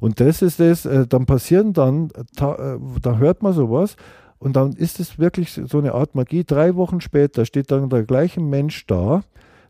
Und 0.00 0.20
das 0.20 0.40
ist 0.40 0.60
es, 0.60 0.86
äh, 0.86 1.06
dann 1.06 1.26
passieren 1.26 1.74
dann, 1.74 2.08
ta, 2.34 2.54
äh, 2.74 2.78
da 3.02 3.18
hört 3.18 3.42
man 3.42 3.52
sowas 3.52 3.96
und 4.38 4.56
dann 4.56 4.72
ist 4.72 4.98
es 4.98 5.18
wirklich 5.18 5.52
so 5.52 5.78
eine 5.78 5.92
Art 5.92 6.14
Magie. 6.14 6.44
Drei 6.44 6.74
Wochen 6.76 7.00
später 7.00 7.44
steht 7.44 7.70
dann 7.70 7.90
der 7.90 8.04
gleiche 8.04 8.40
Mensch 8.40 8.86
da. 8.86 9.22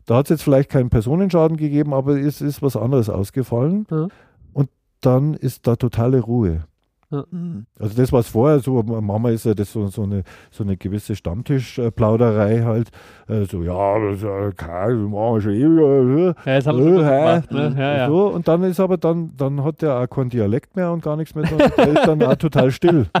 Da 0.09 0.15
hat 0.15 0.25
es 0.25 0.29
jetzt 0.31 0.41
vielleicht 0.41 0.71
keinen 0.71 0.89
Personenschaden 0.89 1.55
gegeben, 1.55 1.93
aber 1.93 2.19
es 2.19 2.41
ist 2.41 2.63
was 2.63 2.75
anderes 2.75 3.11
ausgefallen. 3.11 3.85
Ja. 3.91 4.07
Und 4.53 4.71
dann 5.01 5.35
ist 5.35 5.67
da 5.67 5.75
totale 5.75 6.19
Ruhe. 6.21 6.65
Mhm. 7.11 7.65
Also 7.79 7.95
das, 7.95 8.11
was 8.11 8.27
vorher 8.27 8.59
so, 8.59 8.83
Mama 8.83 9.31
ist 9.31 9.45
ja 9.45 9.55
das 9.55 9.71
so, 9.71 9.87
so, 9.87 10.03
eine, 10.03 10.23
so 10.51 10.63
eine 10.63 10.77
gewisse 10.77 11.15
Stammtischplauderei 11.15 12.61
halt. 12.63 12.89
Äh, 13.27 13.45
so, 13.45 13.63
ja, 13.63 13.99
das 13.99 14.17
ist 14.17 14.23
ja 14.23 14.51
kein, 14.51 14.89
das 14.89 15.09
machen 15.09 15.33
wir 15.33 15.41
schon 15.41 15.53
ewig. 15.53 16.35
Ja, 16.45 16.55
das 16.55 16.67
haben 16.67 16.77
wir 16.77 16.85
schon 16.85 17.03
Äh, 17.03 17.41
gemacht, 17.41 17.51
ne? 17.51 17.75
Ja, 17.77 17.97
ja. 17.97 18.07
So, 18.07 18.27
und 18.27 18.47
dann 18.47 18.63
ist 18.63 18.79
aber 18.79 18.97
dann, 18.97 19.31
dann 19.35 19.63
hat 19.63 19.81
der 19.81 19.99
auch 19.99 20.07
keinen 20.07 20.29
Dialekt 20.29 20.75
mehr 20.75 20.91
und 20.91 21.01
gar 21.01 21.15
nichts 21.15 21.33
mehr. 21.33 21.45
Der 21.45 21.87
ist 21.87 22.05
dann 22.07 22.21
auch 22.21 22.35
total 22.35 22.71
still. 22.71 23.07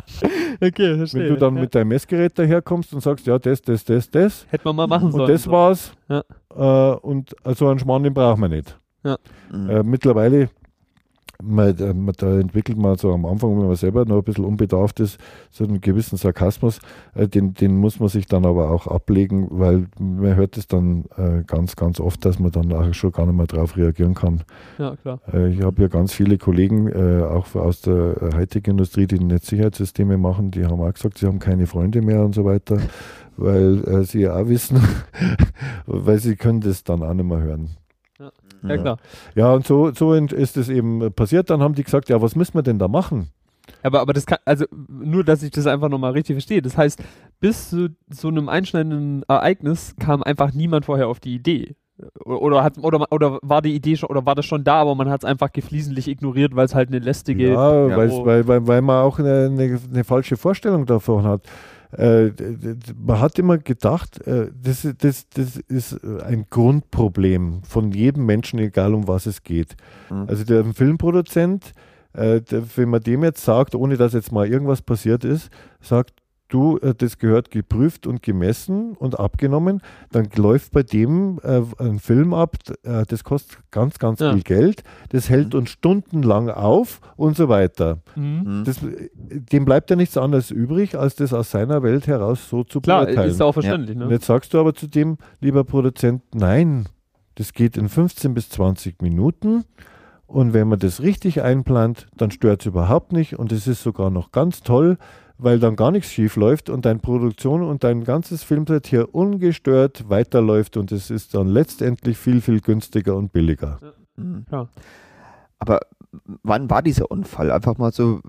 Okay, 0.61 0.97
verstehe. 0.97 1.21
Wenn 1.21 1.29
du 1.29 1.37
dann 1.37 1.55
ja. 1.55 1.61
mit 1.61 1.73
deinem 1.73 1.87
Messgerät 1.87 2.37
daherkommst 2.37 2.93
und 2.93 2.99
sagst, 3.01 3.25
ja, 3.25 3.39
das, 3.39 3.61
das, 3.61 3.85
das, 3.85 4.09
das. 4.09 4.45
Hätte 4.49 4.67
man 4.67 4.75
mal 4.75 4.87
machen 4.87 5.09
sollen. 5.09 5.23
Und 5.23 5.29
das 5.29 5.43
so. 5.43 5.51
war's. 5.51 5.93
Ja. 6.09 6.23
Äh, 6.53 6.97
und 6.97 7.33
so 7.55 7.69
einen 7.69 7.79
Schmarrn, 7.79 8.03
den 8.03 8.13
braucht 8.13 8.39
man 8.39 8.51
nicht. 8.51 8.77
Mhm. 9.03 9.69
Äh, 9.69 9.83
mittlerweile, 9.83 10.49
man, 11.41 11.77
äh, 11.77 11.93
man, 11.93 12.13
da 12.17 12.39
entwickelt 12.39 12.77
man 12.77 12.97
so 12.97 13.13
am 13.13 13.25
Anfang, 13.25 13.57
wenn 13.57 13.67
man 13.67 13.75
selber 13.75 14.05
noch 14.05 14.17
ein 14.17 14.23
bisschen 14.23 14.45
unbedarft 14.45 14.99
ist, 14.99 15.19
so 15.49 15.63
einen 15.63 15.81
gewissen 15.81 16.17
Sarkasmus, 16.17 16.79
äh, 17.15 17.27
den, 17.27 17.53
den 17.53 17.77
muss 17.77 17.99
man 17.99 18.09
sich 18.09 18.27
dann 18.27 18.45
aber 18.45 18.71
auch 18.71 18.87
ablegen, 18.87 19.47
weil 19.51 19.87
man 19.99 20.35
hört 20.35 20.57
es 20.57 20.67
dann 20.67 21.05
äh, 21.17 21.43
ganz, 21.45 21.75
ganz 21.75 21.99
oft, 21.99 22.25
dass 22.25 22.39
man 22.39 22.51
dann 22.51 22.71
auch 22.73 22.93
schon 22.93 23.11
gar 23.11 23.25
nicht 23.25 23.35
mehr 23.35 23.47
drauf 23.47 23.77
reagieren 23.77 24.13
kann. 24.13 24.41
Ja, 24.77 24.95
klar. 24.95 25.19
Ich 25.49 25.61
habe 25.61 25.81
ja 25.81 25.87
ganz 25.87 26.13
viele 26.13 26.37
Kollegen, 26.37 26.91
auch 27.23 27.55
aus 27.55 27.81
der 27.81 28.15
Hightech-Industrie, 28.33 29.07
die 29.07 29.19
Netzsicherheitssysteme 29.19 30.17
machen, 30.17 30.51
die 30.51 30.65
haben 30.65 30.81
auch 30.81 30.93
gesagt, 30.93 31.17
sie 31.17 31.27
haben 31.27 31.39
keine 31.39 31.67
Freunde 31.67 32.01
mehr 32.01 32.23
und 32.23 32.35
so 32.35 32.45
weiter, 32.45 32.79
weil 33.37 34.03
sie 34.05 34.21
ja 34.21 34.35
auch 34.35 34.47
wissen, 34.47 34.79
weil 35.85 36.19
sie 36.19 36.35
können 36.35 36.61
das 36.61 36.83
dann 36.83 37.03
auch 37.03 37.13
nicht 37.13 37.25
mehr 37.25 37.41
hören. 37.41 37.69
Ja, 38.63 38.77
klar. 38.77 38.97
Ja, 39.35 39.53
und 39.53 39.65
so, 39.65 39.91
so 39.93 40.13
ist 40.13 40.57
es 40.57 40.69
eben 40.69 41.11
passiert. 41.13 41.49
Dann 41.49 41.61
haben 41.61 41.75
die 41.75 41.83
gesagt, 41.83 42.09
ja, 42.09 42.21
was 42.21 42.35
müssen 42.35 42.55
wir 42.55 42.61
denn 42.63 42.79
da 42.79 42.87
machen? 42.87 43.29
Aber, 43.83 44.01
aber 44.01 44.13
das 44.13 44.25
kann, 44.25 44.39
also 44.45 44.65
nur, 44.89 45.23
dass 45.23 45.43
ich 45.43 45.51
das 45.51 45.67
einfach 45.67 45.89
nochmal 45.89 46.11
richtig 46.11 46.35
verstehe. 46.35 46.61
Das 46.61 46.77
heißt, 46.77 47.01
bis 47.39 47.69
zu 47.69 47.89
so 48.09 48.27
einem 48.27 48.49
einschneidenden 48.49 49.23
Ereignis 49.27 49.95
kam 49.99 50.23
einfach 50.23 50.53
niemand 50.53 50.85
vorher 50.85 51.07
auf 51.07 51.19
die 51.19 51.35
Idee. 51.35 51.75
Oder, 52.23 52.63
hat, 52.63 52.77
oder, 52.77 53.05
oder 53.11 53.39
war 53.41 53.61
die 53.61 53.75
Idee 53.75 53.97
schon, 53.97 54.09
oder 54.09 54.25
war 54.25 54.33
das 54.33 54.45
schon 54.45 54.63
da, 54.63 54.75
aber 54.81 54.95
man 54.95 55.09
hat 55.09 55.21
es 55.21 55.25
einfach 55.25 55.51
geflissentlich 55.51 56.07
ignoriert, 56.07 56.55
weil 56.55 56.65
es 56.65 56.73
halt 56.73 56.87
eine 56.89 56.99
lästige. 56.99 57.51
Ja, 57.51 57.87
Ja. 57.87 57.97
weil, 57.97 58.47
weil, 58.47 58.67
weil 58.67 58.81
man 58.81 59.03
auch 59.03 59.19
eine, 59.19 59.49
eine, 59.51 59.79
eine 59.91 60.03
falsche 60.05 60.37
Vorstellung 60.37 60.85
davon 60.85 61.23
hat. 61.23 61.41
Äh, 61.91 62.31
man 63.03 63.19
hat 63.19 63.39
immer 63.39 63.57
gedacht, 63.57 64.25
äh, 64.27 64.51
das, 64.61 64.85
ist- 64.85 65.03
das, 65.03 65.27
das 65.29 65.55
ist 65.67 66.03
ein 66.23 66.45
Grundproblem 66.49 67.63
von 67.63 67.91
jedem 67.91 68.25
Menschen, 68.25 68.59
egal 68.59 68.93
um 68.93 69.07
was 69.07 69.25
es 69.25 69.43
geht. 69.43 69.75
Mhm. 70.09 70.25
Also 70.27 70.43
der 70.43 70.63
Filmproduzent, 70.65 71.71
äh, 72.13 72.41
der, 72.41 72.63
wenn 72.77 72.89
man 72.89 73.01
dem 73.01 73.23
jetzt 73.23 73.43
sagt, 73.43 73.73
ohne 73.75 73.97
dass 73.97 74.13
jetzt 74.13 74.31
mal 74.31 74.47
irgendwas 74.47 74.81
passiert 74.81 75.23
ist, 75.23 75.49
sagt, 75.81 76.13
du, 76.49 76.77
äh, 76.79 76.93
das 76.95 77.17
gehört 77.17 77.51
geprüft 77.51 78.05
und 78.07 78.21
gemessen 78.21 78.93
und 78.97 79.19
abgenommen, 79.19 79.81
dann 80.11 80.27
läuft 80.35 80.71
bei 80.73 80.83
dem 80.83 81.39
äh, 81.43 81.61
ein 81.79 81.99
Film 81.99 82.33
ab, 82.33 82.57
äh, 82.83 83.05
das 83.07 83.23
kostet 83.23 83.59
ganz, 83.71 83.97
ganz 83.99 84.19
Ja. 84.19 84.33
viel 84.33 84.41
Geld, 84.43 84.83
das 85.09 85.29
hält 85.29 85.55
uns 85.55 85.69
stundenlang 85.69 86.49
auf 86.49 86.99
und 87.15 87.37
so 87.37 87.47
weiter. 87.49 87.99
Mhm. 88.15 88.41
Mhm. 88.45 88.63
Das, 88.65 88.77
dem 88.81 89.65
bleibt 89.65 89.89
ja 89.89 89.95
nichts 89.95 90.17
anderes 90.17 90.51
übrig, 90.51 90.97
als 90.97 91.15
das 91.15 91.33
aus 91.33 91.51
seiner 91.51 91.81
Welt 91.83 92.07
heraus 92.07 92.49
so 92.49 92.63
zu 92.63 92.81
Klar, 92.81 93.05
beurteilen. 93.05 93.29
ist 93.31 93.41
auch 93.41 93.53
verständlich. 93.53 93.97
Und 93.97 94.07
Ne? 94.07 94.13
jetzt 94.13 94.25
sagst 94.25 94.53
du 94.53 94.59
aber 94.59 94.73
zu 94.73 94.87
dem, 94.87 95.17
lieber 95.39 95.63
Produzent, 95.63 96.23
nein, 96.33 96.85
das 97.35 97.53
geht 97.53 97.77
in 97.77 97.87
15 97.87 98.33
bis 98.33 98.49
20 98.49 99.01
Minuten. 99.01 99.63
Und 100.27 100.53
wenn 100.53 100.67
man 100.67 100.77
das 100.77 101.01
richtig 101.01 101.41
einplant, 101.41 102.07
dann 102.15 102.29
stört 102.29 102.61
es 102.61 102.67
überhaupt 102.67 103.13
nicht. 103.13 103.39
Und 103.39 103.51
es 103.51 103.65
ist 103.65 103.81
sogar 103.81 104.11
noch 104.11 104.31
ganz 104.31 104.61
toll, 104.61 104.97
weil 105.41 105.57
dann 105.59 105.75
gar 105.77 105.89
nichts 105.91 106.11
schief 106.11 106.35
läuft 106.35 106.69
und 106.69 106.85
deine 106.85 106.99
Produktion 106.99 107.63
und 107.63 107.83
dein 107.83 108.03
ganzes 108.03 108.43
Filmset 108.43 108.87
hier 108.87 109.15
ungestört 109.15 110.09
weiterläuft. 110.09 110.75
Und 110.77 110.91
es 110.91 111.09
ist 111.09 111.33
dann 111.33 111.47
letztendlich 111.47 112.17
viel, 112.17 112.41
viel 112.41 112.59
günstiger 112.59 113.15
und 113.15 113.31
billiger. 113.31 113.79
Mhm. 114.17 114.45
Ja. 114.51 114.67
Aber 115.57 115.79
wann 116.43 116.69
war 116.69 116.81
dieser 116.81 117.09
Unfall? 117.09 117.51
Einfach 117.51 117.77
mal 117.77 117.91
so 117.93 118.19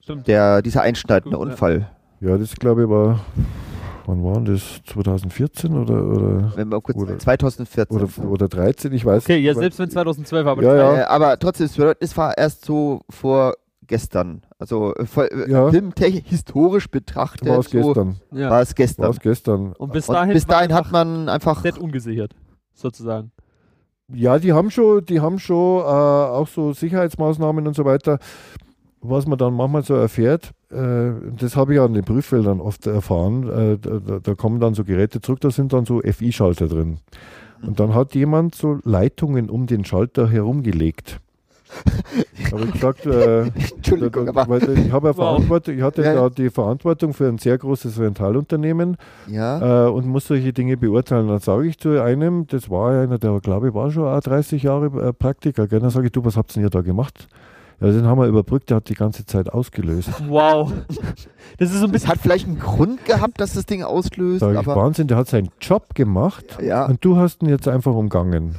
Stimmt. 0.00 0.26
der, 0.26 0.62
dieser 0.62 0.82
einschneidende 0.82 1.36
Gut, 1.36 1.46
ja. 1.46 1.52
Unfall. 1.52 1.90
Ja, 2.20 2.38
das 2.38 2.54
glaube 2.56 2.84
ich 2.84 2.88
war, 2.88 3.20
wann 4.06 4.24
war 4.24 4.34
denn 4.34 4.46
das? 4.46 4.80
2014 4.86 5.76
oder, 5.76 6.02
oder, 6.02 6.52
Wenn 6.56 6.70
wir 6.70 6.80
kurz 6.80 6.96
Oder- 6.96 7.18
2014. 7.18 7.94
oder, 7.96 8.30
oder 8.30 8.48
13, 8.48 8.92
ich 8.92 9.04
weiß 9.04 9.24
Okay, 9.24 9.36
ja, 9.38 9.52
nicht. 9.52 9.60
selbst 9.60 9.78
wenn 9.78 9.90
2012 9.90 10.44
war, 10.46 10.52
aber 10.52 10.62
Ja, 10.62 10.74
ja. 10.76 10.96
Äh, 11.00 11.02
aber 11.04 11.38
trotzdem, 11.38 11.68
es 12.00 12.16
war 12.16 12.38
erst 12.38 12.64
so 12.64 13.02
vor 13.10 13.54
gestern. 13.86 14.42
Also 14.58 14.94
äh, 14.94 15.04
äh, 15.20 15.50
Ja. 15.50 15.70
filmtechnisch 15.70 16.24
historisch 16.26 16.88
betrachtet 16.90 17.48
war 17.48 17.58
es 17.58 17.70
so, 17.70 17.78
gestern. 17.78 18.16
ja. 18.32 18.50
war 18.50 18.60
es 18.62 18.74
gestern. 18.74 19.04
War 19.04 19.10
es 19.10 19.20
gestern. 19.20 19.72
Und 19.74 19.92
bis 19.92 20.08
Und 20.08 20.14
dahin, 20.14 20.32
bis 20.34 20.48
war 20.48 20.56
dahin 20.56 20.72
hat 20.72 20.78
einfach 20.86 20.92
man 20.92 21.28
einfach 21.28 21.54
komplett 21.54 21.78
ungesichert, 21.78 22.34
sozusagen. 22.72 23.30
Ja, 24.12 24.38
die 24.38 24.52
haben 24.52 24.70
schon, 24.70 25.04
die 25.06 25.20
haben 25.20 25.38
schon 25.38 25.80
äh, 25.80 25.84
auch 25.84 26.46
so 26.48 26.72
Sicherheitsmaßnahmen 26.72 27.66
und 27.66 27.74
so 27.74 27.84
weiter, 27.86 28.18
was 29.00 29.26
man 29.26 29.38
dann 29.38 29.54
manchmal 29.54 29.82
so 29.82 29.94
erfährt. 29.94 30.50
Äh, 30.70 31.12
das 31.38 31.56
habe 31.56 31.74
ich 31.74 31.80
an 31.80 31.94
den 31.94 32.04
Prüffeldern 32.04 32.60
oft 32.60 32.86
erfahren. 32.86 33.48
Äh, 33.48 33.78
da, 33.78 33.98
da- 34.00 34.18
da 34.18 34.34
kommen 34.34 34.60
dann 34.60 34.74
so 34.74 34.84
Geräte 34.84 35.20
zurück, 35.20 35.40
da 35.40 35.50
sind 35.50 35.72
dann 35.72 35.86
so 35.86 36.00
FI-Schalter 36.00 36.68
drin. 36.68 36.98
Und 37.62 37.80
dann 37.80 37.94
hat 37.94 38.14
jemand 38.14 38.54
so 38.54 38.78
Leitungen 38.84 39.48
um 39.48 39.66
den 39.66 39.86
Schalter 39.86 40.28
herumgelegt. 40.28 41.20
habe 42.52 42.64
ich 42.64 42.72
gesagt, 42.72 43.06
äh, 43.06 43.40
Entschuldigung, 43.76 44.26
da, 44.26 44.30
aber 44.30 44.48
weil 44.48 44.78
ich 44.78 44.92
habe 44.92 45.08
ja. 45.08 45.12
Verantwortung, 45.14 45.76
ich 45.76 45.82
hatte 45.82 46.02
Ja. 46.02 46.14
da 46.14 46.28
die 46.28 46.50
Verantwortung 46.50 47.12
für 47.14 47.28
ein 47.28 47.38
sehr 47.38 47.58
großes 47.58 47.98
Rentalunternehmen 47.98 48.96
ja. 49.26 49.86
äh, 49.86 49.90
und 49.90 50.06
muss 50.06 50.26
solche 50.26 50.52
Dinge 50.52 50.76
beurteilen. 50.76 51.28
Dann 51.28 51.40
sage 51.40 51.66
ich 51.66 51.78
zu 51.78 52.00
einem, 52.02 52.46
das 52.46 52.70
war 52.70 52.90
einer, 52.90 53.18
der 53.18 53.40
glaube 53.40 53.68
ich 53.68 53.74
war 53.74 53.90
schon 53.90 54.06
auch 54.06 54.20
30 54.20 54.62
Jahre 54.62 55.08
äh, 55.08 55.12
Praktiker, 55.12 55.66
gell? 55.66 55.80
dann 55.80 55.90
sage 55.90 56.06
ich, 56.06 56.12
du, 56.12 56.24
was 56.24 56.36
habt 56.36 56.56
ihr 56.56 56.62
denn 56.62 56.70
da 56.70 56.80
gemacht? 56.80 57.28
Ja, 57.80 57.90
den 57.90 58.06
haben 58.06 58.20
wir 58.20 58.26
überbrückt, 58.26 58.70
der 58.70 58.76
hat 58.76 58.88
die 58.88 58.94
ganze 58.94 59.26
Zeit 59.26 59.52
ausgelöst. 59.52 60.08
Wow. 60.28 60.72
Das 61.58 61.72
ist 61.72 61.80
so 61.80 61.86
ein 61.86 61.92
bisschen. 61.92 62.08
hat 62.08 62.18
vielleicht 62.18 62.46
einen 62.46 62.58
Grund 62.58 63.04
gehabt, 63.04 63.40
dass 63.40 63.54
das 63.54 63.66
Ding 63.66 63.82
auslöst, 63.82 64.40
Sag 64.40 64.58
ich, 64.58 64.66
Wahnsinn, 64.66 65.08
der 65.08 65.16
hat 65.16 65.28
seinen 65.28 65.50
Job 65.60 65.94
gemacht 65.94 66.58
ja. 66.62 66.86
und 66.86 67.04
du 67.04 67.16
hast 67.16 67.42
ihn 67.42 67.48
jetzt 67.48 67.68
einfach 67.68 67.92
umgangen. 67.94 68.56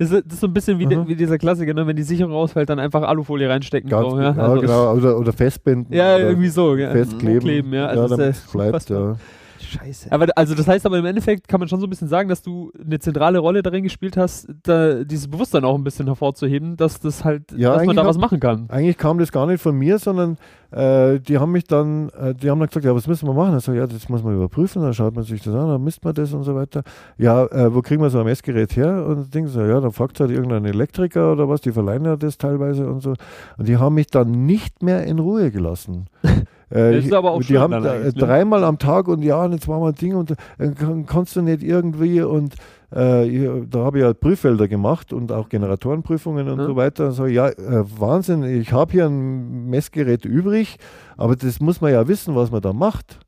Das 0.00 0.10
ist, 0.10 0.24
das 0.24 0.32
ist 0.34 0.40
so 0.40 0.46
ein 0.46 0.54
bisschen 0.54 0.78
wie, 0.78 0.86
Mhm. 0.86 0.88
de, 0.90 1.08
wie 1.08 1.14
dieser 1.14 1.36
Klassiker, 1.36 1.74
ne? 1.74 1.86
wenn 1.86 1.94
die 1.94 2.02
Sicherung 2.02 2.32
rausfällt, 2.32 2.70
dann 2.70 2.78
einfach 2.78 3.02
Alufolie 3.02 3.50
reinstecken. 3.50 3.90
Ganz, 3.90 4.08
so, 4.10 4.18
ja? 4.18 4.32
ja, 4.34 4.42
Also- 4.42 4.60
genau, 4.62 4.94
oder, 4.94 5.18
oder 5.18 5.32
festbinden. 5.34 5.94
Ja, 5.94 6.16
irgendwie 6.16 6.48
so. 6.48 6.74
Ja. 6.74 6.90
Festkleben. 6.90 7.40
Kleben, 7.40 7.74
ja. 7.74 7.84
Also 7.86 8.16
ja, 8.16 8.26
das 8.28 8.40
bleibt, 8.50 8.88
ja. 8.88 9.16
Scheiße. 9.62 10.10
Aber 10.12 10.26
also 10.36 10.54
das 10.54 10.66
heißt 10.66 10.86
aber 10.86 10.98
im 10.98 11.04
Endeffekt 11.04 11.48
kann 11.48 11.60
man 11.60 11.68
schon 11.68 11.80
so 11.80 11.86
ein 11.86 11.90
bisschen 11.90 12.08
sagen, 12.08 12.28
dass 12.28 12.42
du 12.42 12.72
eine 12.84 12.98
zentrale 12.98 13.38
Rolle 13.38 13.62
darin 13.62 13.82
gespielt 13.82 14.16
hast, 14.16 14.48
da 14.62 15.04
dieses 15.04 15.28
Bewusstsein 15.28 15.64
auch 15.64 15.76
ein 15.76 15.84
bisschen 15.84 16.06
hervorzuheben, 16.06 16.76
dass 16.76 17.00
das 17.00 17.24
halt, 17.24 17.52
Ja, 17.52 17.70
dass 17.70 17.78
man 17.78 17.80
eigentlich 17.80 17.96
da 17.96 18.06
was 18.06 18.18
machen 18.18 18.40
kann. 18.40 18.66
Eigentlich 18.68 18.98
kam 18.98 19.18
das 19.18 19.32
gar 19.32 19.46
nicht 19.46 19.62
von 19.62 19.76
mir, 19.76 19.98
sondern 19.98 20.38
äh, 20.70 21.18
die 21.18 21.38
haben 21.38 21.52
mich 21.52 21.64
dann, 21.64 22.10
äh, 22.10 22.34
die 22.34 22.50
haben 22.50 22.60
dann 22.60 22.68
gesagt, 22.68 22.84
ja, 22.84 22.94
was 22.94 23.06
müssen 23.06 23.26
wir 23.26 23.34
machen? 23.34 23.56
Ich 23.56 23.64
sage, 23.64 23.78
ja, 23.78 23.86
das 23.86 24.08
muss 24.08 24.22
man 24.22 24.34
überprüfen, 24.34 24.82
dann 24.82 24.94
schaut 24.94 25.14
man 25.14 25.24
sich 25.24 25.42
das 25.42 25.54
an, 25.54 25.68
dann 25.68 25.82
misst 25.82 26.04
man 26.04 26.14
das 26.14 26.32
und 26.32 26.44
so 26.44 26.54
weiter. 26.54 26.82
Ja, 27.18 27.46
äh, 27.46 27.74
wo 27.74 27.82
kriegen 27.82 28.02
wir 28.02 28.10
so 28.10 28.20
ein 28.20 28.24
Messgerät 28.24 28.76
her? 28.76 29.04
Und 29.06 29.18
das 29.18 29.30
Ding 29.30 29.46
so, 29.48 29.60
ja, 29.62 29.80
dann 29.80 29.92
fragt 29.92 30.20
halt 30.20 30.30
irgendein 30.30 30.64
Elektriker 30.64 31.32
oder 31.32 31.48
was, 31.48 31.60
die 31.60 31.72
verleihen 31.72 32.04
ja 32.04 32.16
das 32.16 32.38
teilweise 32.38 32.88
und 32.88 33.00
so. 33.02 33.14
Und 33.58 33.68
die 33.68 33.76
haben 33.76 33.94
mich 33.94 34.08
dann 34.08 34.46
nicht 34.46 34.82
mehr 34.82 35.04
in 35.04 35.18
Ruhe 35.18 35.50
gelassen. 35.50 36.06
Äh, 36.70 36.92
Das 36.94 37.04
ist 37.04 37.12
aber 37.12 37.32
auch 37.32 37.42
die 37.42 37.58
haben 37.58 37.72
dann 37.72 37.82
da, 37.82 37.94
ne? 37.98 38.12
dreimal 38.12 38.64
am 38.64 38.78
Tag 38.78 39.08
und 39.08 39.22
ja, 39.22 39.44
und 39.44 39.52
jetzt 39.52 39.66
machen 39.68 39.82
wir 39.82 39.88
ein 39.88 39.94
Ding 39.94 40.14
und 40.14 40.30
äh, 40.58 40.68
kann, 40.70 41.04
kannst 41.04 41.34
du 41.36 41.42
nicht 41.42 41.62
irgendwie 41.62 42.22
und 42.22 42.54
äh, 42.92 43.64
da 43.68 43.80
habe 43.80 43.98
ich 43.98 44.04
halt 44.04 44.20
Prüffelder 44.20 44.66
gemacht 44.68 45.12
und 45.12 45.30
auch 45.32 45.48
Generatorenprüfungen 45.48 46.48
und 46.48 46.58
Ja. 46.58 46.66
so 46.66 46.76
weiter. 46.76 47.06
Und 47.08 47.12
so, 47.12 47.26
ja, 47.26 47.48
äh, 47.48 47.84
Wahnsinn, 47.98 48.42
ich 48.44 48.72
habe 48.72 48.92
hier 48.92 49.06
ein 49.06 49.68
Messgerät 49.68 50.24
übrig, 50.24 50.76
aber 51.16 51.36
das 51.36 51.60
muss 51.60 51.80
man 51.80 51.92
ja 51.92 52.06
wissen, 52.08 52.34
was 52.34 52.50
man 52.50 52.60
da 52.62 52.72
macht. 52.72 53.18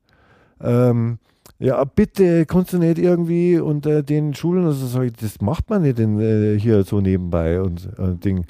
Ähm, 0.60 1.18
ja, 1.58 1.82
bitte, 1.84 2.44
kannst 2.46 2.72
du 2.72 2.78
nicht 2.78 2.98
irgendwie 2.98 3.58
und 3.58 3.86
äh, 3.86 4.02
den 4.02 4.34
Schulen, 4.34 4.64
also 4.64 5.00
ich, 5.02 5.12
das 5.12 5.40
macht 5.40 5.70
man 5.70 5.82
nicht 5.82 5.98
in, 6.00 6.18
äh, 6.20 6.58
hier 6.58 6.82
so 6.82 7.00
nebenbei 7.00 7.60
und 7.60 7.88
äh, 7.98 8.16
Ding. 8.16 8.46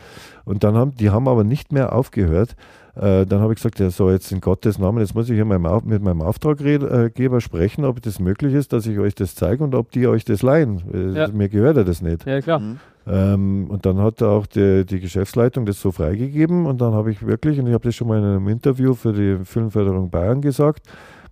Und 0.47 0.64
dann 0.64 0.74
haben, 0.76 0.95
die 0.97 1.11
haben 1.11 1.28
aber 1.28 1.45
nicht 1.45 1.72
mehr 1.72 1.95
aufgehört. 1.95 2.57
Äh, 2.95 3.24
dann 3.24 3.40
habe 3.40 3.53
ich 3.53 3.57
gesagt, 3.57 3.78
ja, 3.80 3.88
so 3.90 4.11
jetzt 4.11 4.30
in 4.32 4.40
Gottes 4.40 4.78
Namen, 4.78 4.99
jetzt 4.99 5.14
muss 5.14 5.30
ich 5.30 5.40
Auf- 5.43 5.84
mit 5.84 6.03
meinem 6.03 6.20
Auftraggeber 6.20 7.40
sprechen, 7.40 7.84
ob 7.86 8.03
das 8.03 8.20
möglich 8.20 8.53
ist, 8.55 8.72
dass 8.72 8.86
ich 8.86 8.99
euch 8.99 9.14
das 9.14 9.34
zeige 9.34 9.64
und 9.64 9.74
ob 9.74 9.90
die 9.93 10.07
euch 10.07 10.24
das 10.24 10.43
leihen. 10.43 10.82
Äh, 10.93 11.18
Ja. 11.18 11.28
Mir 11.28 11.49
gehört 11.49 11.76
ja 11.78 11.84
das 11.84 12.03
nicht. 12.03 12.26
Ja, 12.26 12.40
klar. 12.40 12.61
Mhm. 12.61 12.78
Ähm, 13.07 13.66
und 13.68 13.84
dann 13.86 13.99
hat 13.99 14.22
auch 14.22 14.47
die, 14.47 14.84
die 14.84 15.01
Geschäftsleitung 15.01 15.66
das 15.66 15.80
so 15.80 15.90
freigegeben 15.90 16.66
und 16.66 16.80
dann 16.80 16.93
habe 16.93 17.11
ich 17.11 17.26
wirklich, 17.26 17.59
und 17.59 17.66
ich 17.66 17.72
habe 17.74 17.84
das 17.84 17.95
schon 17.97 18.09
mal 18.09 18.18
in 18.18 18.24
einem 18.24 18.47
Interview 18.49 18.95
für 18.95 19.12
die 19.12 19.45
Filmförderung 19.45 20.11
Bayern 20.11 20.40
gesagt, 20.40 20.86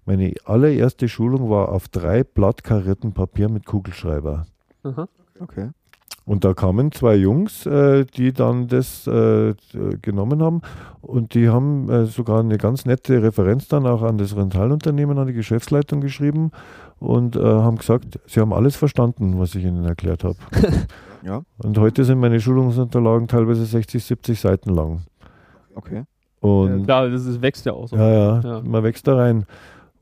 meine 0.07 0.33
allererste 0.47 1.09
Schulung 1.09 1.49
war 1.51 1.69
auf 1.69 1.87
drei 1.89 2.25
Blattkarierten 2.25 3.13
Papier 3.13 3.49
mit 3.51 3.67
Kugelschreiber. 3.67 4.47
Aha. 4.83 5.07
Okay. 5.39 5.69
Und 6.31 6.45
da 6.45 6.55
kamen 6.55 6.93
zwei 6.93 7.17
Jungs, 7.17 7.67
äh, 7.67 8.05
die 8.05 8.33
dann 8.33 8.69
das 8.69 9.05
äh, 9.09 9.55
genommen 10.01 10.41
haben 10.43 10.61
und 11.01 11.35
die 11.35 11.49
haben 11.49 11.89
äh, 11.91 12.07
sogar 12.07 12.39
eine 12.39 12.57
ganz 12.57 12.85
nette 12.87 13.21
Referenz 13.21 13.67
dann 13.67 13.85
auch 13.85 14.03
an 14.03 14.17
das 14.17 14.37
Rentalunternehmen, 14.37 15.19
an 15.19 15.27
die 15.27 15.33
Geschäftsleitung 15.33 16.01
geschrieben 16.01 16.53
und 17.01 17.35
äh, 17.35 17.41
haben 17.43 17.79
gesagt, 17.79 18.21
sie 18.27 18.39
haben 18.39 18.53
alles 18.53 18.77
verstanden, 18.77 19.41
was 19.41 19.57
ich 19.57 19.65
ihnen 19.65 19.85
erklärt 19.85 20.23
habe. 20.25 20.37
Ja, 21.23 21.43
Und 21.59 21.77
heute 21.77 22.05
sind 22.05 22.19
meine 22.19 22.41
Schulungsunterlagen 22.41 23.29
teilweise 23.29 23.67
60, 23.67 24.03
70 24.03 24.41
Seiten 24.41 24.71
lang. 24.71 25.03
okay. 25.75 26.05
Ja, 26.43 26.49
Und 26.49 26.85
klar, 26.85 27.11
das 27.11 27.27
ist, 27.27 27.43
wächst 27.43 27.67
ja 27.67 27.75
auch 27.75 27.89
so. 27.89 27.97
ja, 27.97 28.09
ja, 28.11 28.41
Ja. 28.41 28.63
man 28.65 28.83
wächst 28.85 29.07
da 29.07 29.17
rein. 29.17 29.45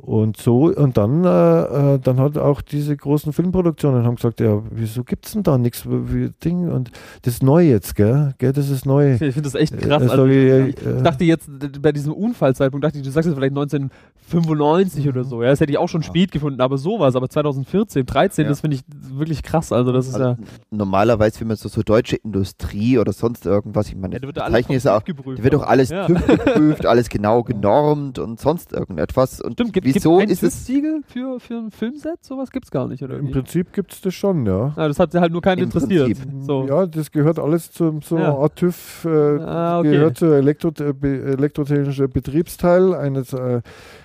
Und 0.01 0.37
so, 0.37 0.67
und 0.73 0.97
dann, 0.97 1.25
äh, 1.25 1.95
äh, 1.95 1.99
dann 1.99 2.21
hat 2.21 2.39
auch 2.39 2.61
diese 2.61 2.97
großen 2.97 3.33
Filmproduktionen 3.33 4.07
haben 4.07 4.15
gesagt, 4.15 4.39
ja, 4.39 4.63
wieso 4.71 5.03
gibt 5.03 5.27
es 5.27 5.33
denn 5.33 5.43
da 5.43 5.59
nichts 5.59 5.85
wie 5.89 6.31
Ding? 6.45 6.71
Und 6.71 6.93
das 7.23 7.35
ist 7.35 7.43
neu 7.43 7.65
jetzt, 7.69 7.97
gell? 7.97 8.33
gell 8.39 8.53
das 8.53 8.71
ist 8.71 8.87
neu. 8.87 9.15
Ich 9.15 9.19
finde 9.19 9.43
das 9.43 9.57
echt 9.57 9.77
krass. 9.77 10.05
Äh, 10.05 10.09
Also, 10.09 10.27
äh, 10.27 10.69
ich 10.69 10.77
dachte 11.03 11.25
jetzt 11.25 11.51
bei 11.83 11.91
diesem 11.91 12.13
Unfallzeitpunkt, 12.13 12.85
dachte 12.85 12.99
ich, 12.99 13.05
du 13.05 13.11
sagst 13.11 13.27
jetzt 13.27 13.35
vielleicht 13.37 13.53
1995 13.57 15.09
oder 15.09 15.25
so. 15.25 15.43
Ja, 15.43 15.51
das 15.51 15.61
hätte 15.61 15.73
ich 15.73 15.79
auch 15.79 15.89
schon 15.89 16.03
Ja. 16.03 16.07
spät 16.07 16.31
gefunden, 16.31 16.61
aber 16.61 16.79
sowas, 16.79 17.17
aber 17.17 17.29
2014, 17.29 18.07
13, 18.07 18.45
Ja. 18.45 18.49
das 18.51 18.61
finde 18.61 18.77
ich 18.77 18.83
wirklich 19.19 19.43
krass. 19.43 19.73
Also 19.73 19.91
das 19.93 20.07
ist 20.07 20.15
Also, 20.15 20.29
ja. 20.29 20.37
Normalerweise, 20.71 21.41
wenn 21.41 21.49
man 21.49 21.57
so, 21.57 21.69
so 21.69 21.83
deutsche 21.83 22.17
Industrie 22.17 22.99
oder 22.99 23.13
sonst 23.13 23.47
irgendwas, 23.47 23.89
ich 23.89 23.97
meine, 23.97 24.15
ja 24.15 24.21
da 24.21 24.27
wird 24.29 24.37
da 24.37 24.49
Zeichnen 24.49 24.77
ist 24.77 24.87
auch, 24.87 25.03
geprüft. 25.05 25.41
da 25.41 25.43
wird 25.43 25.55
doch 25.55 25.65
alles 25.67 25.91
Ja. 25.91 26.07
TÜV 26.07 26.25
geprüft, 26.27 26.87
alles 26.87 27.09
genau 27.09 27.43
genormt 27.43 28.19
und 28.21 28.39
sonst 28.39 28.73
irgendetwas. 28.73 29.41
Und 29.41 29.55
Stimmt, 29.55 29.73
gibt 29.73 29.88
wieso 29.95 30.19
gibt 30.19 30.31
ist 30.31 30.43
es 30.43 30.67
Siegel 30.67 31.03
für, 31.07 31.39
für 31.41 31.55
ein 31.55 31.71
Filmset? 31.71 32.25
Sowas 32.25 32.51
gibt 32.51 32.67
es 32.67 32.71
gar 32.71 32.87
nicht, 32.89 33.03
oder? 33.03 33.19
Im 33.19 33.29
wie? 33.29 33.33
Prinzip 33.33 33.73
gibt 33.73 33.93
es 33.93 34.01
das 34.01 34.15
schon, 34.15 34.47
ja. 34.47 34.73
Ah, 34.77 34.89
das 34.89 34.99
hat 34.99 35.15
halt 35.15 35.33
nur 35.33 35.43
keinen 35.43 35.59
Im 35.59 35.65
interessiert. 35.65 36.17
So. 36.41 36.67
Ja, 36.67 36.87
das 36.87 37.11
gehört 37.11 37.39
alles 37.39 37.71
zum 37.73 38.03
so 38.03 38.17
Ja. 38.17 38.29
einer 38.29 38.39
Art 38.39 38.57
TÜV, 38.57 39.05
äh, 39.05 39.09
Ah, 39.41 39.79
okay. 39.81 39.91
gehört 39.93 40.17
zur 40.19 40.37
Elektro 40.37 40.71
äh, 40.81 41.33
elektrotechnischen 41.33 42.11
Betriebsteil 42.11 42.95
eines, 42.95 43.33
äh, 43.33 43.63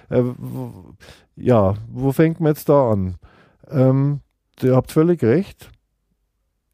äh, 0.09 0.23
wo, 0.37 0.93
ja, 1.35 1.75
wo 1.91 2.11
fängt 2.11 2.39
man 2.39 2.51
jetzt 2.53 2.69
da 2.69 2.91
an? 2.91 3.15
Ähm, 3.69 4.19
ihr 4.61 4.75
habt 4.75 4.91
völlig 4.91 5.23
recht. 5.23 5.69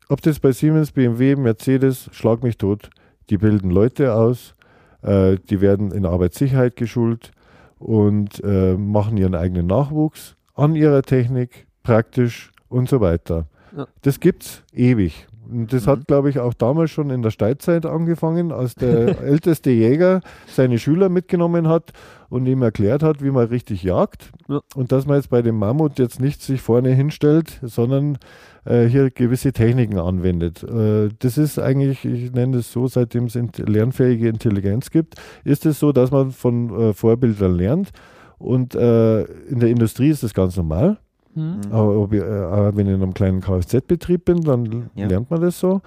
Ob 0.10 0.22
das 0.22 0.40
bei 0.40 0.52
Siemens, 0.52 0.92
BMW, 0.92 1.36
Mercedes, 1.36 2.10
schlag 2.12 2.42
mich 2.44 2.58
tot. 2.58 2.90
Die 3.30 3.38
bilden 3.38 3.70
Leute 3.70 4.16
aus, 4.16 4.56
äh, 5.04 5.38
die 5.50 5.62
werden 5.62 5.92
in 5.92 6.06
Arbeitssicherheit 6.06 6.76
geschult 6.76 7.32
und 7.80 8.44
äh, 8.44 8.76
machen 8.76 9.18
ihren 9.18 9.36
eigenen 9.36 9.68
Nachwuchs 9.68 10.36
an 10.54 10.76
ihrer 10.76 11.02
Technik, 11.02 11.68
praktisch 11.84 12.52
und 12.68 12.90
so 12.90 13.02
weiter. 13.02 13.48
Ja. 13.76 13.88
Das 14.02 14.20
gibt's 14.20 14.64
ewig. 14.74 15.28
Und 15.52 15.74
das 15.74 15.86
Mhm. 15.86 15.92
hat, 15.92 16.08
glaube 16.08 16.30
ich, 16.30 16.40
auch 16.40 16.54
damals 16.54 16.92
schon 16.92 17.10
in 17.10 17.22
der 17.22 17.32
Steinzeit 17.32 17.86
angefangen, 17.86 18.52
als 18.52 18.76
der 18.76 19.20
älteste 19.22 19.72
Jäger 19.72 20.22
seine 20.48 20.78
Schüler 20.80 21.10
mitgenommen 21.10 21.68
hat 21.68 21.92
und 22.30 22.46
ihm 22.46 22.62
erklärt 22.62 23.02
hat, 23.04 23.24
wie 23.24 23.32
man 23.32 23.48
richtig 23.48 23.84
jagt. 23.84 24.32
Ja. 24.48 24.60
Und 24.76 24.92
dass 24.92 25.06
man 25.08 25.18
jetzt 25.18 25.30
bei 25.30 25.42
dem 25.42 25.58
Mammut 25.58 25.98
jetzt 26.00 26.20
nicht 26.20 26.42
sich 26.42 26.62
vorne 26.62 26.90
hinstellt, 26.92 27.60
sondern 27.64 28.18
äh, 28.66 28.86
hier 28.86 29.10
gewisse 29.10 29.52
Techniken 29.52 29.98
anwendet. 29.98 30.64
Äh, 30.64 31.10
das 31.20 31.38
ist 31.38 31.58
eigentlich, 31.60 32.06
ich 32.06 32.32
nenne 32.32 32.58
es 32.58 32.72
so, 32.72 32.88
seitdem 32.88 33.26
es 33.26 33.36
int 33.36 33.58
lernfähige 33.58 34.28
Intelligenz 34.30 34.92
gibt, 34.92 35.16
ist 35.44 35.66
es 35.66 35.80
so, 35.80 35.92
dass 35.92 36.12
man 36.12 36.32
von 36.32 36.70
äh, 36.90 36.94
Vorbildern 36.94 37.56
lernt. 37.56 37.90
Und 38.38 38.76
äh, 38.76 39.24
in 39.24 39.60
der 39.60 39.70
Industrie 39.70 40.10
ist 40.10 40.24
das 40.24 40.34
ganz 40.34 40.56
normal. 40.56 40.98
Hm? 41.36 41.62
Mhm. 41.66 41.72
Aber 41.72 41.98
ob 42.00 42.14
ich, 42.14 42.22
äh, 42.22 42.76
wenn 42.76 42.88
ich 42.88 42.96
in 42.96 43.04
einem 43.04 43.14
kleinen 43.14 43.42
Kfz-Betrieb 43.42 44.26
bin, 44.26 44.42
dann 44.42 44.90
Ja. 44.96 45.08
lernt 45.08 45.30
man 45.30 45.42
das 45.42 45.60
so. 45.60 45.82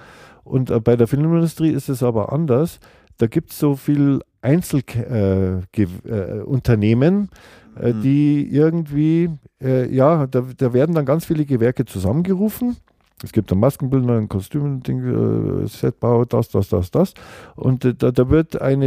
Und 0.44 0.70
äh, 0.70 0.80
bei 0.80 0.96
der 0.96 1.06
Filmindustrie 1.06 1.70
ist 1.70 1.88
es 1.88 2.02
aber 2.02 2.32
anders. 2.32 2.78
Da 3.18 3.26
gibt 3.26 3.50
es 3.52 3.58
so 3.58 3.76
viel 3.76 4.20
Einzelunternehmen, 4.40 7.28
äh, 7.76 7.86
äh, 7.86 7.90
äh, 7.90 7.94
Mhm. 7.94 8.02
die 8.02 8.48
irgendwie, 8.54 9.30
äh, 9.62 9.94
ja, 9.94 10.26
da, 10.26 10.44
da 10.56 10.72
werden 10.72 10.94
dann 10.94 11.06
ganz 11.06 11.24
viele 11.24 11.44
Gewerke 11.44 11.84
zusammengerufen. 11.84 12.76
Es 13.24 13.32
gibt 13.32 13.52
einen 13.52 13.60
Maskenbildner, 13.60 14.14
ein 14.18 14.28
Kostüm, 14.28 14.82
äh, 14.86 15.66
Setbau, 15.68 16.24
das, 16.24 16.48
das, 16.48 16.68
das, 16.68 16.90
das. 16.90 17.14
Und 17.54 17.84
äh, 17.84 17.94
da, 17.94 18.10
da 18.10 18.28
wird 18.28 18.60
eine, 18.60 18.86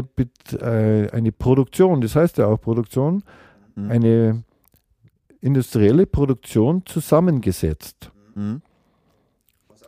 äh, 0.59 1.09
eine 1.11 1.31
Produktion, 1.31 2.01
das 2.01 2.15
heißt 2.15 2.37
ja 2.37 2.47
auch 2.47 2.59
Produktion, 2.59 3.23
Mhm. 3.77 3.91
eine 3.91 4.43
industrielle 5.45 6.05
Produktion 6.07 6.83
zusammengesetzt. 6.85 8.11
Mhm. 8.33 8.61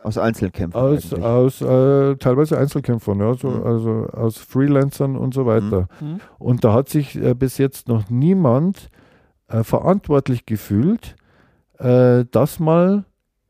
Aus 0.04 0.16
Einzelkämpfen. 0.16 0.80
Aus, 0.80 1.12
aus 1.12 1.60
äh, 1.60 2.14
teilweise 2.16 2.56
Einzelkämpfern, 2.56 3.18
ja, 3.18 3.34
so, 3.34 3.48
Mhm. 3.50 3.62
also 3.64 3.90
aus 4.12 4.38
Freelancern 4.38 5.16
und 5.16 5.34
so 5.34 5.44
weiter. 5.44 5.88
Hm? 5.98 6.20
Und 6.38 6.62
da 6.64 6.72
hat 6.72 6.88
sich 6.88 7.16
äh, 7.20 7.34
bis 7.34 7.58
jetzt 7.58 7.88
noch 7.88 8.08
niemand 8.08 8.88
äh, 9.48 9.64
verantwortlich 9.64 10.46
gefühlt, 10.46 11.16
äh, 11.78 12.24
das 12.30 12.60
mal 12.60 13.04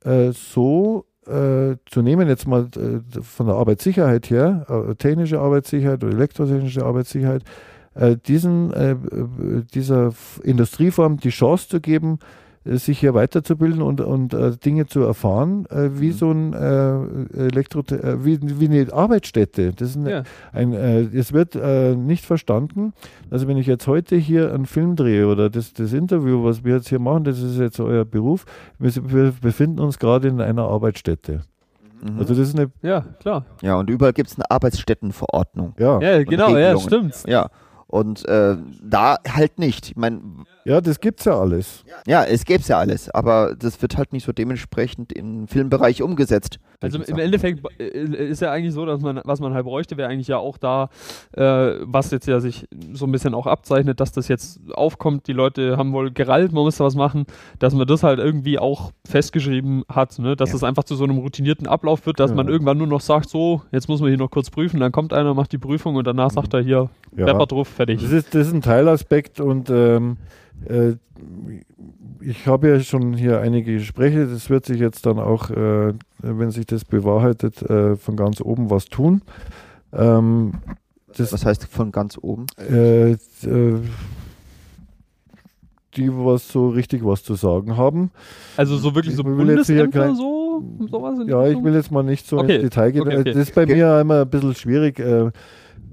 äh, 0.04 0.32
so 0.32 1.04
äh, 1.26 1.76
zu 1.84 2.00
nehmen, 2.00 2.26
jetzt 2.28 2.46
mal 2.48 2.68
von 3.20 3.46
der 3.46 3.56
Arbeitssicherheit 3.56 4.30
her, 4.30 4.94
technische 4.98 5.40
Arbeitssicherheit 5.40 6.02
oder 6.02 6.14
elektrotechnische 6.14 6.82
Arbeitssicherheit, 6.86 7.42
diesen, 8.26 8.72
äh, 8.72 8.92
äh, 8.92 8.96
dieser 9.74 10.12
Industrieform 10.42 11.18
die 11.18 11.30
Chance 11.30 11.68
zu 11.68 11.80
geben, 11.80 12.18
äh, 12.64 12.76
sich 12.76 13.00
hier 13.00 13.14
weiterzubilden 13.14 13.82
und, 13.82 14.00
und 14.00 14.34
äh, 14.34 14.52
Dinge 14.56 14.86
zu 14.86 15.00
erfahren, 15.00 15.66
äh, 15.70 15.90
wie 16.00 16.08
Mhm. 16.08 16.12
so 16.12 16.30
ein 16.30 16.52
äh, 16.52 17.46
Elektro 17.48 17.80
äh, 17.92 18.24
wie, 18.24 18.38
wie 18.60 18.66
eine 18.68 18.92
Arbeitsstätte. 18.92 19.72
Das 19.72 19.90
ist 19.90 19.96
eine, 19.96 20.10
Ja. 20.10 20.22
ein, 20.52 20.72
äh, 20.72 21.00
es 21.02 21.32
wird 21.32 21.56
äh, 21.56 21.94
nicht 21.96 22.24
verstanden. 22.24 22.92
Also 23.30 23.48
wenn 23.48 23.56
ich 23.56 23.66
jetzt 23.66 23.86
heute 23.86 24.16
hier 24.16 24.52
einen 24.54 24.66
Film 24.66 24.94
drehe 24.96 25.26
oder 25.26 25.50
das, 25.50 25.72
das 25.72 25.92
Interview, 25.92 26.44
was 26.44 26.62
wir 26.64 26.76
jetzt 26.76 26.88
hier 26.88 26.98
machen, 27.00 27.24
das 27.24 27.40
ist 27.42 27.58
jetzt 27.58 27.80
euer 27.80 28.04
Beruf. 28.04 28.44
Wir, 28.78 28.92
wir 29.12 29.32
befinden 29.40 29.80
uns 29.80 29.98
gerade 29.98 30.28
in 30.28 30.40
einer 30.40 30.62
Arbeitsstätte. 30.68 31.40
Mhm. 32.02 32.18
Also 32.20 32.34
das 32.34 32.48
ist 32.48 32.56
eine, 32.58 32.70
Ja, 32.82 33.00
klar. 33.18 33.44
ja, 33.60 33.76
und 33.76 33.90
überall 33.90 34.12
gibt 34.12 34.30
es 34.30 34.36
eine 34.36 34.48
Arbeitsstättenverordnung. 34.50 35.74
ja, 35.78 36.00
Ja, 36.00 36.22
genau, 36.22 36.56
ja, 36.56 36.78
stimmt. 36.78 37.24
Ja. 37.26 37.48
Und 37.88 38.28
äh, 38.28 38.56
da 38.82 39.16
halt 39.26 39.58
nicht. 39.58 39.90
Ich 39.90 39.96
meine, 39.96 40.20
ja, 40.68 40.80
das 40.80 41.00
gibt's 41.00 41.24
ja 41.24 41.38
alles. 41.38 41.84
ja, 42.06 42.24
es 42.24 42.44
gäbe 42.44 42.62
ja 42.66 42.78
alles, 42.78 43.08
aber 43.10 43.54
das 43.58 43.80
wird 43.82 43.96
halt 43.96 44.12
nicht 44.12 44.24
so 44.24 44.32
dementsprechend 44.32 45.12
im 45.12 45.48
Filmbereich 45.48 46.02
umgesetzt. 46.02 46.58
Also 46.80 47.02
im. 47.02 47.18
Endeffekt 47.18 47.60
äh, 47.80 47.84
ist 48.28 48.40
ja 48.42 48.52
eigentlich 48.52 48.74
so, 48.74 48.84
dass 48.86 49.00
man, 49.00 49.20
was 49.24 49.40
man 49.40 49.54
halt 49.54 49.64
bräuchte, 49.64 49.96
wäre 49.96 50.08
eigentlich 50.08 50.28
ja 50.28 50.36
auch 50.38 50.58
da, 50.58 50.90
äh, 51.32 51.42
was 51.82 52.10
jetzt 52.10 52.26
ja 52.28 52.38
sich 52.40 52.68
so 52.92 53.06
ein 53.06 53.12
bisschen 53.12 53.34
auch 53.34 53.46
abzeichnet, 53.46 53.98
dass 54.00 54.12
das 54.12 54.28
jetzt 54.28 54.60
aufkommt, 54.74 55.26
die 55.26 55.32
Leute 55.32 55.76
haben 55.76 55.92
wohl 55.92 56.10
gerallt, 56.12 56.52
man 56.52 56.62
muss 56.64 56.76
da 56.76 56.84
was 56.84 56.94
machen, 56.94 57.24
dass 57.58 57.74
man 57.74 57.86
das 57.86 58.02
halt 58.02 58.18
irgendwie 58.18 58.58
auch 58.58 58.92
festgeschrieben 59.08 59.84
hat, 59.88 60.18
ne? 60.18 60.36
dass 60.36 60.50
Ja. 60.50 60.52
das 60.54 60.64
einfach 60.64 60.84
zu 60.84 60.94
so 60.94 61.04
einem 61.04 61.18
routinierten 61.18 61.66
Ablauf 61.66 62.06
wird, 62.06 62.20
dass 62.20 62.30
Ja. 62.30 62.36
man 62.36 62.48
irgendwann 62.48 62.78
nur 62.78 62.86
noch 62.86 63.00
sagt, 63.00 63.28
so, 63.28 63.62
jetzt 63.72 63.88
muss 63.88 64.00
man 64.00 64.10
hier 64.10 64.18
noch 64.18 64.30
kurz 64.30 64.50
prüfen, 64.50 64.78
dann 64.80 64.92
kommt 64.92 65.12
einer, 65.12 65.34
macht 65.34 65.52
die 65.52 65.58
Prüfung 65.58 65.96
und 65.96 66.06
danach 66.06 66.30
sagt 66.30 66.54
er 66.54 66.60
hier, 66.60 66.90
Ja. 67.16 67.24
Pepper 67.26 67.46
drauf, 67.46 67.68
fertig. 67.68 68.00
Das 68.02 68.12
ist, 68.12 68.34
das 68.34 68.46
ist 68.48 68.52
ein 68.52 68.62
Teilaspekt 68.62 69.40
und 69.40 69.70
ähm, 69.70 70.16
äh, 70.57 70.57
ich 72.20 72.46
habe 72.46 72.68
ja 72.68 72.80
schon 72.80 73.14
hier 73.14 73.40
einige 73.40 73.74
Gespräche. 73.74 74.26
Das 74.26 74.50
wird 74.50 74.66
sich 74.66 74.78
jetzt 74.80 75.06
dann 75.06 75.18
auch, 75.18 75.50
äh, 75.50 75.94
wenn 76.20 76.50
sich 76.50 76.66
das 76.66 76.84
bewahrheitet, 76.84 77.62
äh, 77.62 77.96
von 77.96 78.16
ganz 78.16 78.40
oben 78.40 78.70
was 78.70 78.86
tun. 78.86 79.22
Ähm, 79.92 80.54
das, 81.16 81.32
Was 81.32 81.44
heißt 81.44 81.64
von 81.66 81.90
ganz 81.92 82.18
oben? 82.20 82.46
äh, 82.58 83.12
äh, 83.12 83.16
die 85.96 86.10
was 86.12 86.48
so 86.48 86.68
richtig 86.68 87.04
was 87.04 87.22
zu 87.24 87.34
sagen 87.34 87.76
haben. 87.76 88.10
Also 88.56 88.76
so 88.76 88.94
wirklich 88.94 89.16
so 89.16 89.24
Bundesämter, 89.24 90.14
so, 90.14 90.62
sowas 90.90 91.18
Ja, 91.26 91.46
ich 91.46 91.62
will 91.62 91.74
jetzt 91.74 91.90
mal 91.90 92.02
nicht 92.02 92.26
so 92.26 92.38
Okay, 92.38 92.56
ins 92.56 92.62
Detail 92.64 92.92
gehen. 92.92 93.02
okay, 93.02 93.16
okay. 93.20 93.32
Das 93.32 93.36
ist 93.48 93.54
bei 93.54 93.62
Okay. 93.62 93.74
mir 93.74 94.00
immer 94.00 94.20
ein 94.22 94.28
bisschen 94.30 94.54
schwierig. 94.54 95.00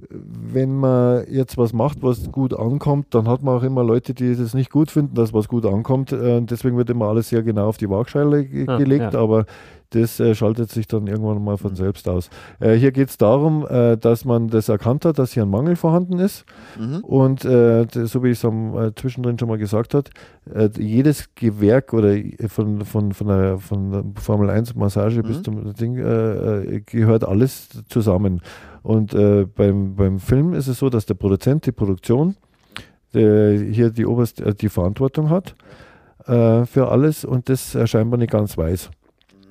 Wenn 0.09 0.75
man 0.75 1.25
jetzt 1.29 1.57
was 1.57 1.73
macht, 1.73 2.01
was 2.03 2.31
gut 2.31 2.53
ankommt, 2.57 3.07
dann 3.11 3.27
hat 3.27 3.43
man 3.43 3.57
auch 3.57 3.63
immer 3.63 3.83
Leute, 3.83 4.13
die 4.13 4.35
das 4.35 4.53
nicht 4.53 4.71
gut 4.71 4.91
finden, 4.91 5.15
dass 5.15 5.33
was 5.33 5.47
gut 5.47 5.65
ankommt. 5.65 6.11
Äh, 6.11 6.41
deswegen 6.41 6.77
wird 6.77 6.89
immer 6.89 7.05
alles 7.07 7.29
sehr 7.29 7.43
genau 7.43 7.67
auf 7.67 7.77
die 7.77 7.89
Waagschale 7.89 8.45
ge 8.45 8.65
Ah, 8.67 8.77
gelegt, 8.77 9.13
ja. 9.13 9.19
aber 9.19 9.45
das 9.91 10.19
äh, 10.19 10.33
schaltet 10.35 10.71
sich 10.71 10.87
dann 10.87 11.07
irgendwann 11.07 11.41
mal 11.43 11.57
von 11.57 11.75
selbst 11.75 12.09
aus. 12.09 12.29
Äh, 12.59 12.73
hier 12.73 12.91
geht 12.91 13.09
es 13.09 13.17
darum, 13.17 13.65
äh, 13.67 13.95
dass 13.97 14.25
man 14.25 14.47
das 14.49 14.67
erkannt 14.67 15.05
hat, 15.05 15.19
dass 15.19 15.31
hier 15.31 15.43
ein 15.43 15.49
Mangel 15.49 15.75
vorhanden 15.75 16.19
ist. 16.19 16.43
Mhm. 16.77 16.97
Und 17.03 17.45
äh, 17.45 17.85
so 17.91 18.23
wie 18.23 18.29
ich 18.29 18.39
es 18.39 18.45
am 18.45 18.75
äh, 18.77 18.95
zwischendrin 18.95 19.37
schon 19.39 19.47
mal 19.47 19.57
gesagt 19.59 19.93
habe, 19.93 20.09
äh, 20.53 20.69
jedes 20.77 21.33
Gewerk 21.35 21.93
oder 21.93 22.15
von, 22.47 22.83
von, 22.83 23.13
von, 23.13 23.27
der, 23.27 23.57
von 23.59 23.91
der 23.91 24.03
Formel 24.21 24.49
1 24.49 24.75
Massage 24.75 25.21
bis 25.23 25.37
Mhm. 25.37 25.43
zum 25.43 25.73
Ding 25.75 25.93
gehört 26.85 27.23
alles 27.23 27.69
zusammen. 27.87 28.41
Und 28.85 29.15
äh, 29.15 29.45
beim, 29.45 29.95
beim 29.95 30.19
Film 30.19 30.53
ist 30.53 30.67
es 30.67 30.77
so, 30.77 30.91
dass 30.91 31.07
der 31.07 31.15
Produzent, 31.15 31.65
die 31.65 31.71
Produktion, 31.71 32.35
der 33.15 33.57
hier 33.57 33.89
die 33.89 34.05
oberste 34.05 34.45
äh, 34.45 34.53
die 34.53 34.69
Verantwortung 34.69 35.31
hat 35.31 35.55
äh, 36.27 36.65
für 36.67 36.89
alles 36.89 37.25
und 37.25 37.49
das 37.49 37.73
äh, 37.73 37.87
scheinbar 37.87 38.19
nicht 38.19 38.31
ganz 38.31 38.59
weiß. 38.59 38.91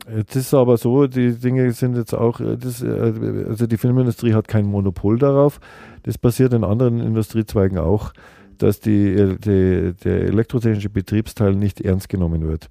Äh, 0.06 0.22
Das 0.22 0.36
ist 0.36 0.54
aber 0.54 0.76
so, 0.76 1.08
die 1.08 1.32
Dinge 1.32 1.72
sind 1.72 1.96
jetzt 1.96 2.14
auch, 2.14 2.38
äh, 2.38 2.56
das, 2.56 2.80
äh, 2.80 3.46
also 3.48 3.66
die 3.66 3.76
Filmindustrie 3.76 4.34
hat 4.34 4.46
kein 4.46 4.66
Monopol 4.66 5.18
darauf. 5.18 5.58
Das 6.04 6.16
passiert 6.16 6.52
in 6.52 6.62
anderen 6.62 7.00
Industriezweigen 7.00 7.78
auch, 7.78 8.12
dass 8.58 8.78
die, 8.78 9.14
äh, 9.14 9.36
die, 9.36 9.94
der 10.04 10.26
elektrotechnische 10.26 10.90
Betriebsteil 10.90 11.56
nicht 11.56 11.80
ernst 11.80 12.08
genommen 12.08 12.46
wird. 12.46 12.68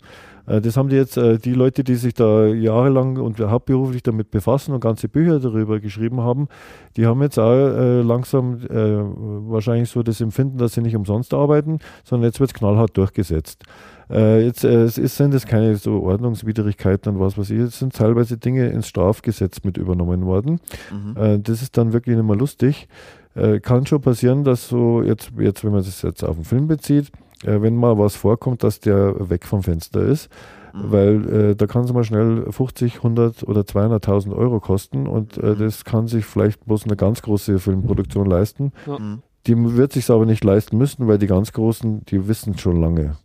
Äh, 0.47 0.61
Das 0.61 0.77
haben 0.77 0.89
die 0.89 0.95
jetzt, 0.95 1.17
äh, 1.17 1.37
die 1.37 1.53
Leute, 1.53 1.83
die 1.83 1.95
sich 1.95 2.13
da 2.13 2.45
jahrelang 2.45 3.17
und 3.17 3.39
hauptberuflich 3.39 4.03
damit 4.03 4.31
befassen 4.31 4.73
und 4.73 4.79
ganze 4.79 5.07
Bücher 5.07 5.39
darüber 5.39 5.79
geschrieben 5.79 6.21
haben, 6.21 6.47
die 6.97 7.05
haben 7.05 7.21
jetzt 7.21 7.39
auch 7.39 7.51
äh, 7.53 8.01
langsam 8.01 8.61
wahrscheinlich 9.49 9.89
so 9.89 10.03
das 10.03 10.21
Empfinden, 10.21 10.57
dass 10.57 10.73
sie 10.73 10.81
nicht 10.81 10.95
umsonst 10.95 11.33
arbeiten, 11.33 11.79
sondern 12.03 12.27
jetzt 12.27 12.39
wird 12.39 12.51
es 12.51 12.53
knallhart 12.53 12.95
durchgesetzt. 12.97 13.63
Jetzt 14.09 14.61
sind 14.61 15.33
es 15.33 15.45
keine 15.45 15.75
so 15.77 16.03
Ordnungswidrigkeiten 16.03 17.13
und 17.13 17.19
was 17.19 17.37
weiß 17.37 17.49
ich, 17.51 17.59
es 17.59 17.79
sind 17.79 17.95
teilweise 17.95 18.37
Dinge 18.37 18.67
ins 18.67 18.87
Strafgesetz 18.87 19.63
mit 19.63 19.77
übernommen 19.77 20.25
worden. 20.25 20.59
Mhm. 20.91 21.43
Das 21.43 21.61
ist 21.61 21.77
dann 21.77 21.93
wirklich 21.93 22.15
nicht 22.15 22.25
mehr 22.25 22.35
lustig. 22.35 22.87
Kann 23.61 23.85
schon 23.85 24.01
passieren, 24.01 24.43
dass 24.43 24.67
so 24.67 25.01
jetzt, 25.01 25.31
jetzt, 25.39 25.63
wenn 25.63 25.71
man 25.71 25.83
das 25.83 26.01
jetzt 26.01 26.23
auf 26.23 26.35
den 26.35 26.45
Film 26.45 26.67
bezieht, 26.67 27.11
wenn 27.43 27.75
mal 27.75 27.97
was 27.97 28.15
vorkommt, 28.15 28.63
dass 28.63 28.79
der 28.79 29.29
weg 29.29 29.45
vom 29.45 29.63
Fenster 29.63 30.01
ist, 30.01 30.29
Mhm. 30.73 30.91
weil 30.91 31.29
äh, 31.51 31.55
da 31.55 31.67
kann 31.67 31.83
es 31.83 31.93
mal 31.93 32.03
schnell 32.03 32.51
50, 32.51 32.95
100 32.97 33.43
oder 33.43 33.61
200.000 33.61 34.33
Euro 34.35 34.59
kosten 34.59 35.05
und 35.05 35.37
äh, 35.37 35.51
Mhm. 35.53 35.59
das 35.59 35.85
kann 35.85 36.07
sich 36.07 36.25
vielleicht 36.25 36.65
bloß 36.65 36.85
eine 36.85 36.95
ganz 36.95 37.21
große 37.21 37.59
Filmproduktion 37.59 38.25
leisten. 38.27 38.71
Mhm. 38.87 39.21
Die 39.45 39.55
wird 39.77 39.93
sich 39.93 40.09
aber 40.09 40.25
nicht 40.25 40.43
leisten 40.43 40.77
müssen, 40.77 41.07
weil 41.07 41.17
die 41.19 41.27
ganz 41.27 41.51
großen, 41.53 42.05
die 42.05 42.27
wissen 42.27 42.57
schon 42.57 42.81
lange. 42.81 43.17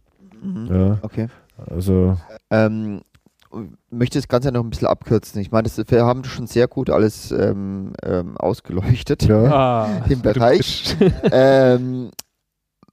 Mhm. 0.43 0.69
Ja, 0.71 0.99
Okay. 1.03 1.29
also 1.71 2.17
Ähm, 2.51 3.01
möchte 3.91 4.19
das 4.19 4.29
Ganze 4.29 4.53
noch 4.53 4.63
ein 4.63 4.69
bisschen 4.69 4.89
abkürzen. 4.89 5.41
Ich 5.41 5.51
meine, 5.51 5.63
das, 5.69 5.79
wir 5.91 6.05
haben 6.05 6.23
schon 6.25 6.47
sehr 6.47 6.69
gut 6.69 6.91
alles 6.91 7.31
ähm, 7.33 7.93
ähm, 8.05 8.37
ausgeleuchtet 8.37 9.23
ja. 9.23 9.43
Ah, 9.89 9.89
im 10.11 10.21
Bereich. 10.21 10.95
ähm, 11.33 12.11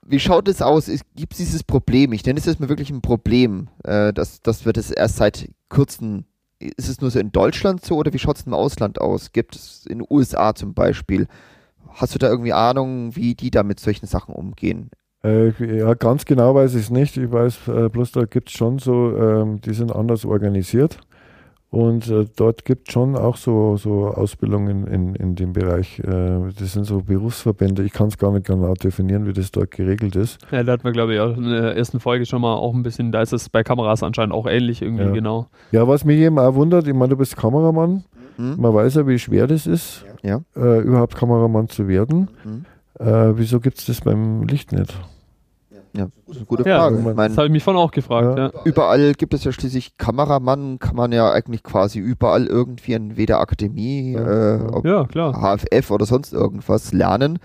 wie 0.05 0.19
schaut 0.19 0.47
es 0.47 0.61
aus? 0.61 0.89
Gibt 1.15 1.33
es 1.33 1.39
dieses 1.39 1.63
Problem? 1.63 2.13
Ich 2.13 2.25
nenne 2.25 2.39
es 2.39 2.45
jetzt 2.45 2.59
mal 2.59 2.69
wirklich 2.69 2.91
ein 2.91 3.01
Problem, 3.01 3.67
äh, 3.83 4.13
dass, 4.13 4.41
dass 4.41 4.65
wir 4.65 4.73
das 4.73 4.91
erst 4.91 5.17
seit 5.17 5.49
kurzem. 5.69 6.25
Ist 6.59 6.87
es 6.87 7.01
nur 7.01 7.11
so 7.11 7.19
in 7.19 7.31
Deutschland 7.33 7.83
so 7.83 7.97
oder 7.97 8.13
wie 8.13 8.19
schaut 8.19 8.37
es 8.37 8.47
im 8.47 8.53
Ausland 8.53 9.01
aus? 9.01 9.33
Gibt 9.33 9.55
es 9.55 9.85
in 9.85 9.99
den 9.99 10.07
USA 10.09 10.55
zum 10.55 10.73
Beispiel? 10.73 11.27
Hast 11.89 12.15
du 12.15 12.19
da 12.19 12.29
irgendwie 12.29 12.53
Ahnung, 12.53 13.15
wie 13.15 13.35
die 13.35 13.51
da 13.51 13.63
mit 13.63 13.79
solchen 13.79 14.05
Sachen 14.05 14.33
umgehen? 14.33 14.89
Äh, 15.23 15.49
ja, 15.79 15.93
ganz 15.95 16.23
genau 16.25 16.55
weiß 16.55 16.75
ich 16.75 16.83
es 16.83 16.89
nicht. 16.91 17.17
Ich 17.17 17.31
weiß 17.31 17.67
äh, 17.67 17.89
bloß, 17.89 18.11
da 18.13 18.25
gibt 18.25 18.49
es 18.49 18.55
schon 18.55 18.79
so, 18.79 19.17
ähm, 19.17 19.59
die 19.61 19.73
sind 19.73 19.93
anders 19.93 20.23
organisiert. 20.23 20.99
Und 21.71 22.09
äh, 22.09 22.25
dort 22.37 22.63
gibt 22.63 22.87
es 22.87 22.93
schon 22.93 23.17
auch 23.17 23.35
so, 23.35 23.75
so 23.75 24.07
Ausbildungen 24.07 24.87
in, 24.87 25.13
in 25.15 25.35
dem 25.35 25.51
Bereich. 25.51 25.99
Äh, 25.99 26.39
das 26.57 26.71
sind 26.73 26.85
so 26.85 27.01
Berufsverbände. 27.01 27.83
Ich 27.83 27.91
kann 27.91 28.07
es 28.07 28.17
gar 28.17 28.31
nicht 28.31 28.45
genau 28.45 28.73
definieren, 28.75 29.25
wie 29.27 29.33
das 29.33 29.51
dort 29.51 29.71
geregelt 29.71 30.15
ist. 30.15 30.37
Ja, 30.51 30.63
da 30.63 30.71
hatten 30.73 30.85
wir, 30.85 30.93
glaube 30.93 31.13
ich, 31.15 31.19
auch 31.19 31.35
in 31.35 31.49
der 31.49 31.75
ersten 31.75 31.99
Folge 31.99 32.25
schon 32.25 32.41
mal 32.41 32.53
auch 32.53 32.73
ein 32.73 32.83
bisschen, 32.83 33.11
da 33.11 33.21
ist 33.21 33.33
es 33.33 33.49
bei 33.49 33.63
Kameras 33.63 34.03
anscheinend 34.03 34.33
auch 34.33 34.47
ähnlich 34.47 34.81
irgendwie, 34.81 35.03
Ja. 35.03 35.11
genau. 35.11 35.47
Ja, 35.71 35.85
was 35.87 36.05
mich 36.05 36.19
eben 36.19 36.39
auch 36.39 36.55
wundert, 36.55 36.87
ich 36.87 36.93
meine, 36.93 37.09
du 37.09 37.17
bist 37.17 37.35
Kameramann. 37.35 38.05
Hm? 38.37 38.55
Man 38.59 38.73
weiß 38.73 38.95
ja, 38.95 39.07
wie 39.07 39.19
schwer 39.19 39.47
das 39.47 39.67
ist, 39.67 40.05
Ja. 40.23 40.41
äh, 40.55 40.79
überhaupt 40.79 41.15
Kameramann 41.15 41.67
zu 41.67 41.87
werden. 41.89 42.29
Hm? 42.43 42.65
Äh, 43.05 43.37
wieso 43.37 43.59
gibt 43.59 43.79
es 43.79 43.85
das 43.85 43.99
beim 44.01 44.43
Licht 44.43 44.71
nicht? 44.71 44.93
Ja, 45.95 46.07
das 46.27 46.35
ist 46.35 46.37
eine 46.37 46.45
gute 46.45 46.67
Ja, 46.69 46.79
Frage. 46.79 46.95
man- 46.97 47.11
Ich 47.11 47.15
mein, 47.17 47.27
Das 47.29 47.37
habe 47.37 47.47
ich 47.47 47.53
mich 47.53 47.63
von 47.63 47.75
auch 47.75 47.91
gefragt, 47.91 48.37
Ja. 48.37 48.45
ja. 48.47 48.51
überall 48.65 49.13
gibt 49.13 49.33
es 49.33 49.43
ja 49.43 49.51
schließlich 49.51 49.97
Kameramann, 49.97 50.79
kann 50.79 50.95
man 50.95 51.11
ja 51.11 51.31
eigentlich 51.31 51.63
quasi 51.63 51.99
überall 51.99 52.47
irgendwie 52.47 52.93
in 52.93 53.17
weder 53.17 53.39
Akademie, 53.39 54.13
Ja, 54.13 54.55
äh, 54.55 54.87
ja. 54.87 55.07
Ja. 55.13 55.31
HFF 55.57 55.91
oder 55.91 56.05
sonst 56.05 56.33
irgendwas 56.33 56.91
lernen. 56.93 57.39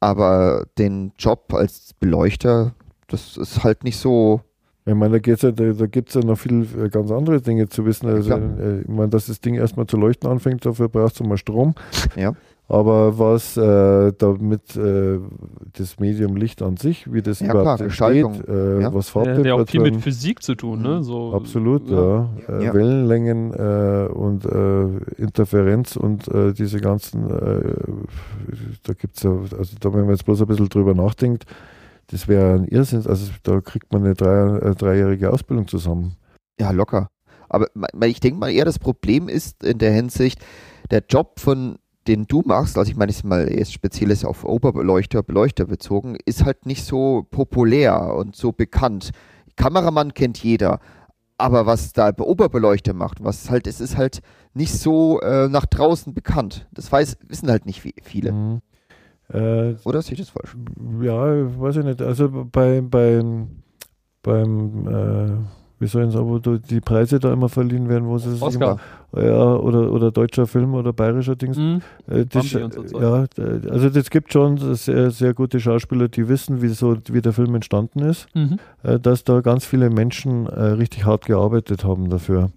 Aber 0.00 0.64
den 0.78 1.12
Job 1.18 1.52
als 1.54 1.94
Beleuchter, 1.98 2.72
das 3.08 3.36
ist 3.36 3.64
halt 3.64 3.84
nicht 3.84 3.98
so. 3.98 4.40
Ich 4.86 4.92
meine, 4.94 5.12
da, 5.12 5.18
geht's 5.18 5.40
ja, 5.40 5.50
da, 5.50 5.72
da 5.72 5.86
gibt 5.86 6.10
es 6.10 6.14
ja 6.14 6.20
noch 6.20 6.36
viel 6.36 6.66
äh, 6.78 6.90
ganz 6.90 7.10
andere 7.10 7.40
Dinge 7.40 7.70
zu 7.70 7.86
wissen. 7.86 8.06
Also, 8.06 8.34
äh, 8.34 8.80
ich 8.82 8.88
meine, 8.88 9.08
dass 9.08 9.26
das 9.28 9.40
Ding 9.40 9.54
erstmal 9.54 9.86
zu 9.86 9.96
leuchten 9.96 10.28
anfängt, 10.30 10.66
dafür 10.66 10.90
brauchst 10.90 11.20
du 11.20 11.24
mal 11.24 11.38
Strom. 11.38 11.74
Ja. 12.16 12.32
Aber 12.66 13.18
was 13.18 13.58
äh, 13.58 14.12
damit 14.16 14.74
äh, 14.74 15.18
das 15.74 15.98
Medium 16.00 16.34
Licht 16.36 16.62
an 16.62 16.78
sich, 16.78 17.12
wie 17.12 17.20
das 17.20 17.40
Ja, 17.40 17.50
überhaupt 17.50 17.76
klar, 17.78 17.80
entsteht, 17.82 18.48
äh, 18.48 18.80
Ja. 18.80 18.94
was 18.94 19.12
Ja, 19.12 19.20
hat 19.20 19.26
ja 19.44 19.54
auch 19.54 19.66
viel 19.68 19.80
mit 19.80 19.94
Farbtemperaturen, 19.94 20.00
Physik 20.00 20.42
zu 20.42 20.54
tun, 20.54 20.80
ne? 20.80 21.02
So, 21.02 21.34
absolut, 21.34 21.90
ja, 21.90 22.30
Äh, 22.48 22.64
Ja. 22.64 22.72
Wellenlängen 22.74 23.52
äh, 23.52 24.08
und 24.10 24.46
äh, 24.46 25.20
Interferenz 25.20 25.96
und 25.96 26.26
äh, 26.28 26.54
diese 26.54 26.80
ganzen, 26.80 27.28
äh, 27.28 27.74
da 28.82 28.94
gibt 28.94 29.18
es 29.18 29.22
ja, 29.24 29.30
also 29.30 29.76
da 29.78 29.92
wenn 29.92 30.02
man 30.02 30.10
jetzt 30.10 30.24
bloß 30.24 30.40
ein 30.40 30.46
bisschen 30.46 30.68
drüber 30.70 30.94
nachdenkt, 30.94 31.44
das 32.08 32.28
wäre 32.28 32.54
ein 32.54 32.64
Irrsinn, 32.64 33.06
also 33.06 33.30
da 33.42 33.60
kriegt 33.60 33.92
man 33.92 34.04
eine 34.04 34.14
drei, 34.14 34.58
äh, 34.58 34.74
dreijährige 34.74 35.30
Ausbildung 35.30 35.68
zusammen. 35.68 36.16
Ja, 36.58 36.70
locker. 36.70 37.08
Aber 37.50 37.68
ich 38.06 38.20
denke 38.20 38.38
mal 38.40 38.50
eher, 38.50 38.64
das 38.64 38.78
Problem 38.78 39.28
ist 39.28 39.62
in 39.62 39.78
der 39.78 39.92
Hinsicht, 39.92 40.42
der 40.90 41.02
Job 41.08 41.38
von 41.40 41.76
den 42.06 42.26
du 42.26 42.42
machst, 42.44 42.76
also 42.78 42.90
ich 42.90 42.96
meine 42.96 43.12
jetzt 43.12 43.24
mal 43.24 43.50
jetzt 43.50 43.72
spezielles 43.72 44.24
auf 44.24 44.44
Oberbeleuchter, 44.44 45.22
Beleuchter 45.22 45.66
bezogen, 45.66 46.16
ist 46.24 46.44
halt 46.44 46.66
nicht 46.66 46.84
so 46.84 47.26
populär 47.30 48.14
und 48.14 48.36
so 48.36 48.52
bekannt. 48.52 49.10
Kameramann 49.56 50.14
kennt 50.14 50.42
jeder. 50.42 50.80
Aber 51.36 51.66
was 51.66 51.92
da 51.92 52.12
Oberbeleuchter 52.16 52.94
macht, 52.94 53.22
was 53.24 53.50
halt, 53.50 53.66
es 53.66 53.80
ist 53.80 53.96
halt 53.96 54.20
nicht 54.54 54.72
so 54.72 55.20
äh, 55.20 55.48
nach 55.48 55.66
draußen 55.66 56.14
bekannt. 56.14 56.68
Das 56.72 56.90
weiß, 56.90 57.18
wissen 57.26 57.50
halt 57.50 57.66
nicht 57.66 57.82
viele. 58.02 58.32
Mhm. 58.32 58.60
Äh, 59.28 59.74
Oder 59.84 60.02
sehe 60.02 60.12
ich 60.12 60.20
das 60.20 60.30
falsch? 60.30 60.56
ja, 61.00 61.60
weiß 61.60 61.78
ich 61.78 61.84
nicht. 61.84 62.02
Also 62.02 62.28
bei, 62.30 62.80
beim, 62.82 63.62
beim 64.22 64.86
äh, 64.86 65.63
wie 65.84 65.88
soll 65.88 66.06
ich 66.06 66.12
sagen, 66.12 66.28
wo 66.28 66.38
du- 66.38 66.58
die 66.58 66.80
Preise 66.80 67.20
da 67.20 67.32
immer 67.32 67.48
verliehen 67.48 67.88
werden, 67.88 68.08
wo 68.08 68.18
sie 68.18 68.30
es 68.30 68.54
immer, 68.54 68.78
ja, 69.16 69.54
oder, 69.54 69.92
oder 69.92 70.10
deutscher 70.10 70.46
Film 70.46 70.74
oder 70.74 70.92
bayerischer 70.92 71.36
Dings. 71.36 71.56
Mhm. 71.56 71.80
Äh, 72.08 72.24
das, 72.26 72.48
so 72.50 72.58
ja, 72.58 73.26
also 73.70 73.90
das 73.90 74.10
gibt 74.10 74.32
schon 74.32 74.56
sehr, 74.74 75.10
sehr 75.10 75.34
gute 75.34 75.60
Schauspieler, 75.60 76.08
die 76.08 76.28
wissen, 76.28 76.62
wie, 76.62 76.68
so, 76.68 76.96
wie 77.12 77.20
der 77.20 77.32
Film 77.32 77.54
entstanden 77.54 78.00
ist, 78.00 78.26
Mhm. 78.34 78.58
äh, 78.82 78.98
dass 78.98 79.22
da 79.24 79.40
ganz 79.40 79.64
viele 79.64 79.90
Menschen 79.90 80.46
äh, 80.46 80.60
richtig 80.82 81.04
hart 81.04 81.26
gearbeitet 81.26 81.84
haben 81.84 82.10
dafür. 82.10 82.50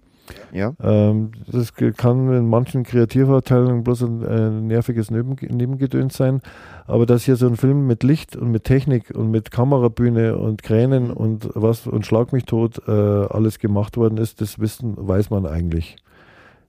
Ja. 0.52 0.74
Ähm, 0.82 1.32
das 1.50 1.74
kann 1.74 2.32
in 2.32 2.48
manchen 2.48 2.84
Kreativabteilungen 2.84 3.84
bloß 3.84 4.02
ein 4.02 4.22
äh, 4.22 4.50
nerviges 4.50 5.10
Neben 5.10 5.36
Nebengedöns 5.40 6.16
sein, 6.16 6.40
aber 6.86 7.06
dass 7.06 7.24
hier 7.24 7.36
so 7.36 7.46
ein 7.46 7.56
Film 7.56 7.86
mit 7.86 8.02
Licht 8.02 8.36
und 8.36 8.50
mit 8.50 8.64
Technik 8.64 9.10
und 9.14 9.30
mit 9.30 9.50
Kamerabühne 9.50 10.36
und 10.36 10.62
Kränen 10.62 11.10
und 11.10 11.48
was 11.54 11.86
und 11.86 12.06
Schlag 12.06 12.32
mich 12.32 12.44
tot 12.44 12.80
äh, 12.86 12.90
alles 12.90 13.58
gemacht 13.58 13.96
worden 13.96 14.18
ist, 14.18 14.40
das 14.40 14.58
wissen, 14.58 14.94
weiß 14.96 15.30
man 15.30 15.46
eigentlich. 15.46 15.96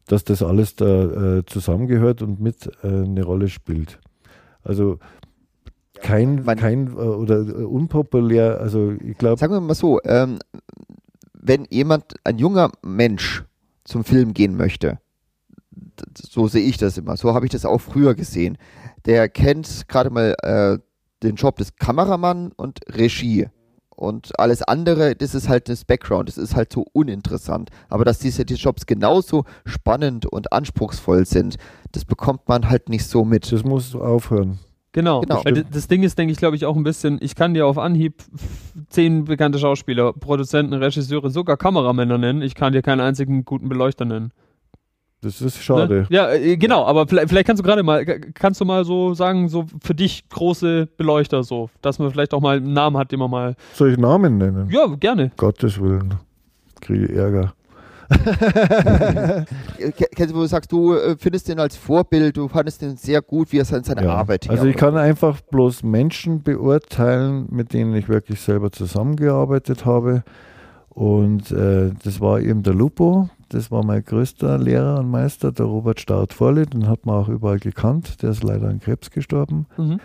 Dass 0.07 0.23
das 0.23 0.41
alles 0.41 0.75
da 0.75 1.37
äh, 1.37 1.45
zusammengehört 1.45 2.21
und 2.21 2.39
mit 2.39 2.69
äh, 2.83 2.87
eine 2.87 3.23
Rolle 3.23 3.47
spielt. 3.47 3.99
Also 4.63 4.99
kein, 6.01 6.45
kein 6.45 6.87
äh, 6.87 6.99
oder 6.99 7.39
äh, 7.39 7.63
unpopulär, 7.63 8.59
also 8.59 8.93
ich 9.03 9.17
glaube, 9.17 9.37
Sagen 9.39 9.53
wir 9.53 9.61
mal 9.61 9.75
so, 9.75 9.99
ähm, 10.03 10.39
wenn 11.33 11.65
jemand, 11.69 12.15
ein 12.23 12.37
junger 12.37 12.71
Mensch 12.83 13.43
zum 13.89 14.03
Film 14.03 14.33
gehen 14.33 14.55
möchte, 14.55 14.99
so 16.15 16.47
sehe 16.47 16.63
ich 16.63 16.77
das 16.77 16.97
immer, 16.97 17.17
so 17.17 17.33
habe 17.33 17.45
ich 17.45 17.51
das 17.51 17.65
auch 17.65 17.79
früher 17.79 18.15
gesehen, 18.15 18.57
der 19.05 19.29
kennt 19.29 19.87
gerade 19.87 20.09
mal 20.09 20.35
äh, 20.41 20.77
den 21.23 21.35
Job 21.35 21.57
des 21.57 21.75
Kameramann 21.75 22.51
und 22.55 22.79
Regie. 22.89 23.47
Und 23.89 24.39
alles 24.39 24.61
andere, 24.61 25.13
das 25.13 25.35
ist 25.35 25.49
halt 25.49 25.67
das 25.67 25.83
Background, 25.83 26.29
das 26.29 26.37
ist 26.37 26.55
halt 26.55 26.71
so 26.71 26.85
uninteressant. 26.93 27.69
Aber 27.89 28.05
dass 28.05 28.19
diese 28.19 28.45
die 28.45 28.53
Jobs 28.53 28.85
genauso 28.85 29.43
spannend 29.65 30.25
und 30.25 30.53
anspruchsvoll 30.53 31.25
sind, 31.25 31.57
das 31.91 32.05
bekommt 32.05 32.47
man 32.47 32.69
halt 32.69 32.87
nicht 32.87 33.05
so 33.05 33.25
mit. 33.25 33.51
das 33.51 33.65
muss 33.65 33.95
aufhören. 33.95 34.59
Genau. 34.91 35.21
Genau. 35.21 35.41
Weil 35.45 35.53
d- 35.53 35.65
das 35.71 35.87
Ding 35.87 36.01
ist, 36.03 36.17
denke 36.17 36.31
ich, 36.31 36.39
glaube 36.39 36.55
ich, 36.55 36.65
auch 36.65 36.75
ein 36.75 36.83
bisschen, 36.83 37.19
ich 37.21 37.35
kann 37.35 37.53
dir 37.53 37.67
auf 37.67 37.77
Anhieb 37.77 38.15
zehn 38.89 39.25
bekannte 39.25 39.59
Schauspieler, 39.59 40.13
Produzenten, 40.13 40.73
Regisseure, 40.73 41.29
sogar 41.29 41.57
Kameramänner 41.57 42.17
nennen. 42.17 42.41
Ich 42.41 42.55
kann 42.55 42.73
dir 42.73 42.81
keinen 42.81 42.99
einzigen 43.01 43.45
guten 43.45 43.69
Beleuchter 43.69 44.05
nennen. 44.05 44.31
Das 45.21 45.41
ist 45.41 45.61
schade. 45.61 46.01
Ne? 46.03 46.07
Ja, 46.09 46.31
äh, 46.31 46.55
genau, 46.55 46.85
aber 46.85 47.05
vielleicht, 47.05 47.27
vielleicht 47.27 47.45
kannst 47.45 47.59
du 47.61 47.65
gerade 47.67 47.83
mal, 47.83 48.05
kannst 48.05 48.61
du 48.61 48.65
mal 48.65 48.85
so 48.85 49.13
sagen, 49.13 49.49
so 49.49 49.65
für 49.83 49.93
dich 49.93 50.27
große 50.29 50.87
Beleuchter, 50.95 51.43
so, 51.43 51.69
dass 51.81 51.99
man 51.99 52.09
vielleicht 52.09 52.33
auch 52.33 52.39
mal 52.39 52.55
einen 52.57 52.71
Namen 52.71 52.95
hat, 52.97 53.11
den 53.11 53.19
man 53.19 53.29
mal. 53.29 53.55
Soll 53.73 53.91
ich 53.91 53.97
Namen 53.97 54.37
nennen? 54.37 54.69
Ja, 54.71 54.85
gerne. 54.87 55.31
Gottes 55.35 55.79
Willen. 55.79 56.15
Kriege 56.79 57.13
Ärger. 57.13 57.53
Ke- 59.97 60.07
Kennst 60.15 60.33
du, 60.33 60.37
wo 60.37 60.41
du 60.41 60.47
sagst, 60.47 60.71
du 60.71 60.93
äh, 60.93 61.15
findest 61.17 61.47
den 61.47 61.59
als 61.59 61.75
Vorbild, 61.75 62.37
du 62.37 62.47
fandest 62.47 62.81
den 62.81 62.97
sehr 62.97 63.21
gut, 63.21 63.51
wie 63.51 63.59
er 63.59 63.65
seine, 63.65 63.83
seine 63.83 64.03
Ja. 64.03 64.15
Arbeit 64.15 64.49
Also 64.49 64.65
ich 64.65 64.75
kann 64.75 64.97
einfach 64.97 65.39
bloß 65.41 65.83
Menschen 65.83 66.41
beurteilen, 66.43 67.47
mit 67.49 67.73
denen 67.73 67.93
ich 67.95 68.09
wirklich 68.09 68.41
selber 68.41 68.71
zusammengearbeitet 68.71 69.85
habe. 69.85 70.23
Und 70.89 71.51
äh, 71.51 71.91
das 72.03 72.19
war 72.19 72.41
eben 72.41 72.63
der 72.63 72.73
Lupo. 72.73 73.29
Das 73.49 73.71
war 73.71 73.83
mein 73.85 74.03
größter 74.03 74.57
Lehrer 74.57 74.99
und 74.99 75.09
Meister, 75.09 75.51
der 75.51 75.65
Robert 75.65 75.99
Staud-Vorle. 75.99 76.65
Den 76.65 76.87
hat 76.87 77.05
man 77.05 77.15
auch 77.15 77.29
überall 77.29 77.59
gekannt. 77.59 78.21
Der 78.21 78.31
ist 78.31 78.43
leider 78.43 78.67
an 78.67 78.79
Krebs 78.79 79.09
gestorben. 79.11 79.65
Mhm. 79.77 79.99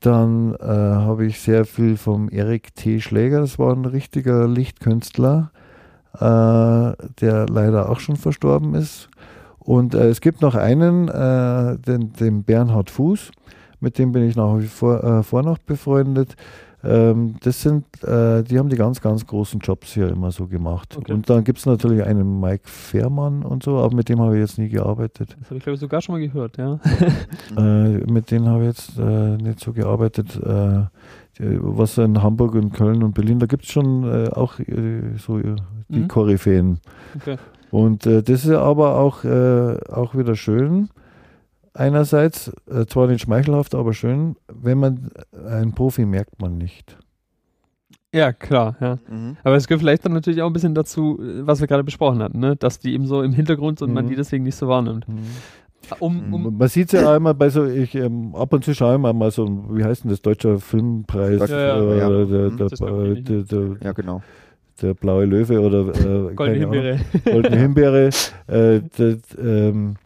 Dann 0.00 0.54
äh, 0.54 0.64
habe 0.64 1.26
ich 1.26 1.40
sehr 1.40 1.64
viel 1.64 1.96
vom 1.96 2.28
Erik 2.30 2.74
T. 2.76 3.00
Schläger, 3.00 3.40
das 3.40 3.58
war 3.58 3.72
ein 3.74 3.84
richtiger 3.84 4.46
Lichtkünstler, 4.46 5.50
äh, 6.14 6.92
der 7.20 7.46
leider 7.48 7.88
auch 7.88 8.00
schon 8.00 8.16
verstorben 8.16 8.74
ist. 8.74 9.08
Und 9.58 9.94
äh, 9.94 10.08
es 10.08 10.20
gibt 10.20 10.40
noch 10.40 10.54
einen, 10.54 11.08
äh, 11.08 11.78
den, 11.78 12.12
den 12.14 12.42
Bernhard 12.42 12.90
Fuß, 12.90 13.30
mit 13.80 13.98
dem 13.98 14.12
bin 14.12 14.28
ich 14.28 14.34
nach 14.34 14.58
wie 14.58 14.66
vor, 14.66 15.04
äh, 15.04 15.22
vor 15.22 15.42
noch 15.42 15.58
befreundet. 15.58 16.36
Ähm, 16.84 17.34
das 17.42 17.60
sind, 17.60 17.84
äh, 18.04 18.42
die 18.44 18.58
haben 18.58 18.68
die 18.68 18.76
ganz, 18.76 19.00
ganz 19.00 19.26
großen 19.26 19.60
Jobs 19.60 19.92
hier 19.92 20.08
immer 20.08 20.30
so 20.30 20.46
gemacht. 20.46 20.96
Okay. 20.96 21.12
Und 21.12 21.28
dann 21.28 21.42
gibt 21.44 21.58
es 21.58 21.66
natürlich 21.66 22.04
einen 22.04 22.40
Mike 22.40 22.68
Fährmann 22.68 23.42
und 23.42 23.64
so, 23.64 23.78
aber 23.78 23.94
mit 23.94 24.08
dem 24.08 24.20
habe 24.20 24.36
ich 24.36 24.40
jetzt 24.40 24.58
nie 24.58 24.68
gearbeitet. 24.68 25.36
Das 25.40 25.50
habe 25.50 25.56
ich, 25.56 25.64
glaube 25.64 25.74
ich, 25.74 25.80
sogar 25.80 26.00
schon 26.00 26.14
mal 26.14 26.20
gehört, 26.20 26.56
ja. 26.56 26.78
Äh, 27.56 28.10
mit 28.10 28.30
denen 28.30 28.48
habe 28.48 28.62
ich 28.62 28.68
jetzt 28.68 28.98
nicht 28.98 29.60
so 29.60 29.72
gearbeitet. 29.72 30.38
Äh, 31.38 31.58
was 31.60 31.98
in 31.98 32.22
Hamburg 32.22 32.54
und 32.54 32.72
Köln 32.72 33.02
und 33.02 33.14
Berlin, 33.14 33.38
da 33.38 33.46
gibt 33.46 33.64
es 33.64 33.70
schon 33.70 34.04
äh, 34.04 34.28
auch 34.30 34.58
äh, 34.58 35.16
so 35.18 35.38
äh, 35.38 35.56
die 35.88 36.00
Mhm. 36.00 36.08
Koryphäen. 36.08 36.78
Okay. 37.16 37.36
Und 37.70 38.06
äh, 38.06 38.22
das 38.22 38.44
ist 38.44 38.50
aber 38.50 38.96
auch, 38.96 39.24
äh, 39.24 39.76
auch 39.90 40.14
wieder 40.14 40.34
schön. 40.36 40.88
Einerseits, 41.74 42.50
äh, 42.68 42.86
zwar 42.86 43.06
nicht 43.06 43.20
schmeichelhaft, 43.22 43.74
aber 43.74 43.92
schön, 43.92 44.36
wenn 44.52 44.78
man 44.78 45.10
einen 45.48 45.72
Profi 45.74 46.04
merkt 46.06 46.40
man 46.40 46.58
nicht. 46.58 46.96
Ja, 48.12 48.32
klar, 48.32 48.74
ja. 48.80 48.98
Mhm. 49.10 49.36
Aber 49.44 49.54
es 49.56 49.68
gehört 49.68 49.82
vielleicht 49.82 50.04
dann 50.04 50.12
natürlich 50.14 50.40
auch 50.42 50.46
ein 50.46 50.52
bisschen 50.54 50.74
dazu, 50.74 51.18
was 51.42 51.60
wir 51.60 51.66
gerade 51.66 51.84
besprochen 51.84 52.22
hatten, 52.22 52.38
ne? 52.40 52.56
dass 52.56 52.78
die 52.78 52.94
eben 52.94 53.06
so 53.06 53.22
im 53.22 53.32
Hintergrund 53.34 53.78
sind 53.78 53.88
und 53.88 53.94
man 53.94 54.06
Mhm. 54.06 54.08
die 54.10 54.16
deswegen 54.16 54.44
nicht 54.44 54.56
so 54.56 54.66
wahrnimmt. 54.66 55.06
Um, 56.00 56.32
um, 56.34 56.56
Man 56.58 56.68
sieht 56.68 56.92
es 56.92 57.00
ja 57.00 57.10
auch 57.12 57.16
immer 57.16 57.34
bei 57.34 57.48
so, 57.48 57.64
ich 57.66 57.94
ähm, 57.94 58.34
ab 58.34 58.52
und 58.52 58.64
zu 58.64 58.74
schaue 58.74 58.94
ich 58.96 59.00
mir 59.00 59.12
mal 59.12 59.30
so, 59.30 59.44
ein- 59.46 59.64
wie 59.76 59.84
heißt 59.84 60.04
denn 60.04 60.10
das, 60.10 60.20
deutscher 60.22 60.58
Filmpreis? 60.58 61.50
Ja, 61.50 61.80
äh, 61.80 61.98
Ja. 61.98 62.08
Der, 62.08 62.50
Mhm. 62.50 63.46
der, 63.46 63.76
Ja, 63.82 63.92
genau. 63.92 64.22
der 64.82 64.94
blaue 64.94 65.24
Löwe 65.24 65.60
oder 65.60 65.88
äh, 66.30 66.34
Goldene. 66.34 66.58
Himbeere. 66.60 66.98
Goldene 67.24 67.56
Himbeere. 67.56 68.10
Äh, 68.46 68.80
das, 68.96 69.16
ähm, 69.42 69.96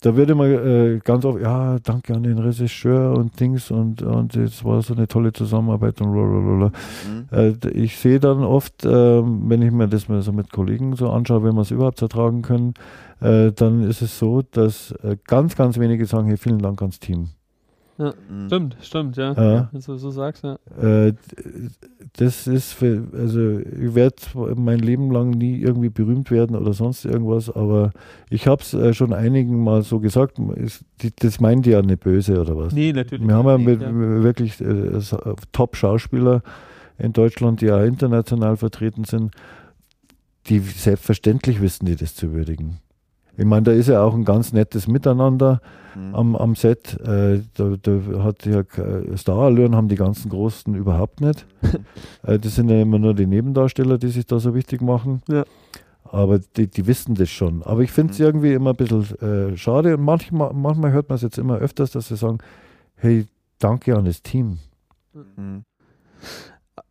da 0.00 0.16
würde 0.16 0.34
man 0.34 0.50
äh, 0.50 1.00
ganz 1.04 1.24
oft, 1.24 1.40
ja, 1.40 1.78
danke 1.78 2.14
an 2.14 2.22
den 2.22 2.38
Regisseur 2.38 3.16
und 3.16 3.38
Dings 3.38 3.70
und, 3.70 4.02
und 4.02 4.34
es 4.34 4.64
war 4.64 4.80
so 4.82 4.94
eine 4.94 5.06
tolle 5.06 5.32
Zusammenarbeit 5.32 6.00
und 6.00 6.12
blablabla. 6.12 6.72
Mhm. 7.06 7.28
Äh, 7.30 7.68
ich 7.70 7.98
sehe 7.98 8.18
dann 8.18 8.42
oft, 8.42 8.84
ähm, 8.84 9.42
wenn 9.48 9.60
ich 9.62 9.72
mir 9.72 9.88
das 9.88 10.08
mal 10.08 10.22
so 10.22 10.32
mit 10.32 10.50
Kollegen 10.50 10.96
so 10.96 11.10
anschaue, 11.10 11.44
wenn 11.44 11.54
wir 11.54 11.62
es 11.62 11.70
überhaupt 11.70 12.00
ertragen 12.00 12.42
können, 12.42 12.74
äh, 13.20 13.52
dann 13.52 13.82
ist 13.82 14.00
es 14.00 14.18
so, 14.18 14.42
dass 14.42 14.92
äh, 15.02 15.16
ganz, 15.26 15.56
ganz 15.56 15.78
wenige 15.78 16.06
sagen, 16.06 16.28
hey, 16.28 16.38
vielen 16.38 16.60
Dank 16.60 16.80
ans 16.80 16.98
Team. 16.98 17.28
Mhm. 18.00 18.46
Stimmt, 18.46 18.76
stimmt, 18.80 19.16
ja. 19.16 19.32
Ja. 19.32 19.68
Wenn 19.70 19.80
du 19.80 19.96
so 19.96 20.10
sagst, 20.10 20.44
ja. 20.44 20.58
Äh, 20.80 21.12
das 22.16 22.46
ist 22.46 22.72
für, 22.72 23.06
also 23.12 23.58
ich 23.58 23.94
werde 23.94 24.16
mein 24.56 24.78
Leben 24.78 25.10
lang 25.10 25.30
nie 25.30 25.60
irgendwie 25.60 25.90
berühmt 25.90 26.30
werden 26.30 26.56
oder 26.56 26.72
sonst 26.72 27.04
irgendwas, 27.04 27.54
aber 27.54 27.92
ich 28.30 28.46
habe 28.46 28.62
es 28.62 28.72
äh, 28.72 28.94
schon 28.94 29.12
einigen 29.12 29.62
Mal 29.62 29.82
so 29.82 30.00
gesagt, 30.00 30.38
das 31.20 31.40
meint 31.40 31.66
ja 31.66 31.82
nicht 31.82 32.00
böse 32.00 32.40
oder 32.40 32.56
was. 32.56 32.72
Nee, 32.72 32.92
natürlich. 32.92 33.26
Wir 33.26 33.34
haben 33.34 33.46
ja 33.46 33.58
mit, 33.58 33.82
ja. 33.82 33.92
wirklich 33.94 34.60
äh, 34.60 34.98
Top-Schauspieler 35.52 36.42
in 36.98 37.12
Deutschland, 37.12 37.60
die 37.60 37.70
auch 37.70 37.82
international 37.82 38.56
vertreten 38.56 39.04
sind, 39.04 39.32
die 40.46 40.58
selbstverständlich 40.58 41.60
wissen, 41.60 41.86
die 41.86 41.96
das 41.96 42.14
zu 42.14 42.32
würdigen. 42.32 42.78
Ich 43.36 43.44
meine, 43.44 43.62
da 43.62 43.72
ist 43.72 43.88
ja 43.88 44.02
auch 44.02 44.14
ein 44.14 44.24
ganz 44.24 44.52
nettes 44.52 44.88
Miteinander 44.88 45.60
Mhm. 45.94 46.14
am, 46.14 46.36
am 46.36 46.54
Set. 46.54 46.98
Äh, 47.00 47.40
da, 47.54 47.76
da 47.80 48.22
hat 48.24 48.46
ja 48.46 48.62
Starallüren 49.16 49.74
haben 49.74 49.88
die 49.88 49.96
ganzen 49.96 50.30
Großen 50.30 50.74
überhaupt 50.74 51.20
nicht. 51.20 51.46
äh, 52.22 52.38
das 52.38 52.54
sind 52.54 52.68
ja 52.70 52.80
immer 52.80 52.98
nur 52.98 53.14
die 53.14 53.26
Nebendarsteller, 53.26 53.98
die 53.98 54.08
sich 54.08 54.26
da 54.26 54.38
so 54.38 54.54
wichtig 54.54 54.82
machen. 54.82 55.22
Ja. 55.28 55.44
Aber 56.04 56.38
die, 56.40 56.66
die 56.66 56.86
wissen 56.86 57.14
das 57.14 57.30
schon. 57.30 57.62
Aber 57.62 57.82
ich 57.82 57.92
finde 57.92 58.12
es 58.12 58.18
Mhm. 58.18 58.24
irgendwie 58.24 58.52
immer 58.52 58.70
ein 58.70 58.76
bisschen 58.76 59.18
äh, 59.20 59.56
schade 59.56 59.96
und 59.96 60.04
manchmal, 60.04 60.52
manchmal 60.52 60.92
hört 60.92 61.08
man 61.08 61.16
es 61.16 61.22
jetzt 61.22 61.38
immer 61.38 61.58
öfters, 61.58 61.92
dass 61.92 62.08
sie 62.08 62.16
sagen, 62.16 62.38
hey, 62.96 63.26
danke 63.58 63.96
an 63.96 64.04
das 64.04 64.22
Team. 64.22 64.58
Mhm. 65.12 65.62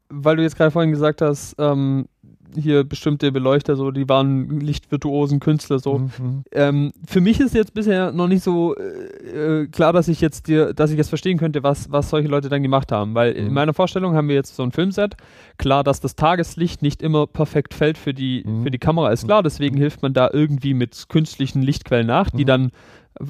Weil 0.10 0.38
du 0.38 0.44
jetzt 0.44 0.56
gerade 0.56 0.72
vorhin 0.72 0.92
gesagt 0.92 1.22
hast, 1.22 1.56
ähm, 1.60 2.08
hier 2.56 2.84
bestimmte 2.84 3.32
Beleuchter, 3.32 3.76
so, 3.76 3.92
die 3.92 4.08
waren 4.10 4.60
lichtvirtuosen 4.60 5.40
Künstler, 5.40 5.80
so. 5.80 6.00
Mhm. 6.00 6.44
Ähm, 6.52 6.92
für 7.06 7.22
mich 7.22 7.40
ist 7.40 7.54
jetzt 7.54 7.74
bisher 7.74 8.12
noch 8.12 8.28
nicht 8.28 8.44
so 8.44 8.76
äh, 8.76 9.62
äh, 9.64 9.68
klar, 9.68 9.94
dass 9.94 10.08
ich 10.08 10.22
jetzt 10.22 10.48
dir, 10.48 10.74
dass 10.74 10.92
ich 10.92 10.98
jetzt 10.98 11.10
verstehen 11.10 11.38
könnte, 11.38 11.64
was, 11.64 11.92
was 11.92 12.10
solche 12.10 12.28
Leute 12.28 12.50
dann 12.50 12.64
gemacht 12.64 12.92
haben. 12.92 13.14
Weil 13.16 13.34
in 13.34 13.48
Mhm. 13.48 13.54
meiner 13.54 13.74
Vorstellung 13.74 14.16
haben 14.16 14.28
wir 14.28 14.36
jetzt 14.36 14.56
so 14.56 14.64
ein 14.64 14.72
Filmset. 14.72 15.16
Klar, 15.58 15.84
dass 15.84 16.00
das 16.00 16.16
Tageslicht 16.16 16.82
nicht 16.82 17.02
immer 17.02 17.28
perfekt 17.28 17.74
fällt 17.74 17.98
für 17.98 18.14
die, 18.14 18.44
Mhm. 18.46 18.64
für 18.64 18.72
die 18.72 18.78
Kamera, 18.80 19.12
ist 19.12 19.26
klar. 19.26 19.44
Deswegen 19.44 19.78
hilft 19.78 20.02
man 20.02 20.14
da 20.14 20.30
irgendwie 20.32 20.74
mit 20.74 21.06
künstlichen 21.10 21.62
Lichtquellen 21.62 22.08
nach, 22.08 22.30
die 22.30 22.44
Mhm. 22.44 22.48
dann 22.48 22.72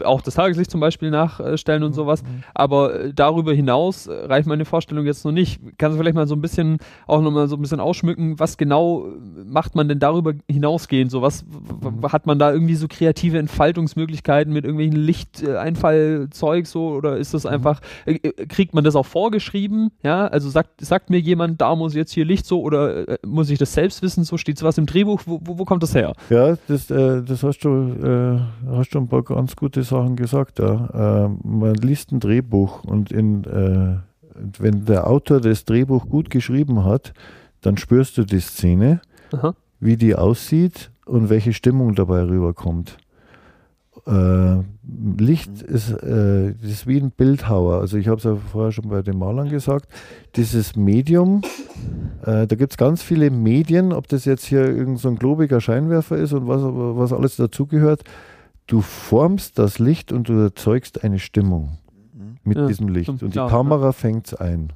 auch 0.03 0.21
das 0.21 0.35
Tageslicht 0.35 0.69
zum 0.69 0.79
Beispiel 0.81 1.09
nachstellen 1.09 1.83
und 1.83 1.93
sowas. 1.93 2.21
Aber 2.53 2.93
äh, 2.99 3.13
darüber 3.13 3.53
hinaus 3.53 4.07
äh, 4.07 4.13
reicht 4.25 4.47
meine 4.47 4.65
Vorstellung 4.65 5.05
jetzt 5.05 5.25
noch 5.25 5.31
nicht. 5.31 5.59
Kannst 5.77 5.95
du 5.95 5.99
vielleicht 5.99 6.15
mal 6.15 6.27
so 6.27 6.35
ein 6.35 6.41
bisschen 6.41 6.77
auch 7.07 7.21
nochmal 7.21 7.47
so 7.47 7.55
ein 7.55 7.61
bisschen 7.61 7.79
ausschmücken, 7.79 8.39
was 8.39 8.57
genau 8.57 9.07
äh, 9.07 9.11
macht 9.45 9.75
man 9.75 9.87
denn 9.89 9.99
darüber 9.99 10.33
hinausgehend? 10.49 11.09
So 11.09 11.21
was 11.21 11.45
w- 11.47 12.07
hat 12.09 12.27
man 12.27 12.37
da 12.37 12.51
irgendwie 12.51 12.75
so 12.75 12.87
kreative 12.87 13.39
Entfaltungsmöglichkeiten 13.39 14.53
mit 14.53 14.63
irgendwelchen 14.65 14.97
Lichteinfallzeug 14.99 16.67
so 16.67 16.89
oder 16.89 17.17
ist 17.17 17.33
das 17.33 17.45
einfach, 17.45 17.81
kriegt 18.47 18.73
man 18.73 18.83
das 18.83 18.95
auch 18.95 19.05
vorgeschrieben? 19.05 19.91
Ja, 20.03 20.27
also 20.27 20.49
sagt, 20.49 20.81
sagt 20.81 21.09
mir 21.09 21.19
jemand, 21.19 21.61
da 21.61 21.75
muss 21.75 21.95
jetzt 21.95 22.11
hier 22.11 22.25
Licht 22.25 22.45
so 22.45 22.61
oder 22.61 23.17
muss 23.25 23.49
ich 23.49 23.57
das 23.59 23.73
selbst 23.73 24.01
wissen? 24.01 24.23
So 24.23 24.37
steht 24.37 24.61
was 24.61 24.77
im 24.77 24.85
Drehbuch, 24.85 25.21
wo, 25.25 25.39
wo, 25.43 25.57
wo 25.59 25.65
kommt 25.65 25.83
das 25.83 25.95
her? 25.95 26.13
Ja, 26.29 26.57
das, 26.67 26.89
äh, 26.91 27.23
das 27.23 27.43
hast 27.43 27.59
du, 27.59 27.69
äh, 27.69 28.39
hast 28.75 28.93
du 28.93 28.99
ein 28.99 29.07
paar 29.07 29.23
ganz 29.23 29.55
gute 29.69 29.83
Sachen 29.83 30.15
gesagt. 30.15 30.57
Ja. 30.57 31.25
Äh, 31.25 31.29
man 31.43 31.75
liest 31.75 32.11
ein 32.11 32.19
Drehbuch 32.19 32.83
und 32.85 33.11
in, 33.11 33.43
äh, 33.43 33.97
wenn 34.57 34.85
der 34.85 35.05
Autor 35.05 35.41
das 35.41 35.63
Drehbuch 35.63 36.09
gut 36.09 36.31
geschrieben 36.31 36.85
hat, 36.85 37.13
dann 37.61 37.77
spürst 37.77 38.17
du 38.17 38.23
die 38.23 38.39
Szene, 38.39 38.99
Aha. 39.31 39.53
wie 39.79 39.95
die 39.95 40.15
aussieht 40.15 40.89
und 41.05 41.29
welche 41.29 41.53
Stimmung 41.53 41.93
dabei 41.93 42.23
rüberkommt. 42.23 42.97
Äh, 44.07 44.63
Licht 45.19 45.61
ist, 45.61 45.91
äh, 46.01 46.49
ist 46.49 46.87
wie 46.87 46.97
ein 46.97 47.11
Bildhauer. 47.11 47.79
Also 47.79 47.97
ich 47.97 48.07
habe 48.07 48.17
es 48.17 48.23
ja 48.23 48.37
vorher 48.51 48.71
schon 48.71 48.89
bei 48.89 49.03
den 49.03 49.19
Malern 49.19 49.49
gesagt. 49.49 49.87
Dieses 50.35 50.75
Medium, 50.75 51.43
äh, 52.23 52.47
da 52.47 52.55
gibt 52.55 52.71
es 52.71 52.77
ganz 52.77 53.03
viele 53.03 53.29
Medien, 53.29 53.93
ob 53.93 54.07
das 54.07 54.25
jetzt 54.25 54.45
hier 54.45 54.65
irgend 54.65 54.97
so 54.97 55.09
ein 55.09 55.17
globiger 55.17 55.61
Scheinwerfer 55.61 56.17
ist 56.17 56.33
und 56.33 56.47
was, 56.47 56.63
was 56.63 57.13
alles 57.13 57.35
dazugehört. 57.35 58.03
Du 58.69 58.81
formst 58.81 59.57
das 59.57 59.79
Licht 59.79 60.11
und 60.11 60.29
du 60.29 60.33
erzeugst 60.33 61.03
eine 61.03 61.17
Stimmung 61.17 61.79
mit 62.43 62.55
Ja, 62.55 62.67
diesem 62.67 62.87
Licht. 62.87 63.09
Und 63.09 63.33
die 63.33 63.39
Kamera 63.39 63.91
fängt 63.93 64.27
es 64.27 64.35
ein. 64.35 64.73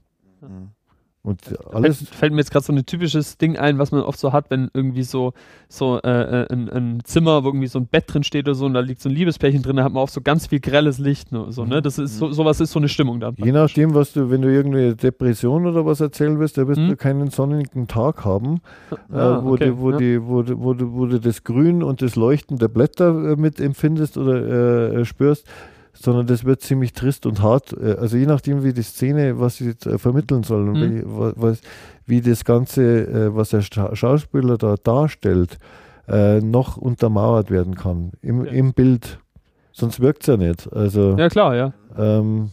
Mhm. 1.23 1.29
Und 1.31 1.41
Fällt, 1.41 1.73
alles, 1.73 2.09
fällt 2.09 2.33
mir 2.33 2.39
jetzt 2.39 2.51
gerade 2.51 2.65
so 2.65 2.73
ein 2.73 2.85
typisches 2.85 3.37
Ding 3.37 3.57
ein, 3.57 3.79
was 3.79 3.91
man 3.91 4.01
oft 4.01 4.19
so 4.19 4.33
hat, 4.33 4.49
wenn 4.49 4.69
irgendwie 4.73 5.03
so, 5.03 5.31
so 5.69 5.99
äh, 6.01 6.09
äh, 6.41 6.47
ein, 6.51 6.69
ein 6.69 6.99
Zimmer, 7.05 7.43
wo 7.43 7.47
irgendwie 7.47 7.67
so 7.67 7.79
ein 7.79 7.87
Bett 7.87 8.03
drin 8.07 8.23
steht 8.23 8.45
oder 8.45 8.55
so 8.55 8.65
und 8.65 8.73
da 8.73 8.81
liegt 8.81 8.99
so 9.01 9.07
ein 9.07 9.15
Liebespärchen 9.15 9.61
drin, 9.61 9.77
da 9.77 9.85
hat 9.85 9.93
man 9.93 10.03
oft 10.03 10.11
so 10.13 10.19
ganz 10.19 10.47
viel 10.47 10.59
grelles 10.59 10.97
Licht. 10.99 11.31
Ne, 11.31 11.45
so, 11.49 11.63
ne? 11.63 11.81
Das 11.81 11.97
ist 11.97 12.17
so, 12.17 12.31
sowas 12.33 12.59
ist 12.59 12.71
so 12.71 12.79
eine 12.79 12.89
Stimmung 12.89 13.21
dann. 13.21 13.35
Je 13.37 13.53
nachdem, 13.53 13.93
was 13.95 14.11
du, 14.11 14.29
wenn 14.29 14.41
du 14.41 14.49
irgendeine 14.51 14.95
Depression 14.97 15.65
oder 15.65 15.85
was 15.85 16.01
erzählen 16.01 16.37
willst, 16.39 16.57
da 16.57 16.67
wirst 16.67 16.81
Mhm. 16.81 16.89
du 16.89 16.95
keinen 16.97 17.29
sonnigen 17.29 17.87
Tag 17.87 18.25
haben, 18.25 18.59
Ah, 19.09 19.37
äh, 19.39 19.43
wo, 19.45 19.53
okay, 19.53 19.67
du, 19.67 19.77
wo, 19.79 19.91
ja. 19.91 19.97
die, 19.97 20.21
wo, 20.25 20.41
du, 20.41 20.59
wo, 20.59 20.73
du, 20.73 20.91
wo 20.93 21.05
du 21.05 21.19
das 21.21 21.43
Grün 21.45 21.83
und 21.83 22.01
das 22.01 22.15
Leuchten 22.17 22.57
der 22.57 22.67
Blätter 22.67 23.31
äh, 23.31 23.35
mit 23.37 23.61
empfindest 23.61 24.17
oder 24.17 24.97
äh, 24.99 25.05
spürst, 25.05 25.47
sondern 25.93 26.27
das 26.27 26.43
wird 26.43 26.61
ziemlich 26.61 26.93
trist 26.93 27.25
und 27.25 27.41
hart. 27.41 27.73
Äh, 27.73 27.95
also 27.99 28.17
je 28.17 28.25
nachdem, 28.25 28.63
wie 28.63 28.73
die 28.73 28.81
Szene, 28.83 29.39
was 29.39 29.57
sie 29.57 29.65
jetzt, 29.67 29.85
äh, 29.85 29.97
vermitteln 29.97 30.43
soll 30.43 30.67
und 30.69 30.79
Mhm. 30.79 30.91
wie, 30.95 31.03
wa- 31.05 31.33
was, 31.35 31.61
wie 32.05 32.21
das 32.21 32.43
Ganze, 32.43 32.81
äh, 33.07 33.35
was 33.35 33.49
der 33.51 33.61
Scha 33.61 33.95
Schauspieler 33.95 34.57
da 34.57 34.75
darstellt, 34.81 35.57
noch 36.05 36.75
untermauert 36.75 37.49
werden 37.49 37.75
kann 37.75 38.11
im, 38.21 38.43
Ja. 38.43 38.51
im 38.51 38.73
Bild. 38.73 39.19
Sonst 39.71 40.01
wirkt 40.01 40.23
es 40.23 40.27
ja 40.27 40.35
nicht. 40.35 40.67
Also 40.73 41.15
Ja, 41.17 41.29
klar, 41.29 41.55
ja. 41.55 41.73
ähm, 41.97 42.49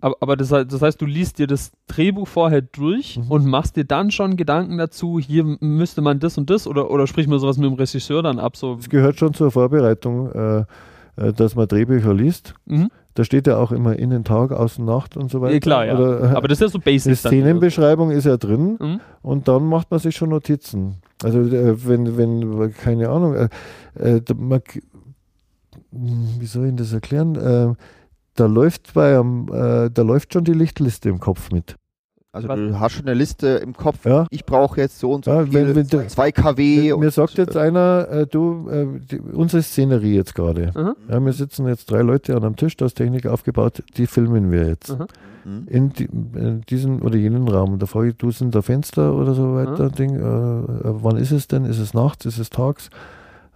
Aber, 0.00 0.16
aber 0.20 0.36
das, 0.36 0.52
heißt- 0.52 0.64
das 0.70 0.82
heißt, 0.82 1.00
du 1.00 1.06
liest 1.06 1.40
dir 1.40 1.48
das 1.48 1.72
Drehbuch 1.88 2.28
vorher 2.28 2.62
durch 2.62 3.18
Mhm. 3.18 3.30
und 3.30 3.46
machst 3.46 3.74
dir 3.76 3.84
dann 3.84 4.12
schon 4.12 4.36
Gedanken 4.36 4.78
dazu, 4.78 5.18
hier 5.18 5.42
müsste 5.60 6.00
man 6.00 6.20
das 6.20 6.38
und 6.38 6.48
das 6.48 6.68
oder, 6.68 6.92
oder 6.92 7.08
sprich 7.08 7.26
mal 7.26 7.40
sowas 7.40 7.56
mit 7.56 7.66
dem 7.70 7.74
Regisseur 7.74 8.22
dann 8.22 8.38
ab. 8.38 8.56
So. 8.56 8.74
Es 8.78 8.88
gehört 8.88 9.18
schon 9.18 9.34
zur 9.34 9.50
Vorbereitung, 9.50 10.30
äh, 10.30 10.64
dass 11.16 11.54
man 11.54 11.68
Drehbücher 11.68 12.14
liest. 12.14 12.54
Mhm. 12.66 12.88
Da 13.14 13.24
steht 13.24 13.46
ja 13.46 13.58
auch 13.58 13.72
immer 13.72 13.98
innen 13.98 14.24
Tag, 14.24 14.52
außen 14.52 14.82
Nacht 14.84 15.16
und 15.18 15.30
so 15.30 15.40
weiter. 15.42 15.52
Ja, 15.54 15.60
klar, 15.60 15.84
ja. 15.86 15.94
Oder, 15.98 16.20
äh, 16.32 16.34
Aber 16.34 16.48
das 16.48 16.56
ist 16.58 16.62
ja 16.62 16.68
so 16.68 16.78
basic. 16.78 17.12
die 17.12 17.16
Szenenbeschreibung 17.16 18.10
ist 18.10 18.24
ja 18.24 18.36
drin 18.38 18.78
Mhm. 18.80 19.00
und 19.20 19.48
dann 19.48 19.66
macht 19.66 19.90
man 19.90 20.00
sich 20.00 20.16
schon 20.16 20.30
Notizen. 20.30 20.96
Also 21.22 21.40
äh, 21.40 21.86
wenn, 21.86 22.16
wenn, 22.16 22.72
keine 22.74 23.10
Ahnung, 23.10 23.34
äh, 23.34 23.48
äh, 23.98 24.22
man, 24.34 24.62
hm, 25.92 26.28
wie 26.38 26.46
soll 26.46 26.68
ich 26.68 26.74
das 26.76 26.92
erklären? 26.92 27.34
Äh, 27.36 27.74
da 28.34 28.46
läuft 28.46 28.94
bei 28.94 29.18
einem, 29.18 29.46
äh, 29.52 29.90
da 29.90 30.02
läuft 30.02 30.32
schon 30.32 30.44
die 30.44 30.54
Lichtliste 30.54 31.10
im 31.10 31.20
Kopf 31.20 31.50
mit. 31.52 31.76
Also 32.34 32.48
Was- 32.48 32.58
du 32.58 32.80
hast 32.80 32.92
schon 32.94 33.06
eine 33.06 33.14
Liste 33.14 33.46
im 33.62 33.74
Kopf. 33.76 34.06
Ja. 34.06 34.26
Ich 34.30 34.46
brauche 34.46 34.80
jetzt 34.80 34.98
so 34.98 35.12
und 35.12 35.26
so 35.26 35.30
Ja, 35.30 35.44
viel, 35.44 35.52
wenn- 35.52 35.76
wenn 35.76 35.86
du- 35.86 36.06
2 36.06 36.32
kW. 36.32 36.76
Mir, 36.80 36.96
mir 36.96 37.04
und, 37.06 37.12
sagt 37.12 37.34
jetzt 37.36 37.58
einer, 37.58 38.08
äh, 38.10 38.26
du, 38.26 38.70
äh, 38.70 38.86
die, 39.10 39.20
unsere 39.20 39.62
Szenerie 39.62 40.14
jetzt 40.16 40.34
gerade. 40.34 40.70
Mhm. 40.74 40.94
Ja, 41.10 41.20
wir 41.22 41.32
sitzen 41.34 41.66
jetzt 41.68 41.90
drei 41.90 42.00
Leute 42.00 42.34
an 42.34 42.42
einem 42.42 42.56
Tisch, 42.56 42.74
da 42.78 42.86
ist 42.86 42.94
Technik 42.94 43.26
aufgebaut, 43.26 43.82
die 43.98 44.06
filmen 44.06 44.50
wir 44.50 44.66
jetzt. 44.66 44.98
Mhm. 44.98 45.06
Mhm. 45.44 45.66
In, 45.68 45.92
die, 45.92 46.04
in 46.04 46.62
diesen 46.70 47.02
oder 47.02 47.16
jenen 47.16 47.46
Raum. 47.48 47.78
Da 47.78 47.84
frage 47.84 48.08
ich, 48.10 48.16
du 48.16 48.30
sind 48.30 48.54
da 48.54 48.62
Fenster 48.62 49.14
oder 49.14 49.34
so 49.34 49.54
weiter, 49.54 49.84
Mhm. 49.90 49.92
Ding, 49.92 50.14
äh, 50.16 50.18
äh, 50.22 50.94
wann 51.02 51.16
ist 51.18 51.32
es 51.32 51.48
denn? 51.48 51.66
Ist 51.66 51.80
es 51.80 51.92
nachts, 51.92 52.24
ist 52.24 52.38
es 52.38 52.48
tags? 52.48 52.88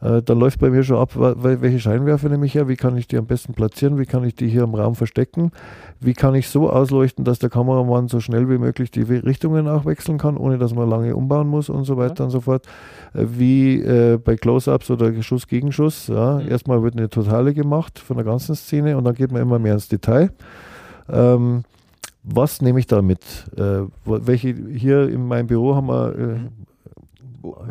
Äh, 0.01 0.23
da 0.23 0.35
läuft 0.35 0.61
bei 0.61 0.69
mir 0.69 0.83
schon 0.83 0.99
ab, 0.99 1.13
welche 1.17 1.81
Scheinwerfer 1.81 2.29
nehme 2.29 2.45
ich 2.45 2.55
her, 2.55 2.69
wie 2.69 2.77
kann 2.77 2.97
ich 2.97 3.09
die 3.09 3.17
am 3.17 3.27
besten 3.27 3.55
platzieren, 3.55 3.99
wie 3.99 4.05
kann 4.05 4.25
ich 4.25 4.35
die 4.35 4.49
hier 4.49 4.65
im 4.65 4.75
Raum 4.75 4.95
verstecken, 4.95 5.53
wie 6.01 6.13
kann 6.13 6.35
ich 6.35 6.49
so 6.49 6.69
ausleuchten, 6.69 7.25
dass 7.25 7.39
der 7.39 7.49
Kameramann 7.49 8.09
so 8.09 8.21
schnell 8.21 8.49
wie 8.51 8.59
möglich 8.59 8.91
die 8.91 9.03
Richtungen 9.03 9.69
auch 9.69 9.87
wechseln 9.87 10.19
kann, 10.19 10.37
ohne 10.37 10.59
dass 10.59 10.75
man 10.75 10.89
lange 10.89 11.17
umbauen 11.17 11.49
muss 11.49 11.71
und 11.71 11.85
so 11.85 11.97
weiter 11.97 12.25
und 12.25 12.31
so 12.31 12.41
fort. 12.41 12.67
Äh, 13.15 13.25
wie 13.29 13.81
äh, 13.81 14.19
bei 14.23 14.37
Close-Ups 14.37 14.91
oder 14.91 15.23
Schuss 15.23 15.47
gegen 15.47 15.73
Schuss. 15.73 16.09
Ja. 16.09 16.41
Mhm. 16.41 16.49
Erstmal 16.51 16.83
wird 16.83 16.97
eine 16.97 17.09
Totale 17.09 17.55
gemacht 17.55 17.99
von 17.99 18.17
der 18.17 18.27
ganzen 18.27 18.55
Szene 18.55 18.99
und 18.99 19.05
dann 19.05 19.15
geht 19.15 19.33
man 19.33 19.41
immer 19.41 19.59
mehr 19.59 19.75
ins 19.75 19.89
Detail. 19.89 20.31
Ähm, 21.09 21.63
was 22.23 22.61
nehme 22.61 22.81
ich 22.81 22.89
da 22.89 23.03
mit? 23.03 23.21
Welche, 24.05 24.53
hier 24.75 25.09
in 25.09 25.29
meinem 25.29 25.47
Büro 25.47 25.77
haben 25.77 25.87
wir 25.87 26.19
äh, 26.19 26.37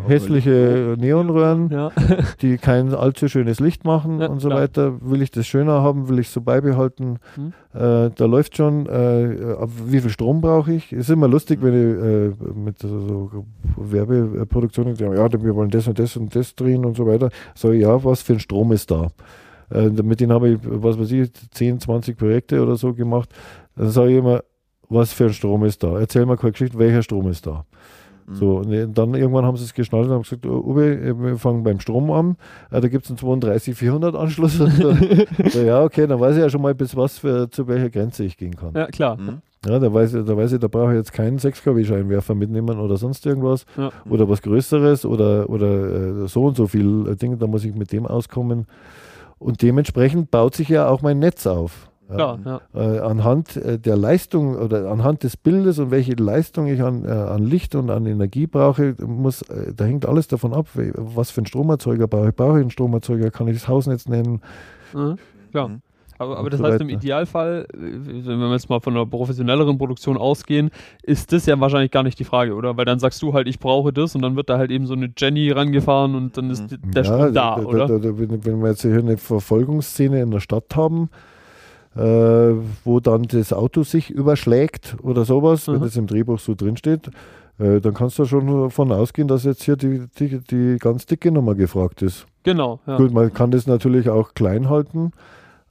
hässliche 0.08 0.96
Neonröhren, 1.00 1.70
Ja. 1.72 1.92
die 2.42 2.58
kein 2.58 2.94
allzu 2.94 3.28
schönes 3.28 3.60
Licht 3.60 3.84
machen 3.86 4.20
Ja, 4.20 4.28
und 4.28 4.40
so 4.40 4.50
klar. 4.50 4.62
weiter. 4.62 4.94
Will 5.02 5.22
ich 5.22 5.32
das 5.32 5.46
schöner 5.48 5.82
haben? 5.82 6.08
Will 6.10 6.20
ich 6.20 6.28
es 6.28 6.34
so 6.34 6.42
beibehalten? 6.42 7.20
Mhm. 7.36 7.54
Äh, 7.74 8.10
da 8.16 8.26
läuft 8.26 8.58
schon, 8.58 8.86
äh, 8.88 9.58
wie 9.88 10.00
viel 10.00 10.10
Strom 10.10 10.42
brauche 10.42 10.74
ich? 10.74 10.92
Ist 10.94 11.10
immer 11.10 11.28
lustig, 11.28 11.60
wenn 11.62 11.74
ich 11.74 12.04
äh, 12.44 12.54
mit 12.54 12.80
so, 12.80 13.00
so 13.32 13.46
Werbeproduktionen 13.78 14.96
sagen, 14.96 15.16
ja, 15.16 15.32
wir 15.32 15.56
wollen 15.56 15.70
das 15.70 15.88
und 15.88 16.00
das 16.00 16.16
und 16.18 16.36
das 16.36 16.56
drehen 16.56 16.86
und 16.86 16.96
so 16.98 17.06
weiter. 17.06 17.30
So, 17.56 17.72
ja, 17.72 18.04
was 18.04 18.22
für 18.22 18.34
ein 18.34 18.40
Strom 18.40 18.72
ist 18.72 18.92
da? 18.92 19.08
Äh, 19.72 19.90
mit 19.90 20.20
denen 20.20 20.32
habe 20.32 20.50
ich, 20.50 20.60
was 20.64 21.00
weiß 21.00 21.12
ich, 21.12 21.32
10, 21.52 21.80
20 21.80 22.18
Projekte 22.18 22.62
oder 22.62 22.76
so 22.76 22.94
gemacht. 22.94 23.30
Dann 23.76 23.90
sage 23.90 24.12
ich 24.12 24.18
immer, 24.18 24.42
was 24.90 25.14
für 25.14 25.26
ein 25.26 25.34
Strom 25.34 25.64
ist 25.66 25.82
da? 25.84 26.00
Erzähl 26.00 26.26
mal 26.26 26.38
keine 26.38 26.52
Geschichte, 26.52 26.78
welcher 26.78 27.02
Strom 27.02 27.28
ist 27.30 27.48
da? 27.48 27.66
Mhm. 28.28 28.36
So, 28.36 28.58
und 28.58 28.72
äh, 28.72 28.88
dann 28.88 29.14
irgendwann 29.14 29.46
haben 29.46 29.58
sie 29.58 29.64
es 29.64 29.74
geschnallt 29.74 30.08
und 30.08 30.14
haben 30.14 30.24
gesagt, 30.24 30.46
oh, 30.46 30.64
Uwe, 30.66 30.96
äh, 30.96 31.14
wir 31.20 31.38
fangen 31.38 31.64
beim 31.64 31.80
Strom 31.80 32.10
an. 32.12 32.38
Äh, 32.72 32.82
da 32.82 32.88
gibt 32.88 33.06
es 33.06 33.12
einen 33.12 33.20
32-400 33.20 34.16
Anschluss. 34.16 34.60
Und 34.60 34.72
so, 34.74 34.96
so, 35.50 35.62
ja, 35.62 35.84
okay, 35.84 36.08
dann 36.08 36.20
weiß 36.20 36.36
ich 36.36 36.42
ja 36.42 36.50
schon 36.50 36.62
mal, 36.62 36.74
bis 36.74 36.96
was 36.96 37.20
für, 37.20 37.50
zu 37.50 37.68
welcher 37.68 37.90
Grenze 37.90 38.24
ich 38.24 38.38
gehen 38.38 38.56
kann. 38.56 38.72
Ja, 38.74 38.82
ja, 38.82 38.88
klar. 38.88 39.18
Mhm. 39.18 39.42
da, 39.62 39.94
weiß 39.94 40.16
ich, 40.16 40.26
da 40.26 40.36
weiß 40.36 40.54
ich, 40.54 40.60
da 40.60 40.68
brauche 40.68 40.92
ich 40.92 40.98
jetzt 40.98 41.14
keinen 41.14 41.38
6 41.38 41.64
kW 41.64 41.84
Scheinwerfer 41.84 42.34
mitnehmen 42.34 42.80
oder 42.80 42.98
sonst 42.98 43.26
irgendwas. 43.26 43.66
Ja. 43.78 43.92
Oder 44.10 44.28
was 44.28 44.42
Größeres 44.42 45.06
oder, 45.06 45.50
oder 45.50 46.28
so 46.28 46.46
und 46.46 46.58
so 46.58 46.68
viel 46.68 47.16
Dinge, 47.16 47.38
da 47.38 47.48
muss 47.48 47.64
ich 47.64 47.76
mit 47.76 47.92
dem 47.92 48.08
auskommen. 48.08 48.66
Und 49.38 49.62
dementsprechend 49.62 50.32
baut 50.32 50.56
sich 50.56 50.70
ja 50.70 50.88
auch 50.88 51.02
mein 51.02 51.20
Netz 51.20 51.46
auf. 51.46 51.90
Ja. 52.10 52.16
Klar, 52.16 52.40
ja. 52.46 52.62
Äh, 52.80 53.00
anhand 53.00 53.56
äh, 53.58 53.80
der 53.80 53.98
Leistung 53.98 54.56
oder 54.56 54.92
anhand 54.92 55.24
des 55.24 55.38
Bildes 55.38 55.80
und 55.80 55.90
welche 55.92 56.14
Leistung 56.14 56.68
ich 56.68 56.82
an, 56.82 57.04
äh, 57.04 57.10
an 57.10 57.44
Licht 57.44 57.74
und 57.74 57.90
an 57.90 58.06
Energie 58.06 58.46
brauche, 58.48 58.96
muss, 59.06 59.42
äh, 59.44 59.74
da 59.76 59.86
hängt 59.86 60.06
alles 60.06 60.28
davon 60.28 60.54
ab, 60.54 60.68
was 60.76 61.32
für 61.32 61.40
einen 61.40 61.48
Stromerzeuger 61.48 62.08
brauche 62.08 62.30
ich. 62.30 62.36
Brauche 62.36 62.58
ich 62.58 62.62
einen 62.62 62.70
Stromerzeuger, 62.72 63.32
kann 63.32 63.48
ich 63.48 63.56
das 63.56 63.68
Hausnetz 63.68 64.08
nennen? 64.08 64.42
Mhm. 64.94 65.18
Klar. 65.52 65.70
Mhm. 65.70 65.82
Aber, 66.18 66.38
aber 66.38 66.50
das 66.50 66.60
so 66.60 66.66
heißt, 66.66 66.80
im. 66.80 66.88
Idealfall, 66.88 67.68
wenn 67.74 68.40
wir 68.40 68.52
jetzt 68.52 68.70
mal 68.70 68.80
von 68.80 68.94
einer 68.96 69.06
professionelleren 69.06 69.78
Produktion 69.78 70.16
ausgehen, 70.18 70.70
ist 71.04 71.34
das 71.34 71.46
ja 71.46 71.60
wahrscheinlich 71.60 71.92
gar 71.92 72.04
nicht 72.04 72.18
die 72.20 72.24
Frage, 72.24 72.54
oder? 72.56 72.78
Weil 72.78 72.86
dann 72.86 73.00
sagst 73.00 73.22
du 73.22 73.34
halt, 73.34 73.48
ich 73.50 73.60
brauche 73.60 73.92
das 73.92 74.16
und 74.16 74.22
dann 74.22 74.38
wird 74.38 74.50
da 74.50 74.58
halt 74.58 74.72
eben 74.72 74.86
so 74.86 74.94
eine 74.94 75.12
Jenny 75.18 75.52
rangefahren 75.52 76.16
und 76.16 76.38
dann 76.38 76.52
ist 76.52 76.72
Mhm. 76.72 76.92
der 76.92 77.04
Strom 77.04 77.34
da, 77.34 77.58
da, 77.58 77.64
oder? 77.64 77.88
Da, 77.88 77.98
da, 77.98 78.18
wenn, 78.18 78.62
wir 78.62 78.70
jetzt 78.70 78.84
hier 78.84 78.98
eine 78.98 79.18
Verfolgungsszene 79.18 80.22
in 80.22 80.32
der 80.32 80.40
Stadt 80.40 80.74
haben, 80.76 81.10
wo 81.96 83.00
dann 83.00 83.24
das 83.24 83.54
Auto 83.54 83.84
sich 83.84 84.10
überschlägt 84.10 84.98
oder 85.02 85.24
sowas, 85.26 85.68
wenn 85.68 85.76
Mhm. 85.78 85.82
das 85.82 85.96
im 85.96 86.08
Drehbuch 86.08 86.40
so 86.40 86.54
drinsteht, 86.56 87.10
äh, 87.58 87.80
dann 87.80 87.94
kannst 87.94 88.20
du 88.20 88.26
schon 88.26 88.48
davon 88.48 88.92
ausgehen, 88.92 89.28
dass 89.28 89.44
jetzt 89.46 89.64
hier 89.64 89.78
die, 89.78 90.06
die, 90.20 90.40
die 90.40 90.78
ganz 90.78 91.06
dicke 91.06 91.32
Nummer 91.32 91.56
gefragt 91.56 92.02
ist. 92.02 92.26
Genau, 92.44 92.80
ja. 92.86 92.98
Gut, 92.98 93.14
man 93.14 93.34
kann 93.34 93.52
das 93.52 93.66
natürlich 93.66 94.10
auch 94.10 94.34
klein 94.34 94.70
halten, 94.70 95.12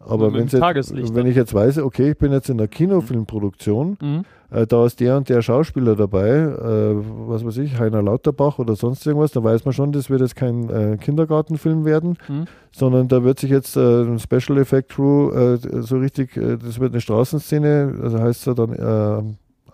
Aber 0.06 0.32
wenn's 0.32 0.52
jetzt, 0.52 0.62
wenn 0.94 1.14
dann. 1.14 1.26
ich 1.26 1.36
jetzt 1.36 1.54
weiß, 1.54 1.78
okay, 1.78 2.10
ich 2.10 2.18
bin 2.18 2.32
jetzt 2.32 2.48
in 2.50 2.58
der 2.58 2.68
Kinofilmproduktion, 2.68 3.96
Mhm. 4.00 4.24
äh, 4.50 4.66
da 4.66 4.84
ist 4.86 5.00
der 5.00 5.16
und 5.16 5.28
der 5.28 5.42
Schauspieler 5.42 5.96
dabei, 5.96 6.28
äh, 6.28 6.94
was 7.28 7.44
weiß 7.44 7.56
ich, 7.58 7.78
Heiner 7.78 8.02
Lauterbach 8.02 8.58
oder 8.58 8.76
sonst 8.76 9.06
irgendwas, 9.06 9.32
da 9.32 9.42
weiß 9.42 9.64
man 9.64 9.72
schon, 9.72 9.92
das 9.92 10.10
wird 10.10 10.20
jetzt 10.20 10.36
kein 10.36 10.68
äh, 10.70 10.96
Kindergartenfilm 11.00 11.84
werden, 11.84 12.18
Mhm. 12.28 12.44
sondern 12.72 13.08
da 13.08 13.24
wird 13.24 13.38
sich 13.38 13.50
jetzt 13.50 13.76
äh, 13.76 14.02
ein 14.02 14.18
Special 14.18 14.58
Effect 14.58 14.90
Crew 14.90 15.30
äh, 15.30 15.58
so 15.82 15.98
richtig, 15.98 16.36
äh, 16.36 16.56
das 16.56 16.78
wird 16.80 16.92
eine 16.92 17.00
Straßenszene, 17.00 17.94
also 18.02 18.18
heißt 18.18 18.46
es 18.46 18.54
dann 18.54 18.72
äh, 18.72 19.22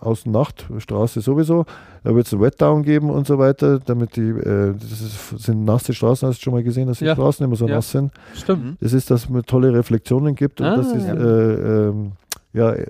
Außen 0.01 0.31
Nacht, 0.31 0.65
Straße 0.77 1.21
sowieso, 1.21 1.65
da 2.03 2.15
wird 2.15 2.25
es 2.27 2.33
einen 2.33 2.41
Wetdown 2.41 2.83
geben 2.83 3.09
und 3.09 3.27
so 3.27 3.37
weiter, 3.37 3.79
damit 3.79 4.15
die, 4.15 4.29
äh, 4.29 4.73
das 4.73 4.91
ist, 5.01 5.39
sind 5.43 5.63
nasse 5.63 5.93
Straßen, 5.93 6.27
hast 6.27 6.39
du 6.39 6.43
schon 6.43 6.53
mal 6.53 6.63
gesehen, 6.63 6.87
dass 6.87 6.99
die 6.99 7.05
Ja. 7.05 7.13
Straßen 7.13 7.45
immer 7.45 7.55
so 7.55 7.67
Ja. 7.67 7.75
nass 7.75 7.91
sind. 7.91 8.11
Stimmt. 8.33 8.63
Mhm. 8.65 8.77
Das 8.81 8.93
ist, 8.93 9.11
dass 9.11 9.29
man 9.29 9.43
tolle 9.43 9.73
Reflexionen 9.73 10.35
gibt 10.35 10.59
und 10.61 10.67
Ah, 10.67 10.75
dass 10.77 10.91
es 10.93 11.05
ja. 11.05 11.13
äh, 11.13 11.87
ähm, 11.89 12.11
ja, 12.53 12.71
äh, 12.73 12.85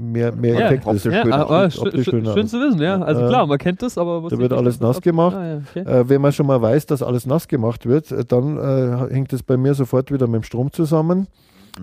mehr, 0.00 0.32
mehr 0.32 0.54
Ja, 0.54 0.60
Effekt 0.66 0.86
ist. 0.86 1.04
Ja, 1.04 1.22
schön 1.22 1.32
ah, 1.32 1.70
schön, 1.70 2.04
schön, 2.04 2.26
aus. 2.28 2.34
zu 2.50 2.58
wissen, 2.60 2.80
ja. 2.80 2.98
Also 3.02 3.26
klar, 3.28 3.46
man 3.46 3.58
kennt 3.58 3.82
das, 3.82 3.98
aber 3.98 4.26
da 4.30 4.38
wird 4.38 4.52
alles 4.54 4.78
das 4.78 4.88
nass 4.88 5.00
gemacht. 5.02 5.36
Ah, 5.36 5.46
ja, 5.46 5.60
okay. 5.68 5.80
Äh, 5.80 6.08
wenn 6.08 6.20
man 6.22 6.32
schon 6.32 6.46
mal 6.46 6.62
weiß, 6.62 6.86
dass 6.86 7.02
alles 7.02 7.26
nass 7.26 7.46
gemacht 7.48 7.84
wird, 7.86 8.10
äh, 8.10 8.24
dann 8.24 8.56
äh, 8.56 9.12
hängt 9.12 9.32
es 9.34 9.42
bei 9.42 9.56
mir 9.56 9.74
sofort 9.74 10.10
wieder 10.10 10.26
mit 10.28 10.36
dem 10.42 10.44
Strom 10.44 10.72
zusammen. 10.72 11.26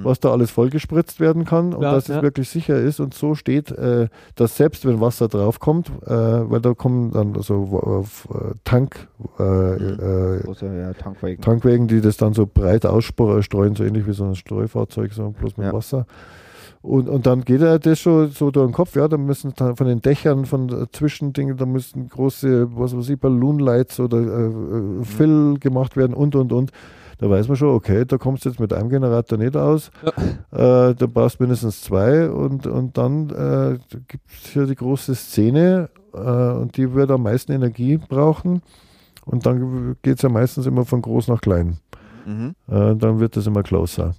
Was 0.04 0.20
da 0.20 0.32
alles 0.32 0.52
vollgespritzt 0.52 1.20
werden 1.20 1.46
kann 1.46 1.74
und 1.74 1.82
Ja, 1.82 1.94
dass 1.94 2.10
es 2.10 2.16
ja. 2.16 2.22
wirklich 2.22 2.50
sicher 2.50 2.78
ist 2.80 3.00
und 3.00 3.14
so 3.14 3.36
steht, 3.36 3.72
äh, 3.72 4.08
dass 4.36 4.56
selbst 4.58 4.86
wenn 4.86 5.02
Wasser 5.02 5.28
draufkommt, 5.28 5.90
äh, 6.06 6.10
weil 6.12 6.62
da 6.62 6.74
kommen 6.74 7.12
dann 7.12 7.34
so 7.42 8.06
äh, 8.34 8.38
Tank, 8.64 9.08
äh, 9.40 9.44
äh, 9.44 10.40
Große 10.44 10.66
ja, 10.66 10.94
Tankwagen. 10.94 11.42
Tankwägen, 11.42 11.88
die 11.88 12.02
das 12.02 12.18
dann 12.18 12.34
so 12.34 12.46
breit 12.46 12.86
ausstreuen, 12.86 13.76
so 13.76 13.84
ähnlich 13.84 14.06
wie 14.08 14.14
so 14.14 14.26
ein 14.26 14.36
Streufahrzeug, 14.36 15.12
so 15.14 15.32
bloß 15.32 15.58
mit. 15.58 15.74
Wasser. 15.74 16.06
Und, 16.82 17.10
und 17.10 17.26
dann 17.26 17.44
geht 17.44 17.62
er 17.62 17.78
das 17.78 18.00
schon 18.00 18.30
so 18.32 18.52
durch 18.52 18.66
den 18.68 18.74
Kopf, 18.74 18.96
ja, 18.96 19.10
da 19.10 19.18
müssen 19.18 19.52
dann 19.58 19.76
von 19.76 19.86
den 19.86 20.02
Dächern, 20.02 20.46
von 20.46 20.70
äh, 20.70 20.86
Zwischendingen, 20.94 21.58
da 21.58 21.66
müssen 21.66 22.08
große, 22.08 22.70
was 22.74 22.96
weiß 22.96 23.10
ich, 23.10 23.20
Balloonlights 23.20 24.00
oder 24.00 24.18
äh, 24.20 24.50
Mhm. 24.50 25.02
äh, 25.02 25.06
Fill 25.06 25.58
gemacht 25.60 25.98
werden 25.98 26.14
und, 26.14 26.36
und, 26.36 26.54
und. 26.54 26.72
Da 27.20 27.30
weiß 27.30 27.50
man 27.50 27.58
schon, 27.58 27.76
okay, 27.76 28.06
da 28.06 28.18
kommst 28.18 28.46
du 28.46 28.50
jetzt 28.50 28.60
mit 28.60 28.72
einem 28.72 28.90
Generator 28.90 29.38
nicht 29.38 29.56
aus. 29.56 29.92
Äh, 30.52 30.96
da 30.96 31.06
brauchst 31.06 31.40
du 31.40 31.44
mindestens 31.44 31.82
zwei 31.82 32.30
und, 32.30 32.66
und 32.66 32.98
dann 32.98 33.30
äh, 33.30 33.78
gibt 34.08 34.24
es 34.32 34.50
hier 34.52 34.66
die 34.66 34.76
große 34.76 35.14
Szene 35.16 35.90
äh, 36.14 36.18
und 36.18 36.78
die 36.78 36.94
wird 36.94 37.12
am 37.12 37.24
meisten 37.24 37.52
Energie 37.52 37.98
brauchen. 37.98 38.62
Und 39.26 39.46
dann 39.46 39.98
geht 40.02 40.16
es 40.16 40.22
ja 40.22 40.30
meistens 40.30 40.66
immer 40.66 40.86
von 40.86 41.02
groß 41.02 41.28
nach 41.28 41.42
klein. 41.42 41.78
Mhm. 42.26 42.56
Äh, 42.68 42.96
dann 42.96 43.20
wird 43.20 43.36
das 43.36 43.46
immer 43.48 43.64
closer. 43.64 44.16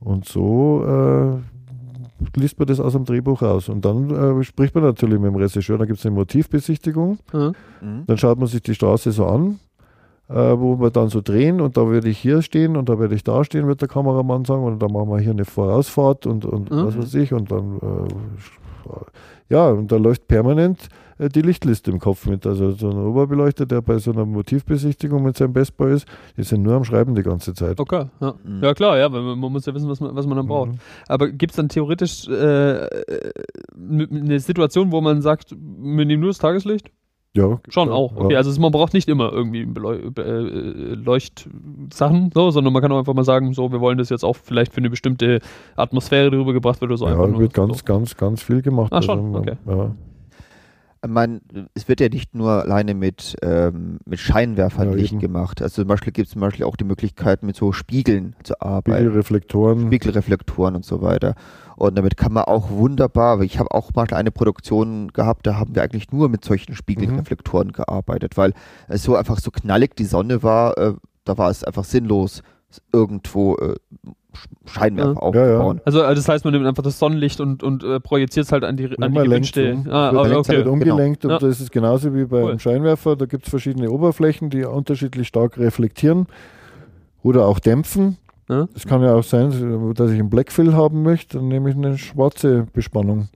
Und 0.00 0.24
so 0.24 0.84
äh, 0.86 2.38
liest 2.38 2.58
man 2.58 2.68
das 2.68 2.80
aus 2.80 2.92
dem 2.92 3.04
Drehbuch 3.04 3.42
raus. 3.42 3.68
Und 3.68 3.84
dann 3.84 4.10
äh, 4.10 4.44
spricht 4.44 4.74
man 4.74 4.84
natürlich 4.84 5.18
mit 5.18 5.32
dem 5.32 5.36
Regisseur. 5.36 5.76
Da 5.76 5.86
gibt 5.86 5.98
es 5.98 6.06
eine 6.06 6.14
Motivbesichtigung. 6.14 7.18
Mhm. 7.32 8.04
Dann 8.06 8.16
schaut 8.16 8.38
man 8.38 8.46
sich 8.46 8.62
die 8.62 8.74
Straße 8.74 9.12
so 9.12 9.26
an, 9.26 9.58
äh, 10.28 10.34
wo 10.58 10.78
wir 10.80 10.90
dann 10.90 11.08
so 11.08 11.20
drehen. 11.20 11.60
Und 11.60 11.76
da 11.76 11.90
werde 11.90 12.08
ich 12.08 12.18
hier 12.18 12.42
stehen 12.42 12.76
und 12.76 12.88
da 12.88 12.98
werde 12.98 13.14
ich 13.14 13.24
da 13.24 13.44
stehen, 13.44 13.66
wird 13.66 13.80
der 13.80 13.88
Kameramann 13.88 14.44
sagen. 14.44 14.64
Und 14.64 14.80
dann 14.82 14.92
machen 14.92 15.10
wir 15.10 15.18
hier 15.18 15.32
eine 15.32 15.44
Vorausfahrt 15.44 16.26
und, 16.26 16.44
und 16.44 16.70
Mhm. 16.70 16.84
was 16.86 16.98
weiß 16.98 17.14
ich. 17.14 17.32
Und 17.32 17.50
dann, 17.50 17.76
äh, 17.78 18.94
ja, 19.50 19.68
und 19.70 19.90
da 19.90 19.96
läuft 19.96 20.28
permanent 20.28 20.88
äh, 21.18 21.28
die 21.28 21.40
Lichtliste 21.42 21.90
im 21.90 21.98
Kopf 21.98 22.26
mit. 22.26 22.46
Also 22.46 22.72
so 22.72 22.90
ein 22.90 22.96
Oberbeleuchter, 22.98 23.66
der 23.66 23.80
bei 23.82 23.98
so 23.98 24.12
einer 24.12 24.26
Motivbesichtigung 24.26 25.22
mit 25.22 25.36
seinem 25.36 25.52
Bestboy 25.52 25.94
ist, 25.94 26.06
die 26.36 26.42
sind 26.42 26.62
nur 26.62 26.74
am 26.74 26.84
Schreiben 26.84 27.14
die 27.14 27.22
ganze 27.22 27.54
Zeit. 27.54 27.80
Okay, 27.80 28.04
ja. 28.20 28.34
Mhm. 28.44 28.62
ja 28.62 28.74
klar, 28.74 28.98
ja, 28.98 29.10
weil 29.12 29.22
man, 29.22 29.38
man 29.38 29.52
muss 29.52 29.66
ja 29.66 29.74
wissen, 29.74 29.88
was 29.88 30.00
man, 30.00 30.14
was 30.14 30.26
man 30.26 30.36
dann 30.36 30.46
braucht. 30.46 30.72
Mhm. 30.72 30.78
Aber 31.08 31.28
gibt 31.28 31.52
es 31.52 31.56
dann 31.56 31.68
theoretisch 31.68 32.28
äh, 32.28 32.84
äh, 32.86 33.32
eine 33.78 34.40
Situation, 34.40 34.92
wo 34.92 35.00
man 35.00 35.22
sagt, 35.22 35.50
wir 35.52 36.04
nehmen 36.04 36.20
nur 36.20 36.30
das 36.30 36.38
Tageslicht? 36.38 36.90
Ja, 37.36 37.60
Schon 37.68 37.88
ja, 37.88 37.94
auch. 37.94 38.16
Okay, 38.16 38.32
ja. 38.32 38.38
also 38.38 38.60
man 38.60 38.72
braucht 38.72 38.94
nicht 38.94 39.08
immer 39.08 39.32
irgendwie 39.32 39.62
äh, 39.62 40.94
Leuchtsachen, 40.94 42.30
so, 42.34 42.50
sondern 42.50 42.72
man 42.72 42.82
kann 42.82 42.90
auch 42.90 42.98
einfach 42.98 43.14
mal 43.14 43.24
sagen, 43.24 43.52
so, 43.52 43.70
wir 43.70 43.80
wollen 43.80 43.98
das 43.98 44.08
jetzt 44.08 44.24
auch 44.24 44.34
vielleicht 44.34 44.72
für 44.72 44.78
eine 44.78 44.90
bestimmte 44.90 45.40
Atmosphäre 45.76 46.30
drüber 46.30 46.52
gebracht 46.52 46.80
wird 46.80 46.90
oder 46.90 46.98
so. 46.98 47.06
ja, 47.06 47.38
wird 47.38 47.54
ganz, 47.54 47.78
so. 47.78 47.84
ganz, 47.84 48.16
ganz 48.16 48.42
viel 48.42 48.62
gemacht. 48.62 48.92
Ah, 48.92 49.02
schon, 49.02 49.30
man- 49.30 49.42
okay. 49.42 49.56
ja. 49.66 49.94
Meine, 51.06 51.40
es 51.74 51.88
wird 51.88 52.00
ja 52.00 52.08
nicht 52.08 52.34
nur 52.34 52.62
alleine 52.62 52.94
mit, 52.94 53.36
ähm, 53.42 53.98
mit 54.04 54.18
Scheinwerfern 54.18 54.90
Ja, 54.90 54.94
Licht 54.96 55.12
eben. 55.12 55.20
gemacht. 55.20 55.62
Also 55.62 55.82
zum 55.82 55.88
Beispiel 55.88 56.12
gibt 56.12 56.26
es 56.26 56.32
zum 56.32 56.40
Beispiel 56.40 56.64
auch 56.64 56.76
die 56.76 56.84
Möglichkeit, 56.84 57.42
mit 57.42 57.56
so 57.56 57.72
Spiegeln 57.72 58.34
zu 58.42 58.60
arbeiten. 58.60 58.96
Spiegelreflektoren. 58.98 59.86
Spiegelreflektoren 59.86 60.74
und 60.74 60.84
so 60.84 61.00
weiter. 61.02 61.34
Und 61.76 61.96
damit 61.96 62.16
kann 62.16 62.32
man 62.32 62.44
auch 62.44 62.70
wunderbar, 62.70 63.40
ich 63.42 63.58
habe 63.60 63.70
auch 63.70 63.92
mal 63.94 64.06
eine 64.12 64.32
Produktion 64.32 65.08
gehabt, 65.12 65.46
da 65.46 65.56
haben 65.56 65.76
wir 65.76 65.82
eigentlich 65.82 66.10
nur 66.10 66.28
mit 66.28 66.44
solchen 66.44 66.74
Spiegelreflektoren 66.74 67.70
gearbeitet, 67.70 68.36
weil 68.36 68.52
es 68.88 69.04
so 69.04 69.14
einfach 69.14 69.38
so 69.38 69.52
knallig 69.52 69.94
die 69.94 70.04
Sonne 70.04 70.42
war, 70.42 70.76
äh, 70.76 70.94
da 71.24 71.38
war 71.38 71.50
es 71.50 71.62
einfach 71.62 71.84
sinnlos, 71.84 72.42
irgendwo 72.92 73.56
äh, 73.56 73.74
Sch- 74.34 74.70
Scheinwerfer 74.72 75.12
Ja. 75.14 75.18
aufzubauen. 75.20 75.80
Also, 75.84 76.02
also 76.02 76.14
das 76.20 76.28
heißt, 76.28 76.44
man 76.44 76.52
nimmt 76.54 76.66
einfach 76.66 76.82
das 76.82 76.98
Sonnenlicht 76.98 77.40
und, 77.40 77.62
und 77.62 77.82
äh, 77.82 77.98
projiziert 78.00 78.46
es 78.46 78.52
halt 78.52 78.62
an 78.64 78.76
die, 78.76 78.84
an 78.84 78.90
die 78.90 78.98
man 79.18 79.24
gewünschte. 79.24 79.74
um. 79.74 79.86
Ah, 79.90 80.10
okay. 80.10 80.56
halt 80.56 80.66
umgelenkt 80.66 81.22
Genau. 81.22 81.34
und 81.34 81.42
das 81.42 81.60
ist 81.60 81.72
genauso 81.72 82.14
wie 82.14 82.24
beim 82.24 82.44
Cool. 82.44 82.58
Scheinwerfer. 82.58 83.16
Da 83.16 83.26
gibt 83.26 83.44
es 83.44 83.50
verschiedene 83.50 83.90
Oberflächen, 83.90 84.50
die 84.50 84.64
unterschiedlich 84.64 85.26
stark 85.28 85.58
reflektieren 85.58 86.26
oder 87.22 87.46
auch 87.46 87.58
dämpfen. 87.58 88.18
Ja. 88.48 88.66
Es 88.74 88.86
kann 88.86 89.02
ja 89.02 89.14
auch 89.14 89.24
sein, 89.24 89.92
dass 89.94 90.10
ich 90.10 90.18
einen 90.18 90.30
Blackfill 90.30 90.72
haben 90.74 91.02
möchte, 91.02 91.36
dann 91.38 91.48
nehme 91.48 91.68
ich 91.70 91.76
eine 91.76 91.98
schwarze 91.98 92.66
Bespannung. 92.72 93.28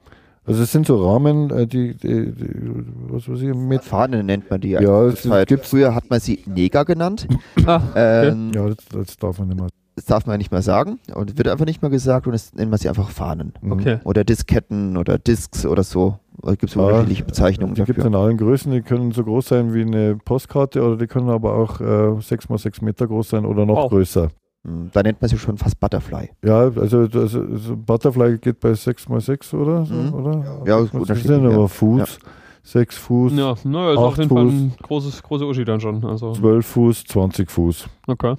Also 0.44 0.62
es 0.64 0.72
sind 0.72 0.86
so 0.86 0.96
Rahmen, 1.08 1.50
äh, 1.50 1.66
die, 1.66 1.94
die, 1.94 2.32
die 2.32 2.84
was 3.08 3.28
weiß 3.28 3.40
ich, 3.42 3.54
mit. 3.54 3.84
Fahnen 3.84 4.26
nennt 4.26 4.50
man 4.50 4.60
die 4.60 4.70
Ja, 4.70 5.04
es 5.06 5.22
gibt's- 5.46 5.68
Früher 5.70 5.94
hat 5.94 6.10
man 6.10 6.18
sie 6.20 6.42
Neger 6.46 6.84
genannt. 6.84 7.28
Ah, 7.66 7.80
Ähm, 7.94 8.50
Ja, 8.54 8.66
das, 8.68 8.76
das 8.92 9.16
darf 9.18 9.38
man 9.38 9.48
nicht 9.48 9.58
mehr. 9.60 9.68
Das 9.94 10.06
darf 10.06 10.26
man 10.26 10.38
nicht 10.38 10.50
mehr 10.50 10.62
sagen 10.62 10.98
und 11.14 11.36
wird 11.36 11.46
einfach 11.48 11.66
nicht 11.66 11.82
mehr 11.82 11.90
gesagt 11.90 12.26
und 12.26 12.32
das 12.32 12.54
nennt 12.54 12.70
man 12.70 12.78
sie 12.80 12.88
einfach 12.88 13.10
Fahnen. 13.10 13.52
Mhm. 13.60 13.72
okay. 13.72 13.98
Oder 14.04 14.24
Disketten 14.24 14.96
oder 14.96 15.18
Discs 15.18 15.66
oder 15.66 15.82
so. 15.84 16.18
Da 16.42 16.52
gibt 16.52 16.64
es 16.70 16.74
Ja, 16.74 16.82
unterschiedliche 16.82 17.24
Bezeichnungen 17.24 17.74
Die 17.74 17.84
gibt 17.84 17.98
es 17.98 18.04
in 18.04 18.14
allen 18.14 18.38
Größen, 18.38 18.72
die 18.72 18.80
können 18.80 19.12
so 19.12 19.22
groß 19.22 19.46
sein 19.48 19.74
wie 19.74 19.82
eine 19.82 20.16
Postkarte 20.16 20.82
oder 20.82 20.96
die 20.96 21.06
können 21.06 21.28
aber 21.28 21.54
auch 21.54 21.80
äh, 21.80 22.20
6 22.20 22.48
mal 22.48 22.56
6 22.58 22.80
Meter 22.80 23.06
groß 23.06 23.28
sein 23.28 23.44
oder 23.44 23.66
noch 23.66 23.76
Wow. 23.76 23.90
größer. 23.90 24.30
Hm, 24.64 24.90
Da 24.92 25.02
nennt 25.02 25.20
man 25.20 25.28
sie 25.28 25.38
schon 25.38 25.58
fast 25.58 25.78
Butterfly. 25.80 26.30
Ja, 26.44 26.60
also, 26.60 26.98
also, 27.00 27.18
also 27.40 27.76
Butterfly 27.76 28.38
geht 28.38 28.60
bei 28.60 28.74
6 28.74 29.08
mal 29.08 29.20
6 29.20 29.54
oder? 29.54 29.84
So, 29.84 29.94
Mhm. 29.94 30.14
oder? 30.14 30.62
Ja, 30.66 30.80
das 30.80 30.90
unterschiedlich, 30.90 31.22
sind 31.26 31.46
aber 31.46 31.62
ja. 31.62 31.66
Fuß, 31.68 32.18
6 32.62 32.96
Fuß, 32.96 33.32
Ja, 33.34 33.54
na, 33.64 33.90
ist 33.92 33.98
auf 33.98 34.16
jeden 34.18 34.28
Fall 34.28 34.44
Fuß. 34.44 34.52
ein 34.54 34.74
großes, 34.82 35.22
großer 35.22 35.46
Uschi 35.46 35.64
dann 35.64 35.80
schon. 35.80 36.04
Also, 36.04 36.32
12 36.32 36.64
Fuß, 36.66 37.04
20 37.04 37.50
Fuß. 37.50 37.88
okay. 38.06 38.36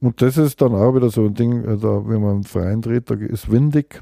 Und 0.00 0.20
das 0.20 0.36
ist 0.36 0.60
dann 0.60 0.74
auch 0.74 0.96
wieder 0.96 1.10
so 1.10 1.24
ein 1.26 1.34
Ding, 1.34 1.62
äh, 1.64 1.76
da, 1.76 2.02
wenn 2.08 2.20
man 2.20 2.30
einen 2.32 2.42
Verein 2.42 2.80
dreht, 2.82 3.08
da 3.08 3.14
ist 3.14 3.48
windig. 3.52 4.00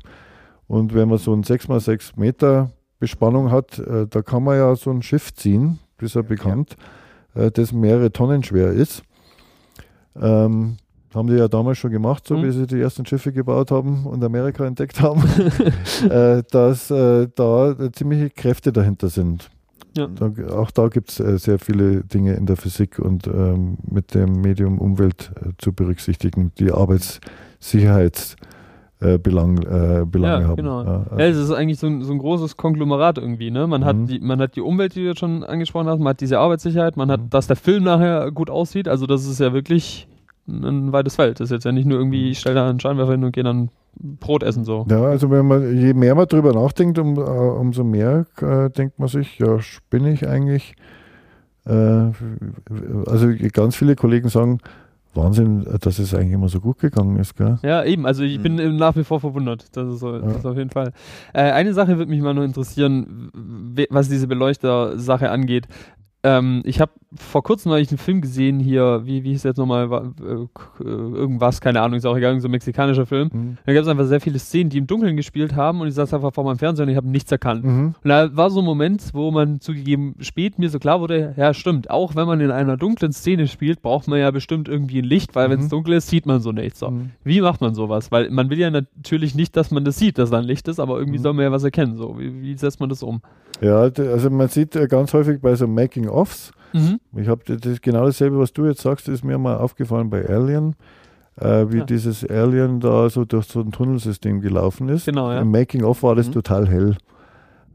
Und 0.66 0.94
wenn 0.94 1.10
man 1.10 1.18
so 1.18 1.34
ein 1.34 1.42
6 1.42 1.68
mal 1.68 1.78
6 1.78 2.16
Meter 2.16 2.70
Bespannung 3.00 3.50
hat, 3.50 3.78
äh, 3.78 4.06
da 4.08 4.22
kann 4.22 4.42
man 4.44 4.56
ja 4.56 4.74
so 4.76 4.90
ein 4.90 5.02
Schiff 5.02 5.34
ziehen, 5.34 5.78
das 5.98 6.06
ist 6.12 6.14
ja 6.14 6.22
bekannt, 6.22 6.76
äh, 7.34 7.50
das 7.50 7.72
mehrere 7.74 8.10
Tonnen 8.12 8.42
schwer 8.42 8.70
ist. 8.70 9.02
Ähm, 10.18 10.76
haben 11.14 11.26
die 11.28 11.34
ja 11.34 11.48
damals 11.48 11.78
schon 11.78 11.90
gemacht, 11.90 12.26
so 12.26 12.36
Mhm. 12.36 12.42
wie 12.44 12.50
sie 12.52 12.66
die 12.66 12.80
ersten 12.80 13.04
Schiffe 13.06 13.32
gebaut 13.32 13.70
haben 13.70 14.06
und 14.06 14.22
Amerika 14.22 14.64
entdeckt 14.64 15.00
haben, 15.00 15.22
äh, 16.10 16.42
dass 16.50 16.90
äh, 16.90 17.28
da 17.34 17.74
ziemliche 17.92 18.30
Kräfte 18.30 18.72
dahinter 18.72 19.08
sind. 19.08 19.50
Ja. 19.96 20.06
Da, 20.06 20.30
auch 20.54 20.70
da 20.70 20.86
gibt 20.86 21.10
es 21.10 21.18
äh, 21.18 21.36
sehr 21.38 21.58
viele 21.58 22.04
Dinge 22.04 22.34
in 22.34 22.46
der 22.46 22.56
Physik 22.56 23.00
und 23.00 23.26
ähm, 23.26 23.76
mit 23.90 24.14
dem 24.14 24.40
Medium 24.40 24.78
Umwelt 24.78 25.32
äh, 25.34 25.48
zu 25.58 25.72
berücksichtigen, 25.72 26.52
die 26.60 26.70
Arbeitssicherheitsbelange 26.70 28.36
äh, 29.00 29.18
Belang, 29.18 29.58
äh, 29.58 30.04
Belange 30.06 30.42
Ja, 30.42 30.48
haben. 30.48 30.56
genau. 30.56 30.84
Ja, 30.84 31.06
Ja, 31.18 31.24
es 31.26 31.36
ist 31.36 31.50
eigentlich 31.50 31.78
so 31.80 31.86
ein, 31.88 32.02
so 32.02 32.12
ein 32.12 32.18
großes 32.18 32.56
Konglomerat 32.56 33.18
irgendwie, 33.18 33.50
ne? 33.50 33.66
Man, 33.66 33.80
Mhm. 33.80 33.84
hat 33.84 33.96
die, 34.08 34.20
man 34.20 34.40
hat 34.40 34.54
die 34.56 34.60
Umwelt, 34.60 34.94
die 34.94 35.00
du 35.00 35.06
jetzt 35.08 35.18
schon 35.20 35.42
angesprochen 35.42 35.88
hast, 35.88 35.98
man 35.98 36.08
hat 36.10 36.20
diese 36.20 36.38
Arbeitssicherheit, 36.38 36.96
man 36.96 37.10
hat, 37.10 37.22
Mhm. 37.22 37.30
dass 37.30 37.46
der 37.48 37.56
Film 37.56 37.82
nachher 37.84 38.30
gut 38.30 38.48
aussieht, 38.50 38.86
also 38.88 39.06
das 39.06 39.26
ist 39.26 39.40
ja 39.40 39.52
wirklich 39.52 40.06
ein 40.50 40.92
weites 40.92 41.16
Feld. 41.16 41.40
Das 41.40 41.46
ist 41.46 41.52
jetzt 41.52 41.64
ja 41.64 41.72
nicht 41.72 41.86
nur 41.86 41.98
irgendwie, 41.98 42.30
ich 42.30 42.38
stelle 42.38 42.56
da 42.56 42.68
einen 42.68 42.80
Scheinwerfer 42.80 43.12
hin 43.12 43.24
und 43.24 43.32
gehe 43.32 43.44
dann 43.44 43.70
Brot 43.94 44.42
essen 44.42 44.64
so. 44.64 44.86
Ja, 44.88 45.02
also 45.02 45.30
wenn 45.30 45.46
man, 45.46 45.76
je 45.76 45.94
mehr 45.94 46.14
man 46.14 46.26
drüber 46.26 46.52
nachdenkt, 46.52 46.98
um, 46.98 47.16
äh, 47.16 47.20
umso 47.20 47.84
mehr 47.84 48.26
äh, 48.40 48.70
denkt 48.70 48.98
man 48.98 49.08
sich, 49.08 49.38
ja, 49.38 49.60
spinne 49.60 50.12
ich 50.12 50.28
eigentlich. 50.28 50.74
Äh, 51.66 52.10
also 53.06 53.28
ganz 53.52 53.76
viele 53.76 53.96
Kollegen 53.96 54.28
sagen, 54.28 54.58
Wahnsinn, 55.12 55.66
dass 55.80 55.98
es 55.98 56.14
eigentlich 56.14 56.32
immer 56.34 56.48
so 56.48 56.60
gut 56.60 56.78
gegangen 56.78 57.16
ist. 57.16 57.36
Gell? 57.36 57.58
Ja, 57.62 57.82
eben, 57.84 58.06
also 58.06 58.22
ich 58.22 58.38
Mhm. 58.38 58.42
bin 58.42 58.58
äh, 58.60 58.68
nach 58.70 58.94
wie 58.94 59.02
vor 59.02 59.18
verwundert. 59.18 59.66
Das 59.76 59.88
ist, 59.92 59.98
so, 60.00 60.16
das 60.18 60.36
ist 60.36 60.46
auf 60.46 60.56
jeden 60.56 60.70
Fall. 60.70 60.92
Äh, 61.32 61.50
eine 61.50 61.74
Sache 61.74 61.98
würde 61.98 62.10
mich 62.10 62.20
mal 62.22 62.32
nur 62.32 62.44
interessieren, 62.44 63.30
was 63.90 64.08
diese 64.08 64.28
Beleuchter-Sache 64.28 65.30
angeht. 65.30 65.66
Ähm, 66.22 66.62
ich 66.64 66.80
habe 66.80 66.92
vor 67.14 67.42
kurzem 67.42 67.70
neulich 67.70 67.88
einen 67.90 67.98
Film 67.98 68.20
gesehen 68.20 68.60
hier, 68.60 69.02
wie, 69.04 69.24
wie 69.24 69.30
hieß 69.30 69.42
jetzt 69.42 69.56
nochmal, 69.56 69.90
äh, 70.20 70.32
äh, 70.32 70.84
irgendwas, 70.84 71.60
keine 71.60 71.80
Ahnung, 71.80 71.96
ist 71.96 72.04
auch 72.06 72.16
egal, 72.16 72.38
so 72.40 72.48
ein 72.48 72.50
mexikanischer 72.50 73.06
Film. 73.06 73.30
Mhm. 73.32 73.56
Da 73.66 73.72
gab 73.72 73.82
es 73.82 73.88
einfach 73.88 74.04
sehr 74.04 74.20
viele 74.20 74.38
Szenen, 74.38 74.70
die 74.70 74.78
im 74.78 74.86
Dunkeln 74.86 75.16
gespielt 75.16 75.56
haben 75.56 75.80
und 75.80 75.88
ich 75.88 75.94
saß 75.94 76.12
einfach 76.14 76.32
vor 76.32 76.44
meinem 76.44 76.58
Fernseher 76.58 76.84
und 76.84 76.90
ich 76.90 76.96
habe 76.96 77.08
nichts 77.08 77.32
erkannt. 77.32 77.64
Mhm. 77.64 77.94
Und 78.02 78.08
da 78.08 78.36
war 78.36 78.50
so 78.50 78.60
ein 78.60 78.64
Moment, 78.64 79.10
wo 79.12 79.30
man 79.30 79.60
zugegeben 79.60 80.14
spät 80.20 80.58
mir 80.58 80.68
so 80.70 80.78
klar 80.78 81.00
wurde, 81.00 81.34
ja 81.36 81.52
stimmt, 81.54 81.90
auch 81.90 82.14
wenn 82.16 82.26
man 82.26 82.40
in 82.40 82.50
einer 82.50 82.76
dunklen 82.76 83.12
Szene 83.12 83.48
spielt, 83.48 83.82
braucht 83.82 84.06
man 84.06 84.18
ja 84.20 84.30
bestimmt 84.30 84.68
irgendwie 84.68 84.98
ein 85.00 85.04
Licht, 85.04 85.34
weil 85.34 85.50
wenn 85.50 85.58
es 85.58 85.64
Mhm. 85.66 85.70
dunkel 85.70 85.94
ist, 85.94 86.08
sieht 86.08 86.26
man 86.26 86.40
so 86.40 86.52
nichts. 86.52 86.78
So. 86.80 86.90
Mhm. 86.90 87.10
Wie 87.24 87.40
macht 87.40 87.60
man 87.60 87.74
sowas? 87.74 88.12
Weil 88.12 88.30
man 88.30 88.50
will 88.50 88.58
ja 88.58 88.70
natürlich 88.70 89.34
nicht, 89.34 89.56
dass 89.56 89.70
man 89.70 89.84
das 89.84 89.96
sieht, 89.98 90.18
dass 90.18 90.30
da 90.30 90.38
ein 90.38 90.44
Licht 90.44 90.68
ist, 90.68 90.78
aber 90.78 90.98
irgendwie 90.98 91.18
Mhm. 91.18 91.22
soll 91.22 91.32
man 91.32 91.44
ja 91.44 91.50
was 91.52 91.64
erkennen. 91.64 91.96
So, 91.96 92.18
wie, 92.18 92.40
wie 92.42 92.56
setzt 92.56 92.78
man 92.78 92.88
das 92.88 93.02
um? 93.02 93.20
Ja, 93.60 93.80
also 93.80 94.30
man 94.30 94.48
sieht 94.48 94.74
äh, 94.76 94.86
ganz 94.86 95.12
häufig 95.12 95.40
bei 95.42 95.54
so 95.54 95.66
Making-ofs, 96.10 96.52
ich 97.16 97.28
habe 97.28 97.56
das, 97.56 97.80
genau 97.80 98.04
dasselbe, 98.04 98.38
was 98.38 98.52
du 98.52 98.64
jetzt 98.66 98.80
sagst, 98.82 99.08
ist 99.08 99.24
mir 99.24 99.38
mal 99.38 99.56
aufgefallen 99.56 100.08
bei 100.10 100.24
Alien, 100.28 100.76
äh, 101.36 101.66
wie 101.70 101.78
Ja. 101.78 101.84
dieses 101.84 102.24
Alien 102.28 102.80
da 102.80 103.08
so 103.10 103.24
durch 103.24 103.46
so 103.46 103.60
ein 103.60 103.72
Tunnelsystem 103.72 104.40
gelaufen 104.40 104.88
ist. 104.88 105.06
Genau, 105.06 105.30
ja. 105.32 105.40
Im 105.40 105.50
Making-of 105.50 106.02
war 106.02 106.14
das 106.14 106.28
Mhm. 106.28 106.32
total 106.32 106.68
hell. 106.68 106.96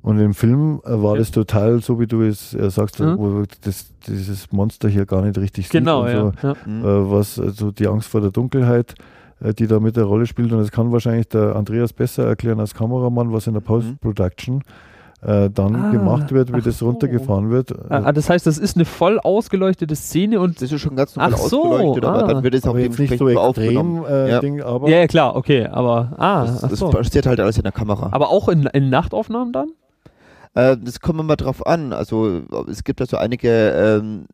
Und 0.01 0.19
im 0.19 0.33
Film 0.35 0.81
äh, 0.85 0.91
war 1.01 1.13
Ja. 1.13 1.17
das 1.19 1.31
total 1.31 1.81
so, 1.81 1.99
wie 1.99 2.05
du 2.07 2.21
es 2.21 2.53
äh, 2.53 2.69
sagst, 2.69 2.99
Mhm. 2.99 3.17
wo 3.17 3.43
das, 3.61 3.91
dieses 4.07 4.51
Monster 4.51 4.87
hier 4.87 5.05
gar 5.05 5.23
nicht 5.23 5.37
richtig 5.37 5.65
sieht. 5.65 5.71
Genau, 5.73 6.03
und 6.03 6.07
ja. 6.11 6.21
so. 6.41 6.47
ja. 6.47 6.53
Mhm. 6.65 6.85
äh, 6.85 7.11
was 7.11 7.39
also 7.39 7.71
die 7.71 7.87
Angst 7.87 8.07
vor 8.09 8.21
der 8.21 8.29
Dunkelheit, 8.31 8.93
äh, 9.41 9.53
die 9.53 9.65
da 9.67 9.79
mit 9.79 9.97
der 9.97 10.03
Rolle 10.05 10.25
spielt. 10.27 10.51
Und 10.53 10.59
das 10.59 10.71
kann 10.71 10.91
wahrscheinlich 10.91 11.27
der 11.29 11.55
Andreas 11.55 11.91
besser 11.91 12.25
erklären 12.27 12.59
als 12.59 12.73
Kameramann, 12.75 13.33
was 13.33 13.47
in 13.47 13.53
der 13.55 13.61
Post-Production 13.61 14.61
äh, 15.25 15.49
dann 15.49 15.75
Ah, 15.75 15.91
gemacht 15.91 16.31
wird, 16.31 16.53
wie 16.55 16.61
das 16.61 16.77
so. 16.79 16.85
runtergefahren 16.85 17.49
wird. 17.49 17.73
Ah, 17.89 18.11
das 18.11 18.29
heißt, 18.29 18.45
das 18.45 18.57
ist 18.57 18.75
eine 18.75 18.85
voll 18.85 19.19
ausgeleuchtete 19.19 19.95
Szene 19.95 20.39
und 20.39 20.61
Das 20.61 20.71
ist 20.71 20.79
schon 20.81 20.95
ganz 20.95 21.15
normal 21.15 21.33
Ach 21.33 21.37
so, 21.39 21.63
ausgeleuchtet, 21.65 22.05
aber 22.05 22.23
ah. 22.23 22.27
dann 22.27 22.43
wird 22.43 22.53
es 22.53 22.63
auch 22.65 22.69
aber 22.69 22.79
jetzt 22.79 22.99
nicht 22.99 23.17
so 23.17 23.27
extrem 23.27 24.05
äh, 24.05 24.29
Ja. 24.29 24.39
Ding, 24.39 24.61
aber 24.61 24.87
ja, 24.89 24.97
ja, 24.97 25.07
klar, 25.07 25.35
okay, 25.35 25.65
aber 25.65 26.13
ah, 26.17 26.45
Das, 26.45 26.63
ach 26.63 26.69
das 26.69 26.79
so. 26.79 26.89
passiert 26.89 27.25
halt 27.25 27.39
alles 27.39 27.57
in 27.57 27.63
der 27.63 27.71
Kamera. 27.71 28.09
aber 28.11 28.29
auch 28.29 28.47
in, 28.49 28.65
in 28.67 28.89
Nachtaufnahmen 28.89 29.51
dann? 29.51 29.69
Äh, 30.53 30.77
das 30.81 30.99
kommt 30.99 31.19
immer 31.19 31.35
drauf 31.35 31.65
an. 31.65 31.91
Also 31.91 32.41
es 32.69 32.83
gibt 32.83 33.01
also 33.01 33.17
einige 33.17 33.49
ähm, 33.49 34.25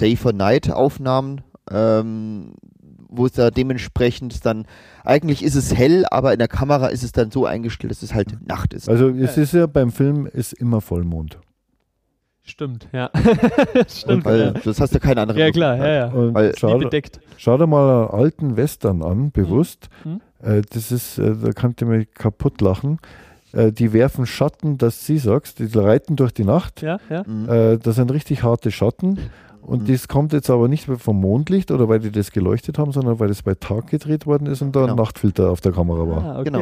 Day-for-Night-Aufnahmen, 0.00 1.42
ähm, 1.70 2.54
wo 3.10 3.26
es 3.26 3.32
da 3.32 3.50
dementsprechend 3.50 4.44
dann, 4.46 4.66
eigentlich 5.04 5.42
ist 5.42 5.54
es 5.56 5.74
hell, 5.74 6.04
aber 6.10 6.32
in 6.32 6.38
der 6.38 6.48
Kamera 6.48 6.86
ist 6.88 7.02
es 7.02 7.12
dann 7.12 7.30
so 7.30 7.46
eingestellt, 7.46 7.90
dass 7.90 8.02
es 8.02 8.14
halt 8.14 8.46
Nacht 8.46 8.72
ist. 8.74 8.88
also 8.88 9.08
es 9.08 9.36
ist 9.36 9.52
ja 9.52 9.66
beim 9.66 9.90
Film 9.90 10.26
ist 10.26 10.52
immer 10.52 10.80
Vollmond. 10.80 11.38
Stimmt, 12.42 12.88
ja. 12.92 13.10
Stimmt. 13.88 14.24
Weil 14.24 14.40
ja. 14.40 14.50
das 14.52 14.80
hast 14.80 14.94
du 14.94 14.98
keine 14.98 15.20
andere 15.20 15.38
ja 15.38 15.50
klar, 15.50 15.76
ja, 15.76 15.88
ja. 15.88 16.06
Und 16.08 16.34
Weil- 16.34 16.54
schau, 16.56 16.78
bedeckt. 16.78 17.20
schau 17.36 17.56
dir 17.58 17.66
mal 17.66 18.08
einen 18.08 18.10
alten 18.10 18.56
Western 18.56 19.02
an, 19.02 19.30
bewusst. 19.30 19.88
Mhm. 20.04 20.20
Äh, 20.42 20.62
das 20.72 20.90
ist, 20.90 21.18
äh, 21.18 21.34
da 21.36 21.52
kannst 21.52 21.80
du 21.80 21.86
mich 21.86 22.12
kaputt 22.12 22.60
lachen. 22.60 22.98
Äh, 23.52 23.72
die 23.72 23.92
werfen 23.92 24.26
Schatten, 24.26 24.78
dass 24.78 25.06
sie 25.06 25.18
sagst, 25.18 25.58
die 25.58 25.78
reiten 25.78 26.16
durch 26.16 26.32
die 26.32 26.44
Nacht. 26.44 26.82
Ja, 26.82 26.98
ja. 27.08 27.22
Mhm. 27.26 27.48
Äh, 27.48 27.78
das 27.78 27.96
sind 27.96 28.10
richtig 28.10 28.42
harte 28.42 28.70
Schatten. 28.70 29.18
Und 29.62 29.82
Mhm. 29.82 29.92
das 29.92 30.08
kommt 30.08 30.32
jetzt 30.32 30.50
aber 30.50 30.68
nicht 30.68 30.86
vom 30.86 31.20
Mondlicht 31.20 31.70
oder 31.70 31.88
weil 31.88 32.00
die 32.00 32.10
das 32.10 32.32
geleuchtet 32.32 32.78
haben, 32.78 32.92
sondern 32.92 33.18
weil 33.20 33.28
das 33.28 33.42
bei 33.42 33.54
Tag 33.54 33.88
gedreht 33.88 34.26
worden 34.26 34.46
ist 34.46 34.62
und 34.62 34.74
da 34.74 34.80
ein 34.80 34.86
Genau. 34.90 35.02
Nachtfilter 35.02 35.50
auf 35.50 35.60
der 35.60 35.72
Kamera 35.72 36.08
war. 36.08 36.24
Ah, 36.38 36.42
Genau. 36.42 36.60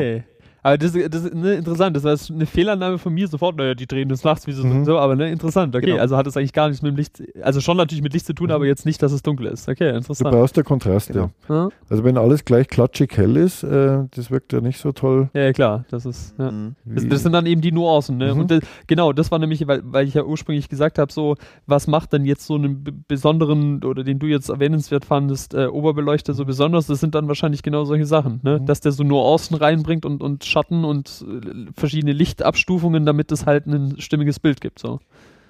Aber 0.69 0.77
das, 0.79 0.93
das 0.93 1.25
ist 1.25 1.35
ne, 1.35 1.55
interessant, 1.55 1.97
das 1.97 2.05
war 2.05 2.15
eine 2.35 2.45
Fehlannahme 2.47 2.99
von 2.99 3.15
mir 3.15 3.27
sofort, 3.27 3.57
naja, 3.57 3.75
die 3.75 3.87
drehen 3.87 4.09
des 4.11 4.23
Nachts, 4.23 4.47
wie 4.47 4.53
sie 4.53 4.65
Mhm. 4.67 4.85
so, 4.85 4.99
aber 4.99 5.17
ne, 5.17 5.31
interessant, 5.31 5.75
okay, 5.75 5.87
Genau. 5.87 5.99
also 6.01 6.17
hat 6.17 6.27
es 6.27 6.37
eigentlich 6.37 6.53
gar 6.53 6.69
nichts 6.69 6.83
mit 6.83 6.93
dem 6.93 6.97
Licht, 6.97 7.23
also 7.43 7.61
schon 7.61 7.77
natürlich 7.79 8.03
mit 8.03 8.13
Licht 8.13 8.27
zu 8.27 8.35
tun, 8.35 8.49
Mhm. 8.49 8.53
aber 8.53 8.67
jetzt 8.67 8.85
nicht, 8.85 9.03
dass 9.03 9.13
es 9.13 9.23
dunkel 9.23 9.47
ist. 9.47 9.67
Okay, 9.69 9.91
Du 9.93 9.97
interessant. 9.97 10.31
brauchst 10.31 10.57
ja 10.59 10.63
Kontraste. 10.63 11.13
Genau. 11.15 11.31
Ja, 11.49 11.69
Also 11.89 12.05
wenn 12.05 12.19
alles 12.19 12.45
gleich 12.45 12.69
klatschig 12.69 13.17
hell 13.17 13.37
ist, 13.39 13.63
äh, 13.63 14.05
das 14.15 14.31
wirkt 14.31 14.53
ja 14.53 14.61
nicht 14.61 14.79
so 14.79 14.93
toll. 14.93 15.31
ja, 15.33 15.43
ja, 15.45 15.53
klar, 15.55 15.85
das 15.91 16.05
ist, 16.05 16.35
ja. 16.39 16.51
Mhm. 16.51 16.75
Das, 16.85 17.09
das 17.09 17.23
sind 17.23 17.33
dann 17.33 17.47
eben 17.47 17.61
die 17.63 17.73
Nuancen, 17.73 18.19
ne? 18.19 18.35
Mhm. 18.35 18.41
Und 18.41 18.51
das, 18.51 18.61
genau, 18.87 19.13
das 19.15 19.31
war 19.31 19.39
nämlich, 19.39 19.67
weil, 19.67 19.81
weil 19.85 20.07
ich 20.07 20.13
ja 20.15 20.25
ursprünglich 20.25 20.69
gesagt 20.69 20.99
habe, 20.99 21.11
so, 21.11 21.37
was 21.67 21.87
macht 21.87 22.13
denn 22.13 22.25
jetzt 22.27 22.47
so 22.47 22.57
einen 22.57 23.05
besonderen, 23.09 23.83
oder 23.85 24.05
den 24.05 24.19
du 24.19 24.27
jetzt 24.27 24.49
erwähnenswert 24.51 25.05
fandest, 25.05 25.55
äh, 25.55 25.67
Oberbeleuchter 25.67 26.35
so 26.35 26.45
besonders? 26.45 26.87
Das 26.87 27.01
sind 27.01 27.15
dann 27.15 27.27
wahrscheinlich 27.29 27.63
genau 27.63 27.85
solche 27.85 28.05
Sachen, 28.07 28.41
ne? 28.43 28.59
Mhm. 28.61 28.67
Dass 28.67 28.81
der 28.81 28.93
so 28.93 29.03
Nuancen 29.05 29.57
reinbringt 29.57 30.05
und, 30.05 30.23
und 30.23 30.45
Schatten 30.59 30.85
und 30.85 31.25
äh, 31.27 31.71
verschiedene 31.75 32.13
Lichtabstufungen, 32.13 33.07
damit 33.07 33.33
es 33.33 33.47
halt 33.47 33.67
ein 33.67 34.01
stimmiges 34.01 34.41
Bild 34.41 34.61
gibt, 34.61 34.79
so. 34.79 35.01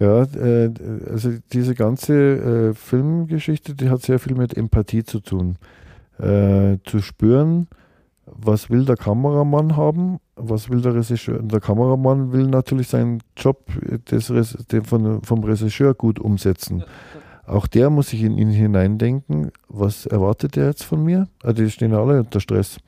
Ja, 0.01 0.23
äh, 0.23 0.73
also 1.11 1.33
diese 1.53 1.75
ganze 1.75 2.15
äh, 2.71 2.75
Filmgeschichte, 2.75 3.75
die 3.75 3.91
hat 3.91 4.03
sehr 4.03 4.19
viel 4.19 4.37
mit 4.37 4.57
Empathie 4.57 5.03
zu 5.05 5.21
tun. 5.21 5.57
Äh, 6.19 6.79
zu 6.85 7.01
spüren, 7.01 7.69
was 8.27 8.71
will 8.71 8.85
der 8.85 8.97
Kameramann 8.97 9.77
haben, 9.77 10.19
was 10.37 10.69
will 10.69 10.81
der 10.81 10.95
Regisseur. 10.95 11.41
Der 11.43 11.61
Kameramann 11.61 12.33
will 12.33 12.47
natürlich 12.47 12.89
seinen 12.89 13.23
Job 13.37 13.67
des, 14.11 14.27
den 14.71 14.85
von, 14.85 15.23
vom 15.23 15.45
Regisseur 15.45 15.95
gut 15.95 16.19
umsetzen. 16.19 16.85
Auch 17.47 17.67
der 17.67 17.89
muss 17.89 18.09
sich 18.09 18.23
in 18.23 18.37
ihn 18.37 18.51
hineindenken, 18.51 19.53
was 19.69 20.07
erwartet 20.07 20.57
er 20.57 20.67
jetzt 20.67 20.85
von 20.85 21.03
mir? 21.03 21.29
Also 21.43 21.63
die 21.63 21.71
stehen 21.71 21.93
ja 21.93 22.01
alle 22.03 22.21
unter 22.21 22.41
Stress. 22.41 22.79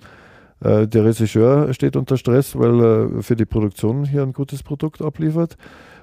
Äh, 0.63 0.87
der 0.87 1.05
Regisseur 1.05 1.73
steht 1.73 1.97
unter 1.97 2.17
Stress, 2.17 2.59
weil 2.59 2.81
er 2.81 3.23
für 3.23 3.37
die 3.37 3.47
Produktion 3.47 4.05
hier 4.05 4.23
ein 4.23 4.33
gutes 4.33 4.63
Produkt 4.63 5.01
abliefert. 5.03 5.57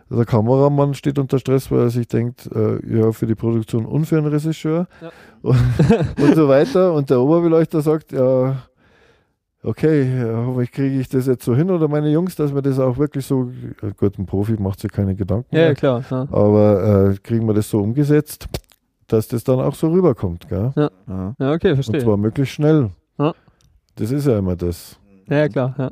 Der 0.09 0.23
Kameramann 0.25 0.93
steht 0.93 1.19
unter 1.19 1.37
Stress, 1.37 1.69
weil 1.69 1.81
er 1.81 1.89
sich 1.89 2.07
denkt, 2.07 2.49
äh, 2.55 2.79
ja, 2.97 3.11
für 3.11 3.27
die 3.27 3.35
Produktion 3.35 3.85
und 3.85 4.05
für 4.05 4.15
den 4.15 4.25
Regisseur 4.27 4.87
Ja. 5.01 5.09
und, 5.41 5.57
und 6.21 6.35
so 6.35 6.47
weiter. 6.47 6.93
Und 6.93 7.09
der 7.09 7.19
Oberbeleuchter 7.19 7.81
sagt, 7.81 8.13
ja, 8.13 8.55
okay, 9.63 10.07
hoffentlich 10.33 10.71
kriege 10.71 10.99
ich 10.99 11.09
das 11.09 11.27
jetzt 11.27 11.43
so 11.43 11.55
hin 11.55 11.69
oder 11.69 11.87
meine 11.87 12.09
Jungs, 12.09 12.35
dass 12.35 12.55
wir 12.55 12.61
das 12.61 12.79
auch 12.79 12.97
wirklich 12.97 13.25
so, 13.25 13.51
gut, 13.97 14.17
ein 14.17 14.25
Profi 14.25 14.53
macht 14.53 14.79
sich 14.79 14.91
keine 14.91 15.13
Gedanken 15.15 15.53
Ja, 15.53 15.61
ja 15.61 15.65
mehr, 15.67 15.75
klar. 15.75 16.03
Ja. 16.09 16.27
aber 16.31 17.09
äh, 17.11 17.17
kriegen 17.21 17.45
wir 17.47 17.53
das 17.53 17.69
so 17.69 17.79
umgesetzt, 17.81 18.47
dass 19.07 19.27
das 19.27 19.43
dann 19.43 19.59
auch 19.59 19.75
so 19.75 19.89
rüberkommt, 19.89 20.47
gell? 20.47 20.71
Ja. 20.75 20.89
ja, 21.37 21.51
okay, 21.51 21.69
Und 21.71 21.75
verstehe. 21.75 22.01
zwar 22.01 22.17
möglichst 22.17 22.53
schnell. 22.55 22.91
Das 23.97 24.11
ist 24.11 24.27
ja 24.27 24.37
immer 24.37 24.55
das. 24.55 24.97
Ja, 25.27 25.49
klar, 25.49 25.75
ja. 25.77 25.91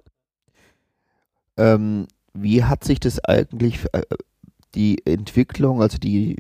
Ähm, 1.58 2.08
wie 2.34 2.64
hat 2.64 2.84
sich 2.84 3.00
das 3.00 3.24
eigentlich, 3.24 3.86
äh, 3.94 4.04
die 4.76 5.06
Entwicklung, 5.06 5.82
also 5.82 5.98
die, 5.98 6.38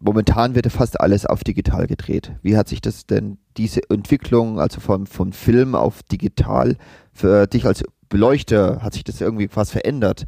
momentan 0.00 0.54
wird 0.54 0.66
ja 0.66 0.70
fast 0.70 1.00
alles 1.00 1.24
auf 1.24 1.44
digital 1.44 1.86
gedreht. 1.86 2.32
Wie 2.42 2.56
hat 2.56 2.68
sich 2.68 2.80
das 2.80 3.06
denn, 3.06 3.38
diese 3.56 3.80
Entwicklung, 3.90 4.58
also 4.58 4.80
vom, 4.80 5.06
vom 5.06 5.32
Film 5.32 5.74
auf 5.74 6.02
digital, 6.02 6.76
für 7.12 7.46
dich 7.46 7.64
als 7.64 7.84
Beleuchter, 8.08 8.82
hat 8.82 8.94
sich 8.94 9.04
das 9.04 9.20
irgendwie 9.20 9.48
was 9.54 9.70
verändert? 9.70 10.24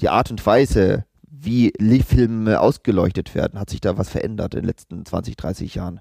Die 0.00 0.08
Art 0.08 0.30
und 0.30 0.44
Weise, 0.44 1.04
wie 1.22 1.72
Filme 2.06 2.60
ausgeleuchtet 2.60 3.34
werden, 3.34 3.58
hat 3.58 3.70
sich 3.70 3.80
da 3.80 3.98
was 3.98 4.10
verändert 4.10 4.54
in 4.54 4.60
den 4.60 4.66
letzten 4.66 5.04
20, 5.04 5.36
30 5.36 5.74
Jahren? 5.74 6.00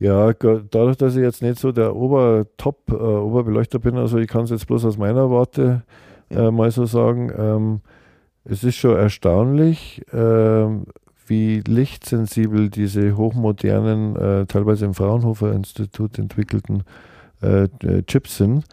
Ja, 0.00 0.32
dadurch, 0.32 0.96
dass 0.96 1.14
ich 1.14 1.22
jetzt 1.22 1.42
nicht 1.42 1.58
so 1.58 1.72
der 1.72 1.94
Ober-Top-Oberbeleuchter 1.94 3.78
bin, 3.78 3.98
also 3.98 4.16
ich 4.16 4.28
kann 4.28 4.44
es 4.44 4.50
jetzt 4.50 4.66
bloß 4.66 4.86
aus 4.86 4.96
meiner 4.96 5.30
Warte 5.30 5.82
äh, 6.30 6.50
mal 6.50 6.70
so 6.70 6.86
sagen, 6.86 7.30
ähm, 7.36 7.80
es 8.44 8.64
ist 8.64 8.76
schon 8.76 8.96
erstaunlich, 8.96 10.00
ähm, 10.14 10.86
wie 11.26 11.60
lichtsensibel 11.60 12.70
diese 12.70 13.14
hochmodernen, 13.14 14.16
äh, 14.16 14.46
teilweise 14.46 14.86
im 14.86 14.94
Fraunhofer 14.94 15.52
Institut 15.52 16.18
entwickelten 16.18 16.82
äh, 17.42 17.64
äh, 17.64 18.02
Chips 18.06 18.38
sind. 18.38 18.64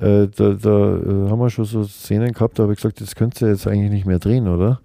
Äh, 0.00 0.26
da 0.36 0.54
da 0.54 0.96
äh, 0.96 1.30
haben 1.30 1.38
wir 1.38 1.50
schon 1.50 1.64
so 1.64 1.84
Szenen 1.84 2.32
gehabt, 2.32 2.58
da 2.58 2.64
habe 2.64 2.72
ich 2.72 2.78
gesagt, 2.78 3.00
das 3.00 3.14
könnt 3.14 3.40
ihr 3.40 3.48
jetzt 3.50 3.68
eigentlich 3.68 3.92
nicht 3.92 4.06
mehr 4.06 4.18
drehen, 4.18 4.48
oder? 4.48 4.80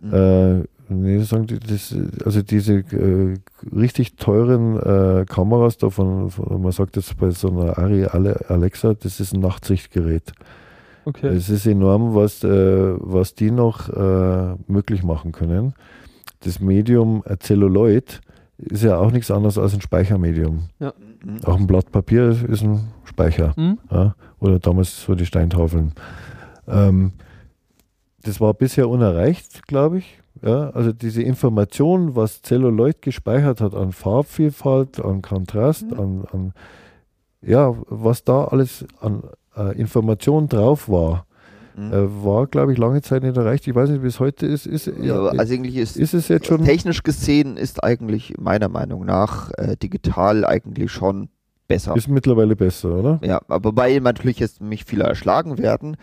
Mhm. 0.00 0.64
Nee, 0.90 1.18
sagen 1.20 1.46
die, 1.46 1.58
das, 1.60 1.94
also 2.24 2.42
diese 2.42 2.74
äh, 2.78 3.34
richtig 3.74 4.16
teuren 4.16 4.76
äh, 4.78 5.24
Kameras 5.26 5.76
da 5.76 5.90
von, 5.90 6.30
von, 6.30 6.62
man 6.62 6.72
sagt 6.72 6.96
jetzt 6.96 7.16
bei 7.18 7.30
so 7.30 7.50
einer 7.50 7.78
Ari 7.78 8.06
Ale- 8.06 8.48
Alexa, 8.48 8.94
das 8.94 9.20
ist 9.20 9.34
ein 9.34 9.40
Nachtsichtgerät. 9.40 10.32
Okay. 11.04 11.28
Es 11.28 11.48
ist 11.48 11.66
enorm, 11.66 12.14
was, 12.14 12.42
äh, 12.44 12.94
was 12.98 13.34
die 13.34 13.50
noch 13.50 13.88
äh, 13.88 14.54
möglich 14.66 15.02
machen 15.02 15.32
können. 15.32 15.74
Das 16.40 16.60
Medium 16.60 17.22
äh, 17.26 17.36
Celluloid 17.38 18.20
ist 18.58 18.82
ja 18.82 18.98
auch 18.98 19.10
nichts 19.10 19.30
anderes 19.30 19.58
als 19.58 19.74
ein 19.74 19.80
Speichermedium. 19.80 20.68
Mhm. 20.78 21.44
Auch 21.44 21.56
ein 21.56 21.66
Blatt 21.66 21.90
Papier 21.92 22.30
ist, 22.48 22.62
ein 22.62 22.80
Speicher. 23.04 23.54
Hm? 23.56 23.78
Ja, 23.90 24.14
oder 24.38 24.58
damals 24.58 25.02
so 25.04 25.14
die 25.14 25.26
Steintafeln. 25.26 25.92
Ähm, 26.66 27.12
das 28.22 28.40
war 28.40 28.52
bisher 28.54 28.88
unerreicht, 28.88 29.66
glaube 29.66 29.98
ich. 29.98 30.20
Ja, 30.42 30.70
also 30.70 30.92
diese 30.92 31.22
Information, 31.22 32.14
was 32.14 32.42
Celluloid 32.42 33.02
gespeichert 33.02 33.60
hat 33.60 33.74
an 33.74 33.92
Farbvielfalt, 33.92 35.00
an 35.04 35.22
Kontrast, 35.22 35.86
an, 35.92 36.24
an 36.32 36.52
ja, 37.42 37.74
was 37.88 38.24
da 38.24 38.44
alles 38.44 38.84
an 39.00 39.22
äh, 39.56 39.78
Information 39.78 40.48
drauf 40.48 40.88
war, 40.88 41.26
Mhm. 41.78 41.92
Äh, 41.92 42.24
war, 42.24 42.46
glaube 42.48 42.72
ich, 42.72 42.78
lange 42.78 43.02
Zeit 43.02 43.22
nicht 43.22 43.36
erreicht. 43.36 43.66
Ich 43.68 43.74
weiß 43.74 43.88
nicht, 43.90 44.02
wie 44.02 44.08
es 44.08 44.18
heute 44.18 44.46
ist. 44.46 44.66
ist 44.66 44.86
ja, 44.86 44.92
ja, 45.00 45.26
also 45.26 45.52
eigentlich 45.52 45.76
ist, 45.76 45.96
ist 45.96 46.12
es 46.12 46.26
jetzt 46.26 46.46
schon. 46.46 46.64
Technisch 46.64 47.04
gesehen 47.04 47.56
ist 47.56 47.84
eigentlich 47.84 48.34
meiner 48.36 48.68
Meinung 48.68 49.04
nach 49.06 49.52
äh, 49.56 49.76
digital 49.76 50.44
eigentlich 50.44 50.90
schon 50.90 51.28
besser. 51.68 51.94
Ist 51.94 52.08
mittlerweile 52.08 52.56
besser, 52.56 52.96
oder? 52.96 53.20
Ja, 53.22 53.40
aber 53.46 53.68
wobei 53.68 53.96
natürlich 54.00 54.40
jetzt 54.40 54.60
mich 54.60 54.84
viele 54.84 55.04
erschlagen 55.04 55.58
werden, 55.58 55.96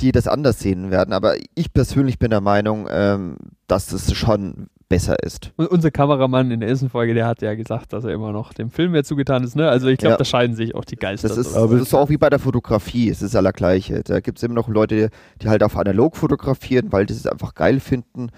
die 0.00 0.12
das 0.12 0.26
anders 0.26 0.60
sehen 0.60 0.90
werden. 0.90 1.12
Aber 1.12 1.34
ich 1.54 1.72
persönlich 1.72 2.18
bin 2.18 2.30
der 2.30 2.40
Meinung, 2.40 2.88
ähm, 2.90 3.36
dass 3.66 3.92
es 3.92 4.14
schon 4.14 4.68
besser 4.88 5.22
ist. 5.22 5.52
Und 5.56 5.68
unser 5.68 5.90
Kameramann 5.90 6.50
in 6.50 6.60
der 6.60 6.68
ersten 6.68 6.90
Folge, 6.90 7.14
der 7.14 7.26
hat 7.26 7.42
ja 7.42 7.54
gesagt, 7.54 7.92
dass 7.92 8.04
er 8.04 8.12
immer 8.12 8.32
noch 8.32 8.52
dem 8.52 8.70
Film 8.70 8.92
mehr 8.92 9.04
zugetan 9.04 9.44
ist. 9.44 9.54
Ne? 9.54 9.68
Also 9.68 9.86
ich 9.86 9.98
glaube, 9.98 10.14
ja. 10.14 10.16
da 10.18 10.24
scheiden 10.24 10.56
sich 10.56 10.74
auch 10.74 10.84
die 10.84 10.96
Geister. 10.96 11.28
Das 11.28 11.38
ist, 11.38 11.54
das 11.54 11.72
ist 11.72 11.94
auch 11.94 12.08
wie 12.08 12.16
bei 12.18 12.28
der 12.28 12.40
Fotografie, 12.40 13.08
es 13.08 13.22
ist 13.22 13.36
allergleiche. 13.36 14.02
Da 14.02 14.20
gibt 14.20 14.38
es 14.38 14.42
immer 14.42 14.56
noch 14.56 14.68
Leute, 14.68 15.10
die 15.40 15.48
halt 15.48 15.62
auf 15.62 15.76
analog 15.76 16.16
fotografieren, 16.16 16.90
weil 16.92 17.06
die 17.06 17.14
es 17.14 17.26
einfach 17.26 17.54
geil 17.54 17.78
finden. 17.78 18.30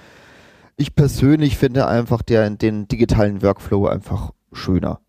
Ich 0.76 0.94
persönlich 0.94 1.56
finde 1.56 1.86
einfach 1.86 2.20
der, 2.20 2.50
den 2.50 2.86
digitalen 2.86 3.42
Workflow 3.42 3.86
einfach 3.86 4.32
schöner 4.52 5.00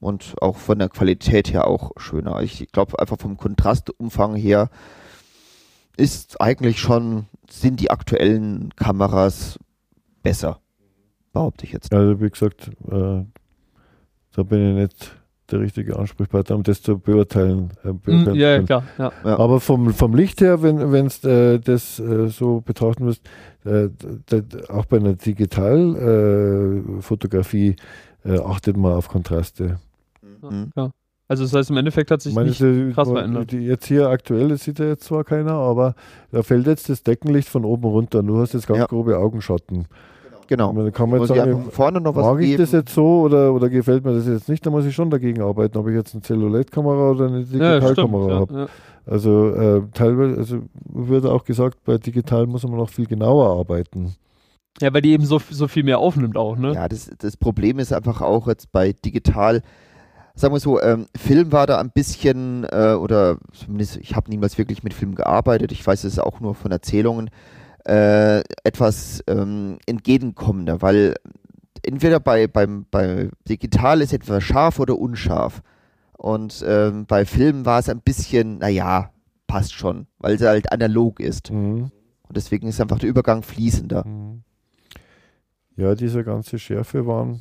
und 0.00 0.34
auch 0.40 0.56
von 0.56 0.78
der 0.78 0.88
Qualität 0.88 1.52
her 1.52 1.68
auch 1.68 1.92
schöner. 1.98 2.40
Ich 2.42 2.66
glaube 2.72 2.98
einfach 2.98 3.18
vom 3.18 3.36
Kontrastumfang 3.36 4.34
her 4.34 4.70
ist 6.00 6.40
eigentlich 6.40 6.80
schon, 6.80 7.26
sind 7.48 7.80
die 7.80 7.90
aktuellen 7.90 8.70
Kameras 8.76 9.58
besser, 10.22 10.60
behaupte 11.32 11.66
ich 11.66 11.72
jetzt. 11.72 11.92
Also 11.94 12.20
wie 12.20 12.30
gesagt, 12.30 12.70
äh, 12.90 13.24
da 14.32 14.42
bin 14.42 14.70
ich 14.70 14.76
nicht 14.82 15.16
der 15.50 15.60
richtige 15.60 15.98
Ansprechpartner, 15.98 16.56
um 16.56 16.62
das 16.62 16.80
zu 16.82 16.98
beurteilen. 16.98 17.70
Äh, 17.82 17.92
beurteilen 17.92 18.36
ja, 18.36 18.56
ja, 18.56 18.62
klar. 18.62 18.84
Ja. 18.98 19.12
Aber 19.24 19.60
vom, 19.60 19.92
vom 19.92 20.14
Licht 20.14 20.40
her, 20.40 20.62
wenn 20.62 20.78
du 20.78 20.86
äh, 21.28 21.58
das 21.58 21.98
äh, 21.98 22.28
so 22.28 22.60
betrachten 22.60 23.06
wirst, 23.06 23.28
äh, 23.64 23.88
auch 24.68 24.84
bei 24.86 24.98
einer 24.98 25.14
Digitalfotografie 25.14 27.74
äh, 28.24 28.38
achtet 28.38 28.76
man 28.76 28.92
auf 28.94 29.08
Kontraste. 29.08 29.80
Mhm. 30.22 30.70
Ja. 30.76 30.92
Also 31.30 31.44
das 31.44 31.54
heißt, 31.54 31.70
im 31.70 31.76
Endeffekt 31.76 32.10
hat 32.10 32.20
sich 32.20 32.34
meine, 32.34 32.48
nicht 32.48 32.60
die, 32.60 32.90
krass 32.92 33.08
verändert. 33.08 33.52
jetzt 33.52 33.86
hier 33.86 34.08
aktuell, 34.08 34.48
das 34.48 34.64
sieht 34.64 34.80
ja 34.80 34.86
jetzt 34.86 35.04
zwar 35.04 35.22
keiner, 35.22 35.52
aber 35.52 35.94
da 36.32 36.42
fällt 36.42 36.66
jetzt 36.66 36.88
das 36.88 37.04
Deckenlicht 37.04 37.48
von 37.48 37.64
oben 37.64 37.84
runter. 37.84 38.24
Du 38.24 38.38
hast 38.38 38.52
jetzt 38.52 38.66
ganz 38.66 38.80
ja. 38.80 38.86
grobe 38.86 39.16
Augenschatten. 39.16 39.86
Genau. 40.48 40.72
Da 40.72 40.90
kann 40.90 41.08
man 41.08 41.20
jetzt 41.20 41.28
sagen, 41.28 41.66
vorne 41.70 42.00
noch 42.00 42.16
was 42.16 42.26
mag 42.26 42.40
ich 42.42 42.56
das 42.56 42.72
jetzt 42.72 42.92
so 42.92 43.20
oder, 43.20 43.54
oder 43.54 43.68
gefällt 43.68 44.04
mir 44.04 44.12
das 44.12 44.26
jetzt 44.26 44.48
nicht, 44.48 44.66
da 44.66 44.70
muss 44.70 44.84
ich 44.84 44.92
schon 44.92 45.08
dagegen 45.08 45.40
arbeiten, 45.40 45.78
ob 45.78 45.86
ich 45.86 45.94
jetzt 45.94 46.14
eine 46.14 46.22
Celluloid-Kamera 46.22 47.12
oder 47.12 47.26
eine 47.28 47.44
Digitalkamera 47.44 48.28
ja, 48.28 48.34
habe. 48.34 48.54
Ja, 48.54 48.66
also 49.06 49.50
äh, 49.50 49.82
teilweise, 49.94 50.36
also 50.36 50.62
würde 50.84 51.30
auch 51.30 51.44
gesagt, 51.44 51.78
bei 51.84 51.98
digital 51.98 52.48
muss 52.48 52.64
man 52.64 52.76
noch 52.76 52.90
viel 52.90 53.06
genauer 53.06 53.56
arbeiten. 53.56 54.16
Ja, 54.80 54.92
weil 54.92 55.02
die 55.02 55.12
eben 55.12 55.24
so, 55.24 55.40
so 55.48 55.68
viel 55.68 55.84
mehr 55.84 56.00
aufnimmt 56.00 56.36
auch, 56.36 56.56
ne? 56.56 56.74
Ja, 56.74 56.88
das, 56.88 57.08
das 57.18 57.36
Problem 57.36 57.78
ist 57.78 57.92
einfach 57.92 58.20
auch 58.20 58.48
jetzt 58.48 58.72
bei 58.72 58.92
digital, 58.92 59.62
sagen 60.40 60.54
wir 60.54 60.60
so, 60.60 60.80
ähm, 60.80 61.06
Film 61.14 61.52
war 61.52 61.66
da 61.66 61.78
ein 61.78 61.90
bisschen, 61.90 62.64
äh, 62.64 62.94
oder 62.94 63.38
zumindest 63.52 63.98
ich 63.98 64.16
habe 64.16 64.30
niemals 64.30 64.58
wirklich 64.58 64.82
mit 64.82 64.94
Film 64.94 65.14
gearbeitet, 65.14 65.72
ich 65.72 65.86
weiß 65.86 66.04
es 66.04 66.18
auch 66.18 66.40
nur 66.40 66.54
von 66.54 66.72
Erzählungen, 66.72 67.30
äh, 67.86 68.40
etwas 68.64 69.22
ähm, 69.26 69.78
entgegenkommender, 69.86 70.82
weil 70.82 71.14
entweder 71.82 72.20
bei, 72.20 72.46
beim, 72.46 72.86
bei 72.90 73.30
digital 73.48 74.00
ist 74.00 74.12
etwas 74.12 74.42
scharf 74.42 74.78
oder 74.78 74.98
unscharf. 74.98 75.62
Und 76.16 76.62
ähm, 76.66 77.06
bei 77.06 77.24
Film 77.24 77.64
war 77.64 77.78
es 77.78 77.88
ein 77.88 78.02
bisschen, 78.02 78.58
naja, 78.58 79.10
passt 79.46 79.72
schon, 79.72 80.06
weil 80.18 80.34
es 80.34 80.42
halt 80.42 80.70
analog 80.70 81.18
ist. 81.18 81.50
Mhm. 81.50 81.90
Und 82.28 82.36
deswegen 82.36 82.68
ist 82.68 82.80
einfach 82.80 82.98
der 82.98 83.08
Übergang 83.08 83.42
fließender. 83.42 84.06
Mhm. 84.06 84.42
Ja, 85.76 85.94
diese 85.94 86.24
ganze 86.24 86.58
Schärfe 86.58 87.06
waren 87.06 87.40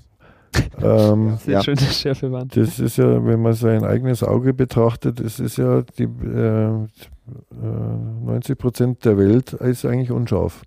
ähm, 0.82 1.38
Sehr 1.38 1.54
ja. 1.54 1.64
schöne 1.64 1.80
Schärfewand. 1.80 2.56
Das 2.56 2.80
ist 2.80 2.98
ja, 2.98 3.26
wenn 3.26 3.42
man 3.42 3.54
sein 3.54 3.84
eigenes 3.84 4.24
Auge 4.24 4.54
betrachtet, 4.54 5.20
das 5.24 5.40
ist 5.40 5.58
ja 5.58 5.82
die 5.98 6.04
äh, 6.04 6.88
90 7.52 8.58
Prozent 8.58 9.06
der 9.06 9.18
Welt 9.18 9.54
ist 9.54 9.86
eigentlich 9.86 10.12
unscharf. 10.12 10.64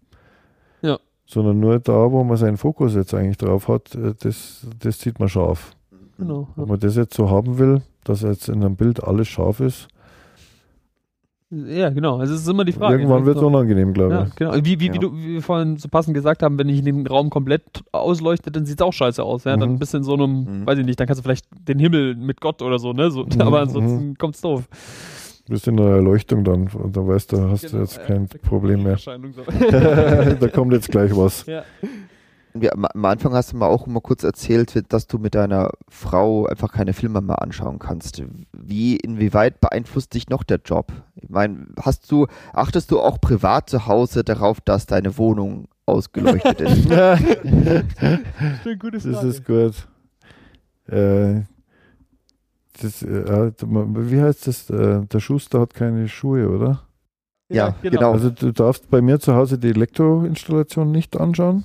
Ja. 0.82 0.98
Sondern 1.26 1.60
nur 1.60 1.78
da, 1.80 2.10
wo 2.12 2.22
man 2.24 2.36
seinen 2.36 2.56
Fokus 2.56 2.94
jetzt 2.94 3.14
eigentlich 3.14 3.38
drauf 3.38 3.68
hat, 3.68 3.94
äh, 3.94 4.14
das, 4.20 4.66
das 4.78 5.00
sieht 5.00 5.18
man 5.18 5.28
scharf. 5.28 5.74
Genau. 6.18 6.48
Ja. 6.56 6.62
Wenn 6.62 6.68
man 6.68 6.80
das 6.80 6.96
jetzt 6.96 7.14
so 7.14 7.30
haben 7.30 7.58
will, 7.58 7.82
dass 8.04 8.22
jetzt 8.22 8.48
in 8.48 8.62
einem 8.62 8.76
Bild 8.76 9.02
alles 9.02 9.28
scharf 9.28 9.60
ist, 9.60 9.88
ja, 11.52 11.90
genau. 11.90 12.16
Also 12.16 12.34
es 12.34 12.40
ist 12.40 12.48
immer 12.48 12.64
die 12.64 12.72
Frage. 12.72 12.94
Irgendwann 12.94 13.26
wird 13.26 13.36
es 13.36 13.42
unangenehm, 13.42 13.92
glaube 13.92 14.14
ja, 14.14 14.24
ich. 14.24 14.34
Genau. 14.36 14.54
Wie, 14.54 14.80
wie, 14.80 14.86
ja. 14.86 14.94
wie, 14.94 14.98
du, 14.98 15.12
wie 15.14 15.34
wir 15.34 15.42
vorhin 15.42 15.76
so 15.76 15.86
passend 15.88 16.14
gesagt 16.14 16.42
haben, 16.42 16.58
wenn 16.58 16.68
ich 16.70 16.82
den 16.82 17.06
Raum 17.06 17.28
komplett 17.28 17.62
ausleuchte, 17.92 18.50
dann 18.50 18.64
sieht 18.64 18.80
es 18.80 18.86
auch 18.86 18.92
scheiße 18.92 19.22
aus. 19.22 19.44
Ja? 19.44 19.56
Mhm. 19.56 19.60
Dann 19.60 19.78
bist 19.78 19.92
du 19.92 19.98
in 19.98 20.04
so 20.04 20.14
einem, 20.14 20.60
mhm. 20.60 20.66
weiß 20.66 20.78
ich 20.78 20.86
nicht, 20.86 20.98
dann 20.98 21.06
kannst 21.06 21.20
du 21.20 21.22
vielleicht 21.22 21.44
den 21.68 21.78
Himmel 21.78 22.16
mit 22.16 22.40
Gott 22.40 22.62
oder 22.62 22.78
so, 22.78 22.94
ne? 22.94 23.10
So, 23.10 23.24
mhm. 23.24 23.40
Aber 23.42 23.60
ansonsten 23.60 24.08
mhm. 24.08 24.14
kommt's 24.16 24.40
doof. 24.40 24.66
Bist 25.46 25.68
in 25.68 25.76
der 25.76 25.86
Erleuchtung 25.86 26.44
dann 26.44 26.68
und 26.68 26.96
dann 26.96 27.06
weißt 27.06 27.32
du, 27.32 27.50
hast 27.50 27.62
genau, 27.62 27.72
du 27.72 27.78
jetzt 27.80 28.02
kein 28.06 28.28
ja, 28.32 28.48
Problem 28.48 28.84
mehr. 28.84 28.96
Da 30.40 30.48
kommt 30.48 30.72
jetzt 30.72 30.90
gleich 30.90 31.14
was. 31.14 31.44
Ja. 31.44 31.64
Wir, 32.54 32.74
am 32.74 33.04
Anfang 33.04 33.32
hast 33.32 33.52
du 33.52 33.56
mal 33.56 33.68
auch 33.68 33.86
mal 33.86 34.00
kurz 34.00 34.24
erzählt, 34.24 34.92
dass 34.92 35.06
du 35.06 35.18
mit 35.18 35.34
deiner 35.34 35.70
Frau 35.88 36.46
einfach 36.46 36.72
keine 36.72 36.92
Filme 36.92 37.22
mehr 37.22 37.40
anschauen 37.40 37.78
kannst. 37.78 38.22
Wie, 38.52 38.96
inwieweit 38.96 39.60
beeinflusst 39.60 40.12
dich 40.14 40.28
noch 40.28 40.42
der 40.42 40.60
Job? 40.64 40.92
Ich 41.16 41.30
meine, 41.30 41.66
hast 41.80 42.10
du, 42.12 42.26
achtest 42.52 42.90
du 42.90 43.00
auch 43.00 43.20
privat 43.20 43.70
zu 43.70 43.86
Hause 43.86 44.22
darauf, 44.22 44.60
dass 44.60 44.86
deine 44.86 45.16
Wohnung 45.16 45.68
ausgeleuchtet 45.86 46.60
ist? 46.60 46.90
das 46.90 47.20
ist 49.24 49.46
gut. 49.46 49.88
Äh, 50.88 51.42
das, 52.80 53.02
äh, 53.02 53.52
wie 53.60 54.20
heißt 54.20 54.46
das? 54.46 54.70
Äh, 54.70 55.06
der 55.06 55.20
Schuster 55.20 55.60
hat 55.60 55.74
keine 55.74 56.08
Schuhe, 56.08 56.48
oder? 56.48 56.82
Ja, 57.48 57.68
ja 57.68 57.74
genau. 57.82 57.98
genau. 57.98 58.12
Also 58.12 58.30
du 58.30 58.52
darfst 58.52 58.90
bei 58.90 59.00
mir 59.00 59.20
zu 59.20 59.34
Hause 59.34 59.58
die 59.58 59.68
Elektroinstallation 59.68 60.90
nicht 60.90 61.18
anschauen. 61.18 61.64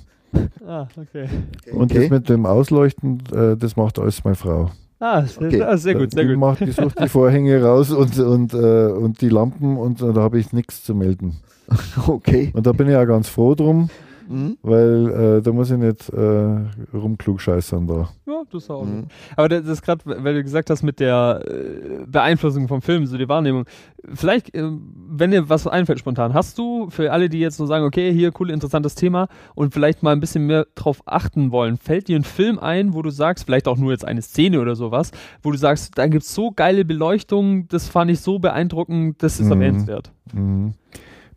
Ah, 0.66 0.86
okay. 0.96 1.28
Und 1.72 1.90
okay. 1.90 2.00
das 2.00 2.10
mit 2.10 2.28
dem 2.28 2.44
Ausleuchten, 2.44 3.22
äh, 3.32 3.56
das 3.56 3.76
macht 3.76 3.98
alles 3.98 4.22
meine 4.22 4.36
Frau. 4.36 4.70
Ah, 5.00 5.24
okay. 5.40 5.62
ah 5.62 5.76
sehr 5.76 5.94
gut, 5.94 6.10
sehr 6.12 6.24
die 6.24 6.30
gut. 6.30 6.38
Macht, 6.38 6.60
die 6.60 6.72
sucht 6.72 7.00
die 7.00 7.08
Vorhänge 7.08 7.62
raus 7.62 7.90
und, 7.90 8.18
und, 8.18 8.52
äh, 8.52 8.86
und 8.88 9.20
die 9.20 9.28
Lampen 9.28 9.76
und, 9.76 10.02
und 10.02 10.14
da 10.14 10.20
habe 10.20 10.38
ich 10.38 10.52
nichts 10.52 10.84
zu 10.84 10.94
melden. 10.94 11.36
Okay. 12.06 12.50
Und 12.54 12.66
da 12.66 12.72
bin 12.72 12.86
ich 12.86 12.94
ja 12.94 13.04
ganz 13.04 13.28
froh 13.28 13.54
drum, 13.54 13.90
Mhm. 14.28 14.58
Weil 14.62 15.38
äh, 15.38 15.42
da 15.42 15.52
muss 15.52 15.70
ich 15.70 15.78
nicht 15.78 16.08
äh, 16.10 16.96
rumklugscheißern 16.96 17.86
da. 17.86 18.10
Ja, 18.26 18.42
das 18.52 18.68
auch. 18.68 18.84
Mhm. 18.84 19.06
Aber 19.36 19.48
das 19.48 19.66
ist 19.66 19.82
gerade, 19.82 20.02
weil 20.04 20.34
du 20.34 20.42
gesagt 20.42 20.68
hast, 20.68 20.82
mit 20.82 21.00
der 21.00 21.42
äh, 21.46 22.04
Beeinflussung 22.06 22.68
vom 22.68 22.82
Film, 22.82 23.06
so 23.06 23.16
die 23.16 23.28
Wahrnehmung. 23.28 23.64
Vielleicht, 24.12 24.54
äh, 24.54 24.70
wenn 25.08 25.30
dir 25.30 25.48
was 25.48 25.66
einfällt 25.66 25.98
spontan, 25.98 26.34
hast 26.34 26.58
du 26.58 26.90
für 26.90 27.10
alle, 27.10 27.28
die 27.28 27.40
jetzt 27.40 27.56
so 27.56 27.64
sagen, 27.64 27.84
okay, 27.84 28.12
hier 28.12 28.30
cool, 28.38 28.50
interessantes 28.50 28.94
Thema 28.94 29.28
und 29.54 29.72
vielleicht 29.72 30.02
mal 30.02 30.12
ein 30.12 30.20
bisschen 30.20 30.46
mehr 30.46 30.66
drauf 30.74 31.00
achten 31.06 31.50
wollen, 31.50 31.78
fällt 31.78 32.08
dir 32.08 32.16
ein 32.16 32.24
Film 32.24 32.58
ein, 32.58 32.92
wo 32.92 33.00
du 33.00 33.10
sagst, 33.10 33.44
vielleicht 33.46 33.66
auch 33.66 33.78
nur 33.78 33.92
jetzt 33.92 34.04
eine 34.04 34.20
Szene 34.20 34.60
oder 34.60 34.76
sowas, 34.76 35.10
wo 35.42 35.50
du 35.50 35.56
sagst, 35.56 35.96
da 35.96 36.06
gibt 36.06 36.24
es 36.24 36.34
so 36.34 36.50
geile 36.50 36.84
Beleuchtung, 36.84 37.66
das 37.68 37.88
fand 37.88 38.10
ich 38.10 38.20
so 38.20 38.38
beeindruckend, 38.38 39.22
das 39.22 39.40
ist 39.40 39.46
mhm. 39.46 39.52
erwähnenswert. 39.52 40.12
Mhm. 40.34 40.74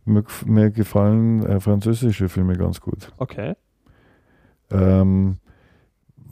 Mir, 0.05 0.23
mir 0.45 0.71
gefallen 0.71 1.45
äh, 1.45 1.59
französische 1.59 2.27
Filme 2.29 2.55
ganz 2.55 2.81
gut. 2.81 3.11
Okay. 3.17 3.55
Ähm, 4.71 5.37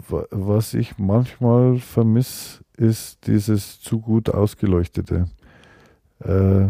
was 0.08 0.74
ich 0.74 0.98
manchmal 0.98 1.78
vermisse, 1.78 2.64
ist 2.78 3.28
dieses 3.28 3.80
zu 3.82 4.00
gut 4.00 4.30
ausgeleuchtete. 4.30 5.30
Äh, 6.20 6.70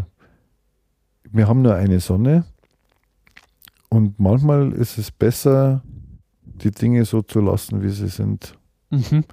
wir 1.31 1.47
haben 1.47 1.61
nur 1.61 1.75
eine 1.75 1.99
Sonne 1.99 2.43
und 3.89 4.19
manchmal 4.19 4.73
ist 4.73 4.97
es 4.97 5.11
besser, 5.11 5.83
die 6.41 6.71
Dinge 6.71 7.05
so 7.05 7.21
zu 7.21 7.39
lassen, 7.39 7.81
wie 7.81 7.89
sie 7.89 8.07
sind, 8.07 8.53
mhm. 8.89 9.23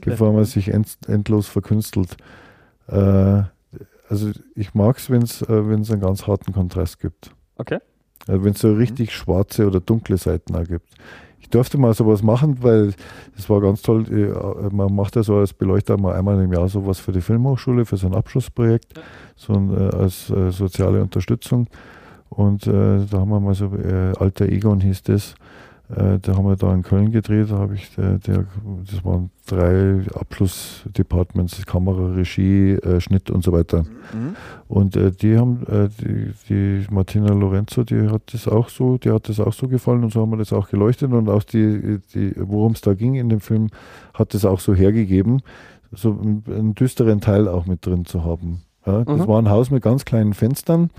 bevor 0.00 0.32
man 0.32 0.44
sich 0.44 0.68
end, 0.68 0.96
endlos 1.08 1.48
verkünstelt. 1.48 2.16
Äh, 2.88 3.42
also 4.08 4.30
ich 4.54 4.74
mag 4.74 4.98
es, 4.98 5.10
wenn 5.10 5.22
es 5.22 5.42
äh, 5.42 5.52
einen 5.52 6.00
ganz 6.00 6.26
harten 6.26 6.52
Kontrast 6.52 7.00
gibt. 7.00 7.30
Okay. 7.56 7.78
Also 8.26 8.44
wenn 8.44 8.52
es 8.52 8.60
so 8.60 8.72
richtig 8.72 9.08
mhm. 9.08 9.12
schwarze 9.12 9.66
oder 9.66 9.80
dunkle 9.80 10.16
Seiten 10.16 10.54
auch 10.54 10.64
gibt. 10.64 10.88
Ich 11.38 11.50
durfte 11.50 11.78
mal 11.78 11.94
sowas 11.94 12.22
machen, 12.22 12.58
weil 12.62 12.92
es 13.36 13.48
war 13.48 13.60
ganz 13.60 13.82
toll. 13.82 14.04
Äh, 14.10 14.74
man 14.74 14.94
macht 14.94 15.16
ja 15.16 15.22
so 15.22 15.36
als 15.36 15.52
Beleuchter 15.52 15.96
mal 15.96 16.16
einmal 16.16 16.42
im 16.42 16.52
Jahr 16.52 16.68
sowas 16.68 16.98
für 16.98 17.12
die 17.12 17.20
Filmhochschule, 17.20 17.84
für 17.84 17.96
so 17.96 18.08
ein 18.08 18.14
Abschlussprojekt, 18.14 18.96
ja. 18.96 19.02
so 19.36 19.52
ein, 19.52 19.72
äh, 19.72 19.94
als 19.94 20.28
äh, 20.30 20.50
soziale 20.50 21.00
Unterstützung. 21.02 21.68
Und 22.28 22.66
äh, 22.66 23.06
da 23.10 23.20
haben 23.20 23.30
wir 23.30 23.40
mal 23.40 23.54
so, 23.54 23.66
äh, 23.66 24.12
Alter 24.18 24.46
Egon 24.46 24.80
hieß 24.80 25.04
das, 25.04 25.36
Äh, 25.88 26.18
da 26.20 26.34
haben 26.36 26.46
wir 26.46 26.56
da 26.56 26.74
in 26.74 26.82
Köln 26.82 27.12
gedreht, 27.12 27.50
da 27.50 27.58
habe 27.58 27.76
ich, 27.76 27.94
der, 27.94 28.18
der, 28.18 28.44
das 28.90 29.04
waren 29.04 29.30
drei 29.46 30.00
Abschlussdepartments, 30.18 31.64
Kamera, 31.64 32.12
Regie, 32.14 32.72
äh, 32.72 33.00
Schnitt 33.00 33.30
und 33.30 33.44
so 33.44 33.52
weiter. 33.52 33.84
Mhm. 34.12 34.34
Und 34.66 34.96
äh, 34.96 35.12
die 35.12 35.36
haben, 35.38 35.62
äh, 35.68 35.88
die, 36.00 36.32
die 36.48 36.86
Martina 36.92 37.32
Lorenzo, 37.32 37.84
die 37.84 38.08
hat 38.08 38.22
das 38.32 38.48
auch 38.48 38.68
so, 38.68 38.98
die 38.98 39.10
hat 39.10 39.28
das 39.28 39.38
auch 39.38 39.52
so 39.52 39.68
gefallen 39.68 40.02
und 40.02 40.12
so 40.12 40.22
haben 40.22 40.30
wir 40.30 40.38
das 40.38 40.52
auch 40.52 40.68
geleuchtet 40.68 41.12
und 41.12 41.28
auch 41.28 41.44
die, 41.44 42.00
die 42.14 42.32
worum 42.36 42.72
es 42.72 42.80
da 42.80 42.94
ging 42.94 43.14
in 43.14 43.28
dem 43.28 43.40
Film, 43.40 43.68
hat 44.12 44.34
das 44.34 44.44
auch 44.44 44.58
so 44.58 44.74
hergegeben, 44.74 45.40
so 45.92 46.10
einen, 46.10 46.42
einen 46.48 46.74
düsteren 46.74 47.20
Teil 47.20 47.46
auch 47.46 47.66
mit 47.66 47.86
drin 47.86 48.04
zu 48.06 48.24
haben. 48.24 48.62
Ja, 48.84 49.04
das 49.04 49.20
Mhm. 49.20 49.28
war 49.28 49.38
ein 49.40 49.50
Haus 49.50 49.70
mit 49.70 49.82
ganz 49.84 50.04
kleinen 50.04 50.34
Fenstern. 50.34 50.90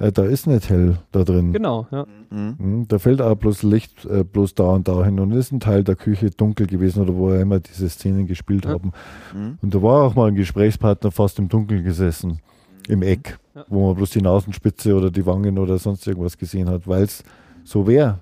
Äh, 0.00 0.10
da 0.12 0.24
ist 0.24 0.46
nicht 0.46 0.68
hell 0.70 0.96
da 1.12 1.22
drin. 1.24 1.52
Genau, 1.52 1.86
ja. 1.92 2.06
Mhm. 2.30 2.54
Mhm, 2.58 2.88
Da 2.88 2.98
fällt 2.98 3.20
auch 3.20 3.34
bloß 3.36 3.62
Licht 3.62 4.06
äh, 4.06 4.24
bloß 4.24 4.54
da 4.54 4.64
und 4.64 4.88
da 4.88 5.04
hin 5.04 5.20
und 5.20 5.30
ist 5.32 5.52
ein 5.52 5.60
Teil 5.60 5.84
der 5.84 5.94
Küche 5.94 6.30
dunkel 6.30 6.66
gewesen 6.66 7.02
oder 7.02 7.14
wo 7.14 7.28
er 7.30 7.40
immer 7.40 7.60
diese 7.60 7.88
Szenen 7.88 8.26
gespielt 8.26 8.64
Ja. 8.64 8.72
haben. 8.72 8.92
Mhm. 9.34 9.58
Und 9.60 9.74
da 9.74 9.82
war 9.82 10.02
auch 10.04 10.14
mal 10.14 10.28
ein 10.28 10.34
Gesprächspartner 10.34 11.10
fast 11.12 11.38
im 11.38 11.48
Dunkeln 11.48 11.84
gesessen, 11.84 12.40
im 12.88 13.02
Eck, 13.02 13.38
Ja. 13.54 13.64
wo 13.68 13.88
man 13.88 13.96
bloß 13.96 14.10
die 14.10 14.22
Nasenspitze 14.22 14.94
oder 14.96 15.10
die 15.10 15.26
Wangen 15.26 15.58
oder 15.58 15.76
sonst 15.78 16.06
irgendwas 16.06 16.38
gesehen 16.38 16.68
hat, 16.70 16.88
weil 16.88 17.02
es 17.04 17.22
so 17.64 17.86
wäre. 17.86 18.20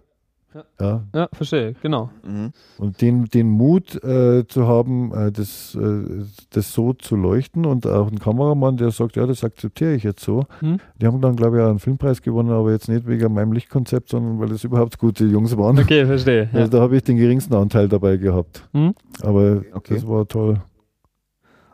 Ja. 0.81 0.87
Ja. 0.87 1.05
Ja, 1.15 1.29
verstehe, 1.33 1.75
genau. 1.83 2.11
Mhm. 2.25 2.53
Und 2.79 3.01
den, 3.01 3.27
den 3.27 3.49
Mut 3.49 4.03
äh, 4.03 4.47
zu 4.47 4.67
haben, 4.67 5.13
äh, 5.13 5.31
das, 5.33 5.75
äh, 5.75 6.25
das 6.51 6.73
so 6.73 6.93
zu 6.93 7.17
leuchten 7.17 7.67
und 7.67 7.87
auch 7.87 8.11
ein 8.11 8.19
Kameramann, 8.19 8.77
der 8.77 8.91
sagt, 8.91 9.17
ja, 9.17 9.27
das 9.27 9.45
akzeptiere 9.45 9.95
ich 9.95 10.03
jetzt 10.03 10.23
so. 10.23 10.47
Hm. 10.61 10.79
Die 11.01 11.07
haben 11.07 11.21
dann, 11.21 11.37
glaube 11.37 11.59
ich, 11.59 11.63
auch 11.63 11.69
einen 11.71 11.79
Filmpreis 11.79 12.23
gewonnen, 12.23 12.51
aber 12.51 12.73
jetzt 12.73 12.89
nicht 12.89 13.07
wegen 13.07 13.33
meinem 13.33 13.53
Lichtkonzept, 13.53 14.09
sondern 14.09 14.39
weil 14.41 14.51
es 14.53 14.65
überhaupt 14.65 14.99
gute 14.99 15.25
Jungs 15.25 15.57
waren. 15.57 15.79
Okay, 15.79 16.07
verstehe. 16.07 16.49
Ja. 16.53 16.61
Also 16.61 16.73
da 16.73 16.81
habe 16.81 16.97
ich 16.97 17.03
den 17.03 17.17
geringsten 17.17 17.55
Anteil 17.55 17.89
dabei 17.89 18.17
gehabt. 18.17 18.69
Hm? 18.73 18.95
Aber 19.23 19.63
Okay. 19.73 19.95
das 19.95 20.07
war 20.07 20.27
toll. 20.27 20.61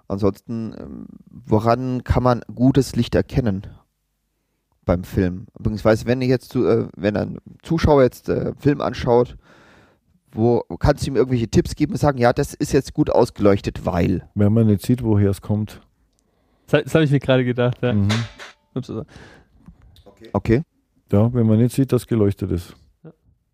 Ansonsten, 0.09 0.75
ähm, 0.79 1.07
woran 1.31 2.05
kann 2.05 2.23
man 2.23 2.43
gutes 2.55 2.95
Licht 2.97 3.15
erkennen 3.15 3.67
beim 4.85 5.05
Film? 5.05 5.47
Beziehungsweise, 5.59 6.07
wenn 6.07 6.21
ich 6.23 6.29
jetzt, 6.29 6.51
zu- 6.51 6.67
äh, 6.67 6.89
wenn 6.97 7.17
ein 7.17 7.39
Zuschauer 7.63 8.03
jetzt 8.03 8.29
äh, 8.29 8.53
Film 8.59 8.81
anschaut, 8.81 9.37
wo 10.33 10.63
kannst 10.81 11.05
du 11.07 11.11
ihm 11.11 11.17
irgendwelche 11.17 11.49
Tipps 11.49 11.75
geben 11.77 11.93
und 11.93 11.99
sagen, 11.99 12.19
ja, 12.19 12.33
das 12.33 12.55
ist 12.55 12.73
jetzt 12.73 12.93
gut 12.95 13.09
ausgeleuchtet, 13.11 13.87
weil. 13.87 14.29
Wenn 14.35 14.53
man 14.53 14.67
nicht 14.67 14.83
sieht, 14.85 15.03
woher 15.03 15.31
es 15.31 15.41
kommt. 15.41 15.81
Das, 16.67 16.83
das 16.85 16.95
habe 16.95 17.05
ich 17.05 17.11
mir 17.11 17.21
gerade 17.21 17.45
gedacht. 17.45 17.79
Ja. 17.83 17.93
Mhm. 17.93 18.09
Ups, 18.75 18.91
also. 18.91 19.05
Okay. 20.33 20.63
Ja, 21.13 21.33
wenn 21.33 21.47
man 21.47 21.59
nicht 21.59 21.75
sieht, 21.75 21.93
dass 21.93 22.07
geleuchtet 22.07 22.51
ist. 22.51 22.75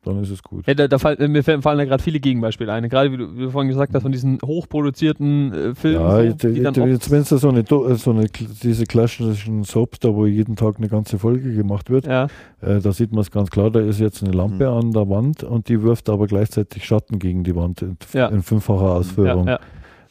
Dann 0.05 0.23
ist 0.23 0.31
es 0.31 0.43
gut. 0.43 0.67
Ja, 0.67 0.75
da, 0.75 0.89
da 0.89 0.99
fall, 0.99 1.17
mir 1.29 1.43
fallen 1.43 1.61
da 1.63 1.85
gerade 1.85 2.03
viele 2.03 2.21
Gegenbeispiele 2.21 2.73
ein. 2.73 2.89
Gerade 2.89 3.13
wie 3.13 3.17
du, 3.19 3.37
wie 3.37 3.41
du 3.43 3.51
vorhin 3.51 3.69
gesagt 3.69 3.93
hast, 3.95 4.03
von 4.03 4.13
diesen 4.13 4.39
hochproduzierten 4.45 5.53
äh, 5.53 5.75
Filmen. 5.75 6.01
Ja, 6.01 6.17
so, 6.17 6.23
jetzt, 6.23 6.43
die 6.43 6.63
dann 6.63 6.75
da 6.75 7.23
so 7.39 7.49
eine, 7.49 7.65
Do- 7.65 7.95
so 7.95 8.11
eine, 8.11 8.27
diese 8.63 8.85
klassischen 8.85 9.65
Soaps 9.65 9.99
da, 9.99 10.15
wo 10.15 10.27
jeden 10.27 10.57
Tag 10.57 10.77
eine 10.79 10.89
ganze 10.89 11.19
Folge 11.19 11.55
gemacht 11.55 11.91
wird, 11.91 12.07
ja, 12.07 12.29
äh, 12.61 12.81
da 12.81 12.93
sieht 12.93 13.13
man 13.13 13.21
es 13.21 13.31
ganz 13.31 13.51
klar, 13.51 13.71
da 13.71 13.81
ist 13.81 14.01
jetzt 14.01 14.23
eine 14.23 14.33
Lampe 14.33 14.71
Mhm. 14.71 14.77
an 14.79 14.91
der 14.93 15.09
Wand 15.09 15.43
und 15.45 15.69
die 15.69 15.83
wirft 15.83 16.09
aber 16.09 16.27
gleichzeitig 16.27 16.85
Schatten 16.85 17.19
gegen 17.19 17.45
die 17.45 17.55
Wand 17.55 17.83
in, 17.83 17.97
Ja. 18.13 18.29
in 18.29 18.43
fünffacher 18.43 18.85
ja, 18.87 18.93
Ausführung. 18.93 19.47
ja. 19.49 19.61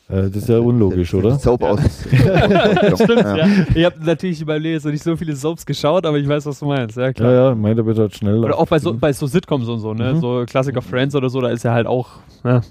Äh, 0.09 0.23
das 0.29 0.37
ist 0.43 0.49
ja 0.49 0.57
unlogisch, 0.59 1.13
oder? 1.13 1.37
Soap 1.37 1.63
aus. 1.63 1.79
Stimmt, 2.09 3.09
Ja. 3.23 3.37
ja. 3.37 3.47
Ich 3.75 3.85
habe 3.85 4.03
natürlich 4.03 4.43
bei 4.45 4.57
Leo 4.57 4.79
so 4.79 4.89
nicht 4.89 5.03
so 5.03 5.15
viele 5.15 5.35
Soaps 5.35 5.65
geschaut, 5.65 6.05
aber 6.05 6.17
ich 6.17 6.27
weiß, 6.27 6.45
was 6.47 6.59
du 6.59 6.65
meinst. 6.65 6.97
Ja, 6.97 7.13
klar. 7.13 7.31
Ja, 7.31 7.49
ja, 7.49 7.55
meiner 7.55 7.85
wird 7.85 7.99
halt 7.99 8.15
schnell. 8.15 8.43
Oder 8.43 8.57
auch 8.57 8.67
bei 8.67 8.79
so, 8.79 8.93
bei 8.93 9.13
so 9.13 9.27
Sitcoms 9.27 9.67
und 9.67 9.79
so, 9.79 9.93
ne? 9.93 10.15
Mhm. 10.15 10.19
So 10.19 10.43
Klassiker 10.47 10.81
Friends 10.81 11.13
oder 11.15 11.29
so, 11.29 11.39
da 11.41 11.49
ist 11.49 11.63
ja 11.63 11.73
halt 11.73 11.85
auch 11.87 12.09
ja, 12.43 12.61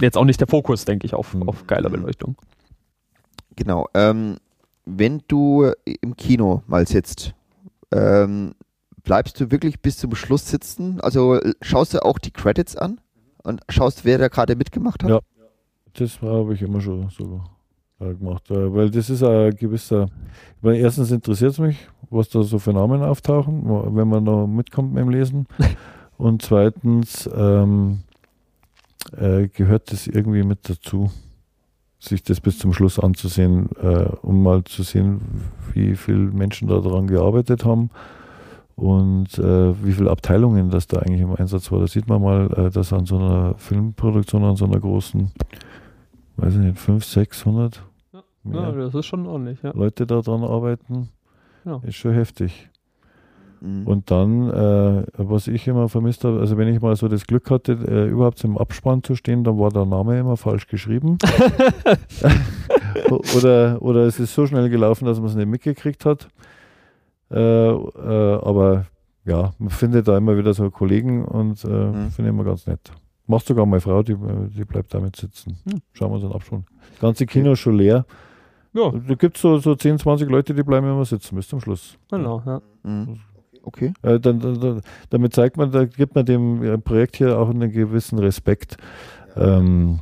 jetzt 0.00 0.16
auch 0.16 0.24
nicht 0.24 0.40
der 0.40 0.48
Fokus, 0.48 0.84
denke 0.86 1.06
ich, 1.06 1.14
auf, 1.14 1.34
Mhm. 1.34 1.48
auf 1.48 1.66
geiler 1.66 1.90
Beleuchtung. 1.90 2.34
Genau. 3.56 3.86
Ähm, 3.94 4.36
wenn 4.86 5.22
du 5.28 5.70
im 6.00 6.16
Kino 6.16 6.62
mal 6.66 6.86
sitzt, 6.86 7.34
ähm, 7.92 8.54
bleibst 9.04 9.38
du 9.40 9.50
wirklich 9.50 9.80
bis 9.80 9.98
zum 9.98 10.14
Schluss 10.14 10.48
sitzen? 10.48 11.00
Also 11.00 11.38
schaust 11.60 11.92
du 11.94 12.02
auch 12.02 12.18
die 12.18 12.30
Credits 12.30 12.74
an 12.76 13.00
und 13.42 13.60
schaust, 13.68 14.04
wer 14.04 14.18
da 14.18 14.28
gerade 14.28 14.56
mitgemacht 14.56 15.02
hat? 15.04 15.10
Ja. 15.10 15.20
Das 15.96 16.20
habe 16.22 16.54
ich 16.54 16.62
immer 16.62 16.80
schon 16.80 17.08
so 17.10 17.40
äh, 18.00 18.14
gemacht. 18.14 18.44
Weil 18.48 18.90
das 18.90 19.10
ist 19.10 19.22
ein 19.22 19.54
gewisser. 19.56 20.06
Weil 20.60 20.76
erstens 20.76 21.10
interessiert 21.10 21.52
es 21.52 21.58
mich, 21.58 21.88
was 22.10 22.28
da 22.28 22.42
so 22.42 22.58
für 22.58 22.72
Namen 22.72 23.02
auftauchen, 23.02 23.64
wenn 23.94 24.08
man 24.08 24.24
noch 24.24 24.46
mitkommt 24.46 24.94
beim 24.94 25.08
Lesen. 25.08 25.46
Und 26.16 26.42
zweitens 26.42 27.28
ähm, 27.34 28.00
äh, 29.16 29.48
gehört 29.48 29.92
das 29.92 30.06
irgendwie 30.06 30.44
mit 30.44 30.68
dazu, 30.68 31.10
sich 31.98 32.22
das 32.22 32.40
bis 32.40 32.58
zum 32.58 32.72
Schluss 32.72 32.98
anzusehen, 32.98 33.68
äh, 33.80 34.06
um 34.22 34.42
mal 34.42 34.62
zu 34.64 34.82
sehen, 34.82 35.20
wie 35.72 35.96
viele 35.96 36.18
Menschen 36.18 36.68
da 36.68 36.78
dran 36.78 37.06
gearbeitet 37.06 37.64
haben 37.64 37.90
und 38.76 39.38
äh, 39.38 39.84
wie 39.84 39.92
viele 39.92 40.10
Abteilungen 40.10 40.70
das 40.70 40.86
da 40.86 40.98
eigentlich 40.98 41.20
im 41.20 41.34
Einsatz 41.34 41.70
war. 41.70 41.80
Da 41.80 41.86
sieht 41.86 42.08
man 42.08 42.22
mal, 42.22 42.52
äh, 42.52 42.70
dass 42.70 42.92
an 42.92 43.06
so 43.06 43.16
einer 43.16 43.54
Filmproduktion, 43.56 44.44
an 44.44 44.56
so 44.56 44.66
einer 44.66 44.80
großen, 44.80 45.30
weiß 46.36 46.54
ich 46.54 46.60
nicht, 46.60 46.78
500, 46.78 47.04
600 47.04 47.82
Ja. 48.12 48.22
Ja, 48.52 48.72
das 48.72 48.94
ist 48.94 49.06
schon 49.06 49.26
ordentlich, 49.26 49.62
ja. 49.62 49.72
Leute 49.74 50.06
da 50.06 50.20
dran 50.20 50.42
arbeiten. 50.44 51.08
Ja. 51.64 51.80
Ist 51.84 51.96
schon 51.96 52.12
heftig. 52.12 52.68
Mhm. 53.62 53.86
Und 53.86 54.10
dann, 54.10 54.50
äh, 54.50 55.06
was 55.16 55.48
ich 55.48 55.66
immer 55.66 55.88
vermisst 55.88 56.24
habe, 56.24 56.40
also 56.40 56.58
wenn 56.58 56.68
ich 56.68 56.82
mal 56.82 56.94
so 56.96 57.08
das 57.08 57.26
Glück 57.26 57.50
hatte, 57.50 57.72
äh, 57.72 58.08
überhaupt 58.10 58.44
im 58.44 58.58
Abspann 58.58 59.02
zu 59.02 59.14
stehen, 59.14 59.44
dann 59.44 59.58
war 59.58 59.70
der 59.70 59.86
Name 59.86 60.18
immer 60.18 60.36
falsch 60.36 60.66
geschrieben. 60.66 61.16
oder, 63.36 63.80
oder 63.80 64.00
es 64.06 64.18
ist 64.20 64.34
so 64.34 64.46
schnell 64.46 64.68
gelaufen, 64.68 65.06
dass 65.06 65.18
man 65.18 65.28
es 65.28 65.34
nicht 65.36 65.48
mitgekriegt 65.48 66.04
hat. 66.04 66.28
Äh, 67.30 67.38
äh, 67.38 68.34
aber 68.42 68.86
ja, 69.24 69.52
man 69.58 69.70
findet 69.70 70.08
da 70.08 70.18
immer 70.18 70.36
wieder 70.36 70.52
so 70.54 70.70
Kollegen 70.70 71.24
und 71.24 71.64
äh, 71.64 71.68
Mhm. 71.68 72.10
finde 72.10 72.30
ich 72.30 72.34
immer 72.34 72.44
ganz 72.44 72.66
nett. 72.66 72.92
Macht 73.26 73.46
sogar 73.46 73.64
meine 73.64 73.80
Frau, 73.80 74.02
die, 74.02 74.16
die 74.56 74.64
bleibt 74.64 74.92
damit 74.92 75.16
sitzen. 75.16 75.58
Hm. 75.70 75.80
Schauen 75.92 76.10
wir 76.10 76.14
uns 76.16 76.24
den 76.24 76.32
Abspann. 76.32 76.64
Das 76.92 77.00
ganze 77.00 77.26
Kino 77.26 77.52
ist 77.52 77.60
schon 77.60 77.76
leer. 77.76 78.04
Ja, 78.74 78.90
Da 78.90 79.14
gibt 79.14 79.36
es 79.36 79.42
so, 79.42 79.58
so 79.58 79.74
10, 79.74 79.98
20 79.98 80.28
Leute, 80.28 80.52
die 80.52 80.62
bleiben 80.62 80.86
immer 80.86 81.04
sitzen 81.04 81.36
bis 81.36 81.48
zum 81.48 81.60
Schluss. 81.60 81.96
genau, 82.10 82.42
ja. 82.44 82.60
Mhm. 82.82 83.20
Okay. 83.62 83.94
Äh, 84.02 84.20
dann, 84.20 84.40
dann, 84.40 84.60
dann, 84.60 84.80
damit 85.08 85.32
zeigt 85.32 85.56
man, 85.56 85.70
da 85.70 85.86
gibt 85.86 86.14
man 86.14 86.26
dem 86.26 86.62
äh, 86.62 86.76
Projekt 86.76 87.16
hier 87.16 87.38
auch 87.38 87.48
einen 87.48 87.70
gewissen 87.70 88.18
Respekt, 88.18 88.76
ähm, 89.36 90.00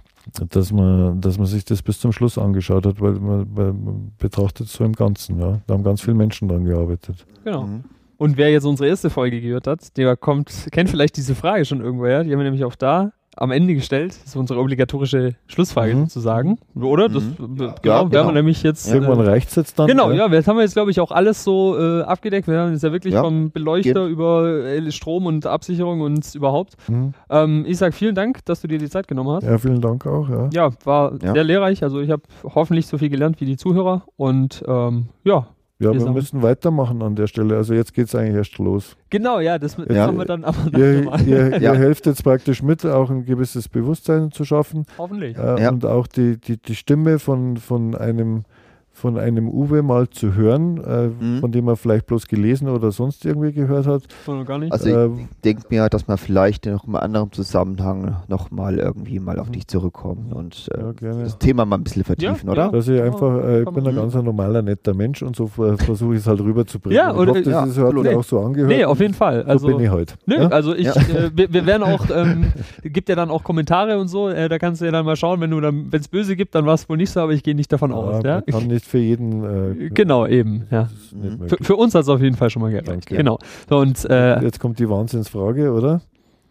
dass, 0.50 0.72
man, 0.72 1.20
dass 1.20 1.38
man 1.38 1.46
sich 1.46 1.64
das 1.64 1.80
bis 1.82 2.00
zum 2.00 2.10
Schluss 2.12 2.38
angeschaut 2.38 2.86
hat, 2.86 3.00
weil 3.00 3.12
man, 3.12 3.46
weil 3.54 3.72
man 3.72 4.12
betrachtet 4.18 4.66
es 4.66 4.72
so 4.72 4.84
im 4.84 4.94
Ganzen. 4.94 5.38
Ja. 5.38 5.60
Da 5.66 5.74
haben 5.74 5.84
ganz 5.84 6.00
viele 6.00 6.16
Menschen 6.16 6.48
dran 6.48 6.64
gearbeitet. 6.64 7.24
Genau. 7.44 7.64
Mhm. 7.66 7.84
Und 8.22 8.36
wer 8.36 8.50
jetzt 8.52 8.64
unsere 8.64 8.88
erste 8.88 9.10
Folge 9.10 9.40
gehört 9.40 9.66
hat, 9.66 9.96
der 9.96 10.16
kommt, 10.16 10.68
kennt 10.70 10.88
vielleicht 10.90 11.16
diese 11.16 11.34
Frage 11.34 11.64
schon 11.64 11.80
irgendwoher. 11.80 12.22
Die 12.22 12.30
haben 12.30 12.38
wir 12.38 12.44
nämlich 12.44 12.64
auch 12.64 12.76
da 12.76 13.10
am 13.34 13.50
Ende 13.50 13.74
gestellt. 13.74 14.10
Das 14.14 14.26
ist 14.26 14.36
unsere 14.36 14.60
obligatorische 14.60 15.34
Schlussfrage 15.48 15.94
Mhm. 15.94 16.00
sozusagen. 16.02 16.58
Oder? 16.80 17.08
Das, 17.08 17.22
Mhm. 17.24 17.56
genau, 17.56 17.64
Ja, 17.64 17.72
werden 17.82 18.10
genau. 18.10 18.26
wir 18.26 18.32
nämlich 18.32 18.62
jetzt. 18.62 18.92
Irgendwann 18.92 19.18
äh, 19.20 19.30
reicht 19.30 19.48
es 19.48 19.56
jetzt 19.56 19.78
dann. 19.78 19.86
Genau, 19.88 20.12
ja, 20.12 20.28
das 20.28 20.46
haben 20.46 20.56
wir 20.56 20.62
jetzt, 20.62 20.74
glaube 20.74 20.90
ich, 20.92 21.00
auch 21.00 21.10
alles 21.10 21.42
so 21.42 21.76
äh, 21.76 22.02
abgedeckt. 22.02 22.46
Wir 22.46 22.58
haben 22.60 22.72
jetzt 22.72 22.82
ja 22.84 22.92
wirklich 22.92 23.14
Ja. 23.14 23.22
vom 23.22 23.50
Beleuchter 23.50 24.06
über 24.06 24.46
äh, 24.66 24.92
Strom 24.92 25.26
und 25.26 25.46
Absicherung 25.46 26.02
und 26.02 26.32
überhaupt. 26.34 26.74
Mhm. 26.88 27.14
Ähm, 27.30 27.64
ich 27.66 27.78
sage 27.78 27.92
vielen 27.92 28.14
Dank, 28.14 28.44
dass 28.44 28.60
du 28.60 28.68
dir 28.68 28.78
die 28.78 28.88
Zeit 28.90 29.08
genommen 29.08 29.30
hast. 29.30 29.44
ja, 29.44 29.58
vielen 29.58 29.80
Dank 29.80 30.06
auch. 30.06 30.28
Ja. 30.28 30.48
Ja, 30.52 30.70
war 30.84 31.14
Ja. 31.24 31.32
sehr 31.32 31.42
lehrreich. 31.44 31.82
Also 31.82 32.00
ich 32.00 32.10
habe 32.10 32.22
hoffentlich 32.44 32.86
so 32.86 32.98
viel 32.98 33.08
gelernt 33.08 33.40
wie 33.40 33.46
die 33.46 33.56
Zuhörer. 33.56 34.02
Und 34.16 34.62
ähm, 34.68 35.06
ja, 35.24 35.46
Ja, 35.82 35.90
Wir 35.90 35.94
wir 35.94 36.00
sagen- 36.00 36.14
müssen 36.14 36.42
weitermachen 36.42 37.02
an 37.02 37.14
der 37.16 37.26
Stelle. 37.26 37.56
Also 37.56 37.74
jetzt 37.74 37.92
geht 37.94 38.06
es 38.06 38.14
eigentlich 38.14 38.36
erst 38.36 38.58
los. 38.58 38.96
genau, 39.10 39.40
ja, 39.40 39.58
das, 39.58 39.76
Ja. 39.88 40.06
haben 40.06 40.16
wir 40.18 40.24
dann 40.24 40.44
aber 40.44 40.56
Ihr, 40.78 41.02
nochmal. 41.02 41.20
ihr, 41.28 41.48
Ja. 41.60 41.72
ihr 41.72 41.78
helft 41.78 42.06
jetzt 42.06 42.22
praktisch 42.24 42.62
mit, 42.62 42.84
auch 42.86 43.10
ein 43.10 43.24
gewisses 43.24 43.68
Bewusstsein 43.68 44.30
zu 44.30 44.44
schaffen. 44.44 44.84
Hoffentlich. 44.98 45.36
Äh, 45.36 45.62
Ja. 45.62 45.70
Und 45.70 45.84
auch 45.84 46.06
die, 46.06 46.38
die, 46.40 46.56
die 46.56 46.74
Stimme 46.74 47.18
von, 47.18 47.56
von, 47.56 47.94
einem, 47.94 48.44
von 48.94 49.18
einem 49.18 49.48
Uwe 49.48 49.82
mal 49.82 50.08
zu 50.10 50.34
hören, 50.34 50.76
äh, 50.84 51.08
Mhm. 51.08 51.40
von 51.40 51.50
dem 51.50 51.66
er 51.66 51.76
vielleicht 51.76 52.06
bloß 52.06 52.28
gelesen 52.28 52.68
oder 52.68 52.90
sonst 52.92 53.24
irgendwie 53.24 53.52
gehört 53.52 53.86
hat. 53.86 54.02
Noch 54.26 54.44
gar 54.44 54.58
nicht. 54.58 54.70
Also 54.72 54.88
Äh, 54.88 55.06
ich 55.06 55.40
denke 55.44 55.62
mir, 55.70 55.88
dass 55.88 56.06
man 56.06 56.18
vielleicht 56.18 56.66
noch 56.66 56.84
in 56.86 56.94
einem 56.94 57.02
anderen 57.02 57.32
Zusammenhang 57.32 58.16
nochmal 58.28 58.78
irgendwie 58.78 59.18
mal 59.18 59.38
auf 59.38 59.50
dich 59.50 59.66
zurückkommen 59.66 60.32
und 60.32 60.68
äh, 60.74 61.04
Ja, 61.04 61.12
das 61.22 61.38
Thema 61.38 61.64
mal 61.64 61.76
ein 61.76 61.84
bisschen 61.84 62.04
vertiefen, 62.04 62.46
Ja, 62.46 62.52
oder? 62.52 62.62
ja. 62.66 62.70
Dass 62.70 62.86
ich 62.88 63.00
einfach, 63.00 63.42
äh, 63.44 63.60
ich 63.62 63.64
bin 63.70 63.82
man- 63.84 63.88
ein 63.88 63.96
ganz 63.96 64.14
normaler, 64.14 64.62
netter 64.62 64.94
Mensch 64.94 65.22
und 65.22 65.34
so 65.36 65.46
versuche 65.46 66.14
ich 66.14 66.20
es 66.20 66.26
halt 66.26 66.40
rüberzubringen. 66.40 66.96
Ja, 66.96 67.10
ich 67.12 67.16
oder- 67.18 67.30
hoffe, 67.30 67.42
das 67.42 67.52
ja, 67.52 67.64
ist, 67.64 67.74
sich 67.74 67.82
auch 68.16 68.24
so 68.24 68.40
angehört. 68.40 68.68
nee, 68.70 68.84
auf 68.84 69.00
jeden 69.00 69.14
Fall. 69.14 69.42
Also, 69.44 69.68
so 69.70 69.76
bin 69.76 69.84
ich 69.86 69.90
heute. 69.90 70.14
Nö, 70.26 70.36
Ja? 70.36 70.48
also 70.48 70.74
ich, 70.74 70.86
Ja. 70.86 70.92
äh, 70.92 71.30
wir, 71.34 71.52
wir 71.52 71.66
werden 71.66 71.82
auch, 71.82 72.04
ähm, 72.14 72.52
gibt 72.84 73.08
ja 73.08 73.14
dann 73.16 73.30
auch 73.30 73.42
Kommentare 73.42 73.98
und 73.98 74.08
so, 74.08 74.28
äh, 74.28 74.48
da 74.48 74.58
kannst 74.58 74.80
du 74.80 74.84
ja 74.84 74.90
dann 74.92 75.06
mal 75.06 75.16
schauen, 75.16 75.40
wenn 75.40 75.50
du 75.50 75.60
dann, 75.60 75.90
wenn 75.90 76.00
es 76.00 76.08
böse 76.08 76.36
gibt, 76.36 76.54
dann 76.54 76.66
war 76.66 76.74
es 76.74 76.88
wohl 76.88 76.96
nicht 76.98 77.10
so, 77.10 77.20
aber 77.20 77.32
ich 77.32 77.42
gehe 77.42 77.54
nicht 77.54 77.72
davon 77.72 77.90
aus. 77.92 78.22
Ja? 78.22 78.34
man 78.34 78.44
kann 78.46 78.66
nicht 78.68 78.81
für 78.84 78.98
jeden. 78.98 79.80
Äh, 79.82 79.88
Genau, 79.90 80.26
eben, 80.26 80.66
ja. 80.70 80.82
das 80.82 81.12
nicht 81.12 81.40
Mhm. 81.40 81.48
Für, 81.48 81.56
für 81.60 81.76
uns 81.76 81.94
hat 81.94 82.02
es 82.02 82.08
auf 82.08 82.20
jeden 82.20 82.36
Fall 82.36 82.50
schon 82.50 82.62
mal 82.62 82.70
gereicht. 82.70 82.88
Danke. 82.88 83.16
Genau. 83.16 83.38
So, 83.68 83.78
und 83.78 84.04
äh, 84.10 84.40
Jetzt 84.42 84.60
kommt 84.60 84.78
die 84.78 84.88
Wahnsinnsfrage, 84.88 85.72
oder? 85.72 86.00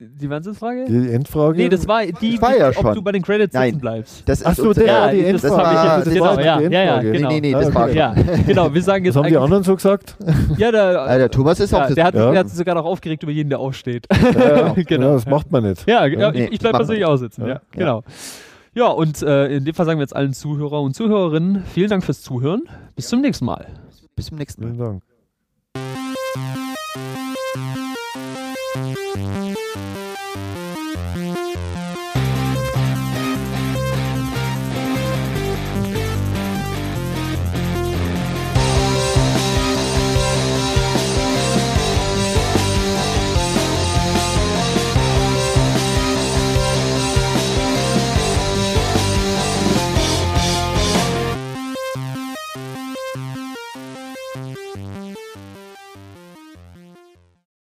Die 0.03 0.27
Wahnsinnsfrage? 0.31 0.85
Die 0.89 1.11
Endfrage? 1.13 1.57
Nee, 1.57 1.69
das 1.69 1.87
war 1.87 2.03
die, 2.03 2.31
Das 2.33 2.41
war 2.41 2.57
ja 2.57 2.71
ob 2.75 2.95
du 2.95 3.03
bei 3.03 3.11
den 3.11 3.21
Credits 3.21 3.53
Nein. 3.53 3.69
sitzen 3.69 3.81
bleibst. 3.81 4.23
Das 4.27 4.43
Ach 4.43 4.49
ist 4.49 4.57
so, 4.57 4.73
der 4.73 4.85
Ja, 4.87 5.01
war 5.01 5.11
die 5.11 5.21
das 5.31 5.43
Endfrage. 5.43 5.57
habe 5.67 5.75
ich 5.75 5.83
jetzt, 5.93 6.07
das 6.07 6.13
genau, 6.15 6.25
war 6.25 6.37
die 6.37 6.43
ja, 6.43 6.59
ja, 6.59 6.69
ja, 6.71 6.79
Endfrage. 6.95 7.11
genau. 7.11 7.29
Nee, 7.29 7.39
nee, 7.41 7.47
nee, 7.49 7.53
Ah, 7.55 7.59
das 7.59 7.67
okay. 7.67 7.75
war 7.75 7.89
Ja, 7.91 8.15
genau, 8.47 8.73
wir 8.73 8.81
sagen 8.81 9.05
jetzt 9.05 9.13
Was 9.15 9.23
haben 9.23 9.29
die 9.29 9.37
anderen 9.37 9.63
so 9.63 9.75
gesagt? 9.75 10.15
Ja, 10.57 10.71
der, 10.71 11.01
Ah, 11.03 11.17
der 11.19 11.29
Thomas 11.29 11.59
ist 11.59 11.71
auch 11.75 11.81
ja, 11.81 11.85
das 11.85 11.93
der, 11.95 12.03
hat, 12.05 12.15
Ja. 12.15 12.31
der 12.31 12.39
hat 12.39 12.49
sich 12.49 12.57
sogar 12.57 12.73
noch 12.73 12.85
aufgeregt 12.85 13.21
über 13.21 13.31
jeden, 13.31 13.49
der 13.49 13.59
aufsteht. 13.59 14.07
Ja, 14.33 14.73
Genau. 14.87 15.13
das 15.13 15.27
macht 15.27 15.51
man 15.51 15.65
nicht. 15.65 15.87
Ja, 15.87 16.07
ja, 16.07 16.31
Nee, 16.31 16.45
ich, 16.45 16.53
ich 16.53 16.59
bleibe 16.59 16.77
persönlich 16.77 17.01
wir. 17.01 17.09
auch 17.09 17.17
sitzen. 17.17 17.41
Ja, 17.43 17.47
Ja. 17.47 17.61
genau. 17.71 18.03
Ja, 18.73 18.87
und 18.87 19.21
äh, 19.21 19.47
in 19.47 19.65
dem 19.65 19.75
Fall 19.75 19.85
sagen 19.85 19.99
wir 19.99 20.03
jetzt 20.03 20.15
allen 20.15 20.33
Zuhörer 20.33 20.81
und 20.81 20.95
Zuhörerinnen 20.95 21.63
vielen 21.65 21.89
Dank 21.89 22.05
fürs 22.05 22.21
Zuhören. 22.21 22.63
Bis 22.95 23.09
zum 23.09 23.21
nächsten 23.21 23.45
Mal. 23.45 23.67
Bis 24.15 24.27
zum 24.27 24.37
nächsten 24.37 24.61
Mal. 24.61 24.67
Vielen 24.67 24.79
Dank. 24.79 25.03